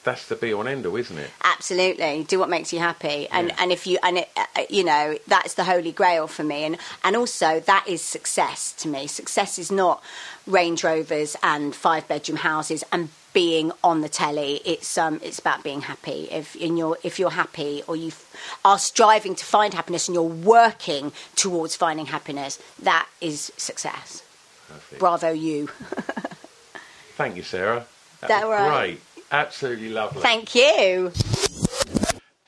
that's 0.04 0.28
the 0.28 0.36
be 0.36 0.54
all 0.54 0.62
and 0.62 0.70
end 0.70 0.86
all, 0.86 0.96
isn't 0.96 1.18
it? 1.18 1.30
Absolutely, 1.44 2.24
do 2.24 2.40
what 2.40 2.50
makes 2.50 2.74
you 2.74 2.80
happy, 2.80 3.28
and 3.30 3.50
Yeah. 3.50 3.56
and 3.60 3.72
if 3.72 3.86
you 3.86 4.00
and 4.04 4.18
it, 4.20 4.30
uh, 4.36 4.46
you 4.70 4.84
know 4.84 5.18
that's 5.28 5.54
the 5.56 5.64
holy 5.64 5.92
grail 5.92 6.28
for 6.28 6.44
me, 6.44 6.64
and 6.64 6.78
and 7.04 7.16
also 7.16 7.60
that 7.62 7.86
is 7.88 8.02
success 8.02 8.72
to 8.80 8.88
me. 8.88 9.08
Success 9.08 9.60
is 9.60 9.72
not 9.72 10.02
Range 10.48 10.84
Rovers 10.84 11.36
and 11.44 11.76
five 11.76 12.08
bedroom 12.08 12.38
houses 12.38 12.84
and 12.92 13.10
being 13.34 13.72
on 13.84 14.02
the 14.02 14.10
telly. 14.10 14.60
It's 14.66 14.98
um 14.98 15.20
it's 15.24 15.40
about 15.40 15.64
being 15.64 15.82
happy. 15.82 16.28
If 16.32 16.56
in 16.56 16.78
your 16.78 16.98
if 17.04 17.20
you're 17.20 17.30
happy 17.32 17.84
or 17.88 17.96
you 17.96 18.08
f- 18.08 18.26
are 18.66 18.80
striving 18.80 19.36
to 19.36 19.46
find 19.46 19.74
happiness 19.74 20.08
and 20.08 20.16
you're 20.16 20.24
working 20.24 21.14
towards 21.36 21.76
finding 21.76 22.08
happiness, 22.08 22.60
that 22.82 23.08
is 23.22 23.52
success. 23.56 24.24
Perfect. 24.68 25.00
Bravo, 25.00 25.32
you. 25.32 25.68
Thank 27.18 27.36
you, 27.36 27.44
Sarah. 27.44 27.86
That, 28.22 28.28
That 28.30 28.48
was 28.48 28.60
right? 28.60 28.80
great. 28.98 29.02
Absolutely 29.32 29.90
lovely. 29.90 30.22
Thank 30.22 30.54
you. 30.56 31.12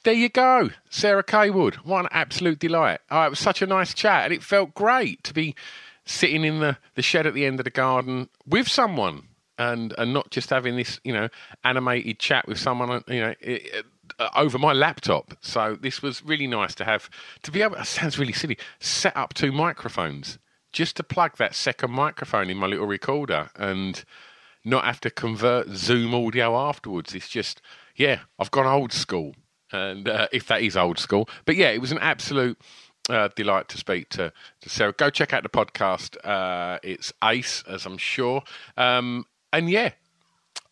There 0.03 0.13
you 0.13 0.27
go, 0.27 0.69
Sarah 0.89 1.23
Cawood. 1.23 1.75
What 1.75 2.01
an 2.01 2.09
absolute 2.11 2.59
delight. 2.59 2.99
Oh, 3.09 3.21
it 3.23 3.29
was 3.29 3.39
such 3.39 3.61
a 3.61 3.65
nice 3.65 3.93
chat, 3.93 4.25
and 4.25 4.33
it 4.33 4.43
felt 4.43 4.73
great 4.73 5.23
to 5.23 5.33
be 5.33 5.55
sitting 6.05 6.43
in 6.43 6.59
the, 6.59 6.77
the 6.95 7.01
shed 7.01 7.25
at 7.25 7.33
the 7.33 7.45
end 7.45 7.59
of 7.61 7.63
the 7.63 7.69
garden 7.69 8.27
with 8.45 8.67
someone 8.67 9.23
and 9.57 9.93
and 9.97 10.13
not 10.13 10.29
just 10.31 10.49
having 10.49 10.75
this, 10.75 10.99
you 11.05 11.13
know, 11.13 11.29
animated 11.63 12.19
chat 12.19 12.47
with 12.49 12.59
someone, 12.59 13.01
you 13.07 13.21
know, 13.21 13.33
i- 13.47 13.61
uh, 14.19 14.29
over 14.35 14.57
my 14.59 14.73
laptop. 14.73 15.33
So 15.41 15.77
this 15.79 16.01
was 16.01 16.23
really 16.23 16.47
nice 16.47 16.75
to 16.75 16.83
have, 16.85 17.09
to 17.43 17.51
be 17.51 17.61
able, 17.61 17.77
it 17.77 17.85
sounds 17.85 18.19
really 18.19 18.33
silly, 18.33 18.57
set 18.79 19.15
up 19.15 19.33
two 19.33 19.51
microphones 19.53 20.37
just 20.73 20.97
to 20.97 21.03
plug 21.03 21.37
that 21.37 21.55
second 21.55 21.91
microphone 21.91 22.49
in 22.49 22.57
my 22.57 22.67
little 22.67 22.85
recorder 22.85 23.49
and 23.55 24.03
not 24.63 24.85
have 24.85 24.99
to 25.01 25.09
convert 25.09 25.69
Zoom 25.69 26.13
audio 26.13 26.57
afterwards. 26.57 27.13
It's 27.13 27.29
just, 27.29 27.61
yeah, 27.95 28.19
I've 28.39 28.51
gone 28.51 28.65
old 28.65 28.93
school, 28.93 29.35
and 29.71 30.07
uh, 30.07 30.27
if 30.31 30.47
that 30.47 30.61
is 30.61 30.77
old 30.77 30.99
school, 30.99 31.29
but 31.45 31.55
yeah, 31.55 31.69
it 31.69 31.81
was 31.81 31.91
an 31.91 31.99
absolute 31.99 32.57
uh, 33.09 33.29
delight 33.35 33.67
to 33.69 33.77
speak 33.77 34.09
to, 34.09 34.31
to 34.61 34.69
Sarah. 34.69 34.93
Go 34.93 35.09
check 35.09 35.33
out 35.33 35.43
the 35.43 35.49
podcast. 35.49 36.15
Uh, 36.25 36.79
it's 36.83 37.11
Ace, 37.23 37.63
as 37.67 37.85
I'm 37.85 37.97
sure, 37.97 38.43
um, 38.77 39.25
and 39.51 39.69
yeah. 39.69 39.91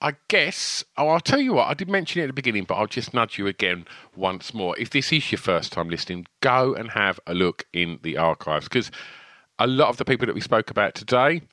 I 0.03 0.15
guess, 0.29 0.83
oh, 0.97 1.09
I'll 1.09 1.19
tell 1.19 1.39
you 1.39 1.53
what, 1.53 1.67
I 1.67 1.75
did 1.75 1.87
mention 1.87 2.21
it 2.21 2.23
at 2.23 2.27
the 2.27 2.33
beginning, 2.33 2.63
but 2.63 2.73
I'll 2.73 2.87
just 2.87 3.13
nudge 3.13 3.37
you 3.37 3.45
again 3.45 3.85
once 4.15 4.51
more. 4.51 4.75
If 4.79 4.89
this 4.89 5.13
is 5.13 5.31
your 5.31 5.37
first 5.37 5.71
time 5.71 5.89
listening, 5.89 6.25
go 6.41 6.73
and 6.73 6.89
have 6.89 7.19
a 7.27 7.35
look 7.35 7.67
in 7.71 7.99
the 8.01 8.17
archives 8.17 8.67
because 8.67 8.89
a 9.59 9.67
lot 9.67 9.89
of 9.89 9.97
the 9.97 10.05
people 10.05 10.25
that 10.25 10.33
we 10.33 10.41
spoke 10.41 10.71
about 10.71 10.95
today, 10.95 11.43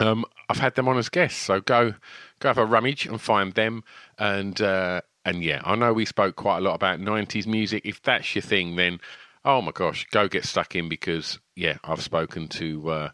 um, 0.00 0.24
I've 0.48 0.58
had 0.58 0.74
them 0.74 0.88
on 0.88 0.98
as 0.98 1.08
guests, 1.08 1.40
so 1.40 1.60
go 1.60 1.94
go 2.40 2.48
have 2.48 2.58
a 2.58 2.64
rummage 2.64 3.06
and 3.06 3.20
find 3.20 3.54
them. 3.54 3.84
And 4.18 4.60
uh, 4.60 5.02
and 5.24 5.44
yeah, 5.44 5.60
I 5.64 5.74
know 5.76 5.92
we 5.92 6.04
spoke 6.04 6.36
quite 6.36 6.58
a 6.58 6.62
lot 6.62 6.74
about 6.74 7.00
'90s 7.00 7.46
music. 7.46 7.82
If 7.84 8.02
that's 8.02 8.34
your 8.34 8.42
thing, 8.42 8.76
then 8.76 9.00
oh 9.44 9.62
my 9.62 9.72
gosh, 9.72 10.06
go 10.10 10.28
get 10.28 10.44
stuck 10.44 10.74
in 10.74 10.88
because 10.88 11.38
yeah, 11.54 11.78
I've 11.84 12.02
spoken 12.02 12.48
to 12.48 12.90
uh, 12.90 13.10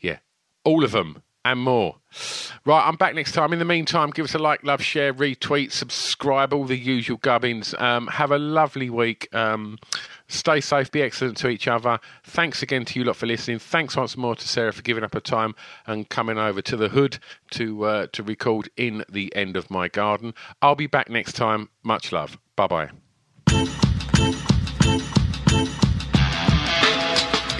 yeah 0.00 0.18
all 0.64 0.84
of 0.84 0.92
them 0.92 1.22
and 1.46 1.60
more. 1.60 1.96
Right, 2.64 2.86
I'm 2.86 2.96
back 2.96 3.14
next 3.14 3.32
time. 3.32 3.52
In 3.52 3.58
the 3.60 3.64
meantime, 3.64 4.10
give 4.10 4.24
us 4.24 4.34
a 4.34 4.38
like, 4.38 4.64
love, 4.64 4.82
share, 4.82 5.14
retweet, 5.14 5.70
subscribe, 5.70 6.52
all 6.52 6.64
the 6.64 6.76
usual 6.76 7.18
gubbins. 7.18 7.72
Um, 7.78 8.08
have 8.08 8.32
a 8.32 8.38
lovely 8.38 8.90
week. 8.90 9.32
Um, 9.32 9.78
stay 10.26 10.60
safe, 10.60 10.90
be 10.90 11.02
excellent 11.02 11.36
to 11.38 11.48
each 11.48 11.68
other. 11.68 12.00
Thanks 12.24 12.62
again 12.62 12.84
to 12.86 12.98
you 12.98 13.04
lot 13.04 13.16
for 13.16 13.26
listening. 13.26 13.60
Thanks 13.60 13.96
once 13.96 14.16
more 14.16 14.34
to 14.34 14.48
Sarah 14.48 14.72
for 14.72 14.82
giving 14.82 15.04
up 15.04 15.14
her 15.14 15.20
time 15.20 15.54
and 15.86 16.08
coming 16.08 16.38
over 16.38 16.60
to 16.62 16.76
the 16.76 16.88
hood 16.88 17.18
to 17.52 17.84
uh, 17.84 18.06
to 18.12 18.22
record 18.24 18.68
in 18.76 19.04
the 19.08 19.34
end 19.36 19.56
of 19.56 19.70
my 19.70 19.86
garden. 19.86 20.34
I'll 20.60 20.74
be 20.74 20.88
back 20.88 21.08
next 21.08 21.34
time. 21.34 21.68
Much 21.84 22.10
love. 22.10 22.38
Bye 22.56 22.66
bye. 22.66 23.76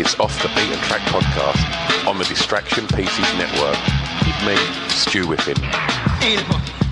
It's 0.07 0.21
Off 0.21 0.41
the 0.41 0.49
Beaten 0.55 0.79
Track 0.85 1.01
podcast 1.11 2.07
on 2.07 2.17
the 2.17 2.25
Distraction 2.27 2.87
Pieces 2.87 3.27
Network 3.35 3.77
with 4.25 4.47
me, 4.47 4.55
Stu. 4.89 5.33
Il 6.23 6.86